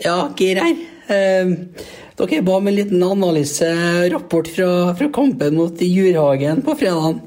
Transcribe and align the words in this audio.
Ja, 0.00 0.30
Geir 0.38 0.62
her. 0.62 0.76
Eh, 1.10 1.54
dere 2.20 2.42
ba 2.44 2.58
om 2.58 2.68
en 2.68 2.76
liten 2.76 3.02
analyserapport 3.02 4.50
fra, 4.54 4.70
fra 4.96 5.08
kampen 5.12 5.56
mot 5.56 5.80
Jurhagen 5.82 6.62
på 6.64 6.76
fredagen. 6.78 7.22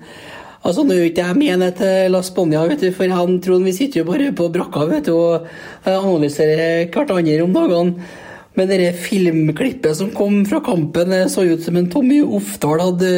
Altså, 0.63 0.86
Nå 0.88 0.95
er 0.95 1.09
ikke 1.09 1.25
jeg 1.25 1.39
med 1.41 1.66
til 1.75 2.13
La 2.13 2.21
Spania, 2.23 2.61
vet 2.70 2.86
du, 2.86 2.91
for 2.95 3.11
han 3.11 3.39
Trond 3.43 3.68
vi 3.68 3.73
sitter 3.75 4.00
jo 4.00 4.07
bare 4.07 4.29
på 4.31 4.47
brakka 4.54 4.86
vet 4.88 5.09
du, 5.09 5.16
og 5.18 5.50
eh, 5.84 5.97
analyserer 5.97 6.88
hverandre 6.93 7.41
om 7.43 7.57
dagene. 7.57 8.07
Men 8.54 8.70
det 8.70 8.93
filmklippet 9.01 9.97
som 9.97 10.13
kom 10.13 10.43
fra 10.45 10.61
kampen, 10.63 11.13
så 11.29 11.43
ut 11.49 11.65
som 11.65 11.77
en 11.77 11.89
Tommy 11.91 12.21
Oftdal 12.21 12.83
hadde, 12.83 13.13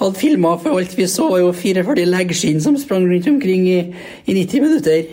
hadde 0.00 0.18
filma. 0.18 0.54
For 0.62 0.80
alt 0.80 0.96
vi 0.96 1.06
så, 1.10 1.28
var 1.30 1.42
jo 1.42 1.52
44 1.52 2.06
leggskinn 2.08 2.62
som 2.64 2.78
sprang 2.80 3.04
rundt 3.10 3.28
omkring 3.28 3.68
i, 3.68 3.78
i 4.24 4.38
90 4.40 4.64
minutter. 4.64 5.04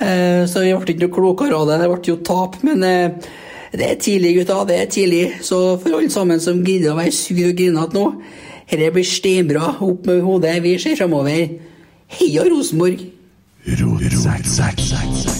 Eh, 0.00 0.42
så 0.48 0.64
vi 0.64 0.72
ble 0.72 0.94
ikke 0.94 1.06
noe 1.06 1.14
klokere 1.14 1.58
av 1.58 1.68
det. 1.68 1.78
Det 1.82 1.88
ble 1.92 2.00
jo 2.08 2.18
tap, 2.26 2.56
men 2.66 2.84
eh, 2.86 3.30
det 3.76 3.86
er 3.86 3.98
tidlig, 4.02 4.34
gutta. 4.40 4.62
Det 4.68 4.78
er 4.80 4.90
tidlig. 4.90 5.24
Så 5.46 5.60
for 5.82 5.98
alle 5.98 6.10
sammen 6.12 6.40
som 6.42 6.64
gidder 6.64 6.94
å 6.94 7.00
være 7.00 7.14
sur 7.14 7.42
og 7.46 7.56
grinete 7.58 7.98
nå, 7.98 8.06
dette 8.70 8.92
blir 8.94 9.06
steinbra. 9.06 9.74
Opp 9.84 10.08
med 10.08 10.24
hodet. 10.26 10.56
Vi 10.64 10.76
ser 10.82 10.98
framover. 10.98 11.58
Heia 12.10 12.46
Rosenborg! 12.48 13.06
Oi, 13.60 15.39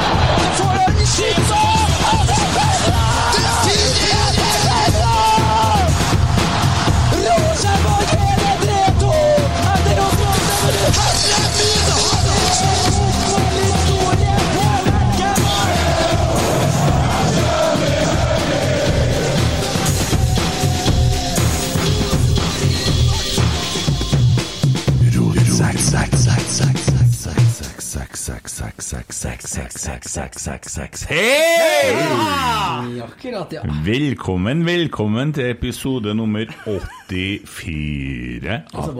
Ja, 32.97 33.05
akkurat, 33.05 33.51
ja. 33.53 33.63
Velkommen, 33.85 34.63
velkommen 34.67 35.33
til 35.35 35.49
episode 35.51 36.13
nummer 36.17 36.45
84 36.65 38.61
av 38.73 38.95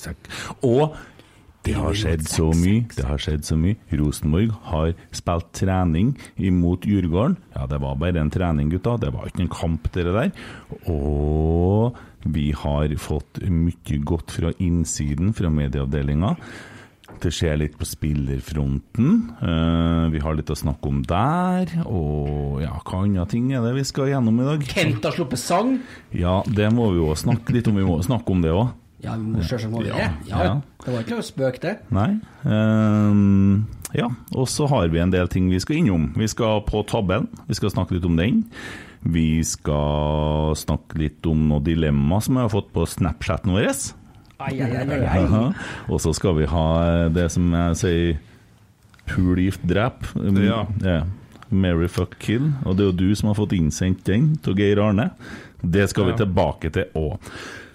sekk. 0.00 0.30
Og 0.66 0.96
det 1.66 1.74
har 1.76 1.92
skjedd 1.94 2.24
så 2.28 2.48
mye. 2.56 2.86
Det 2.96 3.04
har 3.06 3.20
skjedd 3.20 3.44
så 3.44 3.56
mye. 3.60 3.76
Rosenborg 4.00 4.54
har 4.70 4.94
spilt 5.14 5.50
trening 5.60 6.14
imot 6.40 6.86
Djurgården. 6.88 7.36
Ja, 7.54 7.66
det 7.70 7.80
var 7.84 7.98
bare 8.00 8.20
en 8.22 8.32
trening, 8.32 8.70
gutta. 8.72 8.96
Det 9.02 9.12
var 9.14 9.28
ikke 9.28 9.44
en 9.46 9.52
kamp, 9.52 9.90
dere 9.94 10.14
der. 10.16 10.32
Og 10.90 11.96
vi 12.24 12.50
har 12.56 12.92
fått 13.00 13.42
mye 13.46 14.00
godt 14.08 14.32
fra 14.40 14.52
innsiden, 14.58 15.34
fra 15.36 15.52
medieavdelinga. 15.52 16.34
Det 17.20 17.32
skjer 17.36 17.58
litt 17.60 17.74
på 17.76 17.84
spillerfronten. 17.84 19.08
Uh, 19.42 20.08
vi 20.12 20.22
har 20.24 20.36
litt 20.38 20.50
å 20.52 20.56
snakke 20.56 20.88
om 20.88 21.02
der. 21.04 21.72
Og 21.84 22.62
ja, 22.64 22.78
hva 22.80 23.02
andre 23.04 23.26
ting 23.28 23.50
er 23.52 23.64
det 23.66 23.74
vi 23.76 23.84
skal 23.88 24.08
gjennom 24.08 24.40
i 24.40 24.46
dag? 24.48 24.64
Kent 24.70 25.04
har 25.04 25.16
sluppet 25.16 25.42
sang. 25.42 25.74
Ja, 26.16 26.40
det 26.48 26.70
må 26.72 26.88
vi 26.94 27.02
jo 27.02 27.10
snakke 27.18 27.56
litt 27.56 27.68
om. 27.68 27.76
Vi 27.76 27.84
må 27.84 27.98
snakke 28.06 28.32
om 28.32 28.44
det 28.44 28.54
òg. 28.56 28.70
Ja, 29.04 29.14
vi 29.16 29.30
må 29.32 29.40
vi 29.40 29.88
det. 29.88 29.96
Ja, 29.96 30.10
Ja, 30.28 30.42
ja. 30.44 30.54
Det 30.84 30.92
var 30.92 31.04
ikke 31.04 31.16
noe 31.16 31.24
spøk, 31.24 31.60
det. 31.60 31.74
Nei. 31.92 32.08
Um, 32.44 33.66
ja, 33.96 34.08
og 34.36 34.48
så 34.48 34.68
har 34.70 34.88
vi 34.92 35.00
en 35.02 35.12
del 35.12 35.28
ting 35.32 35.48
vi 35.52 35.60
skal 35.60 35.80
innom. 35.80 36.10
Vi 36.16 36.28
skal 36.28 36.62
på 36.68 36.82
tabellen, 36.88 37.28
vi 37.48 37.56
skal 37.56 37.72
snakke 37.72 37.96
litt 37.96 38.08
om 38.08 38.16
den. 38.20 38.44
Vi 39.00 39.40
skal 39.48 40.52
snakke 40.60 41.00
litt 41.00 41.24
om 41.28 41.46
noen 41.48 41.64
dilemma 41.64 42.20
som 42.20 42.36
jeg 42.36 42.48
har 42.48 42.52
fått 42.52 42.72
på 42.74 42.84
Snapchaten 42.88 43.54
vår. 43.56 43.70
Ai, 44.40 44.56
ai, 44.64 44.70
ai, 44.80 44.84
ai, 44.96 45.22
ai. 45.28 45.46
Og 45.90 46.00
så 46.00 46.14
skal 46.16 46.38
vi 46.38 46.48
ha 46.48 46.66
det 47.12 47.28
som 47.34 47.52
jeg 47.52 47.80
sier 47.80 48.18
Pul, 49.10 49.40
gift, 49.42 49.62
drep. 49.66 50.06
Ja. 50.38 50.64
Ja. 50.84 51.00
Mary 51.50 51.88
fuck, 51.90 52.14
kill. 52.22 52.52
Og 52.62 52.76
det 52.78 52.84
er 52.84 52.90
jo 52.92 52.98
du 53.00 53.08
som 53.18 53.32
har 53.32 53.38
fått 53.40 53.56
innsendt 53.56 54.04
den 54.06 54.36
av 54.46 54.58
Geir 54.58 54.78
Arne. 54.84 55.10
Det 55.60 55.88
skal 55.90 56.12
vi 56.12 56.18
tilbake 56.20 56.70
til 56.72 56.86
òg. 56.96 57.18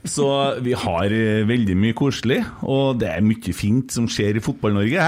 Så 0.06 0.28
vi 0.64 0.76
har 0.78 1.12
eh, 1.12 1.44
veldig 1.50 1.76
mye 1.81 1.96
koselig, 1.98 2.44
og 2.62 3.00
det 3.02 3.09
er 3.09 3.26
mye 3.26 3.53
fint 3.58 3.94
som 3.94 4.06
skjer 4.09 4.38
i 4.38 4.44
Fotball-Norge? 4.46 5.08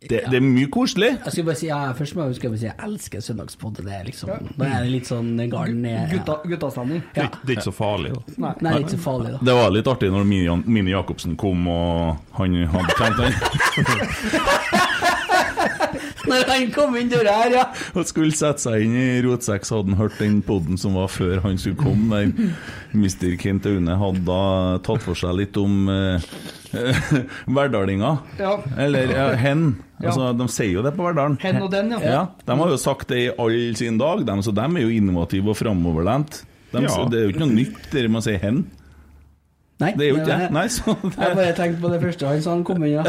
Det, 0.00 0.22
det 0.32 0.38
er 0.38 0.40
mye 0.40 0.64
koselig. 0.72 1.10
Jeg 1.26 1.32
skal 1.34 1.44
bare 1.44 1.58
si, 1.60 1.66
ja, 1.68 1.78
først 1.92 2.14
må 2.16 2.22
jeg 2.24 2.32
huske 2.32 2.48
å 2.48 2.56
si 2.56 2.64
jeg 2.64 2.74
elsker 2.86 3.20
søndagspoddet. 3.20 3.84
Det 3.84 3.92
er 3.98 4.06
liksom, 4.06 4.30
Da 4.56 4.64
er 4.64 4.86
det 4.86 4.92
litt 4.94 5.10
sånn 5.10 5.28
garden. 5.52 5.82
Gutta, 6.14 6.38
guttastemning. 6.48 7.02
Det, 7.12 7.20
er 7.20 7.28
ikke- 7.28 7.42
det 7.44 7.52
er 7.52 7.58
ikke 7.60 7.66
så 7.68 7.74
farlig. 7.76 8.12
Da. 8.14 8.20
Nei. 8.38 8.54
Nei, 8.62 8.72
det 8.72 8.78
er 8.78 8.86
ikke 8.86 8.96
så 8.96 9.02
farlig, 9.04 9.32
da. 9.34 9.38
Det 9.50 9.54
var 9.60 9.70
litt 9.76 9.90
artig 9.92 10.10
når 10.14 10.24
Mini, 10.24 10.62
Mini 10.64 10.90
Jacobsen 10.94 11.36
kom 11.36 11.68
og 11.68 12.16
han 12.38 12.56
hadde 12.72 12.96
kjent 12.96 13.20
han. 13.20 14.79
Når 16.28 16.48
han 16.50 16.70
kom 16.74 16.96
inn 17.00 17.08
døra 17.12 17.36
her, 17.44 17.54
ja. 17.54 17.64
og 17.94 18.08
skulle 18.08 18.34
sette 18.36 18.64
seg 18.66 18.84
inn 18.84 18.96
i 18.98 19.20
Rotsekk, 19.24 19.64
så 19.64 19.78
hadde 19.80 19.94
han 19.94 20.00
hørt 20.00 20.18
den 20.20 20.40
podden 20.44 20.80
som 20.80 20.98
var 20.98 21.08
før 21.12 21.40
han 21.46 21.56
skulle 21.60 21.80
komme. 21.80 22.24
Der 22.26 22.50
Mr. 22.96 23.36
Kent 23.40 23.68
Aune 23.70 23.96
hadde 24.00 24.24
da 24.26 24.40
tatt 24.84 25.04
for 25.04 25.18
seg 25.18 25.36
litt 25.38 25.56
om 25.60 25.88
eh, 25.92 26.26
hverdalinga. 27.54 28.12
Ja. 28.40 28.56
Eller 28.80 29.14
ja, 29.14 29.28
hen. 29.40 29.64
Ja. 30.00 30.10
Altså, 30.10 30.30
de 30.36 30.48
sier 30.52 30.74
jo 30.78 30.84
det 30.86 30.94
på 30.96 31.04
Verdalen. 31.06 31.38
Hen 31.42 31.60
og 31.62 31.70
den, 31.72 31.92
ja. 31.96 32.00
Ja, 32.04 32.20
De 32.46 32.56
har 32.62 32.74
jo 32.74 32.80
sagt 32.80 33.10
det 33.12 33.22
i 33.24 33.30
all 33.40 33.58
sin 33.78 33.98
dag, 34.00 34.24
de, 34.26 34.36
så 34.44 34.54
de 34.56 34.66
er 34.66 34.84
jo 34.84 34.92
innovative 35.00 35.52
og 35.54 35.58
framoverlent. 35.60 36.42
De, 36.70 36.84
Ja. 36.84 37.00
Det 37.10 37.18
er 37.18 37.24
jo 37.26 37.32
ikke 37.34 37.42
noe 37.46 37.56
nytt 37.56 37.88
det 37.90 38.04
med 38.08 38.20
å 38.20 38.26
si 38.28 38.36
hen. 38.38 38.62
Nei, 39.80 39.90
Det 39.96 40.04
er 40.04 40.10
jo 40.10 40.18
ikke 40.20 40.36
det. 40.36 40.48
Nei, 40.52 40.66
så 40.68 40.94
Jeg 41.24 41.36
bare 41.38 41.54
tenkte 41.56 41.80
på 41.80 41.90
det 41.94 42.00
første 42.02 42.28
han 42.28 42.42
sa 42.44 42.52
han 42.52 42.64
kom 42.68 42.84
inn, 42.84 42.98
ja. 42.98 43.04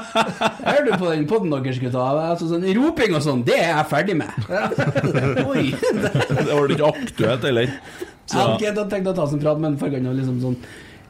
Jeg 0.64 0.76
hørte 0.78 0.98
på 1.00 1.10
den 1.10 1.26
podden 1.30 1.54
deres, 1.56 1.80
gutta. 1.82 2.06
Altså, 2.30 2.48
sånn, 2.52 2.66
roping 2.78 3.18
og 3.18 3.24
sånn, 3.24 3.42
det 3.46 3.58
er 3.58 3.72
jeg 3.72 3.90
ferdig 3.90 4.16
med. 4.22 4.48
Oi. 5.50 5.68
det 5.74 6.48
var 6.52 6.74
ikke 6.76 6.90
aktuelt 6.92 7.46
heller. 7.50 7.76
Jeg 8.24 8.40
hadde 8.40 8.58
ikke 8.72 8.88
tenkt 8.94 9.10
å 9.10 9.16
ta 9.16 9.28
sånn 9.30 9.42
prat, 9.42 9.60
men 9.60 9.78
fargene 9.80 10.12
var 10.12 10.20
liksom 10.22 10.40
sånn 10.42 10.58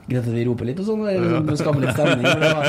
Greit 0.05 0.21
at 0.21 0.35
vi 0.35 0.43
roper 0.45 0.69
litt 0.69 0.81
og 0.83 0.85
sånn, 0.85 1.05
det 1.07 1.15
liksom, 1.17 1.47
skaper 1.57 1.81
litt 1.81 1.95
stemning. 1.97 2.27
Det, 2.29 2.49
var, 2.53 2.67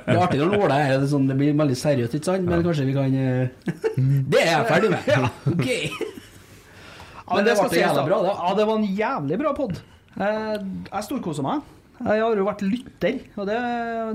det 0.00 0.14
er 0.14 0.20
artig 0.24 0.38
når 0.40 0.54
Ola 0.56 0.78
er 0.80 0.86
her, 0.88 1.02
det, 1.02 1.10
sånn, 1.10 1.26
det 1.28 1.34
blir 1.36 1.58
veldig 1.58 1.76
seriøst, 1.76 2.14
ikke 2.16 2.28
sant? 2.30 2.46
Men 2.48 2.64
kanskje 2.64 2.86
vi 2.88 2.94
kan 2.96 3.16
eh, 3.20 3.74
Det 4.32 4.40
er 4.40 4.48
jeg 4.48 4.68
ferdig 4.70 4.92
med. 4.94 5.10
Ja, 5.12 5.28
ok. 5.50 5.68
Men 7.34 7.44
det 7.44 7.56
var 7.58 7.68
jævlig 7.68 7.82
jævla 7.82 8.06
bra, 8.08 8.22
det. 8.24 8.32
Ja, 8.38 8.54
det 8.56 8.66
var 8.70 8.80
en 8.80 8.88
jævlig 9.02 9.40
bra 9.42 9.52
pod. 9.58 9.82
Jeg 10.18 11.06
storkoser 11.08 11.46
meg. 11.46 11.64
Jeg 11.94 12.22
har 12.24 12.34
jo 12.36 12.44
vært 12.46 12.64
lytter, 12.66 13.20
og 13.38 13.46
det, 13.46 13.58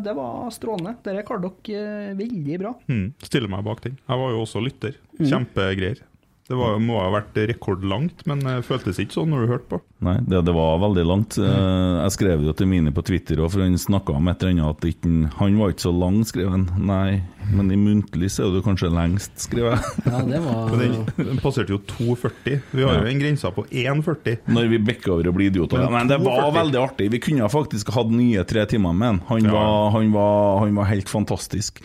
det 0.03 0.13
var 0.17 0.49
strålende. 0.51 0.97
Dere 1.05 1.23
klarte 1.27 1.51
dere 1.69 2.09
eh, 2.11 2.17
veldig 2.19 2.57
bra. 2.59 2.73
Mm, 2.91 3.05
stiller 3.23 3.51
meg 3.51 3.63
bak 3.67 3.83
den. 3.85 3.95
Jeg 4.03 4.21
var 4.21 4.33
jo 4.35 4.41
også 4.43 4.63
lytter. 4.63 4.97
Kjempegreier. 5.19 6.03
Det 6.49 6.57
var, 6.57 6.79
må 6.81 6.95
ha 6.97 7.11
vært 7.13 7.35
rekordlangt, 7.51 8.23
men 8.25 8.39
det 8.41 8.55
føltes 8.65 8.97
ikke 9.03 9.13
sånn 9.19 9.29
når 9.29 9.43
du 9.45 9.51
hørte 9.51 9.67
på. 9.69 9.77
Nei, 10.01 10.15
det, 10.25 10.39
det 10.47 10.53
var 10.55 10.79
veldig 10.81 11.03
langt. 11.05 11.35
Eh, 11.37 11.97
Jeg 11.99 12.13
skrev 12.15 12.41
jo 12.47 12.53
til 12.57 12.69
Mini 12.71 12.89
på 12.95 13.03
Twitter, 13.05 13.37
òg, 13.43 13.51
for 13.53 13.61
han 13.61 13.75
snakka 13.77 14.15
om 14.17 14.31
et 14.31 14.41
eller 14.41 14.55
annet 14.55 14.79
at 14.79 14.87
ikke, 14.89 15.11
han 15.37 15.59
var 15.59 15.75
ikke 15.75 15.85
så 15.85 15.91
lang, 15.93 16.17
skrev 16.25 16.49
han. 16.55 16.63
Nei, 16.89 17.19
men 17.53 17.69
i 17.69 17.77
muntlig 17.77 18.31
så 18.33 18.47
er 18.47 18.55
du 18.57 18.63
kanskje 18.65 18.89
lengst, 18.95 19.35
skrev 19.45 19.69
jeg. 19.69 19.93
Ja, 20.09 20.23
det 20.25 20.39
var 20.47 20.69
Men 20.73 20.81
den, 20.81 21.27
den 21.29 21.41
passerte 21.43 21.75
jo 21.75 21.81
2,40. 21.93 22.57
Vi 22.73 22.87
har 22.87 22.97
jo 22.97 23.11
en 23.13 23.21
grense 23.21 23.51
på 23.53 23.67
1,40. 23.69 24.39
Når 24.49 24.71
vi 24.73 24.81
bikker 24.89 25.13
over 25.19 25.29
og 25.29 25.37
blir 25.37 25.51
idioter. 25.53 25.83
Men 25.85 25.99
Men 25.99 26.13
det 26.15 26.17
var 26.25 26.49
veldig 26.57 26.81
artig. 26.81 27.11
Vi 27.13 27.21
kunne 27.29 27.51
faktisk 27.53 27.93
hatt 27.93 28.09
nye 28.09 28.41
tre 28.49 28.65
timer 28.73 28.97
med 28.97 29.13
han. 29.13 29.21
Han, 29.29 29.45
Ja. 29.45 29.53
var, 29.53 29.91
han, 29.99 30.09
var, 30.17 30.63
han 30.65 30.81
var 30.81 30.89
helt 30.89 31.09
fantastisk. 31.13 31.83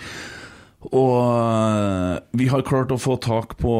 Og 0.92 2.36
vi 2.36 2.46
har 2.50 2.64
klart 2.66 2.92
å 2.92 2.98
få 3.00 3.16
tak 3.22 3.54
på 3.60 3.72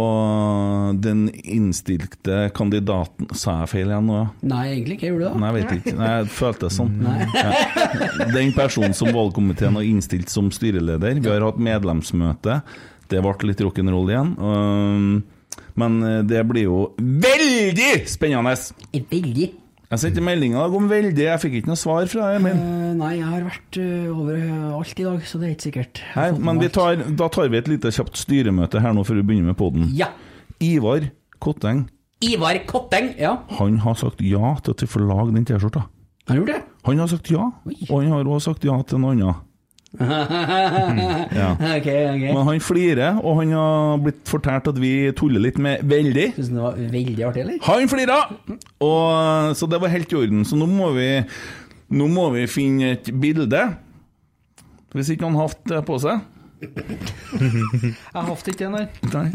den 1.05 1.27
innstilte 1.45 2.47
kandidaten 2.57 3.29
Sa 3.37 3.59
jeg 3.61 3.71
feil 3.75 3.93
igjen 3.93 4.09
nå? 4.09 4.17
ja? 4.23 4.27
Nei, 4.55 4.63
egentlig 4.73 4.97
ikke. 4.99 5.11
Gjorde 5.13 5.25
du 5.25 5.29
det? 5.29 5.43
Nei, 5.43 5.51
jeg 5.51 5.59
vet 5.59 5.75
ikke. 5.79 5.95
Nei, 6.01 6.11
jeg 6.15 6.31
følte 6.39 6.69
det 6.71 6.77
sånn. 6.79 6.95
Ja. 7.05 8.31
Den 8.39 8.55
personen 8.57 8.97
som 8.97 9.13
valgkomiteen 9.15 9.77
har 9.79 9.87
innstilt 9.89 10.33
som 10.33 10.49
styreleder. 10.55 11.21
Vi 11.21 11.29
har 11.33 11.45
hatt 11.45 11.61
medlemsmøte. 11.61 12.61
Det 13.13 13.21
ble 13.21 13.51
litt 13.51 13.61
rock'n'roll 13.61 14.13
igjen. 14.15 14.33
Um, 14.41 15.25
Men 15.79 15.99
eh, 16.07 16.23
det 16.27 16.41
blir 16.49 16.65
jo 16.69 16.79
veldig 16.99 17.93
spennende! 18.11 18.55
Veldig. 19.11 19.51
Jeg 19.95 20.01
sendte 20.09 20.23
melding 20.27 20.57
om 20.59 20.89
veldig, 20.91 21.23
jeg 21.23 21.39
fikk 21.39 21.53
ikke 21.61 21.71
noe 21.71 21.79
svar 21.79 22.09
fra 22.11 22.33
deg, 22.33 22.41
Emil. 22.41 22.57
Eh, 22.59 22.95
nei, 22.99 23.13
jeg 23.21 23.29
har 23.31 23.45
vært 23.47 23.77
over 24.11 24.33
overalt 24.35 24.99
i 24.99 25.07
dag, 25.07 25.21
så 25.31 25.39
det 25.39 25.47
er 25.47 25.53
ikke 25.55 25.67
sikkert. 25.69 26.01
Nei, 26.17 26.25
men 26.49 26.59
vi 26.63 26.71
tar, 26.75 27.05
da 27.21 27.29
tar 27.31 27.51
vi 27.53 27.61
et 27.61 27.71
lite 27.71 27.93
kjapt 27.95 28.19
styremøte 28.19 28.83
her 28.83 28.97
nå 28.97 29.05
før 29.07 29.21
vi 29.21 29.27
begynner 29.29 29.53
med 29.53 29.59
poden. 29.61 29.87
Ja. 29.95 30.11
Ivar 30.65 31.07
Kotteng, 31.39 31.85
Ivar 32.25 32.59
Kotteng, 32.67 33.13
ja. 33.21 33.37
han 33.61 33.79
har 33.85 33.95
sagt 34.01 34.23
ja 34.25 34.55
til 34.65 34.75
at 34.75 34.83
vi 34.83 34.91
får 34.91 35.07
lage 35.07 35.35
den 35.35 35.47
T-skjorta. 35.47 35.87
Han 36.27 36.41
gjorde 36.41 36.57
det? 36.57 36.63
Han 36.89 37.03
har 37.05 37.11
sagt 37.15 37.31
ja, 37.31 37.51
Oi. 37.69 37.77
og 37.87 37.97
han 38.01 38.15
har 38.17 38.31
også 38.35 38.51
sagt 38.55 38.65
ja 38.67 38.81
til 38.83 39.03
noe 39.03 39.15
annet. 39.15 39.47
Ja. 40.01 41.51
okay, 41.77 42.01
okay. 42.11 42.33
Men 42.33 42.43
han 42.49 42.61
flirer, 42.65 43.21
og 43.23 43.39
han 43.41 43.55
har 43.55 44.03
blitt 44.03 44.23
fortalt 44.29 44.69
at 44.73 44.81
vi 44.83 44.93
tuller 45.17 45.43
litt 45.45 45.61
med 45.63 45.85
veldig. 45.87 46.29
Syns 46.39 46.51
du 46.51 46.59
det 46.59 46.65
var 46.65 46.83
veldig 46.97 47.27
artig, 47.29 47.45
eller? 47.45 47.61
Han 47.69 47.91
flira! 47.91 48.19
Og, 48.83 49.55
så 49.59 49.71
det 49.71 49.81
var 49.83 49.95
helt 49.95 50.15
i 50.15 50.21
orden. 50.25 50.45
Så 50.49 50.59
nå 50.59 50.69
må 50.71 50.93
vi 50.97 51.09
Nå 51.95 52.07
må 52.11 52.31
vi 52.33 52.47
finne 52.51 52.95
et 52.95 53.11
bilde. 53.21 53.61
Hvis 54.97 55.13
ikke 55.13 55.29
han 55.29 55.37
har 55.37 55.51
hatt 55.51 55.61
det 55.69 55.83
på 55.87 55.99
seg. 56.03 56.23
Jeg 56.65 57.93
har 58.15 58.25
hatt 58.29 58.49
ikke 58.51 58.65
det, 58.65 58.71
nei. 58.73 58.85
Nei. 59.13 59.27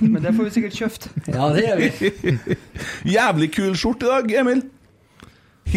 Men 0.00 0.18
det 0.24 0.32
får 0.34 0.48
vi 0.48 0.54
sikkert 0.56 0.78
kjøpt. 0.80 1.08
Ja, 1.28 1.48
det 1.54 1.64
gjør 1.68 1.82
vi. 1.82 2.56
Jævlig 3.14 3.50
kul 3.54 3.76
skjorte 3.78 4.08
i 4.08 4.10
dag, 4.10 4.34
Emil. 4.42 4.64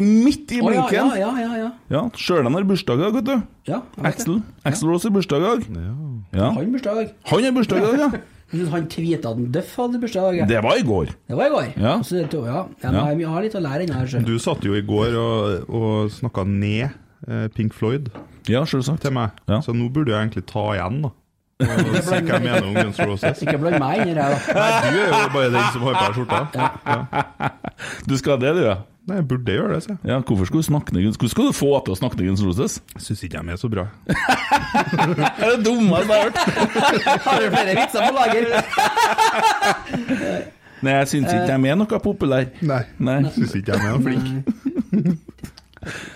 Midt 0.02 0.52
i 0.54 0.60
ja, 0.60 0.64
blinken. 0.68 0.94
ja, 0.94 1.16
ja, 1.18 1.32
ja, 1.42 1.58
ja. 1.58 1.70
Ja, 1.90 2.02
Sjøl 2.16 2.46
har 2.46 2.64
bursdag 2.70 3.00
i 3.00 3.04
dag, 3.06 3.14
vet 3.18 3.26
du. 3.26 3.36
ja 3.68 3.82
jeg. 3.98 4.06
Axel. 4.06 4.42
Axel 4.64 4.90
Rose 4.92 5.08
har 5.10 5.14
bursdag 5.16 5.38
i 5.42 5.46
dag. 5.48 5.68
Ja. 6.38 6.50
Han 6.54 6.72
bursdag 6.72 6.92
i 6.92 6.96
dag. 7.06 7.14
Han 7.32 7.44
har 7.48 7.52
bursdag 7.56 7.78
i 7.78 7.86
dag, 7.86 8.00
ja. 8.00 8.10
Han 8.72 8.86
tweeta 8.88 9.34
at 9.34 9.40
Duff 9.52 9.74
hadde 9.76 10.00
bursdag 10.00 10.38
ja. 10.38 10.46
Det 10.48 10.62
var 10.64 10.78
i 10.80 10.84
går. 10.88 11.10
Det 11.28 11.36
var 11.36 11.50
i 11.50 11.50
går. 11.52 11.66
Ja. 11.82 11.98
Så 12.04 12.16
ja. 12.22 12.28
Ja, 12.48 12.92
Ja. 12.94 13.10
Jeg 13.12 13.28
har 13.28 13.42
litt 13.44 13.56
å 13.58 13.60
lære 13.64 13.84
ennå. 13.88 13.94
her. 14.00 14.24
Du 14.24 14.38
satt 14.40 14.64
jo 14.64 14.74
i 14.78 14.82
går 14.82 15.18
og, 15.20 15.70
og 15.70 16.12
snakka 16.16 16.46
ned 16.48 16.90
eh, 17.28 17.48
Pink 17.56 17.74
Floyd 17.74 18.08
Ja, 18.48 18.64
selvsagt. 18.64 19.02
til 19.02 19.12
meg, 19.12 19.32
Ja. 19.50 19.60
så 19.60 19.74
nå 19.76 19.90
burde 19.92 20.14
jeg 20.14 20.22
egentlig 20.30 20.46
ta 20.48 20.64
igjen, 20.78 21.02
da. 21.04 21.12
Jeg 21.68 23.34
Ikke 23.42 23.58
bland 23.58 23.80
meg 23.82 24.04
inn 24.04 24.12
i 24.12 24.14
det 24.14 24.22
her, 24.22 24.30
da. 24.30 24.54
Nei, 24.54 24.72
du 24.94 24.98
er 25.02 25.08
jo 25.10 25.30
bare 25.34 25.50
den 25.50 25.72
som 25.74 25.82
har 25.88 25.94
på 25.98 26.04
deg 26.06 26.14
skjorta. 26.20 26.40
Du 28.08 28.14
skal 28.18 28.36
ha 28.36 28.38
det, 28.42 28.52
du, 28.58 28.62
ja. 28.66 28.76
Nei, 29.08 29.16
jeg 29.22 29.28
burde 29.30 29.54
gjøre 29.56 29.72
det, 29.78 29.84
sier 29.86 29.94
jeg. 29.96 30.02
ja 30.10 30.18
hvorfor 30.20 30.46
skulle 30.50 30.66
du 30.66 30.68
snakke 30.68 30.92
ned 30.92 31.06
Hvordan 31.08 31.32
skal 31.32 31.46
du 31.48 31.54
få 31.56 31.70
til 31.86 31.94
å 31.94 31.98
snakke 32.00 32.18
ned 32.20 32.28
Guns 32.28 32.44
Roses? 32.44 32.74
Jeg 32.98 33.02
Syns 33.06 33.22
ikke 33.24 33.40
de 33.40 33.54
er 33.54 33.60
så 33.62 33.70
bra. 33.72 33.86
Det 34.04 34.16
er 35.46 35.54
det 35.54 35.62
dummeste 35.64 36.12
jeg 36.12 36.20
har 36.20 36.28
hørt. 36.28 36.38
Har 37.24 37.36
du 37.40 37.48
flere 37.56 37.74
vitser 37.80 38.00
på 38.04 38.12
lager? 38.18 38.46
Nei, 40.84 40.92
jeg 41.00 41.08
syns 41.14 41.32
ikke 41.34 41.48
de 41.48 41.56
er 41.72 41.80
noe 41.80 42.00
populære. 42.04 42.52
Nei. 42.68 42.84
Nei. 43.02 43.20
Syns 43.38 43.56
ikke 43.58 43.72
de 43.72 43.80
er 43.80 43.96
noe 43.96 44.04
flinke. 44.04 44.76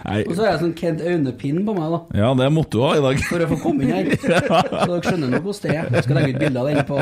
Nei. 0.06 0.20
Og 0.28 0.34
så 0.36 0.44
har 0.46 0.52
jeg 0.54 0.62
sånn 0.64 0.74
Kent 0.80 1.02
Aune-pinn 1.06 1.62
på 1.68 1.76
meg, 1.78 1.94
da. 1.96 2.00
Ja, 2.22 2.30
det 2.40 2.48
måtte 2.56 2.78
du 2.78 2.84
ha 2.86 2.92
i 2.98 3.04
dag. 3.04 3.22
For 3.30 3.44
å 3.46 3.50
få 3.52 3.60
komme 3.64 3.86
inn 3.86 3.94
her. 3.94 4.12
Så 4.22 4.88
dere 4.92 5.02
skjønner 5.06 5.32
nå 5.36 5.40
hvordan 5.44 5.62
det 5.68 5.76
er. 5.78 5.90
Jeg 5.98 6.06
skal 6.08 6.18
legge 6.20 6.34
ut 6.36 6.40
bilde 6.46 6.62
av 6.62 6.70
den 6.72 6.84
på 6.88 6.98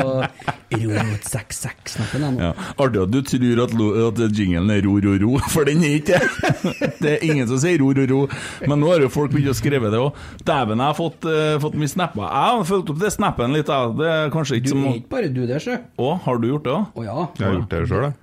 Rot66-knappen 0.80 2.24
ennå. 2.28 2.42
Ja. 2.44 2.52
Artig 2.80 3.02
at 3.04 3.12
du 3.14 3.20
tror 3.26 3.62
at, 3.64 3.74
lo- 3.78 3.92
at 4.08 4.20
jinglen 4.36 4.70
er 4.74 4.82
ro, 4.86 4.96
ro, 5.02 5.14
ro, 5.22 5.32
for 5.52 5.68
den 5.68 5.82
er 5.86 5.96
ikke 6.00 6.18
det. 6.20 6.28
Det 7.00 7.12
er 7.16 7.24
ingen 7.24 7.48
som 7.48 7.60
sier 7.62 7.78
ro, 7.80 7.90
ro, 7.96 8.04
ro. 8.10 8.20
Men 8.68 8.80
nå 8.82 8.90
har 8.92 9.04
jo 9.04 9.10
folk 9.12 9.32
begynt 9.32 9.52
å 9.54 9.56
skrive 9.56 9.90
det 9.92 10.00
òg. 10.00 10.16
Dæven, 10.46 10.80
jeg 10.82 10.86
har 10.92 10.96
fått, 10.98 11.24
uh, 11.28 11.56
fått 11.62 11.78
mye 11.80 11.90
snapper. 11.90 12.26
Jeg 12.26 12.56
har 12.58 12.66
fulgt 12.68 12.92
opp 12.92 13.00
det 13.00 13.12
snappen 13.14 13.54
litt, 13.56 13.70
jeg. 13.72 13.94
Det 14.00 14.10
er 14.14 14.32
kanskje 14.34 14.56
Du 14.58 14.60
ikke 14.60 14.74
som 14.74 14.84
er 14.90 14.98
ikke 15.00 15.14
bare 15.16 15.30
du 15.32 15.40
der, 15.48 15.62
sjø. 15.64 15.78
Å, 16.00 16.10
har 16.26 16.42
du 16.42 16.48
gjort 16.52 16.66
det 16.68 16.74
òg? 16.76 16.90
Å 17.00 17.06
ja. 17.06 17.16
Jeg 17.40 17.46
har 17.48 17.56
gjort 17.58 17.72
det 17.76 17.82
sjøl, 17.90 18.04
jeg. 18.10 18.18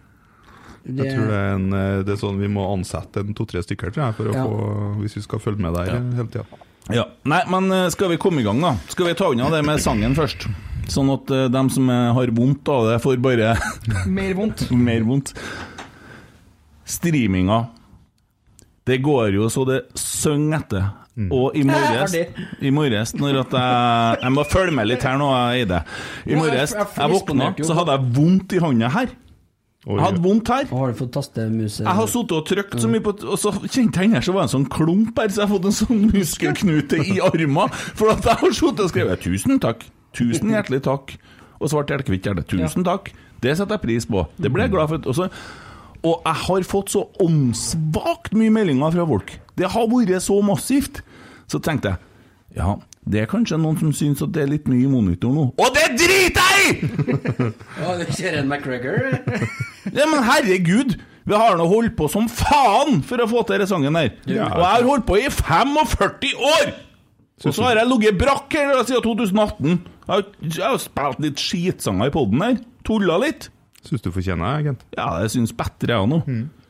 Det, 0.88 1.04
Jeg 1.04 1.18
tror 1.18 1.28
det 1.28 1.36
er, 1.36 1.50
en, 1.58 1.66
eh, 1.76 2.04
det 2.08 2.14
er 2.16 2.20
sånn 2.22 2.38
vi 2.40 2.48
må 2.48 2.64
ansette 2.72 3.20
en 3.20 3.34
to-tre 3.36 3.60
stykker 3.66 3.92
tror 3.92 4.06
jeg, 4.06 4.16
for 4.16 4.30
å 4.32 4.36
Ja. 4.38 4.46
få, 4.48 4.94
hvis 5.02 5.18
vi 5.18 5.24
skal 5.26 5.42
følge 5.44 5.60
med 5.66 5.76
der 5.76 5.90
hele 6.00 6.28
tida. 6.32 6.46
Ja. 6.96 7.04
Nei, 7.28 7.42
men 7.52 7.68
eh, 7.76 7.90
skal 7.92 8.10
vi 8.14 8.18
komme 8.18 8.40
i 8.40 8.46
gang, 8.48 8.62
da? 8.64 8.76
Skal 8.88 9.10
vi 9.10 9.16
ta 9.20 9.28
unna 9.34 9.50
det 9.52 9.66
med 9.68 9.82
sangen 9.84 10.16
først? 10.16 10.48
Sånn 10.88 11.10
at 11.12 11.28
uh, 11.36 11.50
dem 11.52 11.68
som 11.70 11.90
har 11.92 12.30
vondt 12.32 12.70
av 12.72 12.86
det, 12.88 13.02
får 13.04 13.18
bare 13.20 13.58
Mer 14.08 14.34
vondt. 14.38 14.70
mer 14.88 15.04
vondt. 15.04 15.34
Streaminga. 16.88 17.66
Det 18.88 19.02
går 19.04 19.34
jo 19.36 19.50
så 19.52 19.66
det 19.68 19.82
synger 20.00 20.62
etter. 20.62 20.88
Og 21.34 21.56
i 21.58 21.64
morges, 21.66 22.14
i 22.62 22.70
morges 22.72 23.16
når 23.18 23.40
at 23.42 23.54
jeg 23.58 24.18
Jeg 24.22 24.34
må 24.36 24.44
følge 24.46 24.76
med 24.78 24.88
litt 24.88 25.04
her 25.04 25.18
nå, 25.18 25.28
Eide. 25.50 25.80
I 26.30 26.38
morges, 26.38 26.76
jeg 26.78 27.10
våkna, 27.12 27.50
så 27.66 27.74
hadde 27.74 27.96
jeg 27.98 28.12
vondt 28.16 28.54
i 28.54 28.62
hånda 28.62 28.92
her. 28.94 29.10
Jeg 29.88 30.04
hadde 30.04 30.20
vondt 30.20 30.50
her. 30.52 30.66
Har 30.68 30.92
du 30.92 30.98
fått 31.00 31.14
tastemuse? 31.16 31.84
Jeg 31.86 31.96
har 32.00 32.10
sittet 32.12 32.34
og 32.36 32.48
trykt 32.50 32.82
så 32.84 32.90
mye 32.92 33.04
på 33.06 33.14
Og 33.24 33.38
så 33.40 33.54
kjente 33.64 34.04
jeg 34.04 34.12
her 34.12 34.26
så 34.26 34.34
var 34.36 34.44
det 34.44 34.50
en 34.50 34.56
sånn 34.58 34.66
klump 34.74 35.22
her, 35.22 35.32
så 35.32 35.42
jeg 35.42 35.48
har 35.48 35.54
fått 35.54 35.70
en 35.70 35.78
sånn 35.78 36.02
muskelknute 36.12 37.00
i 37.06 37.22
armen. 37.24 37.78
For 37.96 38.12
at 38.12 38.28
jeg 38.28 38.42
har 38.42 38.58
sittet 38.58 38.84
og 38.84 38.92
skrevet 38.92 39.24
'tusen 39.24 39.62
takk', 39.64 39.86
'tusen 40.18 40.52
hjertelig 40.52 40.82
takk', 40.90 41.16
og 41.62 41.72
svart 41.72 41.94
hjelkehvitt 41.94 42.28
hjerte 42.28 42.44
'tusen 42.44 42.84
takk'. 42.84 43.14
Det 43.40 43.56
setter 43.56 43.78
jeg 43.78 43.86
pris 43.86 44.10
på. 44.10 44.26
Det 44.36 44.52
ble 44.52 44.66
jeg 44.66 44.74
glad 44.76 44.92
for. 44.92 45.08
Og, 45.08 45.16
så, 45.16 45.30
og 46.04 46.22
jeg 46.26 46.38
har 46.44 46.68
fått 46.68 46.92
så 46.92 47.06
åndssvakt 47.24 48.36
mye 48.36 48.52
meldinger 48.52 48.92
fra 48.92 49.08
folk. 49.08 49.40
Det 49.56 49.72
har 49.72 49.88
vært 49.88 50.26
så 50.26 50.42
massivt. 50.44 51.02
Så 51.48 51.62
tenkte 51.64 51.96
jeg 51.96 52.60
ja, 52.60 52.76
det 53.12 53.22
er 53.24 53.30
kanskje 53.32 53.58
noen 53.62 53.78
som 53.80 53.92
syns 53.96 54.22
at 54.26 54.34
det 54.36 54.44
er 54.44 54.50
litt 54.52 54.66
mye 54.70 54.84
i 54.86 54.90
monitor 54.92 55.34
nå. 55.36 55.46
Og 55.58 55.76
det 55.76 55.86
driter 56.00 56.50
jeg 56.54 56.72
i! 56.72 56.90
Ja, 57.82 57.94
du 58.00 58.04
kjører 58.12 58.40
en 58.42 58.50
McGregor? 58.52 58.98
Ja, 59.98 60.08
men 60.10 60.26
herregud! 60.28 60.98
Vi 61.28 61.36
har 61.36 61.58
nå 61.60 61.66
holdt 61.68 61.98
på 62.00 62.08
som 62.12 62.30
faen 62.32 63.02
for 63.04 63.20
å 63.20 63.28
få 63.28 63.42
til 63.44 63.58
denne 63.58 63.68
sangen 63.68 63.98
her. 64.00 64.14
Og 64.24 64.32
jeg 64.32 64.62
har 64.64 64.86
holdt 64.88 65.08
på 65.08 65.18
i 65.20 65.26
45 65.28 66.36
år! 66.54 66.70
Og 67.46 67.54
så 67.54 67.68
har 67.68 67.78
jeg 67.82 67.90
ligget 67.92 68.18
brakk 68.18 68.56
her 68.56 68.80
siden 68.88 69.04
2018. 69.06 69.76
Jeg 70.08 70.64
har, 70.64 70.78
spilt 70.82 71.20
litt 71.22 71.42
skitsanger 71.44 72.10
i 72.10 72.14
poden 72.16 72.42
her. 72.46 72.56
Tulla 72.88 73.20
litt. 73.22 73.50
Syns 73.86 74.04
du 74.04 74.10
fortjener 74.16 74.56
det, 74.58 74.72
Kent? 74.72 74.86
Ja, 74.98 75.10
det 75.22 75.30
syns 75.36 75.54
bedre 75.56 75.94
jeg 75.94 76.06
òg 76.06 76.10
nå. 76.14 76.22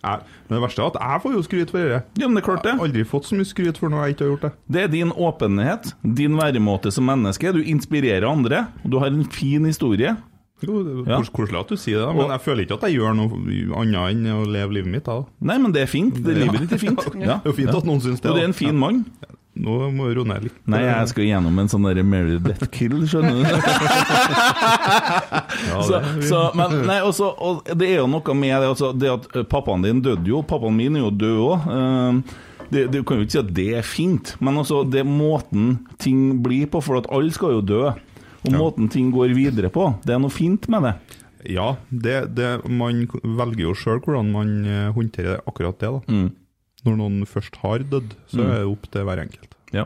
Jeg, 0.03 0.19
men 0.49 0.55
det 0.55 0.61
verste 0.63 0.81
er 0.83 0.87
at 0.91 0.97
jeg 1.01 1.21
får 1.23 1.33
jo 1.33 1.41
skryt 1.43 1.71
for 1.73 1.77
det. 1.79 2.01
Ja, 2.21 2.27
men 2.27 2.35
det 2.37 2.43
er 2.43 2.47
klart 2.47 2.63
Jeg 2.65 2.77
har 2.77 2.85
aldri 2.87 3.03
fått 3.03 3.25
så 3.25 3.35
mye 3.35 3.45
skryt 3.49 3.77
for 3.81 3.89
noe 3.89 4.05
jeg 4.05 4.15
ikke 4.15 4.23
har 4.25 4.31
gjort 4.35 4.41
det. 4.47 4.51
Det 4.71 4.81
er 4.83 4.87
din 4.93 5.11
åpenhet, 5.11 5.93
din 6.03 6.37
væremåte 6.37 6.91
som 6.93 7.05
menneske. 7.09 7.51
Du 7.53 7.61
inspirerer 7.63 8.27
andre. 8.29 8.67
og 8.83 8.89
Du 8.91 8.99
har 8.99 9.07
en 9.07 9.25
fin 9.25 9.65
historie. 9.65 10.15
Jo, 10.61 10.81
det 10.83 11.07
er 11.07 11.11
Ja. 11.11 11.17
kos- 11.21 11.29
Koselig 11.29 11.59
at 11.59 11.67
du 11.69 11.75
sier 11.77 11.99
det, 12.05 12.15
men 12.15 12.29
jeg 12.31 12.41
føler 12.41 12.61
ikke 12.65 12.73
at 12.81 12.81
jeg 12.89 12.97
gjør 12.97 13.13
noe 13.15 13.77
annet 13.77 14.09
enn 14.09 14.25
å 14.33 14.45
leve 14.45 14.73
livet 14.73 14.89
mitt. 14.89 15.03
Da. 15.05 15.23
Nei, 15.41 15.57
men 15.59 15.71
det 15.71 15.83
er 15.83 15.85
fint. 15.91 16.15
Det 16.23 16.33
Livet 16.35 16.61
ditt 16.61 16.71
er 16.73 16.77
fint. 16.81 16.97
Ja. 17.21 17.37
Det 17.43 17.45
er 17.45 17.51
jo 17.51 17.53
fint 17.53 17.75
at 17.75 17.83
noen 17.85 18.01
syns 18.01 18.21
det. 18.21 18.29
Og 18.31 18.35
det 18.37 18.43
er 18.43 18.47
da. 18.47 18.53
en 18.53 18.53
fin 18.53 18.75
mann. 18.77 19.05
Nå 19.57 19.77
må 19.95 20.09
du 20.09 20.13
roe 20.19 20.27
ned 20.29 20.41
litt. 20.47 20.57
Nei, 20.69 20.81
jeg 20.85 21.07
skal 21.11 21.23
gjennom 21.27 21.55
en 21.61 21.69
sånn 21.71 21.87
der 21.87 22.03
Mary 22.05 22.37
Death 22.43 22.67
Kill, 22.73 22.97
skjønner 23.09 23.35
du. 23.41 23.47
så, 25.87 26.01
så, 26.21 26.41
men 26.57 26.69
nei, 26.87 26.99
også, 27.05 27.31
og 27.33 27.53
det 27.73 27.87
er 27.93 27.97
jo 28.01 28.09
noe 28.11 28.33
med 28.37 28.53
det, 28.53 28.67
altså, 28.73 28.91
det 28.93 29.09
at 29.13 29.23
eh, 29.33 29.47
pappaen 29.49 29.85
din 29.85 30.03
døde 30.05 30.27
jo, 30.29 30.43
pappaen 30.45 30.77
min 30.77 30.95
er 30.99 31.07
jo 31.07 31.13
død 31.23 31.39
òg. 31.47 31.57
Det, 32.67 32.81
det 32.91 32.99
kan 33.07 33.19
jo 33.19 33.23
ikke 33.23 33.35
si 33.37 33.39
at 33.39 33.51
det 33.55 33.67
er 33.79 33.85
fint, 33.87 34.33
men 34.43 34.59
altså, 34.59 34.81
det 34.83 34.99
er 35.01 35.07
måten 35.07 35.77
ting 36.03 36.41
blir 36.43 36.67
på, 36.71 36.81
for 36.83 36.99
at 36.99 37.07
alle 37.15 37.31
skal 37.35 37.51
jo 37.57 37.61
dø. 37.63 37.83
Og 38.47 38.53
måten 38.53 38.87
ting 38.91 39.09
går 39.11 39.33
videre 39.35 39.69
på, 39.73 39.89
det 40.05 40.13
er 40.15 40.21
noe 40.23 40.31
fint 40.33 40.67
med 40.71 40.85
det. 40.87 40.93
Ja, 41.47 41.75
det, 41.89 42.33
det, 42.35 42.49
man 42.67 43.05
velger 43.23 43.69
jo 43.69 43.73
sjøl 43.77 44.01
hvordan 44.03 44.31
man 44.33 44.49
eh, 44.67 44.89
håndterer 44.95 45.41
akkurat 45.47 45.79
det. 45.79 45.91
da. 45.95 45.99
Mm. 46.11 46.29
Når 46.87 46.97
noen 47.01 47.21
først 47.27 47.59
har 47.63 47.83
dødd, 47.91 48.15
så 48.31 48.41
er 48.45 48.57
det 48.61 48.65
opp 48.71 48.89
til 48.93 49.07
hver 49.07 49.23
enkelt. 49.27 49.53
Ja. 49.75 49.85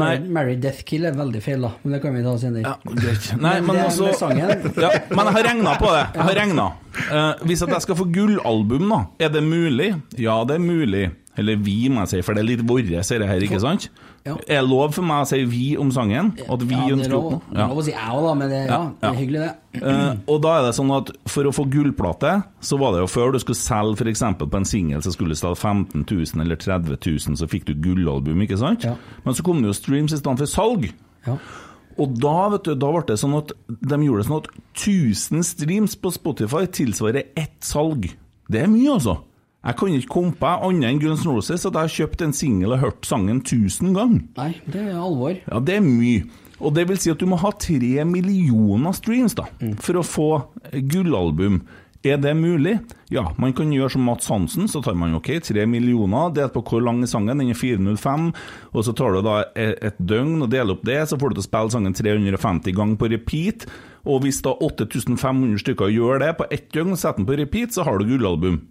Nei. 0.00 0.12
Mary 0.22 0.54
Death 0.62 0.84
Kill 0.86 1.08
er 1.08 1.16
veldig 1.18 1.40
feil, 1.42 1.64
da. 1.66 1.72
Men 1.82 1.96
det 1.96 1.98
kan 2.04 2.14
vi 2.14 2.20
ta 2.22 2.34
senere. 2.38 2.74
greit. 2.86 3.24
Nei, 3.42 3.56
men 3.58 3.74
men 3.74 3.80
også, 3.88 4.28
ja, 4.38 4.90
Men 5.10 5.26
jeg 5.26 5.34
har 5.34 5.46
regna 5.48 5.72
på 5.80 5.90
det. 5.90 6.04
Jeg 6.14 6.26
har 6.28 6.38
regnet. 6.38 6.84
Eh, 7.00 7.42
hvis 7.50 7.64
at 7.66 7.74
jeg 7.74 7.86
skal 7.88 7.98
få 7.98 8.06
gullalbum, 8.14 8.86
da, 8.92 9.00
er 9.18 9.32
det 9.34 9.42
mulig? 9.42 9.90
Ja, 10.16 10.38
det 10.46 10.60
er 10.60 10.62
mulig. 10.62 11.08
Eller 11.38 11.58
vi, 11.58 11.88
må 11.90 12.04
jeg 12.04 12.12
si, 12.12 12.22
for 12.26 12.38
det 12.38 12.44
er 12.44 12.48
litt 12.52 12.62
våre, 12.68 12.86
dette 13.02 13.26
her, 13.26 13.46
ikke 13.46 13.60
sant? 13.62 13.88
Ja. 14.26 14.34
Er 14.44 14.60
det 14.60 14.68
lov 14.68 14.92
for 14.92 15.06
meg 15.06 15.22
å 15.24 15.28
si 15.30 15.38
vi 15.48 15.64
om 15.80 15.88
sangen? 15.94 16.34
At 16.44 16.64
vi 16.68 16.76
ja, 16.76 16.82
er 16.84 16.96
ønsker 16.98 17.14
lov, 17.14 17.38
det 17.48 17.56
er 17.56 17.70
lov 17.70 17.78
å 17.80 17.84
si 17.86 17.94
jeg 17.94 18.16
òg, 18.16 18.26
da, 18.26 18.34
men 18.36 18.52
det, 18.52 18.58
ja, 18.68 18.80
det 19.00 19.08
er 19.08 19.16
hyggelig, 19.16 19.46
det. 19.46 19.80
Uh, 19.80 20.18
og 20.34 20.42
da 20.44 20.52
er 20.58 20.66
det 20.66 20.74
sånn 20.76 20.92
at 20.92 21.12
for 21.32 21.48
å 21.48 21.54
få 21.56 21.64
gullplate, 21.72 22.34
så 22.68 22.80
var 22.82 22.92
det 22.92 23.00
jo 23.00 23.08
før 23.14 23.32
du 23.32 23.40
skulle 23.40 23.60
selge 23.62 24.04
f.eks. 24.04 24.24
på 24.42 24.60
en 24.60 24.68
singel, 24.68 25.00
så 25.06 25.14
skulle 25.14 25.32
du 25.32 25.40
selge 25.40 25.62
15 25.62 26.04
000 26.04 26.44
eller 26.44 26.60
30 26.60 27.00
000, 27.00 27.40
så 27.40 27.48
fikk 27.48 27.64
du 27.70 27.74
gullalbum, 27.80 28.44
ikke 28.44 28.60
sant? 28.60 28.84
Men 29.24 29.36
så 29.36 29.46
kom 29.46 29.64
det 29.64 29.72
jo 29.72 29.78
streams 29.80 30.12
i 30.12 30.20
stedet 30.20 30.44
for 30.44 30.52
salg. 30.52 30.90
Ja. 31.24 31.38
Og 32.00 32.14
da 32.20 32.36
vet 32.54 32.68
du, 32.68 32.74
da 32.80 32.92
ble 32.92 33.02
det 33.08 33.18
sånn 33.20 33.36
at 33.40 33.52
de 33.68 33.98
gjorde 34.04 34.22
det 34.22 34.28
sånn 34.28 34.42
at 34.42 34.52
1000 34.76 35.48
streams 35.48 35.96
på 36.00 36.12
Spotify 36.14 36.68
tilsvarer 36.68 37.32
ett 37.38 37.58
salg. 37.64 38.12
Det 38.50 38.62
er 38.62 38.70
mye, 38.70 38.94
altså. 38.96 39.18
Jeg 39.60 39.76
kan 39.76 39.92
ikke 39.92 40.08
kompe 40.14 40.48
annet 40.64 40.88
enn 40.88 41.00
Guns 41.02 41.26
Roses 41.28 41.66
at 41.68 41.74
jeg 41.76 41.80
har 41.84 41.92
kjøpt 41.92 42.22
en 42.24 42.32
singel 42.32 42.72
og 42.72 42.80
hørt 42.80 43.04
sangen 43.04 43.42
1000 43.42 43.90
ganger. 43.96 44.22
Nei, 44.38 44.54
det 44.64 44.86
er 44.86 44.96
alvor. 44.96 45.34
Ja, 45.44 45.60
det 45.60 45.74
er 45.76 45.84
mye. 45.84 46.22
Og 46.60 46.72
det 46.76 46.86
vil 46.88 46.98
si 47.00 47.10
at 47.12 47.20
du 47.20 47.26
må 47.28 47.36
ha 47.40 47.50
tre 47.56 48.04
millioner 48.08 48.92
streams 48.96 49.36
da, 49.36 49.46
for 49.80 50.00
å 50.00 50.04
få 50.04 50.30
gullalbum. 50.92 51.60
Er 52.04 52.16
det 52.16 52.32
mulig? 52.36 52.78
Ja, 53.12 53.26
man 53.36 53.52
kan 53.52 53.68
gjøre 53.74 53.92
som 53.92 54.06
Mats 54.08 54.28
Hansen, 54.32 54.64
så 54.72 54.80
tar 54.84 54.94
man 54.96 55.12
ok, 55.18 55.28
tre 55.44 55.66
millioner, 55.68 56.30
delt 56.32 56.54
på 56.54 56.62
hvor 56.64 56.80
lang 56.84 57.02
er 57.04 57.10
sangen, 57.12 57.36
den 57.42 57.52
er 57.52 57.58
405, 57.60 58.30
og 58.72 58.86
så 58.86 58.94
tar 58.96 59.12
du 59.12 59.20
da 59.26 59.34
e- 59.52 59.76
et 59.90 59.98
døgn 60.00 60.40
og 60.46 60.48
deler 60.52 60.72
opp 60.78 60.84
det, 60.88 60.96
så 61.10 61.18
får 61.20 61.34
du 61.34 61.36
til 61.36 61.44
å 61.44 61.48
spille 61.50 61.74
sangen 61.76 61.96
350 61.98 62.72
ganger 62.78 62.96
på 63.02 63.10
repeat, 63.12 63.66
og 64.08 64.24
hvis 64.24 64.40
da 64.46 64.54
8500 64.64 65.60
stykker 65.60 65.92
gjør 65.92 66.24
det 66.24 66.32
på 66.40 66.48
ett 66.56 66.70
døgn, 66.72 66.96
setter 66.96 67.20
den 67.20 67.28
på 67.28 67.36
repeat, 67.42 67.76
så 67.76 67.84
har 67.84 68.00
du 68.00 68.08
gullalbum. 68.14 68.62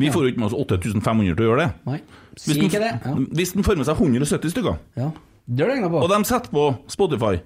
Vi 0.00 0.10
får 0.14 0.24
jo 0.26 0.30
ikke 0.32 0.40
med 0.42 0.48
oss 0.50 0.56
8500 0.56 1.36
til 1.36 1.44
å 1.44 1.48
gjøre 1.50 1.64
det. 1.64 1.70
Nei, 1.86 1.98
Hvis 2.36 2.56
ikke 2.56 2.70
den, 2.80 2.80
det. 2.80 2.92
Ja. 3.04 3.14
hvis 3.40 3.52
den 3.56 3.66
får 3.66 3.76
med 3.80 3.86
seg 3.90 4.00
170 4.00 4.50
stykker, 4.54 4.78
ja. 4.96 5.10
Det 5.50 5.64
er 5.66 5.74
det 5.82 5.90
på. 5.90 6.00
og 6.04 6.08
de 6.12 6.18
setter 6.28 6.50
på 6.54 6.64
Spotify, 6.88 7.40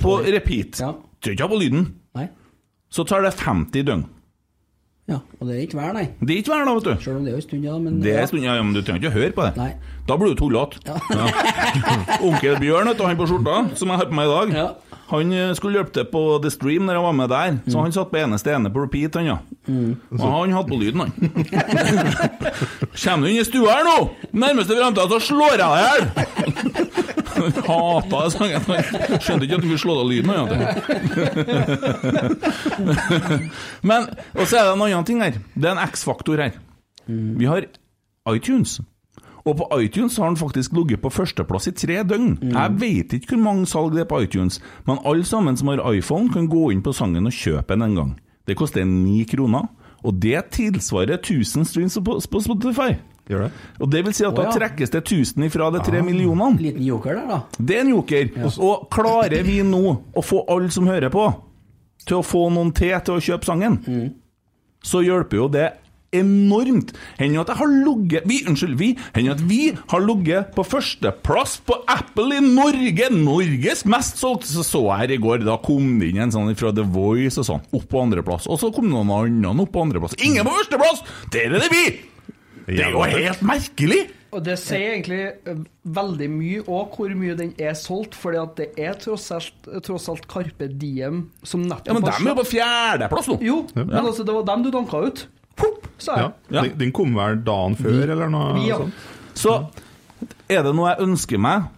på 0.00 0.12
repeat, 0.24 0.80
Ja. 0.80 0.92
trykker 1.20 1.44
ikke 1.44 1.48
på 1.50 1.58
lyden, 1.60 1.86
Nei. 2.14 2.28
så 2.90 3.04
tar 3.06 3.22
det 3.22 3.34
50 3.34 3.82
døgn. 3.84 4.04
Ja, 5.04 5.18
og 5.36 5.44
det 5.50 5.58
er 5.58 5.66
ikke 5.66 5.76
vær, 5.76 5.90
nei. 5.92 6.06
Det 6.24 6.32
er 6.32 6.38
ikke 6.40 6.48
vær, 6.54 6.62
da, 6.64 6.72
vet 6.78 6.86
du. 6.88 6.94
Selv 7.04 7.18
om 7.18 7.24
det 7.26 7.32
er 7.34 7.36
en 7.36 7.42
stund, 7.44 7.60
ja. 7.66 7.74
Men 7.76 7.98
Det 8.00 8.08
er 8.14 8.22
en 8.22 8.28
stund, 8.30 8.40
ja, 8.46 8.54
men 8.62 8.72
du 8.72 8.80
trenger 8.80 9.00
ikke 9.02 9.10
å 9.12 9.16
høre 9.18 9.34
på 9.36 9.42
det. 9.44 9.52
Nei. 9.60 9.72
Da 10.08 10.16
blir 10.20 10.28
du 10.32 10.36
tullete. 10.40 10.80
Ja. 10.88 10.96
Onkel 12.28 12.56
Bjørn, 12.62 12.88
vet 12.88 12.98
du, 12.98 13.04
han 13.04 13.18
på 13.20 13.26
skjorta, 13.28 13.56
som 13.76 13.88
jeg 13.92 13.98
har 14.00 14.08
på 14.08 14.16
meg 14.16 14.24
i 14.24 14.32
dag, 14.32 14.48
Ja. 14.56 14.68
han 15.10 15.32
eh, 15.36 15.52
skulle 15.58 15.76
hjelpe 15.76 15.92
til 15.98 16.06
på 16.08 16.22
The 16.44 16.50
Stream 16.54 16.82
når 16.88 16.94
jeg 16.96 17.04
var 17.04 17.12
med 17.20 17.28
der, 17.34 17.50
så 17.68 17.76
han 17.84 17.92
satt 17.92 18.08
på 18.14 18.18
eneste 18.22 18.48
ene 18.56 18.72
på 18.72 18.80
repeat, 18.86 19.12
han, 19.20 19.28
ja. 19.28 19.36
Og 19.68 20.24
han 20.24 20.56
hadde 20.56 20.70
på 20.72 20.80
lyden, 20.80 21.00
han. 21.04 21.12
Kommer 23.04 23.24
du 23.28 23.32
inn 23.34 23.44
i 23.44 23.48
stua 23.48 23.76
her 23.76 23.84
nå, 23.84 23.98
nærmeste 24.32 24.72
framtida, 24.80 25.04
så 25.12 25.20
slår 25.28 25.52
jeg 25.52 25.60
deg 25.60 25.68
i 25.68 25.84
hjel! 25.84 26.00
Han 27.34 27.50
hata 27.66 28.18
det 28.22 28.30
sangen. 28.30 28.62
Han 28.62 29.18
skjønte 29.18 29.42
ikke 29.48 29.56
at 29.58 29.64
du 29.64 29.66
kunne 29.66 29.82
slå 29.82 29.90
av 29.98 30.06
lyden. 30.06 30.30
Han, 30.30 30.44
Men, 33.90 34.06
og 34.38 34.44
så 34.46 34.54
er 34.60 34.68
det 34.68 34.74
en 34.76 34.84
annen 34.84 34.93
ting 35.02 35.22
her. 35.22 35.40
Det 35.54 35.64
er 35.64 35.74
en 35.74 35.88
X-faktor 35.88 36.38
her. 36.38 36.58
Vi 37.06 37.44
har 37.44 37.66
iTunes. 38.30 38.80
Og 39.44 39.56
på 39.58 39.66
iTunes 39.82 40.16
har 40.16 40.30
den 40.30 40.36
faktisk 40.40 40.72
ligget 40.72 41.02
på 41.02 41.10
førsteplass 41.12 41.68
i 41.68 41.74
tre 41.76 42.02
døgn. 42.02 42.38
Jeg 42.40 42.76
vet 42.80 43.12
ikke 43.12 43.34
hvor 43.34 43.42
mange 43.44 43.66
salg 43.68 43.92
det 43.92 44.04
er 44.04 44.08
på 44.08 44.22
iTunes, 44.24 44.60
men 44.86 45.02
alle 45.04 45.24
sammen 45.24 45.56
som 45.56 45.68
har 45.68 45.82
iPhone, 45.92 46.32
kan 46.32 46.48
gå 46.48 46.70
inn 46.72 46.82
på 46.82 46.94
sangen 46.96 47.26
og 47.26 47.32
kjøpe 47.32 47.74
den 47.74 47.82
en 47.82 47.98
gang. 47.98 48.14
Det 48.46 48.56
koster 48.56 48.84
ni 48.88 49.24
kroner, 49.28 49.68
og 50.04 50.16
det 50.20 50.38
tilsvarer 50.52 51.18
1000 51.18 51.64
streams 51.68 51.98
på 52.04 52.20
på 52.30 52.40
Spotify. 52.40 52.96
Gjør 53.28 53.46
det? 53.46 53.52
Og 53.80 53.88
det 53.92 54.02
vil 54.04 54.14
si 54.16 54.24
at 54.24 54.36
da 54.36 54.44
ja. 54.44 54.50
da 54.52 54.58
trekkes 54.58 54.90
det 54.92 55.00
1000 55.00 55.46
ifra 55.46 55.70
de 55.72 55.80
tre 55.84 56.02
millionene. 56.04 56.60
Liten 56.60 56.84
joker 56.84 57.16
der, 57.16 57.28
da. 57.28 57.38
Det 57.58 57.78
er 57.78 57.86
en 57.86 57.94
joker. 57.94 58.28
Og 58.60 58.88
klarer 58.92 59.44
vi 59.46 59.62
nå 59.64 59.80
å 60.12 60.24
få 60.24 60.44
alle 60.52 60.68
som 60.72 60.88
hører 60.88 61.12
på, 61.12 61.24
til 62.04 62.20
å 62.20 62.26
få 62.26 62.50
noen 62.52 62.72
til 62.76 62.92
til 63.04 63.16
å 63.16 63.24
kjøpe 63.24 63.48
sangen, 63.48 63.78
så 64.84 65.02
hjelper 65.04 65.40
jo 65.40 65.48
det 65.52 65.70
enormt. 66.14 66.92
Hender 67.18 67.42
at 67.42 67.52
jeg 67.52 67.60
har 67.60 67.72
ligget 67.72 68.28
vi, 68.30 68.40
Unnskyld, 68.48 68.76
vi. 68.78 68.90
Hender 69.16 69.34
at 69.34 69.44
vi 69.48 69.60
har 69.90 70.04
ligget 70.04 70.52
på 70.54 70.64
førsteplass 70.66 71.56
på 71.66 71.80
Apple 71.90 72.38
i 72.38 72.44
Norge. 72.44 73.10
Norges 73.14 73.84
mest 73.90 74.20
solgte. 74.22 74.50
Så 74.50 74.64
så 74.66 74.84
jeg 74.86 75.00
her 75.02 75.14
i 75.16 75.20
går, 75.22 75.44
da 75.46 75.58
kom 75.62 75.96
det 76.00 76.12
inn 76.12 76.24
en 76.26 76.34
sånn 76.34 76.54
fra 76.58 76.72
The 76.74 76.86
Voice 76.86 77.40
og 77.42 77.48
sånn, 77.48 77.64
opp 77.74 77.86
på 77.90 78.02
andreplass. 78.04 78.48
Og 78.50 78.60
så 78.62 78.72
kom 78.74 78.90
noen 78.92 79.10
andre 79.14 79.54
opp 79.66 79.74
på 79.74 79.86
andreplass. 79.88 80.18
Ingen 80.22 80.46
på 80.46 80.54
førsteplass! 80.60 81.04
Der 81.34 81.50
er 81.50 81.64
det 81.64 81.72
vi! 81.72 81.86
Det 82.64 82.80
er 82.80 82.94
jo 82.94 83.02
helt 83.04 83.42
merkelig! 83.44 84.04
Og 84.34 84.42
det 84.42 84.56
sier 84.58 84.96
egentlig 84.96 85.20
eh, 85.46 85.60
veldig 85.94 86.26
mye 86.32 86.62
òg 86.66 86.96
hvor 86.98 87.12
mye 87.14 87.36
den 87.38 87.52
er 87.62 87.76
solgt, 87.78 88.16
fordi 88.18 88.40
at 88.40 88.56
det 88.58 88.66
er 88.82 88.96
tross 88.98 89.28
alt, 89.34 89.68
tross 89.86 90.08
alt 90.10 90.26
Carpe 90.30 90.66
Diem 90.80 91.20
som 91.46 91.62
nettopp 91.68 91.92
Ja, 91.92 91.94
men 91.94 92.06
dem 92.08 92.26
er 92.26 92.32
jo 92.32 92.38
på 92.40 92.46
fjerdeplass 92.50 93.30
nå. 93.30 93.38
Jo, 93.46 93.60
men 93.78 93.94
altså, 94.02 94.26
det 94.26 94.34
var 94.34 94.46
dem 94.50 94.66
du 94.66 94.70
danka 94.74 95.04
ut. 95.06 95.24
Pop, 95.54 95.86
sa 96.02 96.16
jeg. 96.18 96.32
Ja. 96.50 96.64
Den, 96.64 96.74
den 96.80 96.92
kom 96.96 97.14
vel 97.14 97.38
dagen 97.46 97.76
før, 97.78 98.02
eller 98.16 98.32
noe 98.32 98.56
Vi, 98.58 98.66
ja. 98.72 98.80
sånt? 98.82 99.38
Så 99.38 99.54
er 100.50 100.64
det 100.66 100.72
noe 100.74 100.90
jeg 100.92 101.06
ønsker 101.06 101.38
meg, 101.42 101.68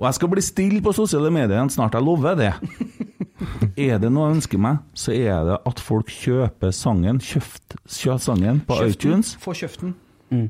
og 0.00 0.08
jeg 0.10 0.18
skal 0.18 0.30
bli 0.34 0.42
stille 0.44 0.82
på 0.84 0.92
sosiale 0.96 1.30
medier 1.32 1.56
igjen 1.56 1.72
snart, 1.72 1.96
jeg 1.96 2.04
lover 2.04 2.36
det. 2.38 2.52
Er 3.76 3.96
det 3.98 4.10
noe 4.12 4.28
jeg 4.28 4.36
ønsker 4.36 4.60
meg, 4.62 4.82
så 4.94 5.14
er 5.16 5.46
det 5.48 5.56
at 5.66 5.80
folk 5.82 6.10
kjøper 6.12 6.70
sangen, 6.76 7.16
kjøpt, 7.24 7.74
kjøpt 7.90 8.22
sangen 8.22 8.60
på 8.68 8.76
Kjøften. 8.78 8.92
iTunes. 8.94 9.32
Få 9.42 9.54
kjøften. 9.56 9.94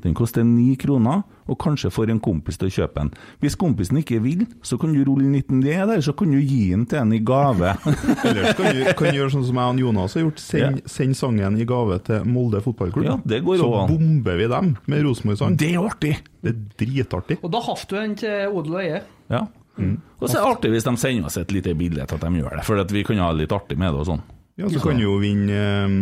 Den 0.03 0.13
koster 0.17 0.45
ni 0.45 0.75
kroner, 0.79 1.23
og 1.49 1.59
kanskje 1.59 1.91
får 1.93 2.13
en 2.13 2.21
kompis 2.23 2.59
til 2.59 2.69
å 2.69 2.73
kjøpe 2.77 3.01
den. 3.01 3.11
Hvis 3.43 3.57
kompisen 3.59 3.99
ikke 3.99 4.19
vil, 4.23 4.45
så 4.65 4.77
kan 4.81 4.93
du 4.95 5.01
rulle 5.07 5.27
19 5.29 5.63
D 5.63 5.73
der, 5.73 6.03
så 6.05 6.15
kan 6.17 6.31
du 6.33 6.39
gi 6.39 6.69
den 6.71 6.85
til 6.89 7.01
en 7.01 7.15
i 7.15 7.21
gave. 7.23 7.73
Eller 8.27 8.53
kan 8.57 8.77
du, 8.77 8.83
kan 8.99 9.09
du 9.09 9.21
gjøre 9.21 9.33
sånn 9.35 9.47
som 9.47 9.59
jeg 9.61 9.73
og 9.73 9.81
Jonas 9.85 10.17
har 10.17 10.25
gjort, 10.27 10.43
send, 10.43 10.83
send 10.89 11.19
sangen 11.19 11.59
i 11.59 11.67
gave 11.69 11.99
til 12.07 12.29
Molde 12.29 12.63
fotballklubb. 12.63 13.09
Ja, 13.09 13.17
det 13.33 13.43
går 13.47 13.59
så 13.61 13.71
også 13.71 13.97
bomber 13.97 14.39
vi 14.39 14.47
dem 14.53 14.71
med 14.91 15.03
Rosenborg-sang. 15.07 15.59
Det 15.59 15.73
er 15.73 15.83
artig! 15.83 16.15
Det 16.43 16.51
er 16.51 16.63
dritartig. 16.79 17.37
Og 17.43 17.51
da 17.53 17.61
har 17.63 17.83
du 17.87 17.99
en 17.99 18.15
til 18.19 18.55
Odel 18.55 18.73
og 18.75 18.81
Eie. 18.83 19.03
Ja. 19.31 19.45
Og 19.79 20.27
så 20.29 20.37
er 20.37 20.41
det 20.41 20.49
artig 20.51 20.71
hvis 20.75 20.85
de 20.85 20.93
sender 21.01 21.29
oss 21.29 21.37
et 21.41 21.53
lite 21.55 21.73
bilde 21.77 22.03
til 22.05 22.19
at 22.19 22.25
de 22.25 22.41
gjør 22.41 22.57
det, 22.59 22.65
for 22.67 22.81
at 22.83 22.91
vi 22.93 23.03
kan 23.07 23.21
ha 23.23 23.31
det 23.33 23.45
litt 23.45 23.55
artig 23.55 23.77
med 23.79 23.93
det 23.93 24.03
og 24.03 24.09
sånn. 24.11 24.25
Ja, 24.59 24.69
så 24.69 24.83
kan 24.83 24.99
du 25.01 25.07
jo 25.07 25.15
vinne 25.17 25.55
eh, 25.57 25.93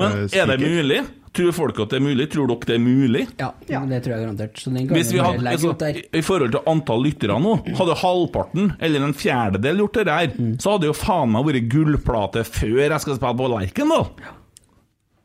Men 0.00 0.14
eh, 0.22 0.38
er 0.40 0.48
det 0.48 0.62
mulig? 0.62 1.02
Tror 1.32 1.52
folk 1.56 1.78
at 1.80 1.88
det 1.94 1.96
er 1.96 2.04
mulig? 2.04 2.26
Tror 2.32 2.50
dere 2.50 2.66
det 2.68 2.74
er 2.76 2.82
mulig? 2.84 3.22
Ja, 3.40 3.48
men 3.80 3.88
det 3.88 4.02
tror 4.04 4.12
jeg 4.12 4.20
garantert. 4.26 4.58
Så 4.60 4.68
den 4.74 4.88
Hvis 4.92 5.12
vi 5.14 5.20
hadde, 5.24 5.40
altså. 5.48 5.72
I 6.12 6.20
forhold 6.26 6.52
til 6.52 6.60
antall 6.68 7.00
lyttere 7.06 7.38
nå, 7.40 7.54
hadde 7.78 7.94
halvparten, 8.02 8.72
eller 8.84 9.06
en 9.06 9.14
fjerdedel, 9.16 9.80
gjort 9.80 9.96
det 9.96 10.04
der, 10.10 10.26
Mm. 10.36 10.50
så 10.60 10.74
hadde 10.74 10.90
jo 10.90 10.92
faen 10.96 11.32
meg 11.32 11.46
vært 11.48 11.70
gullplate 11.72 12.44
før 12.44 12.82
jeg 12.84 13.00
skal 13.00 13.16
spille 13.16 13.38
på 13.40 13.48
Lerkendal. 13.48 14.06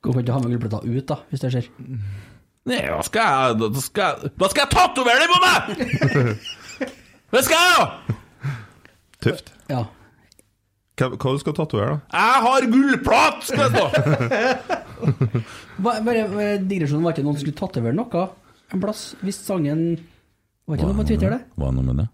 Hvorfor 0.07 0.23
ikke 0.23 0.31
ha 0.37 0.39
med 0.39 0.53
gullplata 0.55 0.79
ut, 0.87 1.05
da, 1.11 1.17
hvis 1.29 1.43
det 1.43 1.51
skjer? 1.57 1.67
Nei, 2.67 2.81
da 2.87 3.01
skal 3.03 3.27
jeg 3.27 3.59
Da 3.59 3.81
skal 3.83 4.03
jeg, 4.23 4.31
da 4.39 4.47
skal 4.51 4.63
jeg 4.63 4.71
tatovere 4.77 5.19
det 5.19 5.29
på 5.31 5.39
meg! 5.43 6.37
Det 7.35 7.41
skal 7.43 7.59
jeg, 7.59 7.75
jo! 7.75 8.15
Tøft. 9.27 9.51
Ja. 9.67 9.81
Hva, 10.97 11.11
hva 11.13 11.31
du 11.35 11.39
skal 11.43 11.53
tatovere, 11.53 11.97
da? 11.97 12.17
Jeg 12.17 12.43
har 12.47 12.67
gullplat, 12.73 13.43
skal 13.45 13.73
det 13.75 13.85
Bare, 15.85 16.01
bare 16.03 16.51
digresjonen, 16.65 17.03
var 17.05 17.13
ikke 17.13 17.25
noen 17.27 17.37
som 17.37 17.43
skulle 17.45 17.59
tatovere 17.59 17.93
noe 17.97 18.27
en 18.73 18.81
plass? 18.83 19.11
Hvis 19.21 19.37
sangen 19.45 19.83
Var 20.67 20.79
ikke 20.79 20.89
noe 20.89 20.97
på 20.97 21.05
Twitter, 21.07 21.37
det? 21.37 21.43
Hva 21.55 21.69
er 21.69 21.75
noe 21.77 21.85
med 21.91 22.01
det? 22.01 22.07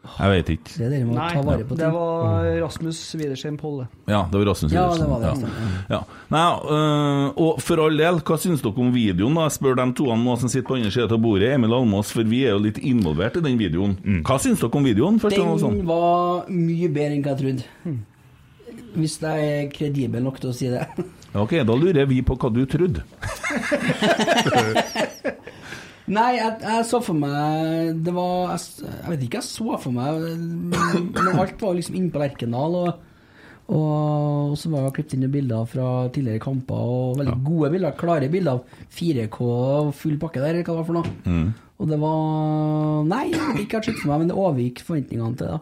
Jeg 0.00 0.30
vet 0.32 0.50
ikke. 0.54 0.70
Det 0.80 0.84
er 0.86 0.92
det 0.94 0.98
Nei, 1.04 1.26
ta 1.36 1.40
vare 1.44 1.64
på 1.68 1.76
det 1.76 1.88
var 1.92 2.46
Rasmus 2.62 2.98
Widersheim 3.20 3.58
Polle. 3.60 3.84
Ja, 4.08 4.22
det 4.32 4.40
var 4.40 4.46
Rasmus 4.48 4.72
Ja, 4.72 4.86
det 4.96 5.08
var 5.10 5.20
det. 5.20 5.32
Ja. 5.36 5.58
Ja. 5.92 5.98
Nei, 6.32 6.44
øh, 6.72 7.26
og 7.44 7.60
for 7.60 7.82
all 7.84 8.00
del, 8.00 8.22
hva 8.24 8.38
syns 8.40 8.64
dere 8.64 8.80
om 8.80 8.94
videoen? 8.94 9.36
da? 9.36 9.50
Spør 9.52 9.76
de 9.76 9.86
to 10.00 10.08
nå 10.16 10.38
som 10.40 10.48
sitter 10.48 10.64
på 10.70 10.78
andre 10.78 10.94
siden 10.94 11.12
av 11.12 11.20
bordet, 11.20 11.52
Emil 11.58 11.76
Almås, 11.76 12.14
for 12.16 12.24
vi 12.32 12.46
er 12.48 12.56
jo 12.56 12.62
litt 12.64 12.80
involvert 12.80 13.36
i 13.36 13.44
den 13.44 13.60
videoen. 13.60 13.98
Hva 14.24 14.40
syns 14.40 14.64
dere 14.64 14.80
om 14.80 14.88
videoen? 14.88 15.20
Først 15.20 15.36
Den 15.36 15.60
sånn? 15.66 15.82
var 15.92 16.48
mye 16.48 16.88
bedre 16.88 17.18
enn 17.18 17.26
hva 17.26 17.34
jeg 17.36 17.42
trodde. 17.44 17.98
Hvis 18.96 19.18
jeg 19.22 19.50
er 19.50 19.68
kredibel 19.74 20.22
nok 20.24 20.40
til 20.42 20.50
å 20.52 20.56
si 20.56 20.66
det. 20.72 20.84
Ok, 21.30 21.52
da 21.62 21.74
lurer 21.78 22.08
vi 22.10 22.24
på 22.26 22.34
hva 22.34 22.48
du 22.50 22.64
trodde. 22.66 23.04
Nei, 26.10 26.30
jeg, 26.40 26.56
jeg 26.64 26.86
så 26.88 26.98
for 27.04 27.14
meg 27.14 28.00
Det 28.02 28.10
var 28.16 28.50
Jeg, 28.56 28.60
jeg 28.82 29.10
vet 29.12 29.20
ikke, 29.26 29.38
jeg 29.38 29.46
så 29.46 29.76
for 29.78 29.92
meg 29.94 30.10
Men 31.14 31.38
alt 31.38 31.60
var 31.62 31.76
liksom 31.78 31.94
inne 32.00 32.10
på 32.10 32.18
Lerkendal, 32.22 32.74
og, 32.80 32.90
og 33.70 34.56
så 34.58 34.66
var 34.72 34.80
det 34.88 34.94
klippet 34.96 35.14
inn 35.14 35.28
bilder 35.30 35.62
fra 35.70 35.86
tidligere 36.10 36.42
kamper, 36.42 36.80
og 36.96 37.18
veldig 37.20 37.36
gode 37.46 37.70
bilder, 37.76 37.94
klare 38.00 38.26
bilder 38.32 38.52
av 38.58 38.62
4K 38.98 39.38
og 39.46 39.92
full 40.00 40.16
pakke 40.22 40.42
der, 40.42 40.54
eller 40.58 40.66
hva 40.66 40.74
det 40.74 40.80
var 40.80 40.88
for 40.88 40.98
noe. 40.98 41.10
Og 41.80 41.84
det 41.88 41.98
var 42.02 42.18
Nei, 43.06 43.26
ikke 43.62 43.78
jeg 43.78 43.84
sett 43.92 44.00
for 44.02 44.10
meg, 44.10 44.18
men 44.24 44.30
det 44.32 44.38
overgikk 44.40 44.82
forventningene 44.88 45.38
til 45.38 45.46
det. 45.54 45.60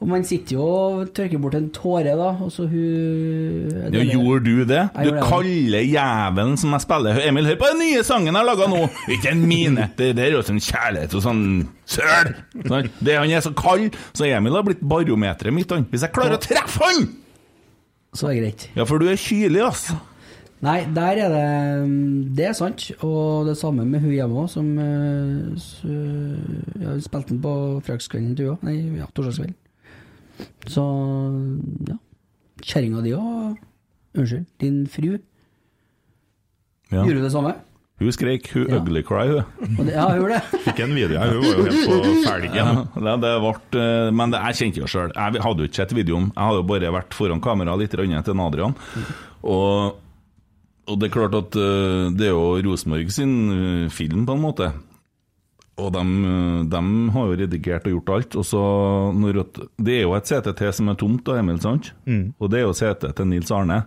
Og 0.00 0.08
man 0.08 0.22
sitter 0.24 0.54
jo 0.56 0.64
og 0.64 1.10
tørker 1.12 1.36
bort 1.42 1.54
en 1.58 1.66
tåre, 1.76 2.14
da, 2.16 2.30
og 2.40 2.48
så 2.54 2.64
hun 2.70 3.92
Ja, 3.92 4.00
gjorde 4.08 4.44
du 4.46 4.62
det? 4.64 4.78
Jeg 4.96 5.10
Du 5.10 5.18
kaller 5.28 5.82
jævelen 5.84 6.56
som 6.56 6.72
jeg 6.72 6.80
spiller 6.86 7.20
Emil, 7.28 7.44
hør 7.50 7.58
på 7.60 7.68
den 7.74 7.82
nye 7.84 8.02
sangen 8.08 8.30
jeg 8.32 8.38
har 8.40 8.48
laga 8.48 8.68
nå! 8.72 8.80
Ikke 9.14 9.34
en 9.34 9.42
mine! 9.50 9.90
Det 9.98 10.14
der 10.16 10.30
er 10.30 10.38
jo 10.38 10.42
sånn 10.46 10.62
kjærlighet 10.64 11.16
og 11.20 11.24
sånn 11.26 11.42
søl! 11.84 12.32
Sånn. 12.64 12.88
Det 13.04 13.18
Han 13.20 13.28
er 13.36 13.44
så 13.44 13.52
kald, 13.52 13.98
så 14.16 14.24
Emil 14.30 14.56
har 14.56 14.64
blitt 14.70 14.80
barometeret 14.80 15.52
mitt. 15.52 15.70
han. 15.76 15.84
Hvis 15.92 16.06
jeg 16.08 16.14
klarer 16.16 16.38
å 16.38 16.42
treffe 16.48 16.80
han! 16.88 17.04
Så 18.16 18.30
er 18.30 18.38
det 18.38 18.40
greit. 18.46 18.68
Ja, 18.80 18.88
for 18.88 18.98
du 18.98 19.06
er 19.12 19.20
kylig, 19.20 19.60
ass. 19.68 19.90
Nei, 20.64 20.80
der 20.96 21.20
er 21.26 21.30
det 21.32 21.44
Det 22.36 22.48
er 22.48 22.56
sant. 22.56 22.88
Og 23.04 23.46
det 23.52 23.54
samme 23.60 23.84
med 23.88 24.00
hun 24.02 24.10
hjemme 24.16 24.42
òg, 24.46 24.48
som 24.52 24.72
så, 24.80 25.60
s- 25.60 25.84
ja, 26.82 26.96
spilte 27.04 27.34
den 27.34 27.40
på 27.44 27.52
fredagskvelden 27.84 28.32
til 28.36 28.48
hun 28.48 28.56
òg. 28.56 28.64
Nei, 28.68 28.78
ja, 28.98 29.06
torsdagskvelden. 29.14 29.54
Så 30.70 30.84
ja. 31.88 31.96
Kjerringa 32.62 33.02
di 33.04 33.14
òg 33.16 33.58
Unnskyld, 34.18 34.46
din 34.58 34.86
fru. 34.90 35.18
Ja. 36.90 37.04
Gjorde 37.06 37.22
det 37.22 37.30
samme? 37.30 37.52
Hun 38.00 38.12
skrek, 38.16 38.46
hun 38.54 38.64
Ja. 38.68 38.78
ugly 38.80 39.02
cry, 39.06 39.26
hun. 39.28 39.86
Ja, 39.86 40.08
hun 40.08 40.18
gjorde 40.22 40.38
det. 40.40 40.60
Fikk 40.64 40.80
en 40.82 40.94
video 40.96 41.18
her, 41.20 41.30
hun 41.36 41.44
var 41.44 41.58
jo 41.60 41.64
helt 41.68 41.86
på 41.86 42.14
felgen. 42.26 42.70
Ja, 43.06 43.16
det 43.22 43.32
ble, 43.44 43.52
eh, 43.78 44.10
men 44.10 44.32
det, 44.34 44.40
jeg 44.48 44.58
kjente 44.60 44.80
jo 44.82 44.88
sjøl. 44.90 45.12
Jeg 45.14 45.42
hadde 45.44 45.62
jo 45.62 45.68
ikke 45.70 45.78
sett 45.82 45.94
videoen. 45.94 46.30
Jeg 46.34 46.42
hadde 46.48 46.62
jo 46.62 46.68
bare 46.72 46.92
vært 46.96 47.14
foran 47.14 47.42
kamera 47.44 47.76
litt 47.78 47.92
til 47.94 48.40
Adrian. 48.40 48.74
Og, 49.44 49.94
og 50.88 50.98
det 50.98 51.10
er 51.10 51.14
klart 51.14 51.36
at 51.38 51.54
eh, 51.60 52.10
det 52.16 52.26
er 52.30 52.34
jo 52.34 52.58
Rosenborg 52.66 53.12
sin 53.14 53.34
eh, 53.54 53.88
film, 53.94 54.24
på 54.26 54.34
en 54.34 54.42
måte. 54.48 54.72
Og 55.80 55.92
de, 55.94 56.02
de 56.70 56.80
har 57.14 57.26
jo 57.30 57.36
redigert 57.40 57.86
og 57.88 57.94
gjort 57.96 58.12
alt. 58.18 58.36
Og 58.36 58.44
så 58.44 58.60
når 59.16 59.40
det 59.80 59.94
er 59.96 60.02
jo 60.04 60.14
et 60.18 60.28
sete 60.28 60.52
til 60.58 60.72
som 60.76 60.90
er 60.92 60.98
tomt, 61.00 61.24
da, 61.26 61.38
Emil, 61.40 61.60
sant? 61.62 61.92
Og 62.38 62.50
det 62.52 62.60
er 62.60 62.66
jo 62.68 62.76
setet 62.76 63.16
til 63.16 63.30
Nils 63.30 63.50
Arne. 63.54 63.80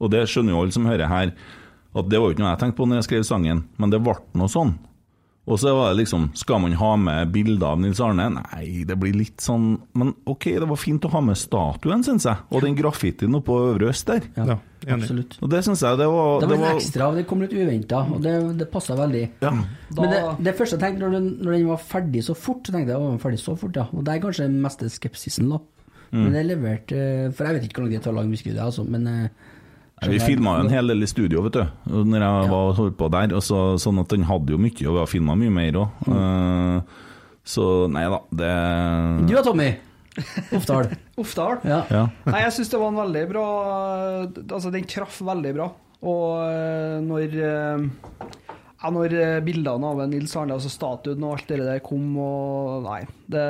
Og 0.00 0.10
det 0.10 0.24
skjønner 0.32 0.54
jo 0.56 0.62
alle 0.64 0.74
som 0.74 0.86
hører 0.88 1.10
her, 1.12 1.32
at 1.90 2.06
det 2.08 2.18
var 2.20 2.30
jo 2.30 2.34
ikke 2.34 2.42
noe 2.44 2.52
jeg 2.54 2.60
tenkte 2.62 2.78
på 2.78 2.86
når 2.88 3.00
jeg 3.00 3.08
skrev 3.08 3.24
sangen, 3.26 3.64
men 3.78 3.90
det 3.92 3.98
ble 4.02 4.14
noe 4.38 4.48
sånn. 4.50 4.74
Og 5.48 5.56
så 5.58 5.72
var 5.74 5.90
det 5.90 6.02
liksom 6.02 6.28
Skal 6.36 6.60
man 6.60 6.74
ha 6.76 6.90
med 7.00 7.30
bilder 7.32 7.72
av 7.72 7.80
Nils 7.80 8.00
Arne? 8.04 8.26
Nei, 8.34 8.82
det 8.86 8.96
blir 9.00 9.16
litt 9.16 9.40
sånn 9.40 9.72
Men 9.96 10.12
OK, 10.28 10.50
det 10.60 10.68
var 10.68 10.78
fint 10.78 11.06
å 11.08 11.10
ha 11.14 11.22
med 11.24 11.38
statuen, 11.40 12.04
syns 12.06 12.26
jeg. 12.28 12.44
Og 12.52 12.64
den 12.66 12.76
graffitien 12.78 13.38
oppå 13.38 13.56
Øvre 13.70 13.88
Øst 13.90 14.10
der. 14.10 14.28
Ja. 14.36 14.58
Absolutt. 14.88 15.38
Og 15.44 15.50
det 15.52 15.62
syns 15.66 15.82
jeg 15.84 15.98
det 16.00 16.06
var 16.08 16.40
Det 16.40 16.48
var 16.48 16.56
det 16.56 16.60
litt 16.60 16.78
ekstra, 16.82 17.10
det 17.16 17.26
kom 17.28 17.42
litt 17.44 17.52
uventa, 17.56 18.04
og 18.08 18.22
det, 18.24 18.34
det 18.60 18.68
passa 18.72 18.96
veldig. 18.96 19.24
ja. 19.42 19.50
Da, 19.90 19.98
Men 19.98 20.12
det, 20.14 20.20
det 20.46 20.54
første 20.56 20.78
jeg 20.78 20.84
tenkte 20.84 21.04
når 21.04 21.16
den, 21.18 21.28
når 21.42 21.56
den 21.56 21.68
var 21.68 21.82
ferdig 21.84 22.22
så 22.24 22.36
fort, 22.38 22.62
så 22.64 22.72
tenkte 22.72 22.94
jeg 22.94 23.00
den 23.00 23.16
var 23.16 23.20
ferdig 23.24 23.40
så 23.42 23.56
fort, 23.60 23.76
ja. 23.76 23.88
Og 23.92 24.06
det 24.06 24.14
er 24.14 24.22
kanskje 24.24 24.46
den 24.48 24.60
meste 24.64 24.88
skepsisen, 24.92 25.50
da. 25.52 25.60
Mm. 26.10 26.22
Men 26.24 26.32
det 26.34 26.44
leverte 26.48 27.00
For 27.36 27.46
jeg 27.46 27.54
vet 27.58 27.66
ikke 27.68 27.78
hvor 27.78 27.84
lang 27.86 27.92
tid 27.92 28.00
det 28.00 28.04
tar 28.06 28.14
å 28.14 28.18
lage 28.18 28.32
musikkvideo, 28.32 28.64
altså, 28.70 28.86
men 28.88 29.04
eh, 29.10 29.50
Vi 30.08 30.20
filma 30.22 30.56
jo 30.56 30.64
en 30.64 30.72
hel 30.72 30.88
del 30.92 31.04
i 31.04 31.08
studio, 31.10 31.42
vet 31.44 31.58
du. 31.58 31.92
Når 31.92 32.24
jeg 32.24 32.50
var 32.52 32.72
holdt 32.78 32.96
på 33.00 33.10
der. 33.12 33.34
Og 33.36 33.44
så, 33.44 33.60
sånn 33.82 34.00
at 34.00 34.12
den 34.14 34.24
hadde 34.28 34.54
jo 34.54 34.60
mye, 34.60 34.86
og 34.86 34.96
vi 34.96 35.02
har 35.02 35.10
filma 35.10 35.36
mye 35.36 35.52
mer 35.52 35.80
òg. 35.82 36.02
så 37.50 37.66
nei 37.90 38.04
da, 38.12 38.20
det 38.40 38.50
Du 39.28 39.34
da, 39.34 39.44
Tommy? 39.44 39.70
Oppdal. 40.56 40.90
Oppdal. 41.20 41.60
Ja. 41.68 41.82
Ja. 41.92 42.02
Nei, 42.26 42.42
jeg 42.46 42.56
syns 42.56 42.72
det 42.72 42.80
var 42.80 42.92
en 42.92 42.98
veldig 43.00 43.22
bra 43.30 43.44
Altså, 44.26 44.72
den 44.74 44.88
traff 44.90 45.20
veldig 45.24 45.52
bra. 45.58 45.68
Og 46.00 46.26
eh, 46.48 46.96
når 47.04 47.36
eh, 47.44 47.84
ja, 48.80 48.88
når 48.96 49.14
bildene 49.44 49.90
av 49.92 50.00
Nils 50.08 50.32
Arne, 50.40 50.56
altså 50.56 50.70
statuen 50.72 51.20
og 51.26 51.34
alt 51.36 51.50
det 51.52 51.60
der 51.60 51.82
kom 51.84 52.14
og 52.16 52.86
Nei. 52.86 53.02
Det, 53.28 53.44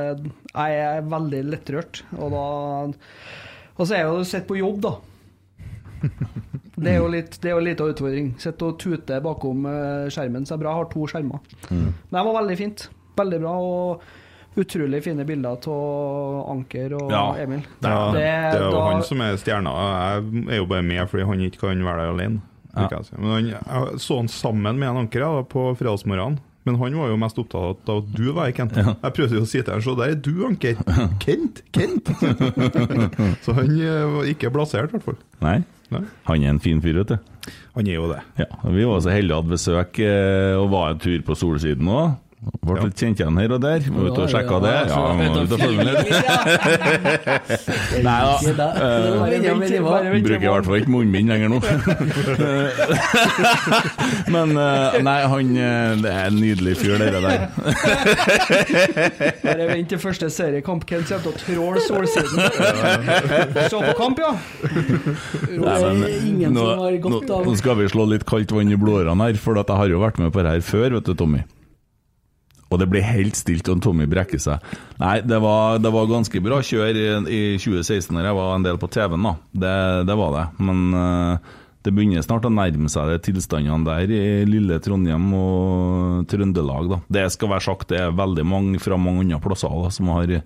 jeg 0.51 0.81
er 0.83 1.07
veldig 1.07 1.45
lettrørt. 1.53 2.03
Og 2.19 2.35
da 2.35 2.45
Og 2.91 3.85
så 3.87 3.95
er 3.95 4.03
jeg 4.03 4.11
jo 4.11 4.27
sett 4.27 4.49
på 4.51 4.59
jobb, 4.59 4.83
da. 4.89 4.97
Det 6.81 6.95
er 6.95 6.97
jo 7.01 7.09
litt 7.13 7.37
Det 7.43 7.51
er 7.51 7.55
jo 7.59 7.65
litt 7.65 7.81
av 7.85 7.91
utfordring. 7.93 8.33
Sitte 8.41 8.71
og 8.71 8.79
tute 8.81 9.21
bakom 9.25 9.67
eh, 9.69 10.09
skjermen. 10.13 10.47
Så 10.47 10.55
det 10.55 10.61
er 10.61 10.65
bra 10.65 10.73
jeg 10.75 10.81
har 10.85 10.91
to 10.95 11.07
skjermer. 11.11 11.41
Men 11.71 11.93
det 12.17 12.25
var 12.31 12.37
veldig 12.41 12.59
fint. 12.61 12.89
Veldig 13.21 13.41
bra. 13.45 13.55
Og 13.61 14.61
utrolig 14.61 15.03
fine 15.05 15.25
bilder 15.29 15.59
av 15.71 16.51
Anker 16.51 16.95
og 16.99 17.11
Ja. 17.13 17.25
Emil. 17.39 17.63
Ja, 17.85 18.13
det 18.13 18.25
er 18.27 18.59
jo 18.65 18.71
da- 18.75 18.87
han 18.91 19.03
som 19.07 19.21
er 19.21 19.37
stjerna. 19.37 19.75
Jeg 19.77 20.47
er 20.55 20.63
jo 20.63 20.67
bare 20.67 20.83
med 20.83 21.09
fordi 21.09 21.27
han 21.29 21.41
ikke 21.47 21.61
kan 21.69 21.85
være 21.85 22.07
der 22.07 22.15
alene. 22.15 22.41
Ja. 22.77 22.89
jeg 22.91 23.05
si. 23.05 23.17
Men 23.19 23.31
han, 23.31 23.47
jeg 23.51 23.99
så 24.01 24.17
han 24.17 24.29
sammen 24.29 24.79
med 24.79 24.89
en 24.89 24.97
anker 25.05 25.21
ja, 25.21 25.31
da, 25.37 25.43
på 25.43 25.75
fredagsmorgenen. 25.77 26.39
Men 26.69 26.77
han 26.77 26.93
var 26.95 27.09
jo 27.09 27.17
mest 27.17 27.39
opptatt 27.41 27.89
av 27.89 28.03
at 28.03 28.11
du 28.15 28.33
var 28.37 28.51
i 28.51 28.53
Kent. 28.53 28.75
Jeg 28.77 29.13
prøvde 29.17 29.39
jo 29.39 29.43
å 29.47 29.49
si 29.49 29.63
til 29.63 29.73
ham 29.73 29.81
Se, 29.81 29.95
der 29.97 30.11
er 30.13 30.19
du, 30.21 30.45
Anker. 30.45 30.77
Kent! 31.25 31.63
Kent! 31.73 32.11
så 33.45 33.55
han 33.57 33.71
eh, 33.81 34.05
var 34.13 34.29
ikke 34.29 34.51
blasert, 34.53 34.91
i 34.93 34.99
hvert 34.99 35.07
fall. 35.07 35.17
Nei. 35.41 35.63
Nei. 35.91 36.03
Han 36.29 36.43
er 36.45 36.53
en 36.55 36.61
fin 36.63 36.81
fyr, 36.83 37.01
vet 37.03 37.13
du. 37.15 37.53
Han 37.75 37.89
er 37.89 37.97
jo 37.97 38.09
det. 38.13 38.21
Ja, 38.39 38.47
Vi 38.71 38.85
var 38.87 39.01
så 39.03 39.15
heldige 39.15 39.37
å 39.39 39.43
ha 39.43 39.49
besøk 39.51 39.99
eh, 40.05 40.55
og 40.59 40.71
var 40.75 40.93
en 40.93 41.01
tur 41.03 41.23
på 41.27 41.37
Solsiden 41.39 41.89
òg. 41.91 42.13
Ble 42.41 42.77
Ja. 42.79 42.85
litt 42.87 42.97
kjent 42.97 43.19
igjen 43.21 43.37
her 43.37 43.53
og 43.53 43.61
der. 43.61 43.81
Var 43.85 44.07
ute 44.09 44.21
og 44.25 44.31
sjekka 44.33 44.59
det. 44.65 44.73
Ja, 44.89 45.01
må 45.13 45.25
ut 45.43 45.53
og 45.53 45.61
følge 45.61 45.85
med. 45.85 45.97
Nei 48.07 48.21
da. 48.57 48.69
Vi 50.15 50.21
bruker 50.25 50.47
i 50.47 50.49
hvert 50.49 50.65
fall 50.69 50.79
ikke 50.81 50.93
munnbind 50.95 51.29
lenger 51.29 51.49
nå. 51.53 51.59
Men 54.35 54.57
eh, 54.57 54.97
nei, 55.05 55.19
han 55.33 55.53
eh, 55.53 55.93
Det 56.01 56.11
er 56.15 56.31
en 56.31 56.39
nydelig 56.41 56.75
fyr, 56.81 56.97
det 57.01 57.21
der. 57.21 57.47
Bare 59.45 59.69
vent 59.75 59.93
til 59.93 60.01
første 60.01 60.33
seriekamp. 60.33 60.89
Hvem 60.89 61.05
kommer 61.05 61.21
til 61.21 61.33
å 61.33 61.37
tråle 61.45 61.85
solsiden. 61.85 62.41
Se 63.69 63.77
på 63.77 63.95
kamp, 64.01 64.21
ja! 64.25 64.33
Nei, 65.51 65.79
men, 65.85 66.05
ingen 66.25 66.57
nå, 66.57 66.65
som 66.65 66.85
har 66.87 67.01
godt 67.05 67.31
av 67.37 67.47
nå 67.47 67.57
skal 67.61 67.81
vi 67.81 67.93
slå 67.93 68.09
litt 68.15 68.25
kaldt 68.29 68.53
vann 68.57 68.73
i 68.73 68.81
blodårene 68.81 69.29
her, 69.29 69.41
for 69.41 69.61
at 69.61 69.69
jeg 69.69 69.85
har 69.85 69.93
jo 69.93 70.01
vært 70.03 70.21
med 70.23 70.33
på 70.35 70.45
det 70.45 70.57
her 70.57 70.65
før, 70.65 70.89
vet 70.97 71.09
du, 71.11 71.17
Tommy. 71.19 71.45
Og 72.71 72.79
det 72.79 72.87
blir 72.91 73.03
helt 73.03 73.39
stilt 73.39 73.69
om 73.73 73.81
Tommy 73.83 74.07
brekker 74.11 74.39
seg. 74.39 74.63
Nei, 75.01 75.19
det 75.27 75.41
var, 75.43 75.81
det 75.83 75.91
var 75.91 76.11
ganske 76.11 76.43
bra 76.45 76.61
kjør 76.63 76.95
i, 76.95 77.07
i 77.27 77.41
2016 77.59 78.15
når 78.15 78.29
jeg 78.29 78.39
var 78.39 78.53
en 78.55 78.67
del 78.67 78.79
på 78.79 78.91
TV-en, 78.95 79.27
da. 79.27 79.33
Det, 79.65 79.75
det 80.07 80.17
var 80.21 80.37
det. 80.37 80.45
Men 80.63 80.85
uh, 80.95 81.57
det 81.83 81.95
begynner 81.97 82.23
snart 82.23 82.47
å 82.47 82.53
nærme 82.55 82.91
seg 82.93 83.11
de 83.11 83.19
tilstandene 83.27 83.89
der 83.89 84.15
i 84.15 84.23
lille 84.47 84.79
Trondheim 84.85 85.27
og 85.35 86.31
Trøndelag, 86.31 86.93
da. 86.93 87.01
Det 87.19 87.27
skal 87.35 87.51
være 87.57 87.67
sagt, 87.67 87.89
det 87.91 88.05
er 88.05 88.15
veldig 88.15 88.47
mange 88.47 88.83
fra 88.83 89.01
mange 89.01 89.27
andre 89.27 89.43
plasser 89.43 89.75
da, 89.75 89.91
som 89.95 90.15
har 90.15 90.39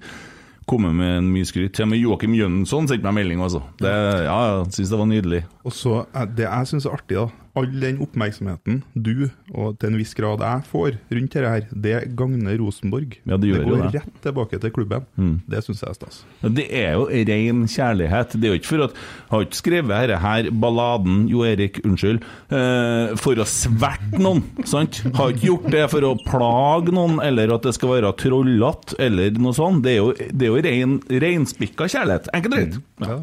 kommet 0.65 0.97
med 0.97 1.29
mye 1.29 1.45
skryt. 1.45 1.75
Til 1.77 1.85
og 1.85 1.93
med 1.93 2.01
Joakim 2.01 2.41
Jønsson 2.41 2.89
sendte 2.89 3.05
meg 3.05 3.19
melding, 3.21 3.45
altså. 3.45 3.61
Det, 3.85 3.93
ja, 4.25 4.41
jeg 4.63 4.77
syns 4.79 4.97
det 4.97 5.05
var 5.05 5.13
nydelig. 5.13 5.47
Og 5.69 5.77
så 5.77 6.05
Det 6.33 6.49
jeg 6.49 6.73
syns 6.73 6.89
er 6.89 6.97
artig, 6.97 7.21
da 7.21 7.44
all 7.55 7.69
den 7.81 8.01
oppmerksomheten 8.03 8.81
du, 8.95 9.29
og 9.55 9.77
til 9.79 9.93
en 9.93 9.99
viss 10.01 10.15
grad 10.19 10.43
jeg, 10.43 10.65
får 10.71 10.97
rundt 11.15 11.35
dette 11.37 11.51
her, 11.53 11.67
det 11.71 11.95
gagner 12.19 12.57
Rosenborg. 12.59 13.15
Ja, 13.31 13.39
det 13.39 13.51
jo 13.53 13.61
går 13.63 13.85
det. 13.85 13.91
rett 14.01 14.17
tilbake 14.25 14.59
til 14.63 14.73
klubben. 14.75 15.07
Mm. 15.15 15.37
Det 15.51 15.63
syns 15.63 15.85
jeg 15.85 15.93
er 15.93 15.99
stas. 15.99 16.19
Det 16.59 16.67
er 16.75 16.97
jo 16.99 17.07
ren 17.31 17.63
kjærlighet. 17.71 18.35
Det 18.35 18.49
er 18.49 18.55
jo 18.55 18.61
ikke 18.61 18.71
for 18.73 18.87
at 18.89 18.99
Jeg 18.99 19.31
har 19.31 19.47
ikke 19.47 19.61
skrevet 19.61 19.95
dette 19.95 20.19
her, 20.25 20.51
balladen, 20.65 21.23
Jo 21.31 21.45
Erik, 21.47 21.81
unnskyld, 21.87 22.27
eh, 22.51 23.15
for 23.23 23.39
å 23.39 23.47
sverte 23.49 24.21
noen, 24.23 24.43
sant? 24.67 25.03
Har 25.15 25.33
ikke 25.35 25.49
gjort 25.49 25.71
det 25.75 25.87
for 25.95 26.09
å 26.11 26.15
plage 26.27 26.95
noen, 26.95 27.21
eller 27.23 27.55
at 27.55 27.67
det 27.67 27.75
skal 27.79 27.95
være 27.97 28.15
trollete, 28.19 28.99
eller 28.99 29.39
noe 29.39 29.55
sånt. 29.57 29.85
Det 29.87 29.95
er 29.95 30.01
jo, 30.03 30.13
det 30.15 30.49
er 30.49 30.53
jo 30.53 30.67
ren, 30.69 30.99
reinspikka 31.23 31.87
kjærlighet. 31.91 32.31
Enkelt 32.35 32.55
og 32.55 32.61
greit. 32.61 32.79
Ja. 33.07 33.19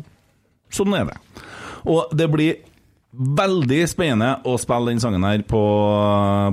Sånn 0.71 0.95
er 0.95 1.09
det. 1.11 1.19
Og 1.91 2.11
det 2.15 2.27
blir 2.31 2.59
veldig 3.11 3.81
spennende 3.91 4.37
å 4.47 4.55
spille 4.61 4.93
den 4.93 5.01
sangen 5.03 5.25
her 5.27 5.41
på, 5.47 5.59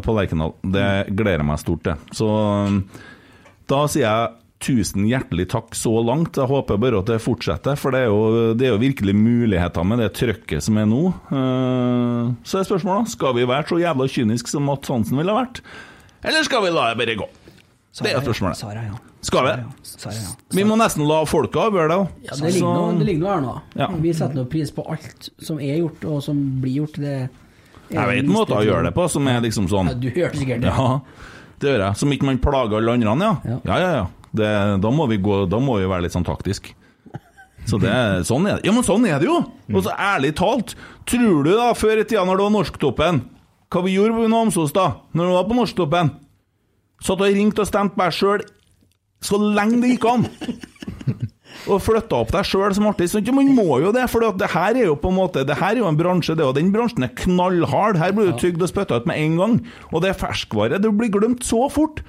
på 0.05 0.15
Lerkendal. 0.17 0.57
Det 0.65 0.89
gleder 1.15 1.43
jeg 1.45 1.49
meg 1.53 1.63
stort 1.63 1.85
til. 1.87 2.05
Så 2.19 2.29
um, 2.29 2.83
da 3.71 3.85
sier 3.91 4.07
jeg 4.09 4.35
tusen 4.59 5.05
hjertelig 5.07 5.45
takk 5.53 5.77
så 5.79 5.93
langt. 6.03 6.35
Jeg 6.41 6.51
håper 6.51 6.81
bare 6.83 6.99
at 6.99 7.11
det 7.13 7.21
fortsetter, 7.23 7.79
for 7.79 7.95
det 7.95 8.01
er 8.03 8.09
jo, 8.11 8.55
det 8.59 8.67
er 8.67 8.73
jo 8.73 8.81
virkelig 8.83 9.15
muligheter 9.15 9.87
med 9.87 10.03
det 10.03 10.09
trøkket 10.19 10.65
som 10.67 10.81
er 10.83 10.89
nå. 10.91 11.03
Eh, 11.31 12.33
Så 12.43 12.59
er 12.59 12.67
spørsmålet 12.67 13.13
skal 13.15 13.37
vi 13.39 13.47
være 13.47 13.69
så 13.71 13.79
jævla 13.79 14.09
kyniske 14.11 14.51
som 14.51 14.67
Mats 14.67 14.91
Hansen 14.91 15.21
ville 15.21 15.37
vært, 15.37 15.63
eller 16.27 16.43
skal 16.43 16.65
vi 16.67 16.73
la 16.75 16.89
det 16.91 16.99
bare 16.99 17.15
gå? 17.21 17.29
Det 18.03 18.11
er 18.11 18.19
spørsmålet. 18.27 18.59
Sara, 18.59 18.83
ja. 18.89 18.99
Skal 19.29 19.45
vi? 19.45 19.55
Sara, 19.85 20.15
ja. 20.15 20.31
Vi 20.57 20.65
må 20.65 20.77
nesten 20.81 21.05
la 21.05 21.19
folka 21.29 21.67
avgjøre 21.69 21.91
det 21.91 21.97
òg. 22.01 22.13
Ja, 22.25 22.37
det 22.39 22.53
ligger 22.55 22.77
noe, 22.79 22.93
det 22.97 23.09
ligger 23.11 23.25
noe 23.25 23.33
her 23.35 23.43
nå. 23.45 23.55
Ja. 23.77 23.89
Vi 24.01 24.13
setter 24.17 24.39
noe 24.41 24.49
pris 24.49 24.71
på 24.73 24.85
alt 24.89 25.29
som 25.45 25.59
er 25.61 25.83
gjort, 25.83 26.07
og 26.09 26.23
som 26.25 26.39
blir 26.63 26.79
gjort. 26.81 26.97
Det 27.03 27.13
er 27.19 27.27
Jeg 27.93 28.09
vet 28.13 28.31
måter 28.33 28.57
å 28.57 28.65
gjøre 28.65 28.89
det 28.89 28.95
på 28.97 29.09
som 29.13 29.29
er 29.29 29.43
liksom 29.45 29.69
sånn 29.69 29.93
Ja, 29.93 29.99
du 30.01 30.09
gjør 30.09 30.33
det 30.33 30.41
sikkert 30.41 30.65
det. 30.65 30.73
Ja, 30.73 30.89
det 31.61 31.73
gjør 31.75 31.85
jeg. 31.85 32.01
Som 32.01 32.15
ikke 32.17 32.29
man 32.31 32.41
plager 32.41 32.81
alle 32.81 32.97
andre, 32.97 33.15
ja. 33.29 33.35
Ja. 33.53 33.59
Ja, 33.69 33.79
ja, 33.85 33.91
ja. 33.99 34.07
Det, 34.39 34.49
da, 34.85 34.93
må 34.93 35.07
vi 35.13 35.21
gå, 35.25 35.43
da 35.49 35.61
må 35.61 35.79
vi 35.81 35.89
være 35.89 36.07
litt 36.07 36.17
sånn 36.17 36.27
taktisk. 36.27 36.73
Så 37.69 37.77
det, 37.83 37.93
sånn 38.25 38.47
er 38.49 38.59
det. 38.59 38.69
Ja, 38.69 38.73
men 38.73 38.85
sånn 38.87 39.05
er 39.09 39.21
det 39.21 39.29
jo! 39.29 39.43
Og 39.75 39.83
så 39.85 39.93
ærlig 39.93 40.33
talt, 40.41 40.73
tror 41.09 41.43
du 41.45 41.51
da, 41.53 41.73
før 41.77 42.01
i 42.01 42.07
tida 42.09 42.25
når 42.25 42.39
det 42.41 42.47
var 42.47 42.55
Norsktoppen 42.55 43.19
Hva 43.69 43.83
vi 43.85 43.97
gjorde 43.99 44.17
på 44.17 44.31
Namsos 44.33 44.73
da, 44.73 44.87
når 45.13 45.29
det 45.29 45.35
var 45.37 45.49
på 45.51 45.57
Norsktoppen? 45.59 46.13
Satt 47.05 47.21
og 47.21 47.35
ringte 47.37 47.65
og 47.65 47.69
stemte 47.69 48.01
meg 48.01 48.15
sjøl 48.17 48.41
så 49.25 49.39
lenge 49.41 49.81
det 49.83 49.97
gikk 49.97 50.07
an. 50.11 50.27
Og 51.69 51.81
flytta 51.83 52.21
opp 52.23 52.31
deg 52.33 52.47
sjøl 52.47 52.73
som 52.77 52.87
artist. 52.89 53.17
Man 53.35 53.51
må 53.57 53.81
jo 53.83 53.91
det, 53.95 54.05
for 54.13 54.25
det 54.41 54.51
her 54.53 54.77
er 54.79 54.87
jo 54.89 54.99
på 55.01 55.11
en 55.11 55.19
måte 55.19 55.43
Det 55.49 55.57
her 55.59 55.75
er 55.75 55.83
jo 55.83 55.89
en 55.89 55.99
bransje, 55.99 56.37
det, 56.39 56.47
og 56.47 56.55
den 56.57 56.71
bransjen 56.75 57.05
er 57.05 57.15
knallhard. 57.19 57.99
Her 58.01 58.15
blir 58.15 58.31
du 58.31 58.39
tygd 58.41 58.63
og 58.63 58.71
spytta 58.71 59.01
ut 59.01 59.09
med 59.11 59.19
en 59.21 59.41
gang. 59.41 59.57
Og 59.93 60.05
det 60.05 60.13
er 60.13 60.21
ferskvare. 60.21 60.81
Det 60.81 60.93
blir 60.97 61.13
glemt 61.13 61.45
så 61.47 61.67
fort. 61.73 62.05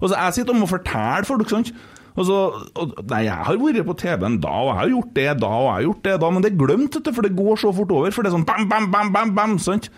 Og 0.00 0.08
så 0.08 0.16
Jeg 0.16 0.38
sitter 0.38 0.54
og 0.54 0.62
må 0.62 0.70
fortelle 0.70 1.28
folk, 1.28 1.50
sant. 1.50 1.74
Og 2.14 2.28
så, 2.28 2.38
og, 2.78 2.94
nei, 3.10 3.24
jeg 3.26 3.46
har 3.46 3.58
vært 3.58 3.86
på 3.88 3.96
TV-en 3.98 4.36
da, 4.42 4.52
og 4.62 4.68
jeg 4.70 4.78
har 4.78 4.90
gjort 4.92 5.14
det 5.16 5.30
da, 5.42 5.48
og 5.50 5.64
jeg 5.64 5.74
har 5.74 5.86
gjort 5.88 6.04
det 6.06 6.12
da, 6.22 6.28
men 6.30 6.44
det 6.44 6.50
er 6.52 6.60
glemt, 6.60 6.98
for 7.08 7.26
det 7.26 7.34
går 7.34 7.58
så 7.58 7.72
fort 7.74 7.94
over. 7.96 8.14
For 8.14 8.22
det 8.22 8.30
er 8.30 8.36
sånn 8.36 8.46
bam, 8.46 8.68
bam, 8.70 8.86
bam, 8.92 9.10
bam, 9.14 9.32
bam, 9.34 9.56
sant. 9.62 9.90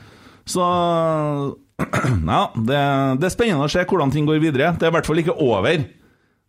Så 0.49 0.65
Ja, 2.33 2.41
det, 2.57 2.81
det 3.21 3.29
er 3.29 3.35
spennende 3.35 3.69
å 3.69 3.73
se 3.73 3.85
hvordan 3.85 4.15
ting 4.15 4.29
går 4.29 4.41
videre. 4.41 4.73
Det 4.81 4.89
er 4.89 4.95
i 4.95 4.97
hvert 4.97 5.09
fall 5.09 5.21
ikke 5.21 5.37
over, 5.37 5.85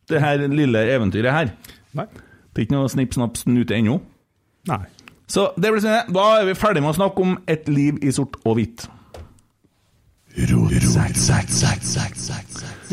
det 0.09 0.21
her 0.23 0.43
lille 0.47 0.83
eventyret 0.93 1.33
her. 1.33 1.49
Nei. 1.97 2.05
Det 2.51 2.61
er 2.61 2.65
ikke 2.67 2.77
noe 2.77 2.89
snipp, 2.91 3.13
snapp, 3.17 3.37
snute 3.37 3.75
ennå. 3.77 3.97
Nei. 4.69 4.83
Så 5.27 5.49
det 5.59 5.71
blir 5.73 5.81
spennende. 5.83 6.13
da 6.15 6.27
er 6.39 6.45
vi 6.47 6.53
ferdig 6.55 6.81
med 6.83 6.93
å 6.93 6.97
snakke 6.97 7.23
om 7.25 7.33
et 7.51 7.67
liv 7.69 7.97
i 8.01 8.13
sort 8.15 8.37
og 8.45 8.55
hvitt. 8.59 8.87
Du 10.37 10.53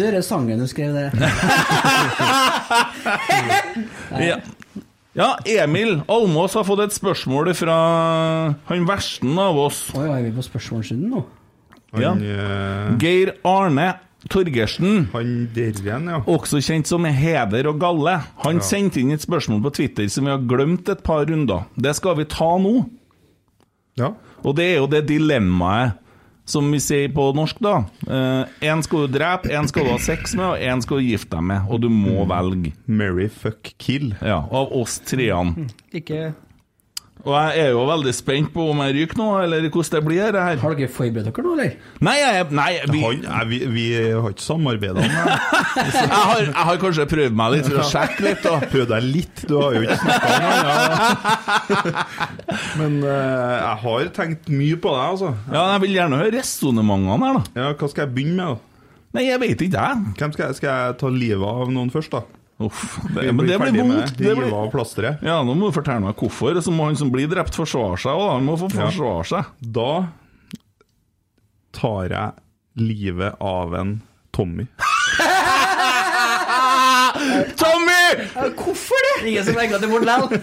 hører 0.03 0.23
sangen 0.25 0.63
du 0.63 0.67
skrev 0.71 0.97
det. 0.97 1.11
Ja. 4.15 4.37
ja, 5.13 5.29
Emil 5.45 6.01
Almås 6.11 6.55
har 6.55 6.65
fått 6.67 6.81
et 6.85 6.95
spørsmål 6.95 7.51
fra 7.59 7.75
han 8.69 8.87
versten 8.89 9.35
av 9.41 9.59
oss. 9.59 9.89
Oi, 9.99 10.07
er 10.07 10.23
vi 10.29 10.33
på 10.37 10.45
spørsmålsrunden 10.47 11.11
nå? 11.11 11.23
Ja. 12.01 12.13
Eh, 12.15 12.95
Geir 13.03 13.35
Arne 13.47 13.89
Torgersen. 14.31 15.09
han 15.13 15.33
derren, 15.55 16.09
ja. 16.09 16.21
Også 16.31 16.61
kjent 16.65 16.89
som 16.89 17.05
Heder 17.05 17.69
og 17.71 17.79
Galle. 17.83 18.19
Han 18.45 18.61
sendte 18.65 19.01
inn 19.03 19.13
et 19.13 19.25
spørsmål 19.25 19.63
på 19.67 19.75
Twitter 19.81 20.09
som 20.09 20.25
vi 20.25 20.33
har 20.35 20.45
glemt 20.49 20.89
et 20.89 21.03
par 21.05 21.27
runder. 21.29 21.67
Det 21.77 21.95
skal 21.97 22.17
vi 22.21 22.25
ta 22.25 22.55
nå. 22.59 22.85
ja. 24.01 24.15
Og 24.45 24.57
det 24.59 24.65
er 24.75 24.81
jo 24.83 24.87
det 24.93 25.07
dilemmaet 25.09 25.95
som 26.45 26.67
vi 26.69 26.77
sier 26.85 27.09
på 27.09 27.31
norsk, 27.33 27.57
da. 27.65 27.79
Én 28.61 28.83
skal 28.85 29.07
du 29.07 29.15
drepe, 29.15 29.49
én 29.49 29.65
skal 29.71 29.87
du 29.87 29.93
ha 29.95 29.99
sex 30.05 30.35
med, 30.37 30.45
og 30.45 30.59
én 30.61 30.83
skal 30.85 31.01
du 31.01 31.07
gifte 31.07 31.33
deg 31.39 31.47
med. 31.49 31.71
Og 31.73 31.81
du 31.81 31.89
må 31.89 32.27
velge. 32.29 32.75
Mary 32.85 33.31
fuck, 33.33 33.71
kill. 33.81 34.11
Ja, 34.21 34.43
Av 34.53 34.69
oss 34.77 34.99
treene. 35.09 35.71
Ikke 35.97 36.35
Og 37.25 37.33
jeg 37.33 37.61
er 37.63 37.71
jo 37.73 37.85
veldig 37.89 38.13
spent 38.13 38.51
på 38.53 38.67
om 38.69 38.81
jeg 38.85 38.95
ryker 38.99 39.17
nå, 39.17 39.27
eller 39.47 39.65
hvordan 39.65 39.95
det 39.95 40.01
blir 40.05 40.35
det 40.35 40.43
her. 40.45 40.59
Har 40.61 40.75
dere 40.77 40.91
forberedt 40.93 41.31
dere 41.31 41.45
nå, 41.47 41.55
eller? 41.55 41.79
Nei, 42.05 42.17
jeg, 42.21 42.47
nei 42.59 42.67
vi, 42.91 43.01
Han, 43.01 43.23
jeg, 43.25 43.49
vi, 43.49 43.61
vi 43.73 43.85
har 44.13 44.35
ikke 44.35 44.45
samarbeida 44.45 45.01
om 45.01 45.15
det. 45.15 45.39
jeg, 45.95 46.11
har, 46.13 46.43
jeg 46.43 46.67
har 46.69 46.83
kanskje 46.83 47.07
prøvd 47.15 47.39
meg 47.41 47.57
litt 47.57 47.71
for 47.71 47.81
å 47.81 47.87
sjekke 47.95 48.27
litt. 48.27 48.45
Da. 48.45 48.59
Prøv 48.75 48.85
deg 48.93 49.09
litt, 49.09 49.45
du 49.49 49.57
har 49.57 49.79
jo 49.79 49.87
ikke 49.87 49.99
snakka 50.03 50.35
om 50.35 50.45
det. 50.45 50.85
Ja. 51.73 52.07
Men 52.83 53.01
uh, 53.01 53.17
jeg 53.57 53.75
har 53.87 54.15
tenkt 54.21 54.53
mye 54.53 54.79
på 54.85 54.93
deg, 54.93 55.05
altså. 55.17 55.33
Ja, 55.49 55.67
Jeg 55.73 55.85
vil 55.87 55.97
gjerne 55.97 56.21
høre 56.21 56.37
resonnementene 56.37 57.25
her, 57.25 57.41
da. 57.41 57.61
Ja, 57.63 57.73
hva 57.81 57.93
skal 57.95 58.05
jeg 58.05 58.17
begynne 58.19 58.37
med, 58.53 58.55
da? 58.61 58.71
Nei, 59.15 59.29
jeg 59.31 59.41
vet 59.41 59.61
ikke, 59.63 59.81
jeg. 59.81 60.15
Hvem 60.19 60.33
skal 60.35 60.49
jeg, 60.51 60.59
skal 60.59 60.73
jeg 60.75 60.97
ta 61.01 61.11
livet 61.15 61.65
av 61.65 61.73
noen 61.73 61.93
først, 61.95 62.13
da? 62.13 62.44
Uff, 62.63 62.99
det, 63.15 63.33
men 63.33 63.47
det 63.49 63.59
blir 63.59 63.83
vondt. 63.83 64.13
Det 64.19 64.35
blir... 64.37 64.53
av 64.55 64.71
plasteret. 64.71 65.23
Ja, 65.27 65.41
nå 65.43 65.57
må 65.59 65.71
du 65.71 65.75
fortelle 65.75 66.05
meg 66.05 66.15
hvorfor. 66.21 66.55
Så 66.63 66.71
må 66.75 66.87
han 66.87 66.99
som 66.99 67.11
blir 67.11 67.27
drept, 67.31 67.57
forsvare 67.59 67.99
seg 67.99 68.15
Og 68.15 68.31
Han 68.31 68.47
må 68.47 68.55
få 68.61 68.69
forsvare 68.71 69.25
seg. 69.27 69.43
Da 69.75 70.07
tar 71.75 72.15
jeg 72.15 72.31
livet 72.79 73.35
av 73.43 73.75
en 73.79 73.97
Tommy. 74.35 74.67
Tommy! 77.59 78.05
Hvorfor 78.59 78.99
det? 79.07 79.29
Ingen 79.29 79.45
som 79.47 79.55
legger 79.59 79.79
til 79.83 79.91
bort 79.91 80.07
likevel. 80.07 80.41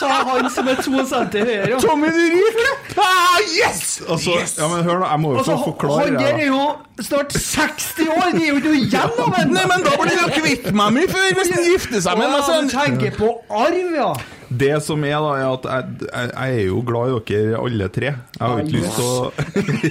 Sa 0.00 0.08
han 0.30 0.48
som 0.52 0.68
er 0.72 0.80
to 0.80 1.04
centimeter. 1.10 1.76
Tommy, 1.84 2.08
du 2.14 2.22
ryker! 2.36 2.72
Ah, 3.00 3.36
yes! 3.52 4.00
Altså, 4.08 4.38
ja, 4.58 4.68
men 4.72 4.82
hør 4.86 5.02
da, 5.04 5.10
jeg 5.12 5.20
må 5.22 5.34
jo 5.34 5.38
Altså, 5.42 5.56
få 5.60 5.70
forklare. 5.74 6.08
han 6.08 6.18
der 6.18 6.40
er 6.40 6.48
jo 6.48 6.64
snart 7.04 7.36
60 7.36 8.08
år! 8.08 8.26
Det 8.34 8.42
er 8.42 8.50
jo 8.50 8.58
ikke 8.60 8.72
noe 8.72 8.80
igjen 8.80 9.14
av 9.26 9.32
ham! 9.36 9.54
Nei, 9.54 9.64
men 9.70 9.84
da 9.86 9.94
blir 10.00 10.16
du 10.18 10.34
kvitt 10.40 10.68
meg 10.72 10.96
mye 10.96 11.08
før 11.12 11.30
hvis 11.38 11.54
han 11.54 11.64
gifter 11.68 12.04
seg 12.08 12.20
med 12.20 12.32
meg. 12.32 12.44
Sånn. 12.50 12.70
tenker 12.72 13.16
på 13.20 13.32
arv, 13.62 13.96
ja. 13.96 14.10
Det 14.50 14.72
som 14.82 15.04
er, 15.06 15.14
da, 15.22 15.34
er 15.38 15.46
at 15.46 15.66
jeg, 15.70 16.08
jeg, 16.08 16.30
jeg 16.34 16.54
er 16.58 16.64
jo 16.66 16.80
glad 16.88 17.12
i 17.12 17.20
dere 17.28 17.60
alle 17.60 17.86
tre. 17.94 18.08
Jeg 18.10 18.40
har 18.40 18.56
jo 18.56 18.64
ikke 18.64 18.80
lyst 18.80 18.96
til 18.98 19.06
å 19.06 19.90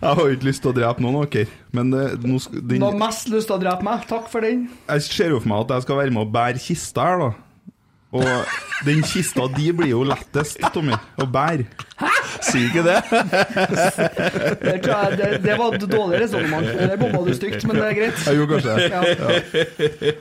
Jeg 0.00 0.14
har 0.16 0.22
jo 0.22 0.30
ikke 0.38 0.48
lyst 0.48 0.64
til 0.64 0.70
å 0.72 0.76
drepe 0.78 1.04
noen 1.04 1.18
av 1.20 1.26
dere. 1.34 1.58
Men 1.76 1.92
det, 1.92 2.06
nå, 2.24 2.38
skal 2.40 2.64
Du 2.70 2.74
har 2.86 2.96
mest 3.02 3.28
lyst 3.34 3.50
til 3.50 3.58
å 3.58 3.60
drepe 3.60 3.84
meg. 3.86 4.06
Takk 4.08 4.30
for 4.32 4.46
den. 4.46 4.64
jeg 4.88 5.04
ser 5.10 5.34
jo 5.34 5.42
for 5.42 5.52
meg 5.52 5.66
at 5.66 5.76
jeg 5.76 5.88
skal 5.88 6.00
være 6.00 6.14
med 6.16 6.24
å 6.24 6.30
bære 6.38 6.62
kista 6.64 7.04
her, 7.10 7.20
da. 7.26 7.30
Og 8.10 8.26
den 8.84 9.02
kista 9.06 9.46
di 9.54 9.70
blir 9.76 9.88
jo 9.92 10.00
lettest, 10.02 10.58
Tommy, 10.74 10.92
å 11.20 11.26
bære. 11.30 11.64
Sier 12.42 12.64
ikke 12.70 12.82
det. 12.82 13.02
Det, 13.10 13.18
jeg, 14.72 14.82
det, 15.20 15.26
det 15.44 15.54
var 15.60 15.74
et 15.76 15.84
dårlig 15.84 16.20
resonnement. 16.24 16.66
Der 16.66 16.96
bomma 16.98 17.20
du 17.26 17.34
stygt, 17.36 17.64
men 17.68 17.76
det 17.76 17.84
er 17.86 17.94
greit. 17.98 18.16
Jeg 18.26 18.34
gjorde 18.40 18.52
kanskje 18.56 18.72
det. 18.74 18.80
Ja. 18.90 19.00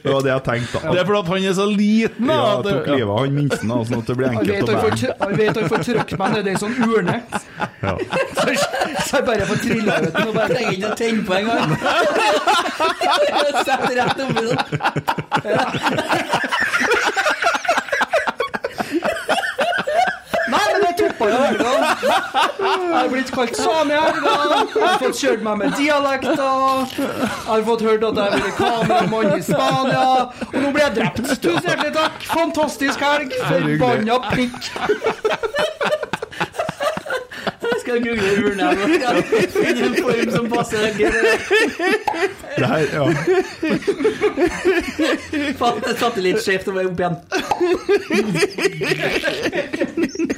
Det 0.03 0.11
var 0.13 0.21
det 0.21 0.31
jeg 0.33 0.41
tenkte. 0.49 0.77
Det 0.83 0.85
da. 0.85 0.89
er 1.01 1.05
fordi 1.07 1.21
han 1.31 1.39
er 1.49 1.53
så 1.57 1.67
liten, 1.71 2.27
da. 2.27 2.33
Ja, 2.33 2.37
jeg 2.43 2.49
tok 2.67 2.85
livet 2.93 3.09
av 3.09 3.17
han 3.23 3.33
minsten, 3.39 3.67
da, 3.71 3.75
sånn 3.89 3.99
at 4.03 4.07
det 4.11 4.15
blir 4.19 4.27
enkelt 4.33 4.61
å 4.61 4.63
bære. 4.69 4.77
han 5.23 5.33
vet 5.41 5.53
han 5.61 5.67
får 5.73 5.81
trykt 5.89 6.13
meg 6.21 6.29
nedi 6.37 6.49
ei 6.53 6.57
sånn 6.65 6.75
urne. 6.85 7.15
Ja. 7.79 7.93
Så, 8.35 8.43
så 9.07 9.13
jeg 9.17 9.23
bare 9.31 9.43
får 9.49 9.57
trilla 9.63 9.93
ut 10.03 10.13
den 10.13 10.27
og 10.27 10.33
bare 10.35 10.49
Trenger 10.49 10.73
ikke 10.75 10.89
å 10.89 10.91
tenne 10.99 11.21
på 11.25 11.33
engang. 11.39 11.69
Setter 13.69 13.93
rett 13.97 14.19
oppi 14.25 14.41
den. 14.45 14.57
Nei, 20.49 20.65
jeg 21.27 21.57
toppa. 21.59 21.93
Jeg 22.59 22.95
har 22.95 23.09
blitt 23.11 23.31
kalt 23.35 23.55
same 23.59 23.93
i 23.93 23.99
helga. 23.99 24.33
Jeg 24.75 24.83
har 24.85 24.97
fått 25.03 25.17
kjørt 25.19 25.41
meg 25.45 25.55
med 25.63 25.69
dialekter. 25.77 26.35
Jeg 26.99 27.49
har 27.49 27.63
fått 27.69 27.83
hørt 27.87 28.03
at 28.09 28.15
jeg 28.15 28.23
har 28.23 28.39
vært 28.45 28.57
kameramann 28.59 29.31
i 29.35 29.41
Spania. 29.43 30.05
Og 30.49 30.57
nå 30.63 30.67
blir 30.75 30.83
jeg 30.85 30.93
drept. 30.99 31.25
Tusen 31.43 31.63
hjertelig 31.65 31.93
takk. 31.97 32.17
Fantastisk 32.33 32.97
helg. 33.03 33.29
Forbanna 33.49 34.15
pikk. 34.33 34.61
Jeg 37.59 37.77
skal 37.81 37.97
google 38.03 38.29
urnen. 38.45 38.75
Finne 39.55 39.81
en 39.85 39.95
form 40.03 40.29
som 40.35 40.45
passer 40.51 40.77
dere. 40.97 41.21
Det 42.59 42.67
her, 42.67 42.85
ja. 42.93 43.05
Faen, 45.59 45.77
jeg 45.87 45.95
satte 45.99 46.19
litt 46.23 46.41
skjevt 46.43 46.67
og 46.69 46.73
var 46.75 46.85
opp 46.89 46.99
igjen. 46.99 47.15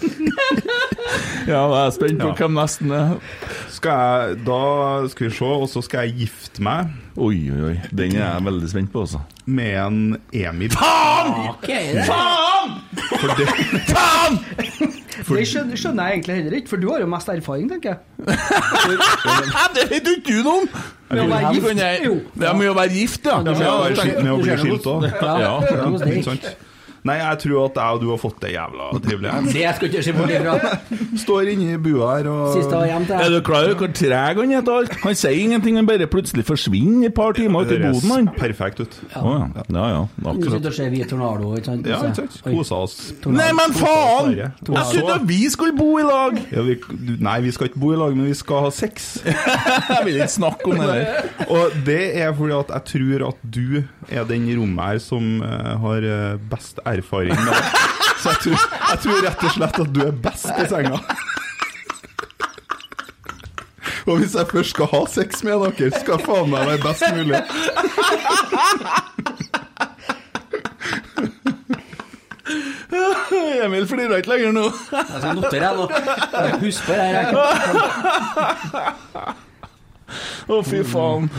Ja, 1.48 1.62
jeg 1.66 1.86
er 1.88 1.94
spent 1.96 2.20
på 2.22 2.28
Ja. 2.30 2.34
hvem 2.38 2.54
nesten 2.56 2.92
er. 2.96 3.16
Skal 3.74 3.92
jeg, 3.92 4.36
da 4.46 4.60
skal 5.10 5.28
vi 5.28 5.34
se, 5.36 5.46
og 5.46 5.68
så 5.72 5.82
skal 5.84 6.06
jeg 6.08 6.16
gifte 6.26 6.62
meg 6.64 6.92
Oi, 7.18 7.36
oi, 7.52 7.62
oi. 7.72 7.74
Den 7.92 8.14
er 8.16 8.22
jeg 8.38 8.46
veldig 8.46 8.70
spent 8.72 8.92
på, 8.94 9.02
altså. 9.04 9.20
med 9.46 9.74
en 9.82 9.98
Emil. 10.32 10.72
Faen! 10.72 11.34
det. 11.66 12.06
Faen! 12.08 12.78
For 13.20 13.34
det, 13.36 13.48
Faen! 13.90 14.38
Det 15.32 15.44
skjønner, 15.48 15.76
skjønner 15.78 16.08
jeg 16.08 16.14
egentlig 16.22 16.36
heller 16.40 16.56
ikke, 16.62 16.70
for 16.72 16.78
du 16.82 16.88
har 16.94 17.04
jo 17.04 17.10
mest 17.12 17.28
erfaring, 17.30 17.68
tenker 17.70 17.90
jeg. 17.90 18.00
Det 19.76 19.84
vet 19.92 20.08
jo 20.08 20.16
ikke 20.18 20.32
du 20.32 20.42
noe 20.48 20.56
om! 20.62 20.72
Med 21.12 21.22
å 21.26 21.28
være 21.28 21.52
gift? 21.58 21.84
Jo. 22.06 22.16
Det 22.40 22.48
er 22.48 22.58
mye 22.62 22.72
å 22.72 22.78
være 22.80 22.94
gift, 22.96 23.26
ja. 23.28 23.38
ja, 23.44 23.52
å 23.52 23.84
være 23.84 23.96
skilt- 24.00 24.22
med 24.24 24.32
å 24.32 24.38
bli 24.42 24.58
skilt 24.64 24.88
òg. 24.94 25.08
Ja, 25.12 25.34
Ja, 25.44 25.54
hvordan 25.68 25.98
det 26.00 26.08
Ikke 26.08 26.22
ja, 26.22 26.28
sant? 26.32 26.46
Nei, 27.08 27.16
jeg 27.18 27.38
tror 27.42 27.66
at 27.66 27.78
jeg 27.82 27.96
og 27.98 28.02
du 28.04 28.08
har 28.12 28.20
fått 28.22 28.38
det 28.44 28.52
jævla 28.54 28.88
trivelig. 29.02 29.32
Det 29.54 29.70
skal 29.78 29.88
ikke 29.90 30.04
se 30.06 30.14
bort 30.14 30.30
ifra. 30.36 30.54
Står 31.24 31.50
inne 31.54 31.72
i 31.74 31.78
bua 31.82 32.12
her 32.20 32.28
og 32.30 32.42
var 32.54 33.06
til 33.08 33.16
Er 33.18 33.32
du 33.34 33.40
klar 33.48 33.66
over 33.66 33.80
hvor 33.80 33.94
treg 33.98 34.42
han 34.42 34.54
er 34.54 34.62
til 34.68 34.76
alt? 34.76 34.94
Han 35.02 35.18
sier 35.18 35.40
ingenting, 35.42 35.80
han 35.80 35.88
bare 35.90 36.06
plutselig 36.12 36.46
forsvinner 36.46 37.08
et 37.10 37.16
par 37.18 37.34
timer 37.38 37.66
ute 37.66 37.80
i 37.80 37.82
boden, 37.88 38.12
han. 38.14 38.30
perfekt 38.38 38.84
ut. 38.84 39.00
Ja. 39.16 39.24
Ja 39.72 39.88
ja, 39.96 40.04
Du 40.22 40.30
akkurat. 40.30 40.52
sitter 40.58 40.70
og 40.70 40.78
ser 40.78 40.92
Vi 40.94 41.02
Tornado, 41.10 41.50
ikke 41.58 41.72
sant? 41.72 41.90
Ja, 41.90 42.04
ikke 42.06 42.22
sant? 42.22 42.38
Kosa 42.46 42.82
oss. 42.86 42.96
Nei, 43.26 43.50
men 43.58 43.74
faen! 43.80 44.36
Jeg 44.38 44.52
trodde 44.70 45.18
vi 45.32 45.40
skulle 45.50 45.74
bo 45.78 45.90
i 45.98 46.06
lag! 46.06 46.38
Ja, 46.54 46.62
vi, 46.68 46.78
nei, 47.18 47.40
vi 47.48 47.52
skal 47.56 47.72
ikke 47.72 47.82
bo 47.82 47.94
i 47.96 48.00
lag, 48.00 48.14
men 48.16 48.30
vi 48.30 48.38
skal 48.38 48.68
ha 48.68 48.72
sex. 48.76 49.10
Jeg 49.92 50.06
vil 50.06 50.22
ikke 50.22 50.32
snakke 50.38 50.70
om 50.70 50.78
det 50.78 50.92
der. 50.92 51.32
Og 51.50 51.74
det 51.88 52.00
er 52.22 52.32
fordi 52.38 52.54
at 52.60 52.70
jeg 52.78 52.84
tror 52.92 53.28
at 53.32 53.42
du 53.58 53.82
er 54.12 54.24
den 54.30 54.46
i 54.50 54.56
rommet 54.58 54.86
her 54.94 55.00
som 55.04 55.42
eh, 55.44 55.72
har 55.82 56.06
eh, 56.08 56.38
best 56.52 56.78
erfaring 56.78 56.91
med 56.98 57.46
det. 57.46 57.64
Så 58.22 58.30
jeg 58.30 58.38
tror, 58.44 58.58
jeg 58.90 59.00
tror 59.04 59.22
rett 59.26 59.44
og 59.44 59.52
slett 59.56 59.80
at 59.80 59.94
du 59.96 60.02
er 60.06 60.12
best 60.12 60.46
i 60.46 60.66
senga. 60.70 60.98
Og 64.08 64.18
hvis 64.18 64.34
jeg 64.36 64.46
først 64.52 64.70
skal 64.70 64.86
ha 64.92 65.02
sex 65.14 65.44
med 65.44 65.54
dere, 65.62 65.92
skal 66.00 66.14
jeg 66.18 66.26
faen 66.26 66.50
meg 66.50 66.68
være 66.68 66.82
best 66.86 67.04
mulig. 67.16 67.42
Emil 73.62 73.86
flirer 73.88 74.18
ikke 74.18 74.30
lenger 74.34 74.52
nå. 74.58 74.66
Jeg 74.92 75.06
skal 75.22 75.36
notere 75.38 75.66
jeg 75.68 75.76
nå. 75.78 75.86
Husk 76.66 76.82
på 76.86 76.94
det 76.98 77.02
her. 77.14 77.32
Å, 80.48 80.62
fy 80.66 80.82
faen. 80.88 81.30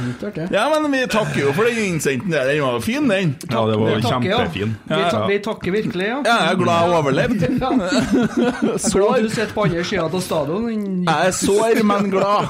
Ja, 0.53 0.65
men 0.73 0.91
vi 0.93 1.03
takker 1.11 1.41
jo 1.47 1.53
for 1.57 1.65
den 1.69 1.79
innsendten 1.95 2.31
der. 2.33 2.45
Den 2.51 2.63
var 2.65 2.81
fin, 2.85 3.09
den. 3.11 3.35
Ja, 3.51 3.65
det 3.69 3.77
var 3.81 4.01
kjempefin. 4.01 4.77
ja. 4.89 4.97
Vi, 4.97 5.03
takker, 5.03 5.27
vi 5.29 5.39
takker 5.47 5.71
virkelig, 5.77 6.07
ja. 6.09 6.19
Ja, 6.27 6.37
jeg 6.47 6.53
er 6.53 6.61
glad 6.63 6.77
jeg 6.83 6.91
overlevde. 7.01 7.47
Ja. 7.63 7.71
Glad 8.63 8.81
Sår. 8.81 9.23
du 9.23 9.29
sitter 9.31 9.53
på 9.55 9.63
andre 9.67 9.85
sida 9.87 10.03
av 10.05 10.21
stadion. 10.23 11.05
Jeg 11.07 11.27
er 11.27 11.35
sår, 11.37 11.83
men 11.87 12.11
glad. 12.11 12.45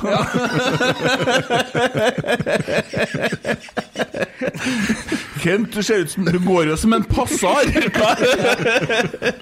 Kent, 5.42 5.72
du 5.74 5.82
ser 5.82 6.04
ut 6.04 6.10
som 6.12 6.24
Du 6.24 6.38
går 6.44 6.68
jo 6.70 6.76
som 6.78 6.92
en 6.94 7.04
passar. 7.04 7.66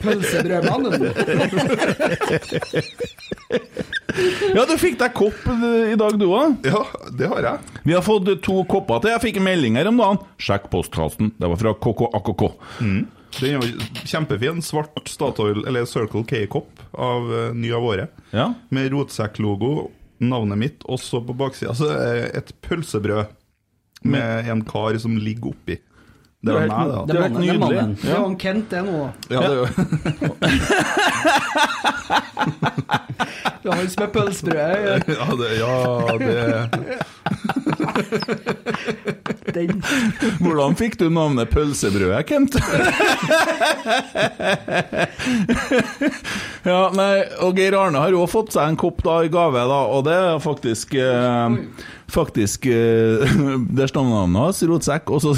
Pølsebrødmannen. 0.01 1.05
Ja, 4.55 4.65
du 4.67 4.75
fikk 4.81 4.99
deg 5.01 5.15
kopp 5.17 5.45
eh, 5.53 5.93
i 5.93 5.97
dag, 6.01 6.17
du 6.19 6.27
òg. 6.33 6.57
Ja, 6.67 6.83
det 7.17 7.29
har 7.31 7.47
jeg. 7.47 7.79
Vi 7.87 7.95
har 7.95 8.05
fått 8.05 8.29
to 8.45 8.61
kopper 8.71 9.03
til. 9.05 9.13
Jeg 9.15 9.25
fikk 9.29 9.41
en 9.41 9.47
melding 9.47 9.79
her 9.79 9.91
om 9.91 10.01
dagen. 10.01 10.21
Sjekk 10.43 10.69
postkassen. 10.73 11.33
Det 11.39 11.51
var 11.53 11.61
fra 11.61 11.75
KKAKK. 11.87 12.45
Den 12.81 13.07
er 13.47 13.55
jo 13.55 13.89
kjempefin. 14.11 14.63
Svart 14.67 15.09
Statoil, 15.09 15.63
eller 15.71 15.87
Circle 15.89 16.25
K-kopp 16.29 16.83
av 16.97 17.31
eh, 17.37 17.53
ny 17.57 17.71
av 17.77 17.87
året. 17.93 18.17
Ja. 18.35 18.51
Med 18.75 18.91
rotsekklogo 18.95 19.91
navnet 20.21 20.59
mitt, 20.61 20.83
også 20.85 21.23
på 21.25 21.33
baksida 21.39 21.73
så 21.77 21.87
er 21.95 22.11
det 22.19 22.25
et 22.43 22.51
pølsebrød 22.67 23.31
med 24.11 24.51
en 24.53 24.61
kar 24.69 24.97
som 25.01 25.15
ligger 25.21 25.55
oppi. 25.55 25.79
Det 26.43 26.53
var 26.55 26.61
Det 26.61 26.65
er 26.65 26.69
meg, 26.69 26.79
helt- 26.81 26.95
da. 26.95 27.01
Det 27.05 27.17
er 27.17 27.23
helt 27.23 27.35
Det 27.37 27.43
er. 27.77 27.87
Det 28.01 28.11
er 28.11 28.15
jo 28.17 28.23
han 28.25 28.37
Kent, 28.41 28.71
det 28.71 28.79
nå. 28.87 29.11
Ja, 29.31 29.41
det 29.41 29.51
er 29.51 29.55
jo 29.61 29.67
Det 33.61 33.69
er 33.69 33.75
han 33.77 33.89
som 33.93 34.03
er 34.05 34.11
pølsebrødet. 34.15 35.09
Ja, 35.09 35.25
det, 35.37 35.49
ja, 35.61 35.73
det 36.17 36.25
Den. 39.51 39.81
Hvordan 40.39 40.77
fikk 40.79 40.99
du 41.01 41.09
navnet 41.11 41.51
Pølsebrødet, 41.51 42.23
Kent? 42.29 42.55
ja, 46.69 46.81
nei, 46.95 47.15
og 47.43 47.59
Geir 47.59 47.77
Arne 47.79 48.03
har 48.05 48.15
jo 48.15 48.27
fått 48.31 48.55
seg 48.55 48.71
en 48.71 48.79
kopp 48.81 49.03
da 49.07 49.21
i 49.27 49.33
gave, 49.33 49.65
da, 49.71 49.81
og 49.91 50.05
det 50.07 50.17
er 50.17 50.43
faktisk 50.45 50.95
eh, 51.01 51.59
Faktisk 52.11 52.67
eh, 52.67 53.23
Der 53.79 53.91
står 53.91 54.07
navnet 54.09 54.43
hans, 54.45 54.63
Rotsekk, 54.67 55.11
og 55.15 55.23
så 55.23 55.35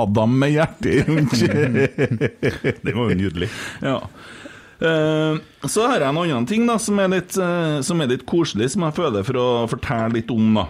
Adam 0.00 0.34
med 0.40 0.54
hjerte 0.56 1.00
rundt. 1.06 1.36
Det 1.36 2.94
var 2.94 3.12
jo 3.12 3.18
nydelig. 3.18 3.50
Ja. 3.84 4.00
Eh, 4.80 5.36
så 5.64 5.86
har 5.88 6.02
jeg 6.02 6.08
en 6.10 6.18
annen 6.20 6.48
ting 6.48 6.66
da, 6.68 6.76
som 6.82 6.98
er, 7.00 7.08
litt, 7.14 7.36
eh, 7.40 7.78
som 7.86 8.02
er 8.02 8.10
litt 8.12 8.26
koselig, 8.28 8.72
som 8.74 8.84
jeg 8.86 8.96
føler 8.98 9.24
for 9.26 9.40
å 9.40 9.46
fortelle 9.70 10.18
litt 10.18 10.32
om. 10.34 10.58
da. 10.58 10.66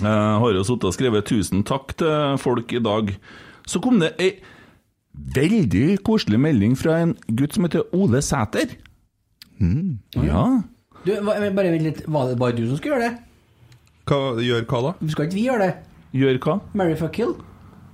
Jeg 0.00 0.38
har 0.42 0.56
jo 0.56 0.64
sittet 0.64 0.88
og 0.88 0.94
skrevet 0.96 1.24
'tusen 1.28 1.64
takk' 1.64 1.92
til 2.00 2.38
folk 2.38 2.72
i 2.72 2.80
dag. 2.82 3.12
Så 3.66 3.80
kom 3.80 4.00
det 4.00 4.14
ei 4.18 4.30
veldig 5.12 6.02
koselig 6.02 6.40
melding 6.40 6.76
fra 6.78 7.02
en 7.02 7.14
gutt 7.36 7.54
som 7.54 7.64
heter 7.64 7.84
Ole 7.92 8.22
Sæter. 8.22 8.76
Ja. 9.60 10.62
Du, 11.04 11.12
bare 11.22 11.50
vent 11.52 11.82
litt, 11.82 12.02
Var 12.08 12.28
det 12.28 12.38
bare 12.38 12.56
du 12.56 12.66
som 12.66 12.76
skulle 12.76 12.96
gjøre 12.96 13.10
det? 13.10 13.18
Hva, 14.06 14.18
gjør 14.42 14.64
hva 14.66 14.80
da? 14.88 14.92
Skal 15.12 15.28
ikke 15.28 15.38
vi 15.38 15.46
gjøre 15.46 15.66
det? 15.66 15.74
Gjør 16.12 16.38
hva? 16.42 16.60
Marry 16.74 16.96
fuck 16.98 17.12
kill? 17.12 17.36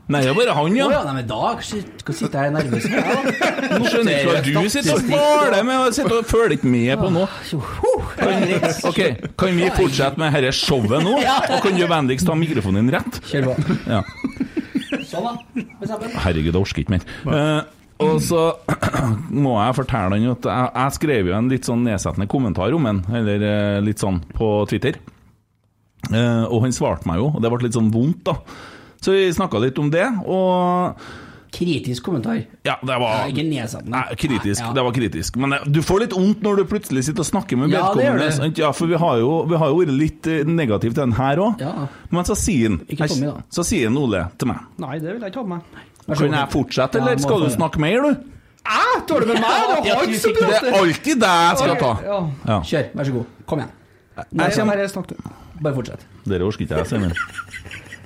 Nei, 0.09 0.23
det 0.25 0.31
er 0.31 0.37
bare 0.38 0.55
han, 0.57 0.73
Å 0.73 0.79
ja. 0.79 0.87
ja, 0.94 1.01
nei, 1.05 1.14
men 1.18 1.27
da 1.29 1.51
shit, 1.61 2.03
sitter 2.16 2.47
jeg 2.47 2.53
nervøs. 2.55 2.87
Nå 2.88 3.90
skjønner 3.92 4.14
jeg 4.14 4.23
ikke 4.25 4.55
hva 4.55 4.62
du 4.64 4.73
sitter 4.73 4.94
og 4.94 5.03
spaler 5.05 5.66
med, 5.68 5.75
og 5.85 5.97
sitter 5.99 6.14
og 6.16 6.31
følger 6.31 6.55
ikke 6.57 6.71
med 6.73 6.92
på 7.03 7.11
nå. 7.12 7.25
Kan, 8.16 8.47
ok, 8.88 9.01
kan 9.37 9.59
vi 9.61 9.68
fortsette 9.77 10.23
med 10.23 10.38
dette 10.38 10.55
showet 10.57 11.05
nå? 11.05 11.18
Og 11.21 11.59
kan 11.64 11.77
du 11.77 11.85
vennligst 11.92 12.29
ta 12.29 12.37
mikrofonen 12.40 12.88
din 12.88 12.94
rett? 12.97 13.21
Kjør 13.29 13.51
på. 13.51 13.77
Ja. 13.85 14.01
Sånn, 15.09 15.29
da. 15.29 15.99
Herregud, 16.25 16.55
jeg 16.55 16.62
orker 16.62 16.83
ikke 16.87 16.97
mer. 16.97 17.05
Uh, 17.29 17.61
og 18.09 18.23
så 18.23 18.42
må 19.44 19.57
jeg 19.59 19.77
fortelle 19.77 20.16
han 20.16 20.33
at 20.33 20.49
jeg, 20.49 20.73
jeg 20.73 20.97
skrev 20.97 21.31
jo 21.31 21.37
en 21.37 21.53
litt 21.53 21.68
sånn 21.68 21.85
nedsettende 21.87 22.29
kommentar 22.31 22.75
om 22.77 22.87
han, 22.88 23.03
eller 23.21 23.44
eh, 23.44 23.79
litt 23.85 24.01
sånn 24.03 24.21
på 24.33 24.51
Twitter. 24.71 25.01
Eh, 26.09 26.44
og 26.47 26.62
han 26.64 26.75
svarte 26.75 27.09
meg 27.11 27.21
jo, 27.21 27.33
og 27.35 27.42
det 27.42 27.51
ble 27.53 27.66
litt 27.66 27.77
sånn 27.77 27.90
vondt, 27.94 28.23
da. 28.29 28.38
Så 29.01 29.13
vi 29.15 29.29
snakka 29.33 29.61
litt 29.63 29.79
om 29.79 29.91
det, 29.91 30.07
og 30.27 30.99
Kritisk 31.51 32.03
kommentar. 32.05 32.43
ja, 32.63 32.75
det 32.83 32.93
Ja, 32.93 32.99
var 33.01 33.27
ikke 33.31 33.43
nedsettende. 33.49 33.89
Nei, 33.91 34.15
kritisk. 34.21 34.61
Ja. 34.61 34.73
Det 34.77 34.83
var 34.85 34.93
kritisk. 34.93 35.37
Men 35.41 35.51
det, 35.55 35.61
du 35.73 35.81
får 35.81 36.01
litt 36.03 36.13
vondt 36.13 36.43
når 36.45 36.57
du 36.61 36.65
plutselig 36.69 37.05
sitter 37.07 37.21
og 37.25 37.27
snakker 37.31 37.57
med 37.57 37.71
Ja, 37.73 37.95
det 37.95 38.05
vedkommende. 38.05 38.53
det. 38.55 38.59
Ja, 38.61 38.71
for 38.77 38.87
vi 38.87 38.99
har 39.01 39.17
jo, 39.19 39.31
vi 39.49 39.57
har 39.57 39.69
jo 39.73 39.79
vært 39.81 39.95
litt 39.97 40.27
eh, 40.29 40.45
negative 40.45 40.93
til 40.93 41.01
den 41.07 41.13
her 41.17 41.37
òg. 41.41 41.61
Ja. 41.65 41.87
Men 42.11 42.25
så 42.29 42.37
sier 42.37 42.69
han 42.69 42.81
Ikke 42.87 43.09
Tommy, 43.09 43.31
da. 43.31 43.41
Så 43.49 43.65
sier 43.65 43.89
han 43.89 43.97
Ole 43.97 44.27
til 44.37 44.49
meg 44.51 44.59
Nei, 44.79 44.99
det 44.99 45.15
vil 45.15 45.23
jeg 45.25 45.33
ikke 45.33 45.41
ha 45.41 45.47
med 45.55 45.63
meg. 45.73 46.19
Kan 46.19 46.33
jeg 46.37 46.49
fortsette, 46.53 46.99
Ja, 47.01 47.07
eller 47.07 47.19
skal 47.25 47.41
du 47.41 47.49
snakke 47.57 47.81
mer, 47.81 48.03
du? 48.03 48.11
Æ, 48.69 49.07
tar 49.09 49.21
du 49.21 49.27
med 49.33 49.41
meg? 49.41 49.49
Det 49.49 49.73
er 49.73 49.81
Det 49.81 49.91
er 50.69 50.79
alltid 50.83 51.21
deg 51.25 51.39
jeg 51.49 51.57
skal 51.63 51.77
ta. 51.81 51.93
Ja. 52.05 52.19
Ja. 52.45 52.59
Kjør, 52.61 52.91
vær 52.95 53.05
så 53.09 53.13
god. 53.17 53.25
Kom 53.47 53.59
igjen. 53.65 53.73
Nei, 54.33 54.45
Jeg 54.51 54.59
kommer- 54.59 54.77
bare 54.77 54.89
snakk 54.93 55.07
du. 55.09 55.15
Bare 55.63 55.75
fortsett. 55.75 56.05
Dere 56.29 56.43
orker 56.45 56.61
ikke 56.67 56.77
jeg, 56.77 56.87
Simen. 56.93 57.13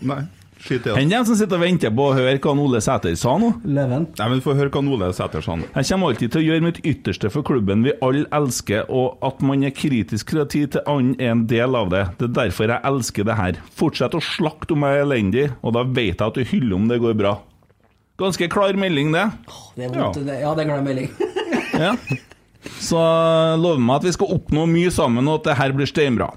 Nei, 0.03 0.21
skit 0.63 0.87
i. 0.87 0.95
Enn 1.01 1.11
dem 1.13 1.27
som 1.29 1.37
sitter 1.39 1.59
og 1.59 1.65
venter 1.65 1.93
på 1.95 2.07
å 2.09 2.15
høre 2.17 2.39
hva 2.43 2.55
Ole 2.65 2.81
Sæter 2.85 3.15
sa 3.19 3.35
nå. 3.41 3.53
Leven. 3.67 4.07
Nei, 4.19 4.29
men 4.33 4.43
Få 4.45 4.55
høre 4.59 4.73
hva 4.73 4.83
Ole 4.97 5.11
Sæter 5.17 5.45
sa 5.45 5.57
nå. 5.59 5.69
Jeg 5.75 5.89
kommer 5.91 6.13
alltid 6.13 6.33
til 6.35 6.43
å 6.43 6.47
gjøre 6.47 6.67
mitt 6.69 6.81
ytterste 6.87 7.31
for 7.35 7.47
klubben 7.47 7.85
vi 7.87 7.95
alle 8.05 8.25
elsker, 8.39 8.87
og 8.91 9.23
at 9.27 9.43
man 9.47 9.65
er 9.69 9.75
kritisk 9.77 10.35
fra 10.35 10.47
tid 10.49 10.75
til 10.77 10.85
annen 10.91 11.15
er 11.21 11.35
en 11.35 11.47
del 11.51 11.79
av 11.79 11.93
det. 11.93 12.05
Det 12.21 12.31
er 12.31 12.37
derfor 12.41 12.73
jeg 12.73 12.87
elsker 12.93 13.29
det 13.29 13.39
her. 13.39 13.61
Fortsett 13.79 14.19
å 14.19 14.23
slakte 14.23 14.77
om 14.77 14.87
jeg 14.87 15.01
er 15.01 15.07
elendig, 15.07 15.47
og 15.63 15.75
da 15.77 15.85
vet 15.87 16.15
jeg 16.17 16.27
at 16.27 16.39
du 16.39 16.45
hyller 16.55 16.79
om 16.79 16.91
det 16.91 17.01
går 17.03 17.17
bra. 17.19 17.37
Ganske 18.23 18.47
klar 18.53 18.77
melding, 18.79 19.11
det. 19.15 19.25
Det 19.75 19.89
er 19.89 19.95
vondt, 19.97 20.21
det. 20.27 20.41
Ja, 20.43 20.53
det 20.55 20.67
er 20.67 20.73
klar 20.75 20.85
melding. 20.87 21.11
Ja. 21.73 21.95
Så 22.83 22.99
lover 23.59 23.81
meg 23.83 23.97
at 23.97 24.05
vi 24.07 24.13
skal 24.15 24.35
oppnå 24.37 24.67
mye 24.71 24.91
sammen, 24.95 25.27
og 25.27 25.41
at 25.41 25.49
det 25.49 25.55
her 25.59 25.73
blir 25.75 25.89
steinbra. 25.89 26.29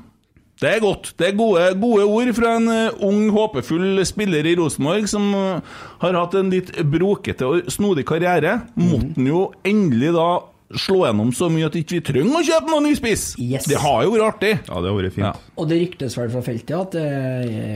Det 0.61 0.69
er 0.71 0.79
godt. 0.79 1.11
Det 1.19 1.27
er 1.29 1.35
gode, 1.35 1.65
gode 1.81 2.05
ord 2.07 2.29
fra 2.37 2.55
en 2.61 2.69
eh, 2.71 3.03
ung, 3.03 3.25
håpefull 3.35 3.99
spiller 4.07 4.47
i 4.47 4.55
Rosenborg 4.55 5.07
som 5.11 5.27
eh, 5.35 5.77
har 6.05 6.15
hatt 6.21 6.37
en 6.39 6.51
litt 6.53 6.71
brokete 6.87 7.47
og 7.49 7.71
snodig 7.73 8.05
karriere. 8.07 8.61
Måtte 8.79 9.17
han 9.17 9.27
jo 9.27 9.41
endelig 9.67 10.13
da 10.15 10.27
slå 10.75 11.03
gjennom 11.05 11.29
så 11.35 11.45
mye 11.53 11.67
at 11.67 11.75
ikke 11.77 11.99
vi 11.99 11.99
trenger 12.07 12.39
å 12.39 12.43
kjøpe 12.43 12.71
noen 12.71 12.87
ny 12.87 12.93
spiss! 12.97 13.25
Yes. 13.37 13.67
Det 13.69 13.77
har 13.79 13.99
jo 14.03 14.15
vært 14.15 14.25
artig. 14.31 14.49
Ja, 14.65 14.79
det 14.81 14.89
har 14.89 14.95
vært 14.97 15.13
fint. 15.13 15.27
Ja. 15.27 15.51
Og 15.61 15.69
det 15.69 15.77
ryktes 15.83 16.15
vel 16.17 16.31
fra 16.33 16.41
feltet 16.47 16.73
at 16.79 16.95
det 16.95 17.05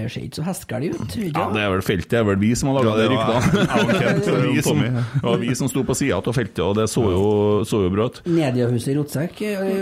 ser 0.10 0.26
ikke 0.26 0.40
så 0.40 0.46
hestegærlig 0.48 0.90
ut. 0.96 1.06
ikke 1.20 1.30
Ja, 1.36 1.46
det 1.54 1.62
er 1.62 1.72
vel 1.76 1.86
feltet, 1.86 2.10
det 2.16 2.20
er 2.24 2.28
vel 2.32 2.42
vi 2.42 2.50
som 2.60 2.72
har 2.72 2.80
laga 2.80 2.96
Ja, 2.96 2.98
det 2.98 3.06
det 4.26 4.34
var 4.34 4.50
vi 4.56 4.66
som, 4.66 4.84
ja, 4.88 5.36
vi 5.44 5.56
som 5.62 5.72
sto 5.72 5.86
på 5.86 6.00
sida 6.00 6.18
av 6.18 6.34
feltet, 6.36 6.64
og 6.66 6.76
det 6.80 6.90
så 6.92 7.06
jo, 7.14 7.24
så 7.70 7.84
jo 7.86 7.94
bra 7.94 8.10
ut. 8.10 8.22
Mediehuset 8.26 8.96
i 8.96 8.98
Rotsekk 8.98 9.42
eh, 9.48 9.74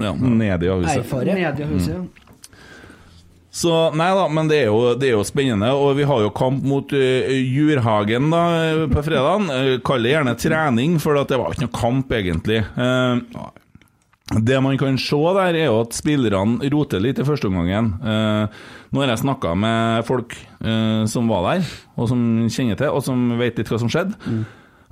Ja, 0.00 0.14
nedi 0.16 0.72
avisa. 0.72 1.00
erfarer. 1.02 1.36
Mediehuset. 1.36 2.23
Så 3.54 3.70
nei 3.94 4.08
da, 4.18 4.24
men 4.34 4.48
det 4.50 4.64
er, 4.64 4.70
jo, 4.72 4.94
det 4.98 5.12
er 5.12 5.14
jo 5.14 5.26
spennende. 5.26 5.70
Og 5.78 5.94
vi 5.98 6.06
har 6.10 6.24
jo 6.24 6.32
kamp 6.34 6.64
mot 6.66 6.90
uh, 6.90 7.34
Jurhagen 7.38 8.32
da 8.34 8.44
eh, 8.58 8.86
på 8.90 9.04
fredagen. 9.06 9.46
Uh, 9.46 9.76
Kall 9.86 10.02
det 10.02 10.16
gjerne 10.16 10.34
trening, 10.40 10.96
for 11.02 11.20
det 11.22 11.38
var 11.38 11.54
ikke 11.54 11.68
noe 11.68 11.78
kamp, 11.78 12.16
egentlig. 12.18 12.64
Uh, 12.74 13.52
det 14.32 14.56
man 14.64 14.78
kan 14.80 14.96
se 14.98 15.18
der, 15.36 15.54
er 15.54 15.66
jo 15.68 15.80
at 15.82 15.94
spillerne 15.94 16.70
roter 16.72 17.02
litt 17.02 17.20
i 17.20 17.26
første 17.26 17.50
omgang. 17.50 17.92
Eh, 18.00 18.60
nå 18.90 19.02
har 19.02 19.12
jeg 19.12 19.20
snakka 19.20 19.52
med 19.58 20.06
folk 20.08 20.32
eh, 20.64 21.04
som 21.10 21.28
var 21.28 21.44
der, 21.50 21.72
og 22.00 22.08
som 22.08 22.22
kjenner 22.48 22.78
til, 22.80 22.88
og 22.88 23.04
som 23.04 23.34
vet 23.36 23.60
litt 23.60 23.68
hva 23.68 23.80
som 23.82 23.92
skjedde. 23.92 24.16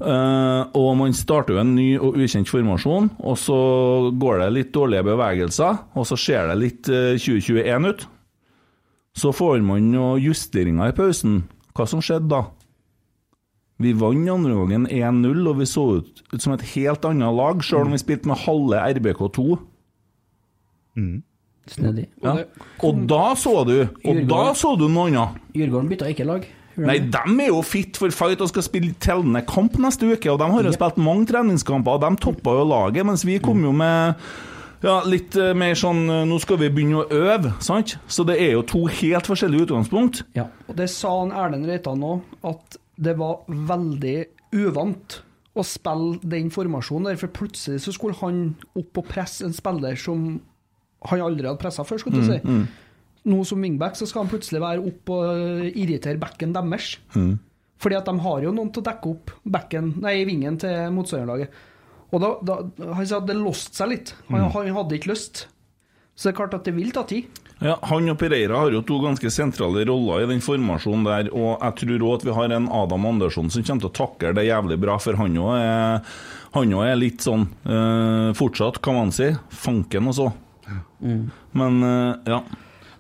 Eh, 0.02 0.60
og 0.76 0.90
man 1.00 1.16
starter 1.16 1.56
jo 1.56 1.62
en 1.62 1.72
ny 1.78 1.88
og 1.96 2.20
ukjent 2.20 2.52
formasjon, 2.52 3.08
og 3.24 3.40
så 3.40 3.58
går 4.12 4.44
det 4.44 4.50
litt 4.58 4.74
dårlige 4.76 5.08
bevegelser, 5.08 5.80
og 5.96 6.08
så 6.12 6.18
ser 6.20 6.52
det 6.52 6.60
litt 6.60 6.92
uh, 6.92 7.16
2021 7.16 7.88
ut. 7.88 8.04
Så 9.18 9.32
får 9.36 9.60
man 9.64 9.90
noen 9.92 10.22
justeringer 10.22 10.92
i 10.92 10.96
pausen. 10.96 11.42
Hva 11.76 11.86
som 11.88 12.02
skjedde 12.04 12.30
da? 12.32 12.42
Vi 13.82 13.92
vant 13.98 14.30
andre 14.30 14.54
gangen 14.54 14.86
1-0, 14.86 15.42
og 15.50 15.58
vi 15.58 15.66
så 15.66 15.84
ut, 15.98 16.22
ut 16.32 16.42
som 16.42 16.54
et 16.54 16.64
helt 16.74 17.04
annet 17.08 17.34
lag, 17.34 17.62
selv 17.66 17.88
om 17.88 17.94
vi 17.96 18.00
spilte 18.00 18.30
med 18.30 18.40
halve 18.44 18.80
RBK2. 18.98 19.46
Snedig. 21.72 22.08
Ja. 22.22 22.36
Og 22.82 23.04
da 23.10 23.32
så 23.38 23.62
du 23.66 23.76
Og 23.86 24.24
da 24.28 24.42
så 24.58 24.74
du 24.78 24.88
noe 24.90 25.10
annet. 25.10 25.38
Djurgården 25.54 25.90
bytta 25.92 26.10
ikke 26.12 26.26
lag. 26.28 26.46
Nei, 26.80 26.96
de? 27.04 27.10
de 27.12 27.44
er 27.44 27.50
jo 27.50 27.60
fit 27.66 27.98
for 28.00 28.12
fight 28.14 28.40
og 28.40 28.48
skal 28.48 28.64
spille 28.64 28.94
tellende 29.02 29.42
kamp 29.48 29.76
neste 29.82 30.08
uke. 30.08 30.30
Og 30.32 30.40
de 30.40 30.48
har 30.54 30.68
jo 30.68 30.72
spilt 30.74 31.00
mange 31.02 31.28
treningskamper, 31.28 31.98
og 31.98 32.04
de 32.06 32.22
toppa 32.22 32.56
jo 32.56 32.64
laget, 32.68 33.06
mens 33.08 33.26
vi 33.28 33.38
kom 33.44 33.60
jo 33.66 33.74
med 33.76 34.22
ja, 34.82 34.96
litt 35.06 35.36
eh, 35.38 35.52
mer 35.58 35.76
sånn 35.78 36.04
eh, 36.10 36.22
Nå 36.28 36.38
skal 36.42 36.58
vi 36.60 36.70
begynne 36.74 37.02
å 37.02 37.08
øve, 37.08 37.54
sant? 37.62 37.96
Så 38.10 38.26
det 38.28 38.38
er 38.42 38.56
jo 38.56 38.64
to 38.66 38.84
helt 38.90 39.28
forskjellige 39.30 39.68
utgangspunkt. 39.68 40.22
Ja. 40.38 40.48
Og 40.66 40.78
det 40.78 40.88
sa 40.92 41.12
han 41.20 41.34
Erlend 41.34 41.68
Reitan 41.70 42.02
nå, 42.02 42.16
at 42.48 42.78
det 43.02 43.14
var 43.18 43.44
veldig 43.46 44.16
uvant 44.58 45.20
å 45.58 45.64
spille 45.66 46.18
den 46.32 46.50
formasjonen 46.52 47.10
der, 47.10 47.20
for 47.20 47.32
plutselig 47.34 47.82
så 47.84 47.94
skulle 47.94 48.16
han 48.22 48.54
opp 48.78 49.02
og 49.02 49.08
presse 49.08 49.44
en 49.46 49.54
spiller 49.56 49.98
som 50.00 50.40
han 51.10 51.24
aldri 51.24 51.48
hadde 51.48 51.60
pressa 51.60 51.84
før, 51.84 52.00
skulle 52.00 52.22
du 52.22 52.28
si. 52.30 52.38
Nå 53.28 53.42
som 53.46 53.62
wingback 53.62 53.94
så 53.98 54.06
skal 54.08 54.24
han 54.24 54.30
plutselig 54.32 54.62
være 54.62 54.82
opp 54.82 55.10
og 55.14 55.26
eh, 55.30 55.66
irritere 55.78 56.20
backen 56.20 56.54
deres. 56.56 56.96
Fordi 57.82 57.98
at 57.98 58.06
de 58.06 58.14
har 58.22 58.44
jo 58.44 58.54
noen 58.54 58.70
til 58.70 58.82
å 58.82 58.86
dekke 58.86 59.10
opp 59.10 59.32
backen, 59.42 59.94
nei, 60.02 60.20
vingen 60.26 60.58
til 60.62 60.90
motstanderlaget. 60.94 61.54
Og 62.12 62.20
da, 62.20 62.34
da 62.44 62.92
Han 62.92 63.08
sa 63.08 63.22
at 63.22 63.28
det 63.30 63.38
låste 63.38 63.78
seg 63.78 63.92
litt. 63.94 64.14
Han, 64.28 64.50
han 64.52 64.74
hadde 64.76 64.98
ikke 64.98 65.12
lyst. 65.14 65.46
Så 66.12 66.28
det 66.28 66.34
er 66.34 66.40
klart 66.42 66.56
at 66.58 66.68
det 66.68 66.74
vil 66.76 66.92
ta 66.92 67.06
tid. 67.08 67.40
Ja, 67.62 67.76
Han 67.88 68.10
og 68.10 68.18
Pereira 68.18 68.58
har 68.58 68.74
jo 68.74 68.82
to 68.84 68.98
ganske 69.02 69.30
sentrale 69.32 69.84
roller 69.88 70.24
i 70.24 70.28
den 70.28 70.42
formasjonen 70.44 71.06
der, 71.06 71.30
og 71.30 71.62
jeg 71.62 71.76
tror 71.78 72.06
òg 72.08 72.14
at 72.18 72.26
vi 72.26 72.36
har 72.36 72.54
en 72.56 72.68
Adam 72.74 73.06
Andersson 73.08 73.50
som 73.54 73.64
kommer 73.64 73.84
til 73.84 73.90
å 73.90 73.96
takle 74.00 74.32
det 74.36 74.48
jævlig 74.48 74.78
bra, 74.82 74.98
for 75.02 75.18
han 75.20 75.38
òg 75.38 75.52
er, 75.60 76.14
er 76.58 76.98
litt 76.98 77.22
sånn 77.24 77.46
eh, 77.62 78.30
fortsatt, 78.38 78.82
kan 78.82 78.98
man 78.98 79.14
si, 79.14 79.30
fanken 79.62 80.10
og 80.10 80.18
så. 80.18 80.30
Men 81.00 81.84
eh, 81.86 82.34
ja. 82.34 82.42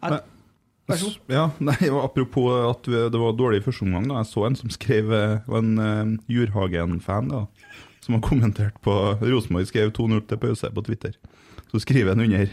Vær 0.02 0.98
så 0.98 1.10
god. 1.10 1.18
Ja, 1.30 1.44
nei, 1.62 1.90
Apropos 2.02 2.54
at 2.70 2.86
det 2.86 3.18
var 3.18 3.36
dårlig 3.38 3.62
i 3.62 3.66
første 3.66 3.86
omgang. 3.86 4.08
da, 4.10 4.22
Jeg 4.22 4.30
så 4.30 4.46
en 4.46 4.58
som 4.58 4.72
skrev 4.72 5.12
eh, 5.14 5.36
var 5.46 5.62
en 5.62 5.74
uh, 5.78 6.16
Jurhagen-fan 6.30 7.30
da, 7.30 7.44
som 8.02 8.16
har 8.16 8.24
kommentert 8.24 8.80
på 8.82 8.96
Rosenborg 9.22 9.68
skrev 9.70 9.92
2-0 9.94 10.26
til 10.26 10.42
pause 10.42 10.70
på 10.74 10.84
Twitter. 10.88 11.16
Så 11.70 11.82
skriver 11.84 12.14
han 12.14 12.24
under 12.26 12.50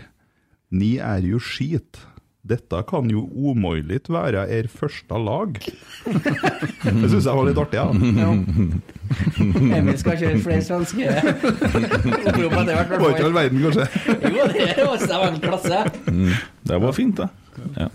Ni 0.69 0.97
er 1.01 1.25
jo 1.25 1.41
skit. 1.41 1.97
Dette 2.49 2.79
kan 2.87 3.09
jo 3.11 3.25
umulig 3.35 3.99
være 4.07 4.45
er 4.47 4.69
første 4.71 5.17
lag. 5.19 5.57
det 7.01 7.09
syns 7.11 7.25
jeg 7.27 7.35
var 7.35 7.49
litt 7.49 7.59
artig. 7.59 7.81
Ja. 7.81 8.29
Emil 9.79 9.97
skal 9.99 10.21
kjøre 10.21 10.39
flere 10.45 10.63
svenske 10.63 11.09
opprop 11.09 12.55
etter 12.61 12.71
hvert. 12.71 12.93
Det 12.93 13.01
var 13.03 13.15
ikke 13.15 13.25
all 13.27 13.35
verden, 13.35 13.65
kanskje. 13.65 13.89
Jo, 14.37 14.47
det 14.53 14.85
var 14.87 15.03
det 15.03 15.19
var 15.19 15.27
en 15.33 15.41
klasse. 15.43 15.81
Det 16.69 16.81
var 16.85 16.95
fint, 16.95 17.19
det. 17.19 17.29
Ja. 17.75 17.89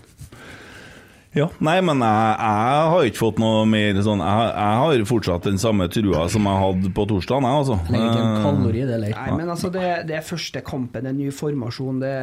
Ja. 1.35 1.49
Nei, 1.63 1.75
men 1.83 1.99
jeg, 1.99 2.31
jeg 2.39 2.89
har 2.93 3.09
ikke 3.09 3.21
fått 3.21 3.41
noe 3.43 3.65
mer 3.67 3.99
sånn 4.05 4.23
Jeg, 4.23 4.47
jeg 4.55 4.79
har 4.81 5.05
fortsatt 5.09 5.47
den 5.49 5.59
samme 5.61 5.89
trua 5.91 6.25
som 6.31 6.47
jeg 6.47 6.61
hadde 6.63 6.91
på 6.95 7.05
torsdag, 7.11 7.45
jeg, 7.45 7.61
altså. 7.61 7.77
Legger 7.91 8.09
ikke 8.09 8.25
en 8.25 8.47
kalori 8.47 8.81
i 8.81 8.87
det, 8.87 8.97
eller? 8.97 9.15
Nei, 9.19 9.37
men 9.41 9.53
altså, 9.53 9.71
det, 9.73 9.85
det 10.09 10.19
er 10.19 10.25
første 10.25 10.63
kampen, 10.65 11.09
en 11.11 11.19
ny 11.19 11.29
formasjon. 11.35 12.01
Det, 12.03 12.17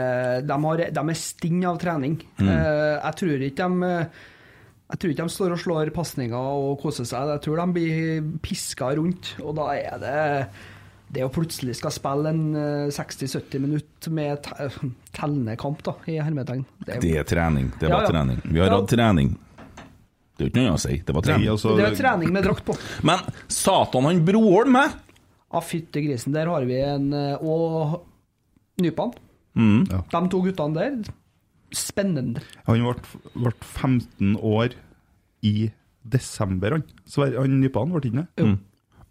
de, 0.48 0.58
har, 0.66 0.84
de 0.96 1.06
er 1.14 1.22
stinn 1.22 1.64
av 1.68 1.80
trening. 1.82 2.18
Mm. 2.40 2.52
Eh, 2.52 2.94
jeg 2.96 3.18
tror 3.22 3.48
ikke 3.48 3.72
de 3.72 3.96
jeg 4.92 5.00
tror 5.00 5.12
ikke 5.14 5.24
de 5.24 5.32
står 5.32 5.52
og 5.54 5.60
slår 5.62 5.90
pasninger 5.96 6.36
og 6.36 6.74
koser 6.82 7.06
seg. 7.08 7.30
Jeg 7.32 7.40
tror 7.46 7.62
de 7.62 7.76
blir 7.78 8.26
piska 8.44 8.90
rundt. 8.98 9.30
Og 9.40 9.54
da 9.56 9.70
er 9.72 10.02
det 10.02 10.16
det 11.12 11.24
å 11.26 11.30
plutselig 11.32 11.74
skal 11.76 11.92
spille 11.92 12.30
en 12.32 12.42
eh, 12.56 12.90
60-70 12.94 13.60
minutt 13.60 14.08
med 14.16 14.42
te 14.46 14.68
tellende 15.18 15.56
kamp, 15.60 15.82
da, 15.84 15.92
i 16.08 16.16
hermetegn 16.22 16.62
det, 16.86 17.00
Det 17.04 17.14
er 17.20 17.26
trening. 17.28 17.70
Det 17.80 17.90
var 17.92 18.06
ja. 18.06 18.12
trening. 18.14 18.38
Vi 18.48 18.60
har 18.62 18.70
Ja. 18.72 18.78
hatt 18.80 18.88
trening. 18.92 19.34
Det 20.32 20.40
er 20.40 20.48
jo 20.48 20.50
ikke 20.50 20.62
noe 20.62 20.70
annet 20.72 20.80
å 20.80 20.84
si. 20.86 20.96
Det 21.04 21.14
var 21.14 21.22
Nei, 21.22 21.28
trening. 21.28 21.50
altså, 21.52 21.74
det 21.76 21.84
er 21.86 21.96
trening 21.98 22.32
med 22.32 22.46
drakt 22.48 22.64
på. 22.64 22.76
Men 23.04 23.20
satan, 23.52 24.08
han 24.08 24.22
Broholm, 24.24 24.78
hæ? 24.80 24.86
Ja, 25.52 25.60
fytti 25.60 26.00
grisen, 26.06 26.32
der 26.32 26.48
har 26.48 26.64
vi 26.64 26.78
en 26.80 27.12
eh, 27.12 27.36
Og 27.44 28.00
Nypan. 28.80 29.12
Mm. 29.54 29.84
De 29.84 30.20
to 30.32 30.40
guttene 30.46 30.74
der, 30.78 31.12
spennende. 31.76 32.40
Han 32.66 32.80
ble, 32.80 32.94
ble 33.36 33.52
15 33.60 34.38
år 34.40 34.72
i 35.44 35.68
desember, 36.08 36.78
han. 36.78 36.84
Så 37.04 37.28
han 37.36 37.60
Nypan 37.60 37.92
ble 37.92 38.08
inne. 38.08 38.24
Mm. 38.40 38.56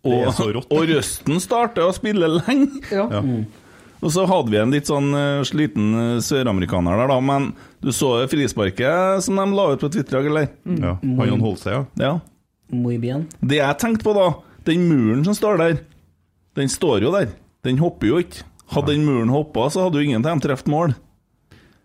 Og, 0.01 0.39
rått, 0.55 0.71
og 0.73 0.87
Røsten 0.89 1.41
startet 1.43 1.83
å 1.85 1.91
spille 1.93 2.29
lenge. 2.39 2.81
Ja. 2.89 3.05
Ja. 3.13 3.21
Og 4.01 4.09
så 4.09 4.23
hadde 4.25 4.49
vi 4.49 4.57
en 4.57 4.71
litt 4.73 4.89
sånn 4.89 5.11
eh, 5.13 5.43
sliten 5.45 5.91
eh, 5.93 6.21
søramerikaner 6.25 6.97
der, 6.97 7.11
da. 7.11 7.19
Men 7.21 7.51
du 7.85 7.91
så 7.93 8.15
frisparket 8.31 9.21
som 9.27 9.37
de 9.37 9.45
la 9.53 9.67
ut 9.75 9.83
på 9.83 9.91
Twitter, 9.93 10.25
eller? 10.25 10.49
Ja. 10.65 10.95
Han 11.03 11.19
holdt 11.21 11.45
Holse, 11.45 11.75
ja. 11.75 11.83
Ja. 12.01 12.15
Muy 12.73 12.97
bien. 13.03 13.27
Det 13.45 13.59
jeg 13.59 13.77
tenkte 13.83 14.07
på 14.07 14.15
da, 14.17 14.31
den 14.65 14.87
muren 14.89 15.21
som 15.27 15.37
står 15.37 15.61
der, 15.61 15.77
den 16.57 16.71
står 16.71 17.05
jo 17.05 17.13
der. 17.13 17.29
Den 17.67 17.77
hopper 17.81 18.09
jo 18.09 18.21
ikke. 18.23 18.47
Hadde 18.71 18.95
den 18.95 19.05
muren 19.05 19.29
hoppa, 19.29 19.67
så 19.69 19.85
hadde 19.85 19.99
jo 19.99 20.07
ingen 20.07 20.23
av 20.23 20.31
dem 20.31 20.41
truffet 20.47 20.71
mål. 20.71 20.95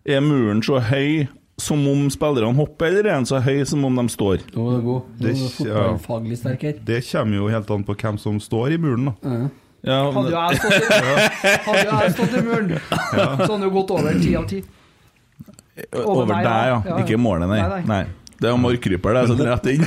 Er 0.07 0.23
muren 0.25 0.63
så 0.65 0.79
høy 0.89 1.27
som 1.59 1.81
om 1.89 2.09
spillerne 2.13 2.55
hopper, 2.59 2.87
eller 2.91 3.07
er 3.09 3.15
han 3.17 3.27
så 3.29 3.41
høy 3.41 3.63
som 3.69 3.85
om 3.89 3.97
de 3.97 4.05
står? 4.13 4.43
Er 4.53 4.83
god. 4.85 5.07
Nå 5.19 5.21
Det- 5.21 5.31
er 5.31 5.39
du 5.41 5.49
fotballfaglig 5.57 6.39
sterk 6.39 6.63
her. 6.63 6.75
Det 6.85 6.99
kommer 7.11 7.37
jo 7.37 7.49
helt 7.49 7.71
an 7.71 7.85
på 7.85 7.95
hvem 7.97 8.19
som 8.19 8.41
står 8.41 8.73
i 8.73 8.77
muren, 8.77 9.07
da. 9.07 9.49
Ja, 9.87 10.03
jo 10.11 10.13
stått 10.13 10.73
i, 10.75 10.85
hadde 11.67 11.85
jo 11.87 11.99
jeg 12.01 12.13
stått 12.17 12.35
i 12.35 12.43
muren, 12.43 12.73
så 12.91 13.47
hadde 13.47 13.59
det 13.61 13.67
jo 13.69 13.71
gått 13.71 13.91
over 13.95 14.21
ti 14.21 14.35
av 14.37 14.47
ti. 14.51 14.63
over 15.95 16.23
over 16.23 16.35
deg, 16.35 16.45
ja. 16.45 16.53
ja. 16.67 16.83
Ja, 16.85 16.97
ja. 16.97 17.05
Ikke 17.05 17.19
målet, 17.21 17.49
nei. 17.49 17.61
Nei, 17.61 17.69
nei. 17.69 17.83
nei. 17.87 18.05
Det 18.37 18.51
er 18.51 18.57
markkryper, 18.61 19.15
det, 19.17 19.21
som 19.31 19.39
rett 19.47 19.69
inn. 19.73 19.85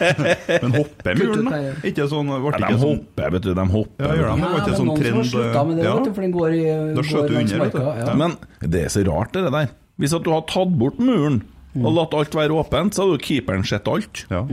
Men 0.64 0.72
hopper 0.80 1.14
muren, 1.20 1.46
da? 1.46 1.60
Ikke 1.86 2.08
sånn, 2.10 2.26
ble 2.26 2.50
Ja, 2.50 2.70
de 2.72 2.78
sånn 2.80 2.96
hopper, 2.98 3.28
vet 3.36 3.44
du. 3.46 3.52
De 3.54 3.66
hopper. 3.70 4.08
Ja, 4.08 4.16
gjør 4.18 4.32
de. 4.32 4.40
ja, 4.42 4.48
det 4.48 4.58
ikke 4.58 4.72
men 4.72 4.78
sånn 4.80 4.88
noen 4.88 4.98
som 4.98 5.04
har 5.04 5.04
trend, 5.04 5.30
slutta 5.30 5.62
med 5.68 5.76
det, 5.78 5.84
ja. 5.84 5.94
vet 5.94 6.08
du, 6.08 6.12
for 6.16 6.26
den 6.26 6.34
går, 6.34 6.56
i, 6.58 6.64
Da 6.96 7.04
skjøt 7.06 7.28
du 7.30 7.36
under, 7.38 7.62
vet 7.62 7.76
du. 7.76 7.82
Ja. 7.84 8.08
du. 8.08 8.18
Men 8.24 8.36
det 8.74 8.82
er 8.88 8.90
så 8.96 9.04
rart, 9.06 9.30
det 9.36 9.44
der. 9.54 9.70
Hvis 10.00 10.14
at 10.16 10.24
du 10.26 10.32
hadde 10.34 10.50
tatt 10.50 10.72
bort 10.78 10.98
muren 10.98 11.42
og 11.74 11.90
latt 11.94 12.14
alt 12.14 12.34
være 12.34 12.54
åpent, 12.54 12.94
så 12.94 13.04
hadde 13.04 13.18
jo 13.18 13.22
keeperen 13.22 13.64
sett 13.66 13.88
alt. 13.90 14.24
Ja. 14.30 14.44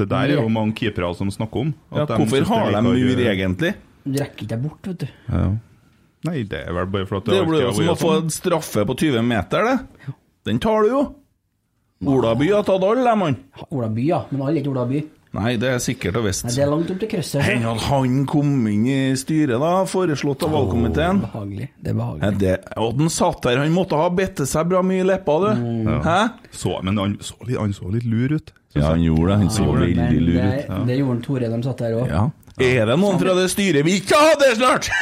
Det 0.00 0.06
der 0.08 0.32
er 0.32 0.40
jo 0.40 0.48
mange 0.52 0.76
keepere 0.78 1.10
som 1.16 1.30
snakker 1.32 1.66
om. 1.66 1.72
Ja, 1.92 2.06
hvorfor 2.08 2.46
har 2.48 2.70
de 2.72 2.82
mur, 2.84 2.96
mur 2.96 3.24
egentlig? 3.24 3.74
Du 4.04 4.16
rekker 4.16 4.46
ikke 4.46 4.50
deg 4.54 4.62
bort, 4.64 4.88
vet 4.88 5.04
du. 5.04 5.08
Ja. 5.28 5.44
Nei, 6.28 6.42
det 6.48 6.58
er 6.68 6.74
vel 6.76 6.88
bare 6.92 7.08
for 7.08 7.20
at 7.20 7.28
Det 7.28 7.38
det 7.38 7.46
blir 7.48 7.62
jo 7.64 7.72
som 7.76 7.92
å 7.94 7.96
få 7.96 8.10
en 8.18 8.32
straffe 8.32 8.84
på 8.88 8.96
20 9.02 9.24
meter, 9.24 9.64
det. 9.70 10.14
Den 10.48 10.60
tar 10.60 10.84
du 10.84 10.92
jo. 10.92 11.02
Olaby 12.08 12.48
har 12.48 12.64
tatt 12.64 12.84
alle, 12.84 13.04
de, 13.04 13.16
mann. 13.20 13.36
Olaby, 13.68 14.06
ja. 14.08 14.22
Men 14.30 14.44
alle 14.46 14.60
er 14.60 14.62
ikke 14.62 14.72
Ola 14.72 14.86
By. 14.88 15.02
Nei, 15.32 15.52
det 15.62 15.68
er 15.70 15.76
sikkert 15.78 16.16
og 16.18 16.24
visst. 16.26 16.42
Det 16.50 16.58
er 16.58 16.66
langt 16.66 16.88
opp 16.90 16.96
til 16.98 17.06
krysset. 17.12 17.44
Enn 17.52 17.62
at 17.70 17.84
han 17.86 18.24
kom 18.26 18.48
inn 18.66 18.82
i 18.90 18.96
styret, 19.14 19.60
da, 19.62 19.84
foreslått 19.86 20.42
av 20.42 20.50
valgkomiteen. 20.56 21.20
Behagelig. 21.22 21.68
Det 21.78 21.92
er 21.92 21.94
Ja, 21.94 21.98
behagelig. 22.00 22.30
det, 22.40 22.54
og 22.82 22.96
den 22.98 23.12
satt 23.14 23.38
der, 23.46 23.60
han 23.62 23.70
måtte 23.76 23.94
ha 24.00 24.08
bitt 24.10 24.42
seg 24.50 24.66
bra 24.72 24.80
mye 24.82 25.04
i 25.04 25.06
leppa, 25.06 25.36
du. 25.44 25.52
Mm. 25.60 26.00
Hæ? 26.02 26.16
Så, 26.50 26.74
men 26.82 26.98
han 26.98 27.14
så, 27.22 27.38
litt, 27.46 27.60
han 27.62 27.70
så 27.76 27.92
litt 27.94 28.08
lur 28.10 28.34
ut. 28.40 28.50
Ja, 28.74 28.88
han 28.90 29.06
gjorde 29.06 29.30
det. 29.30 29.38
Han 29.44 29.54
så 29.54 29.68
veldig 29.70 30.02
veldig 30.02 30.26
lur 30.26 30.40
det, 30.42 30.50
ut. 30.66 30.74
det 30.90 30.98
gjorde 30.98 31.16
en 31.16 31.22
Tore 31.22 31.52
de 31.54 31.62
satt 31.68 31.84
der 31.86 31.94
òg. 32.00 32.10
Ja. 32.10 32.26
Er 32.60 32.90
det 32.90 32.98
noen 33.00 33.22
fra 33.22 33.38
det 33.38 33.46
styret 33.54 33.86
vi 33.86 34.00
ikke 34.02 34.18
hadde 34.20 34.50
snart? 34.58 34.90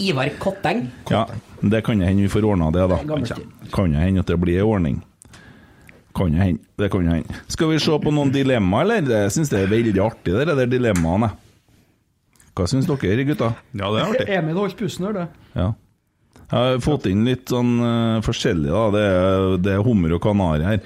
Ivar 0.00 0.28
Kotteng. 0.38 0.86
Ja, 1.10 1.28
det 1.60 1.80
kan 1.84 2.00
hende 2.00 2.22
vi 2.22 2.28
får 2.28 2.44
ordna 2.44 2.70
det, 2.70 2.86
da. 2.92 2.98
Kan 3.72 3.94
hende 3.98 4.22
at 4.22 4.26
det 4.30 4.38
blir 4.40 4.60
en 4.62 4.70
ordning. 4.70 5.00
Kan 6.16 6.32
jo 6.32 6.40
hende. 6.40 6.62
Det 6.80 6.88
kan 6.92 7.04
jo 7.04 7.12
hende. 7.12 7.40
Skal 7.52 7.72
vi 7.72 7.80
se 7.82 7.96
på 8.00 8.12
noen 8.14 8.30
dilemmaer, 8.32 8.86
eller? 8.98 9.26
Jeg 9.26 9.34
syns 9.34 9.50
det 9.52 9.62
er 9.62 9.72
veldig 9.72 9.96
artig, 10.04 10.32
det 10.32 10.54
der 10.56 10.70
dilemmaene. 10.70 11.32
Hva 12.56 12.68
syns 12.70 12.86
dere, 12.88 13.26
gutta? 13.28 13.50
Ja, 13.76 13.90
det 13.92 13.98
er 14.00 14.06
artig. 14.06 14.28
Emil 14.38 14.56
holdt 14.56 14.78
pusten, 14.78 15.10
her, 15.10 15.18
det. 15.18 15.26
Ja. 15.58 15.74
Jeg 16.46 16.54
har 16.56 16.80
fått 16.84 17.08
inn 17.10 17.26
litt 17.26 17.50
sånn 17.50 17.74
uh, 17.82 18.22
forskjellig, 18.24 18.70
da. 18.70 18.86
Det 18.94 19.04
er, 19.10 19.46
det 19.66 19.74
er 19.74 19.84
hummer 19.84 20.14
og 20.16 20.22
kanari 20.24 20.64
her. 20.64 20.80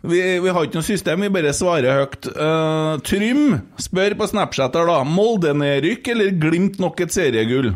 Vi, 0.00 0.18
vi 0.40 0.52
har 0.52 0.64
ikke 0.64 0.80
noe 0.80 0.86
system, 0.86 1.24
vi 1.24 1.32
bare 1.32 1.52
svarer 1.56 2.00
høyt. 2.00 2.28
Uh, 2.32 2.96
Trym 3.04 3.58
spør 3.80 4.16
på 4.20 4.28
Snapchat 4.32 4.76
her, 4.76 4.90
da. 4.90 5.00
Molde-nedrykk 5.06 6.12
eller 6.12 6.36
Glimt 6.40 6.80
nok 6.82 7.00
et 7.04 7.14
seriegull? 7.14 7.72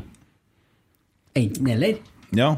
Enten 1.38 1.72
eller. 1.76 2.00
Ja. 2.36 2.54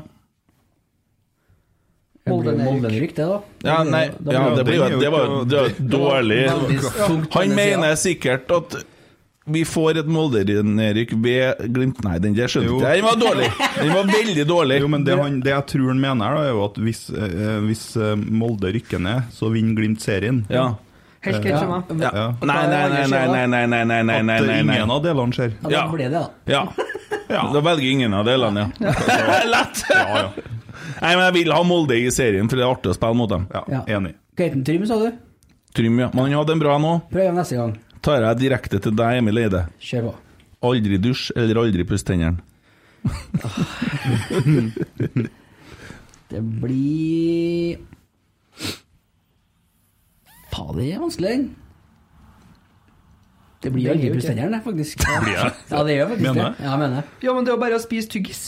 Det. 2.26 2.32
Molde-nedrykk, 2.34 3.12
det, 3.14 3.24
da. 3.30 3.36
Ja, 3.62 3.76
nei, 3.86 4.08
da 4.18 4.32
ja, 4.34 4.40
blir 4.42 4.56
det, 4.56 4.64
blir, 4.66 4.98
det 4.98 5.10
var, 5.14 5.28
det 5.46 5.60
var 5.62 5.76
dårlig. 5.78 6.40
Han 7.30 7.52
mener 7.54 7.94
sikkert 8.00 8.50
at 8.50 8.74
vi 9.46 9.62
får 9.62 10.00
et 10.00 10.08
Molde-nedrykk 10.10 11.12
ved 11.22 11.60
Glimt 11.70 12.00
Nei, 12.02 12.16
den 12.18 12.34
der 12.34 12.50
skjønte 12.50 12.72
ikke 12.72 12.96
jeg. 12.96 12.98
Den 12.98 13.06
var 13.06 13.20
dårlig! 13.20 13.50
Den 13.76 13.92
var 13.94 14.10
veldig 14.10 14.46
dårlig. 14.50 14.80
Jo, 14.82 14.88
men 14.90 15.04
det, 15.06 15.14
han, 15.20 15.36
det 15.44 15.52
jeg 15.52 15.66
tror 15.70 15.92
han 15.92 16.02
mener, 16.02 16.34
da, 16.34 16.48
er 16.48 16.56
jo 16.56 16.64
at 16.64 16.80
hvis, 16.82 17.04
eh, 17.14 17.44
hvis 17.68 17.84
eh, 17.94 18.16
Molde 18.18 18.74
rykker 18.74 19.04
ned, 19.06 19.30
så 19.36 19.52
vinner 19.54 19.78
Glimt 19.78 20.02
serien. 20.02 20.42
Ja. 20.50 20.72
Helt 21.26 21.42
greit 21.44 21.58
for 21.58 21.68
meg. 21.68 22.02
ja. 22.06 22.10
Ja. 22.14 22.26
Nei, 22.40 22.56
nei, 22.70 22.88
nei, 22.88 23.06
nei, 23.10 23.26
nei, 23.28 23.46
nei, 23.46 23.66
nei, 23.66 23.84
nei, 23.84 24.02
nei, 24.04 24.18
At 24.18 24.24
nei, 24.24 24.40
nei, 24.40 24.62
nei. 24.62 24.76
ingen 24.78 24.90
av 24.96 25.02
delene 25.04 25.32
skjer. 25.36 25.50
Ja, 25.62 25.68
da 25.68 25.70
Ja. 25.76 25.86
ble 25.92 26.04
det, 26.08 26.12
da. 26.12 26.30
Ja. 26.46 26.62
Da 27.52 27.60
velger 27.60 27.90
ingen 27.90 28.14
av 28.14 28.24
delene, 28.28 28.66
ja. 28.80 28.92
Lett! 29.50 29.84
Ja, 29.90 30.04
ja. 30.16 30.28
Nei, 31.02 31.12
men 31.16 31.24
jeg 31.26 31.32
vil 31.34 31.52
ha 31.52 31.62
Molde 31.66 31.96
i 31.98 32.10
serien, 32.14 32.48
for 32.48 32.56
det 32.56 32.64
er 32.64 32.70
artig 32.72 32.90
å 32.92 32.94
spille 32.96 33.14
mot 33.18 33.28
dem. 33.30 33.46
ja, 33.52 33.62
Ja. 33.68 33.80
Enig. 33.98 34.14
Gaten 34.38 34.62
Trym, 34.64 34.86
sa 34.86 34.98
du? 35.00 35.10
Trym, 35.74 35.98
ja. 36.00 36.08
Men 36.14 36.24
han 36.30 36.32
hadde 36.38 36.52
en 36.54 36.60
bra 36.62 36.78
nå. 36.80 36.92
Prøv 37.10 37.22
igjen 37.26 37.34
neste 37.36 37.56
gang. 37.58 37.74
Tar 38.06 38.20
jeg 38.22 38.38
direkte 38.44 38.78
til 38.80 38.92
deg, 38.96 39.18
Emil 39.18 39.38
Eide. 39.42 39.66
Kjør 39.82 40.02
på. 40.10 40.14
Aldri 40.70 40.98
dusj 41.02 41.32
eller 41.36 41.56
aldri 41.64 41.84
puss 41.88 42.04
tennene. 42.06 42.38
Det 46.28 46.40
blir 46.42 47.76
Faen, 50.56 50.76
det 50.80 50.90
er 50.94 51.00
vanskelig. 51.02 51.36
Det 53.62 53.72
blir 53.72 53.86
jo 53.86 53.90
aldri 53.92 54.08
jo 54.08 54.14
ikke. 54.14 54.60
faktisk. 54.64 55.00
Ja. 55.08 55.82
Det? 55.84 55.96
Gjør 55.96 56.08
faktisk 56.12 56.34
det. 56.38 56.46
Ja, 56.64 56.76
mener 56.76 56.94
det. 57.00 57.04
Ja, 57.26 57.34
men 57.34 57.44
det 57.44 57.52
er 57.52 57.56
jo 57.56 57.60
bare 57.60 57.76
å 57.76 57.82
spise 57.82 58.08
tyggis. 58.12 58.42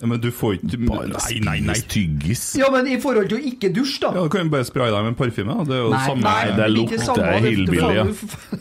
Ja, 0.00 0.06
men 0.08 0.20
du 0.20 0.30
får 0.32 0.54
ikke 0.56 0.78
Nei, 0.80 1.40
nei, 1.44 1.58
nei. 1.60 1.74
Tyggis. 1.92 2.54
Ja, 2.56 2.70
men 2.72 2.86
i 2.88 2.96
forhold 3.02 3.28
til 3.28 3.36
å 3.36 3.42
ikke 3.50 3.68
dusje, 3.74 4.00
da. 4.00 4.14
Ja, 4.16 4.22
Du 4.24 4.30
kan 4.32 4.46
jo 4.46 4.52
bare 4.54 4.64
spraye 4.64 4.90
deg 4.94 5.04
med 5.04 5.16
parfyme. 5.18 5.56
Det 5.68 5.74
er 5.76 5.82
jo 5.82 5.90
Nei, 5.92 6.06
samme. 6.06 6.22
nei, 6.24 6.56
det 6.56 6.68
lukter 6.72 7.20
det- 7.20 7.42
hillbilly, 7.44 7.94
ja. 7.98 8.04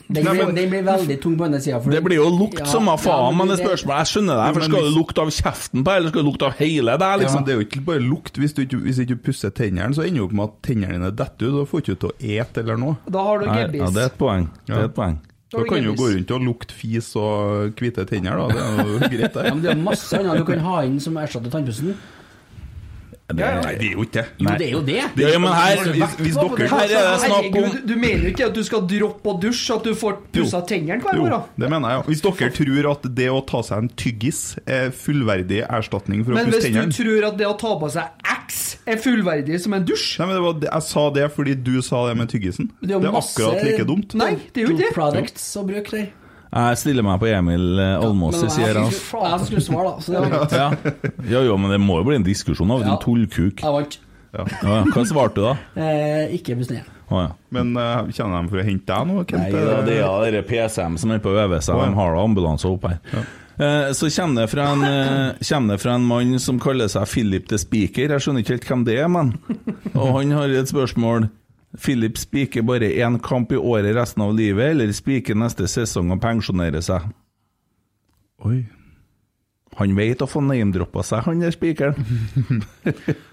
Den 0.10 0.26
blir, 0.26 0.52
den 0.58 0.70
blir 0.74 0.84
veldig 0.84 1.18
tung 1.22 1.38
på 1.40 1.46
denne 1.48 1.62
sida. 1.64 1.80
Det 1.80 2.04
blir 2.04 2.16
jo 2.20 2.28
lukt 2.30 2.68
som 2.68 2.90
av 2.90 3.00
faen, 3.00 3.38
men 3.38 3.48
det 3.48 3.58
det- 3.58 3.68
spørsmålet 3.70 3.98
Jeg 4.04 4.12
skjønner 4.12 4.36
det, 4.42 4.54
for 4.54 4.62
skal 4.68 4.84
det 4.84 4.94
lukte 4.98 5.20
av 5.24 5.30
kjeften 5.30 5.84
på, 5.86 5.96
eller 5.96 6.10
skal 6.10 6.24
det 6.24 6.28
lukte 6.34 6.46
av 6.50 6.54
hele 6.60 6.98
deg, 6.98 7.20
liksom? 7.24 7.40
Ja, 7.40 7.46
Det 7.46 7.54
er 7.56 7.60
jo 7.62 7.66
ikke 7.70 7.86
bare 7.86 8.00
lukt. 8.04 8.34
Hvis 8.36 8.54
du 8.54 8.62
ikke, 8.66 8.82
hvis 8.84 8.96
du 8.98 9.06
ikke 9.06 9.22
pusser 9.24 9.50
tennene, 9.52 9.96
så 9.96 10.04
ender 10.06 10.18
du 10.20 10.24
opp 10.26 10.34
med 10.34 10.44
at 10.50 10.62
tennene 10.62 10.92
dine 11.00 11.12
detter 11.16 11.48
ut. 11.48 11.56
Da 11.56 11.66
får 11.72 11.86
du 11.86 11.94
ikke 11.96 12.00
til 12.00 12.10
å 12.10 12.16
ete 12.20 12.58
eller 12.66 12.78
noe. 12.78 12.98
Da 13.10 13.24
har 13.24 13.40
du 13.40 13.46
gebbis. 13.46 13.80
ja, 13.80 13.90
det 13.96 13.98
er 14.04 14.06
et 14.12 14.18
poeng. 14.20 14.50
Det 14.68 14.76
er 14.76 14.84
et 14.86 14.96
poeng. 14.96 15.20
Da 15.50 15.64
kan 15.66 15.82
du 15.82 15.90
jo 15.90 15.98
gå 15.98 16.12
rundt 16.14 16.32
og 16.36 16.44
lukte 16.46 16.76
fis 16.78 17.10
og 17.18 17.74
hvite 17.80 18.06
tenner, 18.10 18.38
da. 18.38 18.48
Det 18.54 18.62
er 18.62 18.94
jo 18.94 19.00
greit, 19.16 19.36
Ja, 19.42 19.54
men 19.56 19.64
det 19.66 19.74
er 19.74 19.82
masse 19.82 20.20
annet 20.20 20.44
du 20.44 20.46
kan 20.46 20.62
ha 20.68 20.80
inn 20.86 21.00
som 21.02 21.18
erstatter 21.18 21.54
tannpussen. 21.54 21.96
Det, 23.30 23.46
Nei, 23.46 23.74
det 23.78 23.86
er 23.86 23.92
jo 23.94 24.04
ikke 24.08 24.14
det. 24.16 24.24
Jo, 24.42 24.54
det 24.58 24.66
er 24.66 24.72
jo 24.72 24.80
det. 24.88 25.02
Ja, 25.22 25.40
men 25.42 25.52
her, 25.54 25.82
Hvis, 25.94 26.14
hvis 26.18 26.38
dere 26.40 26.70
Her 26.72 26.80
er 26.82 27.10
det 27.12 27.20
snakk 27.22 27.58
om 27.60 27.76
du 27.86 27.94
mener 27.94 28.24
jo 28.26 28.32
ikke 28.34 28.48
at 28.48 28.56
du 28.58 28.62
skal 28.66 28.88
droppe 28.90 29.30
å 29.30 29.36
dusje, 29.44 29.76
at 29.76 29.86
du 29.86 29.92
får 29.98 30.16
pussa 30.34 30.64
tennene 30.66 30.98
hver 31.04 31.20
Jo, 31.20 31.42
det 31.62 31.70
mener 31.70 31.94
jeg. 31.94 32.08
Hvis 32.10 32.24
dere 32.26 32.50
tror 32.58 32.90
at 32.96 33.06
det 33.20 33.28
å 33.30 33.44
ta 33.54 33.62
seg 33.68 33.84
en 33.86 33.92
tyggis 34.02 34.42
er 34.66 34.90
fullverdig 34.98 35.62
erstatning 35.68 36.26
for 36.26 36.34
å 36.34 36.40
Men 36.40 36.50
pusse 36.50 36.74
hvis 36.74 36.90
du 36.90 36.98
tror 37.04 37.30
at 37.30 37.38
det 37.38 37.50
å 37.52 37.54
ta 37.62 37.76
på 37.84 37.92
seg 37.94 38.29
Er 38.90 38.98
fullverdig 39.02 39.60
som 39.62 39.74
en 39.78 39.84
dusj 39.86 40.20
Nei, 40.20 40.26
men 40.30 40.36
det 40.38 40.44
var, 40.46 40.64
Jeg 40.74 40.86
sa 40.88 41.04
det 41.16 41.26
fordi 41.36 41.54
du 41.64 41.76
sa 41.86 42.08
det 42.08 42.16
med 42.18 42.30
tyggisen. 42.32 42.70
Det 42.82 42.96
er 42.96 43.04
er, 43.04 43.12
masse- 43.14 43.38
akkurat 43.38 43.64
like 43.68 43.86
dumt. 43.86 44.16
Nei, 44.20 44.32
det 44.54 44.64
er 44.64 44.68
jo 44.68 44.74
ikke 44.74 44.82
det. 44.88 44.94
Products 44.96 45.46
å 45.60 45.66
bruke 45.68 45.92
der. 45.92 46.10
Jeg 46.50 46.78
stiller 46.82 47.06
meg 47.06 47.20
på 47.22 47.28
Emil 47.30 47.78
eh, 47.80 47.96
Almås, 48.02 48.40
Men 48.42 48.50
sier 48.50 48.68
jeg 48.72 48.76
han. 48.82 48.92
skulle- 48.92 49.30
jeg 49.38 49.48
skulle 49.52 49.62
svare, 49.62 49.90
da. 49.92 50.00
Så 50.02 50.14
det 50.16 50.22
var 50.24 50.32
greit. 50.34 50.52
Ja. 50.58 50.70
ja, 51.38 51.42
jo, 51.46 51.58
men 51.62 51.70
det 51.76 51.80
må 51.84 52.00
jo 52.00 52.08
bli 52.10 52.16
en 52.18 52.26
diskusjon 52.26 52.72
av 52.74 52.82
en 52.82 52.88
Ja. 52.96 52.96
tullkuk. 53.04 53.62
Jeg 53.62 53.76
vant. 53.76 54.00
Ja, 54.34 54.46
ja. 54.64 54.80
Hva 54.94 55.04
svarte 55.10 55.36
du 55.36 55.42
da? 55.46 55.54
Eh, 55.78 56.34
ikke 56.38 56.58
Busnea. 56.58 56.82
Ah, 57.10 57.22
ja. 57.24 57.30
Men 57.52 57.72
uh, 57.78 58.06
kjenner 58.14 58.44
de 58.46 58.50
for 58.52 58.62
å 58.62 58.66
hente 58.66 58.86
deg 58.86 59.08
nå? 59.10 59.24
Kent? 59.30 59.42
Nei, 59.42 59.52
det 59.86 59.96
er 59.96 60.02
ja, 60.04 60.10
dere 60.26 60.42
PSM 60.46 60.98
som 61.02 61.10
er 61.16 61.22
på 61.24 61.32
å 61.34 61.40
øve 61.46 61.58
seg. 61.66 61.74
Ja. 61.78 61.86
De 61.90 61.96
har 61.98 62.14
da 62.18 62.22
ambulanse 62.26 62.66
opp 62.70 62.86
her. 62.90 63.00
Eh, 63.60 63.92
Så 63.94 64.08
kommer 64.16 64.42
det, 64.42 64.48
fra 64.54 64.70
en, 64.72 64.84
eh, 64.88 65.36
kommer 65.50 65.76
det 65.76 65.82
fra 65.84 65.94
en 65.98 66.06
mann 66.08 66.40
som 66.40 66.60
kaller 66.64 66.88
seg 66.92 67.08
Philip 67.12 67.50
the 67.52 67.60
Speaker. 67.60 68.14
Jeg 68.16 68.24
skjønner 68.24 68.46
ikke 68.46 68.56
helt 68.56 68.70
hvem 68.72 68.86
det 68.88 68.98
er, 69.02 69.10
men 69.12 69.34
Og 70.00 70.14
han 70.20 70.32
har 70.38 70.50
et 70.56 70.72
spørsmål. 70.72 71.28
Philip 71.78 72.18
spiker 72.18 72.64
bare 72.66 72.88
én 72.98 73.20
kamp 73.22 73.52
i 73.54 73.60
året 73.60 73.94
resten 73.96 74.24
av 74.26 74.32
livet, 74.34 74.72
eller 74.74 74.90
spiker 74.96 75.38
neste 75.38 75.68
sesong 75.70 76.10
og 76.16 76.22
pensjonerer 76.24 76.82
seg? 76.82 77.06
Oi. 78.48 78.64
Han 79.78 79.94
vet 79.96 80.24
å 80.24 80.28
få 80.28 80.42
name-droppa 80.42 81.04
seg, 81.06 81.28
han 81.28 81.44
der 81.44 81.54
spikeren. 81.54 82.00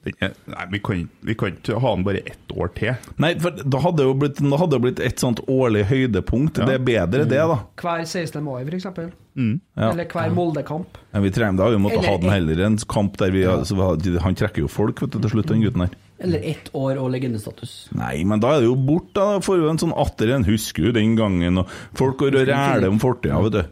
Nei, 0.00 0.64
vi 0.72 0.78
kan, 0.80 1.00
vi 1.28 1.34
kan 1.36 1.50
ikke 1.58 1.76
ha 1.82 1.90
den 1.94 2.04
bare 2.06 2.22
ett 2.24 2.52
år 2.56 2.70
til. 2.74 2.94
Nei, 3.20 3.34
for 3.38 3.50
da 3.52 3.80
hadde 3.84 4.00
det 4.00 4.06
jo 4.06 4.14
blitt, 4.16 4.38
da 4.40 4.56
hadde 4.56 4.78
det 4.78 4.80
blitt 4.86 5.00
et 5.04 5.20
sånt 5.20 5.42
årlig 5.46 5.82
høydepunkt. 5.90 6.54
Det 6.64 6.78
er 6.78 6.84
bedre, 6.86 7.26
det, 7.28 7.36
da. 7.50 7.58
Hver 7.76 8.06
16. 8.08 8.40
mai, 8.42 8.62
for 8.64 8.76
eksempel. 8.78 9.10
Ja. 9.36 9.90
Eller 9.92 10.08
hver 10.10 10.32
Molde-kamp. 10.34 10.96
Ja, 11.12 11.20
vi 11.20 11.30
trenger 11.32 11.60
da, 11.60 11.68
vi 11.72 11.76
måtte 11.84 11.98
Eller 12.00 12.08
ha 12.14 12.16
den 12.20 12.30
heller 12.32 12.62
en 12.66 12.76
kamp 12.90 13.16
der 13.20 13.30
vi 13.30 13.44
vi 13.44 13.46
hadde- 13.46 14.20
Han 14.24 14.34
trekker 14.34 14.64
jo 14.64 14.68
folk 14.68 15.00
vet 15.00 15.10
du, 15.12 15.18
til 15.20 15.30
slutt, 15.30 15.46
den 15.52 15.62
gutten 15.62 15.80
her. 15.86 15.90
Eller 16.20 16.40
ett 16.44 16.68
år 16.74 16.98
og 17.00 17.10
legendestatus. 17.12 17.88
Nei, 17.96 18.24
men 18.24 18.40
da 18.40 18.56
er 18.56 18.60
det 18.60 18.68
jo 18.68 18.74
bort, 18.76 19.12
da. 19.14 19.38
Får 19.40 19.56
jo 19.62 19.68
en 19.70 19.78
sånn 19.78 19.94
atter 19.96 20.32
en 20.34 20.44
'husker 20.44 20.84
du 20.84 20.92
den 20.92 21.16
gangen', 21.16 21.58
og 21.58 21.66
folk 21.94 22.18
går 22.18 22.40
og 22.40 22.48
ræler 22.48 22.88
om 22.88 22.98
fortida, 22.98 23.40
vet 23.42 23.52
du. 23.52 23.62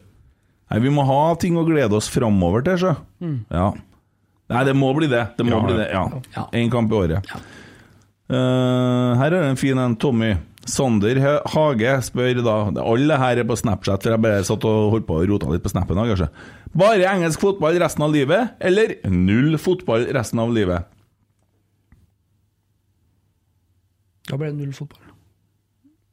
Nei, 0.71 0.79
vi 0.81 0.89
må 0.91 1.05
ha 1.07 1.35
ting 1.35 1.55
å 1.57 1.65
glede 1.67 1.93
oss 1.97 2.09
framover 2.09 2.63
til, 2.65 2.77
så. 2.77 2.97
Ja. 3.51 3.73
Nei, 4.49 4.65
det 4.65 4.75
må 4.77 4.91
bli 4.97 5.09
det. 5.11 5.25
Det 5.37 5.45
må 5.45 5.57
Ja, 5.57 5.63
bli 5.67 5.77
det, 5.77 5.89
ja. 5.93 6.05
Ja. 6.37 6.45
Én 6.57 6.71
kamp 6.73 6.93
i 6.93 6.97
året. 6.97 7.33
Uh, 8.29 9.17
her 9.17 9.33
er 9.33 9.41
det 9.43 9.49
en 9.51 9.61
fin 9.61 9.79
en, 9.81 9.97
Tommy. 9.97 10.35
Sander 10.69 11.17
Hage 11.49 11.95
spør 12.05 12.43
da 12.45 12.83
Alle 12.83 13.17
her 13.17 13.39
er 13.41 13.47
på 13.49 13.57
Snapchat, 13.57 14.03
for 14.05 14.13
jeg 14.13 14.21
bare 14.21 14.45
satt 14.45 14.65
og 14.69 14.91
holdt 14.93 15.07
på 15.09 15.17
og 15.17 15.29
rota 15.31 15.49
litt 15.49 15.65
på 15.65 15.73
snappen 15.73 15.97
kanskje. 15.97 16.29
Bare 16.77 17.09
engelsk 17.09 17.41
fotball 17.41 17.79
resten 17.81 18.05
av 18.05 18.13
livet, 18.13 18.53
eller 18.61 18.97
null 19.09 19.57
fotball 19.61 20.05
resten 20.13 20.43
av 20.45 20.53
livet? 20.53 20.85
Da 24.29 24.37
ble 24.37 24.51
det 24.53 24.59
null 24.61 24.75
fotball. 24.77 25.05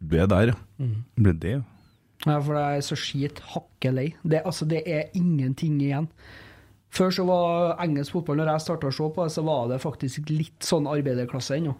Du 0.05 0.15
er 0.21 0.27
der, 0.31 0.53
ja. 0.53 0.88
Ble 1.19 1.33
det, 1.36 1.57
ja. 1.57 1.63
Ja, 2.25 2.39
for 2.39 2.55
det 2.55 2.63
er 2.63 2.86
så 2.86 2.95
skit 2.97 3.41
hakkelei. 3.51 4.07
Det, 4.23 4.39
altså, 4.47 4.65
det 4.69 4.81
er 4.88 5.11
ingenting 5.17 5.75
igjen. 5.83 6.07
Før 6.95 7.11
så 7.11 7.25
var 7.27 7.75
engelsk 7.83 8.15
fotball, 8.15 8.39
når 8.39 8.53
jeg 8.53 8.65
starta 8.69 8.89
å 8.89 8.95
se 8.95 9.11
på 9.11 9.27
det, 9.27 9.35
så 9.35 9.43
var 9.45 9.69
det 9.71 9.83
faktisk 9.83 10.31
litt 10.31 10.63
sånn 10.63 10.87
arbeiderklasse 10.87 11.57
ennå. 11.59 11.75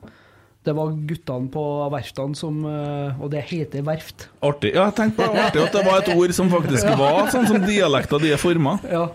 Det 0.66 0.74
var 0.74 0.96
guttene 1.08 1.52
på 1.54 1.64
verftene 1.94 2.38
som 2.38 2.64
eh, 2.66 3.20
Og 3.22 3.30
det 3.30 3.44
heter 3.52 3.84
verft. 3.86 4.26
Artig. 4.42 4.72
Ja, 4.74 4.88
jeg 4.90 4.96
tenkte 4.98 5.28
bare 5.28 5.44
artig 5.46 5.62
at 5.62 5.78
det 5.78 5.84
var 5.86 6.02
et 6.02 6.10
ord 6.16 6.34
som 6.34 6.50
faktisk 6.50 6.90
var 7.04 7.30
sånn 7.34 7.46
som 7.52 7.62
dialekta 7.62 8.20
di 8.24 8.34
er 8.34 8.42
forma. 8.42 8.80
Ja. 8.90 9.06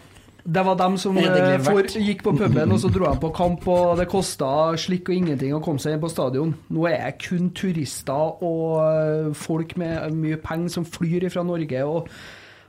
Det 0.41 0.63
var 0.65 0.79
dem 0.79 0.97
som 0.97 1.19
eh, 1.21 1.59
for, 1.67 1.85
gikk 2.01 2.23
på 2.25 2.33
puben, 2.39 2.73
og 2.73 2.79
så 2.81 2.89
dro 2.93 3.05
de 3.05 3.21
på 3.21 3.33
kamp, 3.37 3.67
og 3.69 3.99
det 4.01 4.07
kosta 4.09 4.73
slikk 4.81 5.11
og 5.11 5.19
ingenting 5.19 5.53
å 5.53 5.61
komme 5.65 5.83
seg 5.83 5.97
inn 5.99 6.03
på 6.03 6.09
stadion. 6.13 6.55
Nå 6.73 6.87
er 6.89 7.03
det 7.11 7.27
kun 7.27 7.51
turister 7.57 8.41
og 8.47 8.79
eh, 8.87 9.29
folk 9.37 9.77
med 9.81 10.17
mye 10.17 10.41
penger 10.41 10.79
som 10.79 10.89
flyr 10.89 11.29
fra 11.35 11.45
Norge, 11.45 11.85
og 11.85 12.09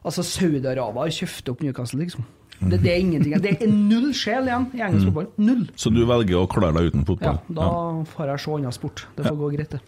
altså 0.03 0.25
Saudi-Arabia 0.25 1.05
har 1.05 1.15
kjøpt 1.21 1.53
opp 1.53 1.63
Newcastle, 1.63 2.01
liksom. 2.03 2.27
Det, 2.61 2.77
det 2.83 2.91
er 2.93 2.99
ingenting. 3.01 3.35
Det 3.41 3.55
er 3.57 3.71
null 3.73 4.11
sjel 4.13 4.45
igjen 4.49 4.67
i 4.77 4.83
engelsk 4.85 5.07
fotball. 5.09 5.27
Null. 5.41 5.63
Så 5.79 5.89
du 5.93 6.03
velger 6.05 6.37
å 6.43 6.47
klare 6.51 6.75
deg 6.77 6.91
uten 6.91 7.05
fotball? 7.07 7.39
Ja, 7.41 7.55
da 7.57 7.69
får 8.13 8.31
jeg 8.33 8.43
se 8.43 8.55
annen 8.57 8.75
sport. 8.75 9.05
Det 9.17 9.25
får 9.25 9.39
gå 9.39 9.49
greit, 9.55 9.73
det. 9.77 9.81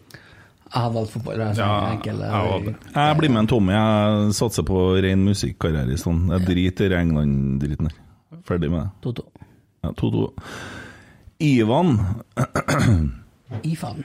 Jeg 0.73 0.81
har 0.81 0.93
valgt 0.95 1.13
fotball. 1.13 1.37
Jeg, 1.37 1.59
Ja, 1.61 1.67
ja, 1.69 1.91
enkel, 1.93 2.23
jeg. 2.25 2.75
Jeg 2.95 3.17
blir 3.19 3.29
med 3.29 3.43
en 3.43 3.51
Tommy. 3.51 3.75
Jeg 3.77 4.33
satser 4.39 4.65
på 4.65 4.79
ren 5.05 5.21
musikkarriere 5.27 5.99
sånn. 6.01 6.25
Jeg 6.33 6.47
driter 6.49 6.95
i 6.95 6.97
England-driten 6.97 7.91
her. 7.91 7.99
Ferdig 8.47 8.71
med 8.73 8.89
det. 9.05 9.21
2-2. 9.85 10.23
Ja, 10.25 10.29
Ivan 11.43 11.97
Ifan. 13.63 14.03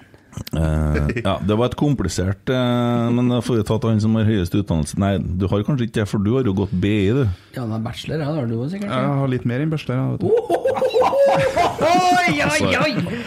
Eh, 0.52 1.22
Ja, 1.24 1.34
det 1.42 1.56
var 1.58 1.70
et 1.70 1.76
komplisert 1.78 2.50
uh, 2.52 3.08
Men 3.14 3.30
da 3.32 3.40
får 3.44 3.60
vi 3.60 3.66
tatt 3.68 3.86
han 3.88 4.00
som 4.02 4.16
har 4.18 4.28
høyest 4.28 4.54
utdannelse. 4.54 4.98
Nei, 5.00 5.16
du 5.18 5.48
har 5.50 5.64
kanskje 5.66 5.88
ikke 5.88 6.00
det, 6.00 6.08
for 6.10 6.22
du 6.22 6.34
har 6.36 6.48
jo 6.48 6.54
gått 6.58 6.72
BI, 6.72 7.10
du. 7.16 7.24
Ja, 7.56 7.64
han 7.64 7.74
er 7.76 7.84
bachelor, 7.84 8.22
ja, 8.22 8.30
det 8.32 8.40
har 8.40 8.48
du 8.48 8.56
jo 8.56 8.68
sikkert. 8.70 8.90
Jeg 8.92 9.20
har 9.20 9.28
litt 9.34 9.46
mer 9.48 9.64
enn 9.64 9.72
bachelor, 9.72 9.96
ja! 9.98 10.06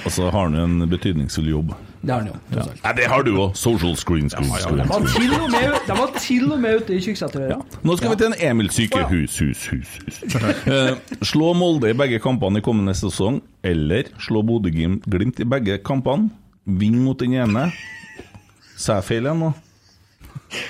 Og 0.06 0.12
så 0.12 0.30
har 0.30 0.43
han 0.45 0.58
jo 0.58 0.68
en 0.68 0.89
betydningsfull 0.91 1.49
jobb. 1.52 1.74
Det 2.02 2.14
har 2.14 2.24
han 2.24 2.28
jo, 2.32 2.36
Ja. 2.58 2.66
Nei, 2.84 2.93
det 2.97 3.06
har 3.12 3.24
du 3.24 3.32
òg! 3.36 3.56
Social 3.56 3.95
screen, 3.95 4.30
screen, 4.30 4.49
screen. 4.49 4.78
de 4.82 5.97
var 5.97 6.14
til 6.18 6.52
og 6.52 6.60
med 6.60 6.82
ute 6.82 6.95
i 6.95 7.02
Kyrksæterøra. 7.06 7.60
Nå 7.84 7.97
skal 7.97 8.10
vi 8.10 8.16
til 8.16 8.32
en 8.32 8.38
Emil 8.49 8.70
sykehus, 8.74 9.38
hus, 9.38 9.68
hus, 9.70 9.99
hus. 10.02 10.36
Uh, 10.66 10.97
slå 11.22 11.54
Molde 11.54 11.91
i 11.93 11.97
begge 11.97 12.20
kampene 12.24 12.58
i 12.58 12.66
kommende 12.66 12.95
sesong, 12.97 13.41
eller 13.64 14.10
slå 14.20 14.41
Bodø-Glimt 14.41 15.39
i 15.39 15.45
begge 15.45 15.78
kampene. 15.86 16.32
Vinn 16.66 16.99
mot 17.03 17.20
den 17.20 17.34
ene. 17.34 17.68
Sa 18.78 18.99
jeg 18.99 19.07
feil 19.07 19.26
igjen 19.28 19.41
nå? 19.45 19.51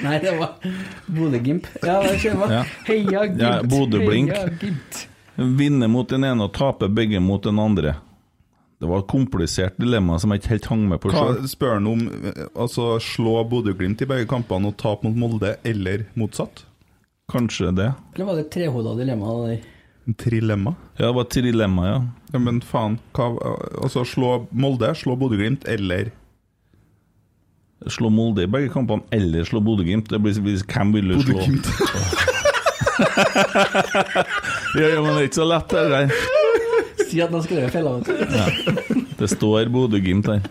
Nei, 0.06 0.18
det 0.22 0.36
var 0.38 0.56
Bodø-Gimp. 1.10 1.68
Ja, 1.82 1.98
det 2.06 2.18
skjønner 2.22 2.52
jeg. 2.52 2.60
Ja. 2.60 2.86
Heia 2.88 3.24
Gimp, 3.28 3.42
Ja, 3.42 3.52
Bodø-blink. 3.66 4.32
Vinne 5.58 5.88
mot 5.90 6.10
den 6.12 6.26
ene 6.28 6.46
og 6.46 6.54
tape 6.54 6.90
begge 6.94 7.20
mot 7.24 7.44
den 7.44 7.60
andre. 7.62 7.96
Det 8.82 8.90
var 8.90 9.04
et 9.04 9.10
komplisert 9.12 9.76
dilemma 9.78 10.18
som 10.20 10.32
jeg 10.34 10.42
ikke 10.42 10.54
helt 10.56 10.68
hang 10.72 10.84
med 10.90 11.02
på 11.04 11.12
Hva 11.14 11.22
sjøl. 11.28 11.44
spør 11.52 11.76
han 11.78 11.88
om 11.90 12.00
altså 12.58 12.96
slå 13.02 13.36
Bodø-Glimt 13.50 14.02
i 14.02 14.08
begge 14.10 14.26
kampene 14.30 14.72
og 14.72 14.78
tape 14.82 15.06
mot 15.06 15.18
Molde, 15.22 15.56
eller 15.66 16.08
motsatt? 16.18 16.64
Kanskje 17.32 17.70
det. 17.78 17.92
Eller 18.16 18.26
var 18.28 18.40
det 18.40 18.48
et 18.48 18.54
trehoda 18.58 18.96
dilemma? 18.98 19.36
det 19.48 19.60
der? 20.06 20.14
Trilemma? 20.18 20.74
Ja, 20.98 21.08
det 21.08 21.16
var 21.16 21.22
et 21.28 21.36
dilemma, 21.44 21.86
ja. 21.88 22.00
Ja, 22.34 22.40
men 22.40 22.62
faen, 22.66 23.00
hva, 23.14 23.30
altså 23.84 24.04
slå 24.08 24.48
Molde, 24.52 24.94
slå 24.96 25.16
Bodø-Glimt, 25.20 25.68
eller 25.68 26.12
Slå 27.90 28.12
Molde 28.14 28.44
i 28.46 28.50
begge 28.52 28.70
kampene 28.70 29.02
eller 29.12 29.42
slå 29.44 29.58
Bodø-Glimt. 29.66 30.10
Det 30.12 30.20
blir 30.22 30.36
Hvem 30.38 30.92
vil 30.94 31.08
du 31.10 31.22
slå? 31.24 31.34
Bodø-Glimt? 31.34 31.66
Ja, 34.76 34.88
ja, 34.88 35.02
men 35.02 35.10
det 35.16 35.22
er 35.22 35.26
ikke 35.28 35.36
så 35.42 35.46
lett, 35.50 35.74
det 35.74 35.82
der. 35.92 36.12
Si 37.10 37.20
at 37.20 37.34
han 37.34 37.42
skrevet 37.44 37.74
feil. 37.74 37.88
du. 38.06 39.02
Det 39.20 39.28
står 39.34 39.68
Bodø-Glimt 39.74 40.30
her. 40.32 40.46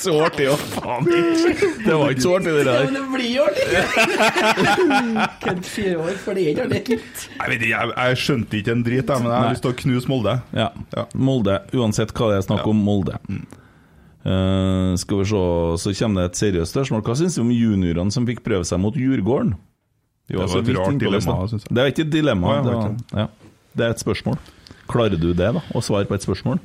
Så 0.00 0.14
artig, 0.24 0.46
ja. 0.46 0.56
faen 0.56 1.06
ikke. 1.10 1.68
Det 1.84 1.94
var 1.94 2.10
ikke 2.14 2.24
så 2.24 2.34
artig, 2.38 2.52
det 2.54 2.64
Ja, 2.64 2.66
der. 2.70 2.84
men 2.84 2.94
det 2.96 3.04
blir 3.14 3.30
jo 3.36 3.42
artig! 3.46 3.66
Kødd 5.44 5.64
fire 5.68 5.96
år, 5.98 6.12
for 6.24 6.30
det 6.38 6.42
er 6.44 6.50
ikke 6.54 6.66
artig. 6.66 6.98
Jeg, 6.98 7.46
vet 7.46 7.56
ikke, 7.60 7.72
jeg, 7.72 7.94
jeg 7.96 8.20
skjønte 8.24 8.60
ikke 8.60 8.76
en 8.76 8.84
drit, 8.86 9.06
jeg, 9.06 9.24
men 9.24 9.30
jeg 9.30 9.38
har 9.38 9.50
lyst 9.54 9.64
til 9.66 9.72
å 9.72 9.78
knuse 9.84 10.12
Molde. 10.12 10.34
Ja. 10.56 10.68
Ja. 10.96 11.02
Molde. 11.14 11.54
Uansett 11.76 12.14
hva 12.16 12.30
det 12.32 12.36
er 12.40 12.46
snakk 12.46 12.64
om, 12.70 12.78
Molde. 12.90 13.16
Eh, 14.20 14.94
skal 15.00 15.22
vi 15.22 15.24
se, 15.30 15.42
så 15.80 15.94
kommer 16.02 16.26
det 16.26 16.30
et 16.32 16.40
seriøst 16.42 16.76
spørsmål. 16.76 17.04
Hva 17.06 17.14
syns 17.18 17.38
du 17.38 17.44
om 17.44 17.52
juniorene 17.54 18.12
som 18.14 18.28
fikk 18.28 18.44
prøve 18.46 18.64
seg 18.68 18.82
mot 18.82 18.96
Djurgården? 18.96 19.54
var, 20.30 20.46
Det 20.46 20.54
var 20.54 20.62
et 20.62 20.76
rart 20.76 20.98
dilemma, 21.00 21.36
syns 21.50 21.64
jeg. 21.66 21.74
Det 21.74 21.82
er 21.82 21.92
ikke 21.94 22.06
et 22.06 22.12
dilemma. 22.12 22.56
Ja, 22.56 22.62
det, 22.66 22.74
var, 22.76 23.22
ja. 23.22 23.26
det 23.74 23.86
er 23.86 23.96
et 23.96 24.02
spørsmål. 24.02 24.38
Klarer 24.90 25.18
du 25.18 25.32
det, 25.32 25.52
da? 25.56 25.62
Å 25.74 25.82
svare 25.84 26.08
på 26.08 26.18
et 26.18 26.26
spørsmål? 26.26 26.60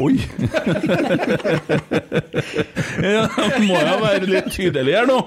Oi! 0.00 0.16
ja, 3.04 3.24
må 3.62 3.76
jeg 3.78 3.98
være 4.02 4.28
litt 4.30 4.48
tydelig 4.54 4.94
her 4.96 5.08
nå? 5.08 5.18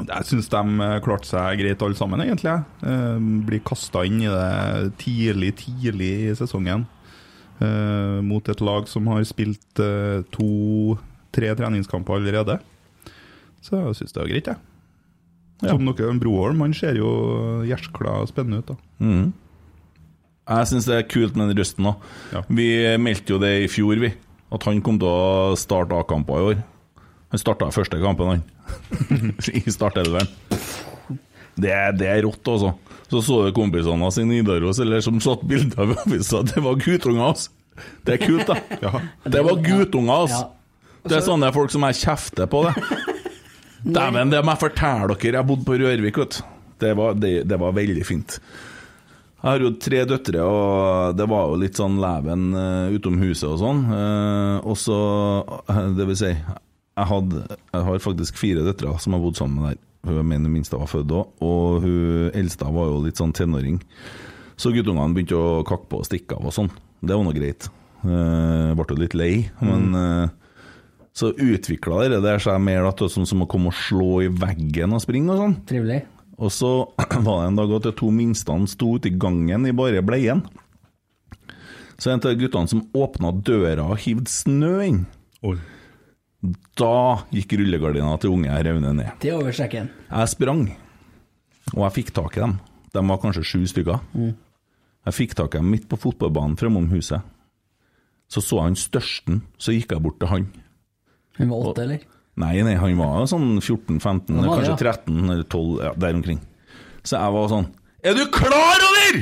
Jeg 0.00 0.24
syns 0.30 0.48
de 0.48 0.60
eh, 0.86 0.94
klarte 1.04 1.28
seg 1.28 1.58
greit 1.60 1.82
alle 1.84 1.98
sammen, 1.98 2.22
egentlig. 2.24 2.54
Eh, 2.86 3.18
blir 3.48 3.60
kasta 3.66 4.04
inn 4.08 4.22
i 4.24 4.30
det 4.30 4.94
tidlig, 5.02 5.50
tidlig 5.60 6.12
i 6.30 6.36
sesongen. 6.38 6.86
Eh, 7.60 8.18
mot 8.24 8.48
et 8.48 8.62
lag 8.64 8.88
som 8.88 9.10
har 9.12 9.26
spilt 9.28 9.82
to-tre 10.32 11.52
treningskamper 11.58 12.16
allerede. 12.16 12.56
Så 13.60 13.76
jeg 13.76 13.98
syns 13.98 14.16
det 14.16 14.22
var 14.22 14.32
greit, 14.32 14.48
jeg. 14.54 14.66
Som 15.60 15.84
noe 15.84 16.14
Broholm 16.16 16.62
han 16.64 16.72
ser 16.72 16.96
jo 16.96 17.10
gjerskla 17.68 18.22
spennende 18.30 18.62
ut. 18.62 18.70
da. 18.72 18.76
Mhm. 19.04 19.26
Jeg 20.50 20.66
syns 20.72 20.88
det 20.90 20.96
er 20.98 21.06
kult 21.06 21.36
med 21.38 21.52
den 21.52 21.60
røsten 21.62 21.86
òg. 21.92 22.04
Ja. 22.34 22.42
Vi 22.50 22.66
meldte 22.98 23.36
jo 23.36 23.38
det 23.42 23.52
i 23.64 23.68
fjor, 23.70 24.00
vi. 24.02 24.10
At 24.50 24.64
han 24.66 24.80
kom 24.82 24.96
til 24.98 25.06
å 25.06 25.54
starte 25.58 25.94
A-kamper 25.94 26.40
i 26.42 26.46
år. 26.50 26.62
Han 27.30 27.38
starta 27.38 27.68
første 27.70 28.00
kampen, 28.02 28.32
han. 28.32 29.34
I 29.60 29.62
startelveren. 29.70 30.26
Det, 31.60 31.70
er- 31.70 31.94
det 31.94 32.08
er 32.10 32.22
rått, 32.26 32.42
altså. 32.50 32.72
Så 33.10 33.20
så 33.26 33.36
du 33.46 33.52
kompisene 33.54 34.02
hans 34.06 34.18
i 34.22 34.24
Nidaros 34.26 34.78
eller 34.82 35.02
som 35.02 35.18
satt 35.22 35.42
bilder 35.50 35.82
av 35.84 35.94
avisa. 36.04 36.42
Det 36.46 36.62
var 36.62 36.78
guttunger, 36.82 37.24
altså. 37.32 37.50
Det 38.06 38.16
er 38.16 38.22
kult, 38.26 38.50
da. 38.50 38.90
Det 39.34 39.42
var 39.46 39.62
guttunger, 39.64 40.24
altså. 40.26 40.42
Det 41.06 41.16
er 41.16 41.24
sånne 41.24 41.48
folk 41.54 41.72
som 41.72 41.86
jeg 41.88 41.98
kjefter 42.02 42.50
på, 42.50 42.64
det. 42.66 42.98
Dæven, 43.96 44.30
det 44.34 44.42
må 44.44 44.52
jeg 44.54 44.60
fortelle 44.66 45.14
dere. 45.14 45.38
Jeg 45.38 45.48
bodde 45.48 45.64
på 45.66 45.78
Rørvik, 45.80 46.18
vet 46.20 46.36
du. 46.40 46.56
Det 46.80 46.90
det, 47.22 47.32
det 47.48 47.58
var 47.60 47.74
veldig 47.76 48.04
fint. 48.08 48.38
Jeg 49.40 49.48
har 49.48 49.62
jo 49.64 49.70
tre 49.80 50.02
døtre, 50.04 50.44
og 50.44 51.16
det 51.16 51.26
var 51.32 51.46
jo 51.48 51.60
litt 51.62 51.78
sånn 51.80 51.96
leven 52.02 52.50
uh, 52.52 52.92
utom 52.92 53.16
huset 53.22 53.48
og 53.48 53.60
sånn. 53.62 53.86
Uh, 53.88 54.56
og 54.68 54.76
så, 54.76 54.98
uh, 55.64 55.86
det 55.96 56.04
vil 56.10 56.18
si, 56.20 56.34
jeg, 56.34 57.06
hadde, 57.08 57.46
jeg 57.48 57.86
har 57.86 58.02
faktisk 58.04 58.36
fire 58.36 58.66
døtre 58.66 58.92
som 59.00 59.16
har 59.16 59.22
bodd 59.24 59.40
sammen 59.40 59.70
der. 59.70 59.80
Hun 60.04 60.28
mener 60.28 60.52
minste 60.52 60.76
var 60.80 60.88
født 60.88 61.12
òg, 61.12 61.32
og 61.44 61.84
hun 61.84 62.36
eldste 62.36 62.68
var 62.72 62.92
jo 62.92 63.00
litt 63.04 63.20
sånn 63.20 63.32
tenåring. 63.36 63.80
Så 64.60 64.72
guttungene 64.74 65.16
begynte 65.16 65.40
å 65.40 65.64
kakke 65.64 65.88
på 65.88 66.02
og 66.02 66.08
stikke 66.08 66.36
av 66.36 66.48
og 66.50 66.56
sånn. 66.56 66.68
Det 67.00 67.16
var 67.16 67.24
nå 67.24 67.32
greit. 67.36 67.68
Uh, 68.04 68.76
ble 68.76 68.86
jo 68.92 69.00
litt 69.00 69.16
lei, 69.16 69.32
men 69.60 69.96
eh, 69.96 70.30
så 71.16 71.32
utvikla 71.32 72.06
det 72.08 72.20
der 72.24 72.40
seg 72.40 72.60
mer 72.64 72.86
da, 72.86 73.08
sånn 73.12 73.28
som 73.28 73.44
å 73.44 73.48
komme 73.50 73.72
og 73.72 73.76
slå 73.76 74.22
i 74.24 74.30
veggen 74.32 74.96
og 74.96 75.02
springe 75.04 75.34
og 75.34 75.42
sånn. 75.42 75.56
Trivelig. 75.68 76.00
Og 76.40 76.52
så 76.54 76.70
var 77.26 77.42
det 77.42 77.50
en 77.50 77.60
dag 77.60 77.74
at 77.76 77.88
de 77.88 77.92
to 78.00 78.10
minstene 78.14 78.68
sto 78.70 78.94
ute 78.96 79.10
i 79.10 79.16
gangen 79.20 79.68
i 79.68 79.76
bare 79.76 80.02
bleien. 80.04 80.42
Så 82.00 82.12
en 82.14 82.22
av 82.24 82.36
guttene 82.40 82.70
som 82.70 82.86
åpna 82.96 83.32
døra 83.44 83.84
og 83.92 84.00
hivde 84.00 84.32
snø 84.32 84.72
inn. 84.86 85.02
Oi. 85.44 85.58
Da 86.80 87.20
gikk 87.34 87.52
rullegardina 87.60 88.14
til 88.20 88.32
unge 88.32 88.60
Raune 88.64 88.94
ned. 88.96 89.10
Til 89.20 89.36
oversekken. 89.36 89.90
Jeg 90.08 90.32
sprang, 90.32 90.62
og 91.74 91.82
jeg 91.84 91.96
fikk 91.98 92.14
tak 92.16 92.38
i 92.38 92.44
dem. 92.46 92.56
De 92.96 93.02
var 93.10 93.20
kanskje 93.20 93.44
sju 93.44 93.66
stykker. 93.68 94.00
Jeg 94.16 95.16
fikk 95.16 95.36
tak 95.36 95.54
i 95.54 95.60
dem 95.60 95.68
midt 95.74 95.84
på 95.90 96.00
fotballbanen 96.00 96.56
fremom 96.60 96.88
huset. 96.94 97.20
Så 98.30 98.40
så 98.46 98.62
jeg 98.62 98.70
han 98.70 98.78
størsten, 98.80 99.42
så 99.60 99.74
gikk 99.74 99.92
jeg 99.92 100.02
bort 100.04 100.20
til 100.22 100.30
han. 100.30 100.48
Hun 101.36 101.52
var 101.52 101.68
åtte, 101.70 101.84
eller? 101.84 102.04
Nei, 102.38 102.54
nei, 102.64 102.76
han 102.78 102.94
var 102.98 103.18
jo 103.20 103.26
sånn 103.32 103.48
14-15, 103.58 104.36
Han 104.38 104.46
var 104.46 104.60
det, 104.62 104.68
kanskje 104.70 104.76
13 104.86 105.18
eller 105.34 105.44
12, 105.44 105.82
ja, 105.82 105.92
der 105.98 106.14
omkring. 106.16 106.40
Så 107.02 107.16
jeg 107.18 107.34
var 107.34 107.48
sånn 107.50 107.66
Er 108.06 108.16
du 108.16 108.22
klar 108.32 108.84
over 108.86 109.20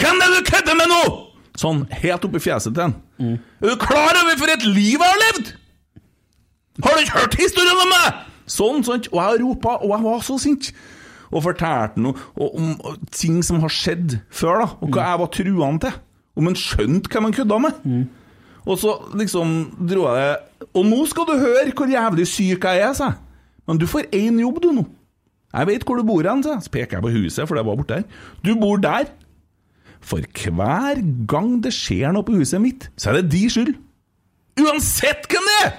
hvem 0.00 0.22
er 0.24 0.32
du 0.32 0.46
kødder 0.48 0.78
med 0.78 0.88
nå?! 0.88 1.02
Sånn 1.60 1.82
helt 1.92 2.24
oppi 2.24 2.40
fjeset 2.40 2.72
til 2.72 2.86
han. 2.86 2.94
Er 3.60 3.74
du 3.74 3.76
klar 3.82 4.16
over 4.16 4.38
for 4.40 4.48
et 4.48 4.64
liv 4.64 4.96
jeg 4.96 5.04
har 5.04 5.20
levd?! 5.26 5.50
Har 6.80 6.96
du 6.96 7.02
ikke 7.04 7.18
hørt 7.18 7.36
historien 7.36 7.82
om 7.84 7.92
meg?! 7.92 8.22
Sånn, 8.50 8.80
sånn. 8.86 9.04
Og 9.12 9.18
jeg 9.20 9.42
ropa, 9.44 9.76
og 9.84 9.92
jeg 9.92 10.04
var 10.06 10.24
så 10.26 10.38
sint. 10.42 10.70
Og 11.30 11.44
fortalte 11.44 12.02
noe 12.02 12.16
om 12.42 12.72
og, 12.80 12.96
ting 13.14 13.42
som 13.46 13.60
har 13.62 13.70
skjedd 13.70 14.16
før, 14.34 14.64
da. 14.64 14.70
Og 14.82 14.90
hva 14.96 15.04
jeg 15.12 15.20
var 15.20 15.30
truende 15.36 15.84
til. 15.84 16.00
Om 16.40 16.48
han 16.48 16.58
skjønte 16.58 17.12
hvem 17.12 17.28
han 17.28 17.36
kødda 17.36 17.60
med. 17.66 17.84
Og 18.70 18.78
så 18.78 18.94
liksom 19.18 19.54
dro 19.88 20.06
jeg 20.06 20.20
det 20.20 20.68
Og 20.78 20.84
nå 20.86 21.00
skal 21.10 21.26
du 21.26 21.32
høre 21.40 21.72
hvor 21.74 21.90
jævlig 21.90 22.26
syk 22.30 22.66
jeg 22.68 22.84
er, 22.84 22.92
sa 22.94 23.10
jeg. 23.10 23.18
Men 23.66 23.78
du 23.80 23.86
får 23.90 24.08
én 24.16 24.38
jobb, 24.40 24.60
du, 24.62 24.70
nå. 24.74 24.84
Jeg 25.50 25.66
vet 25.66 25.84
hvor 25.86 25.98
du 25.98 26.06
bor 26.06 26.26
hen, 26.26 26.42
sa 26.42 26.56
jeg. 26.56 26.66
Så 26.66 26.72
peker 26.74 26.98
jeg 26.98 27.04
på 27.06 27.12
huset, 27.14 27.46
for 27.48 27.58
det 27.58 27.66
var 27.66 27.78
borte 27.78 28.00
der. 28.00 28.26
Du 28.46 28.54
bor 28.60 28.80
der. 28.82 29.10
For 30.00 30.22
hver 30.24 31.00
gang 31.28 31.56
det 31.64 31.72
skjer 31.76 32.14
noe 32.14 32.26
på 32.26 32.38
huset 32.38 32.62
mitt, 32.62 32.88
så 32.96 33.10
er 33.10 33.20
det 33.20 33.32
de 33.34 33.42
skyld. 33.52 33.74
Uansett 34.60 35.26
hvem 35.30 35.48
det 35.48 35.58
er, 35.64 35.74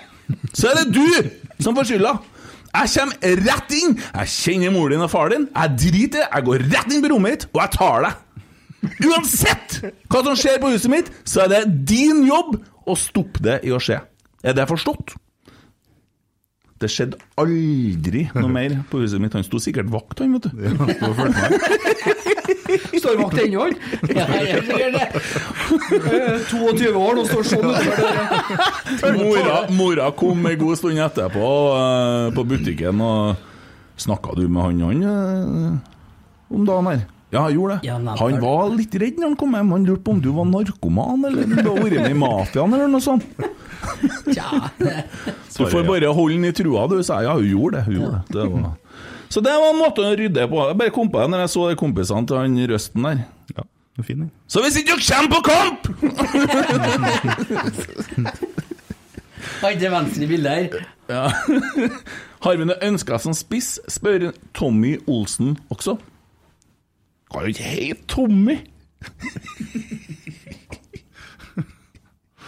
så 0.54 0.72
er 0.72 0.82
det 0.82 0.94
du 0.96 1.64
som 1.64 1.76
får 1.78 1.89
skylda. 1.89 2.14
Jeg 2.72 2.92
kommer 2.94 3.39
rett 3.50 3.74
inn, 3.76 3.98
jeg 4.00 4.32
kjenner 4.32 4.72
mor 4.72 4.94
din 4.94 5.04
og 5.04 5.12
far 5.12 5.34
din, 5.34 5.50
jeg 5.52 5.74
driter 5.82 6.24
jeg 6.24 6.46
går 6.48 6.64
rett 6.72 6.94
inn 6.94 7.04
på 7.04 7.12
rommet 7.12 7.36
ditt, 7.36 7.50
og 7.52 7.60
jeg 7.66 7.74
tar 7.76 8.06
deg. 8.06 8.22
Uansett 9.10 9.76
hva 10.10 10.22
som 10.26 10.38
skjer 10.39 10.62
på 10.62 10.72
huset 10.72 10.94
mitt, 10.94 11.10
så 11.28 11.44
er 11.44 11.52
det 11.52 11.89
din 11.92 12.24
jobb 12.30 12.56
å 12.86 12.95
stoppe 12.97 13.43
det 13.43 13.59
i 13.67 13.73
å 13.73 13.79
skje. 13.82 13.99
Er 14.41 14.57
det 14.57 14.65
forstått? 14.69 15.15
Det 16.82 16.89
skjedde 16.89 17.19
aldri 17.38 18.25
noe 18.34 18.49
mer 18.57 18.79
på 18.89 19.03
huset 19.03 19.21
mitt. 19.21 19.36
Han 19.38 19.45
sto 19.45 19.61
sikkert 19.61 19.91
vakt, 19.93 20.19
han, 20.23 20.34
vet 20.38 20.49
du. 20.49 20.51
Står 23.01 23.17
vakt 23.19 23.39
ennå, 23.41 23.65
han. 23.65 23.75
Ja, 24.17 24.25
jeg 24.39 24.63
gjør 24.65 24.91
det. 24.95 25.05
Eh, 25.97 26.43
22 26.49 26.91
år, 26.95 27.15
nå 27.17 27.23
står 27.27 27.47
sånn 27.49 27.65
utover. 27.67 29.17
Mora, 29.17 29.55
mora 29.75 30.09
kom 30.17 30.45
en 30.47 30.59
god 30.59 30.79
stund 30.79 31.01
etterpå 31.03 31.47
eh, 31.77 32.27
på 32.36 32.45
butikken, 32.47 33.01
og 33.03 34.01
snakka 34.01 34.38
du 34.39 34.45
med 34.47 34.61
han, 34.63 34.84
han 34.88 35.03
eh, 35.11 35.73
om 36.51 36.67
dagen 36.67 36.89
her? 36.91 37.03
Ja, 37.32 37.45
jeg 37.47 37.55
gjorde 37.55 37.77
det. 37.77 37.88
Ja, 37.88 37.95
nei, 38.03 38.13
han 38.19 38.41
var 38.43 38.65
litt 38.75 38.95
redd 38.99 39.19
når 39.21 39.29
han 39.29 39.38
kom 39.39 39.53
hjem. 39.55 39.69
Han 39.71 39.86
lurte 39.88 40.03
på 40.03 40.11
om 40.17 40.19
du 40.23 40.29
var 40.36 40.47
narkoman, 40.49 41.21
eller 41.29 41.45
om 41.45 41.53
du 41.55 41.69
har 41.69 41.77
vært 41.79 42.01
med 42.01 42.11
i 42.11 42.17
mafiaen, 42.19 42.73
eller 42.75 42.91
noe 42.91 43.03
sånt. 43.05 43.23
Tja, 44.36 44.49
Du 45.57 45.63
får 45.71 45.88
bare 45.88 46.11
holde 46.13 46.36
den 46.36 46.49
i 46.49 46.53
trua, 46.55 46.84
du, 46.91 46.99
sa 47.07 47.21
jeg. 47.23 47.29
Ja, 47.29 47.38
hun 47.39 47.47
gjorde 47.47 47.79
det. 47.79 47.84
Hun 47.88 47.95
gjorde 48.01 48.19
det. 48.19 48.23
det 48.36 48.43
var... 48.51 48.75
Så 49.32 49.39
det 49.39 49.53
var 49.55 49.69
en 49.71 49.79
måte 49.79 50.03
å 50.03 50.11
rydde 50.19 50.43
på. 50.51 50.59
Jeg 50.67 50.77
bare 50.82 50.91
kom 50.91 51.07
på 51.11 51.21
det 51.21 51.29
når 51.32 51.45
jeg 51.45 51.53
så 51.53 51.61
de 51.69 51.75
kompisene 51.79 52.27
til 52.27 52.36
han 52.36 52.59
Røsten 52.73 53.07
der. 53.07 53.17
Ja, 53.55 53.63
det 53.63 54.03
er 54.03 54.07
fin. 54.09 54.25
Så 54.51 54.59
hvis 54.65 54.75
ikke 54.82 54.99
dere 54.99 55.07
kommer 55.07 55.32
på 55.32 55.41
kamp! 55.47 55.82
Har 59.61 59.71
ikke 59.71 59.91
venstre 59.93 60.27
bilde 60.27 60.49
her. 60.51 60.84
Ja. 61.07 61.32
Har 62.43 62.57
vi 62.59 62.65
noe 62.67 62.75
ønsker 62.84 63.17
som 63.23 63.34
spiss, 63.38 63.77
spør 63.88 64.34
Tommy 64.57 64.97
Olsen 65.07 65.55
også. 65.71 65.95
Kan 67.32 67.45
jo 67.45 67.53
ikke 67.53 67.63
helt 67.63 68.07
tomme. 68.11 68.57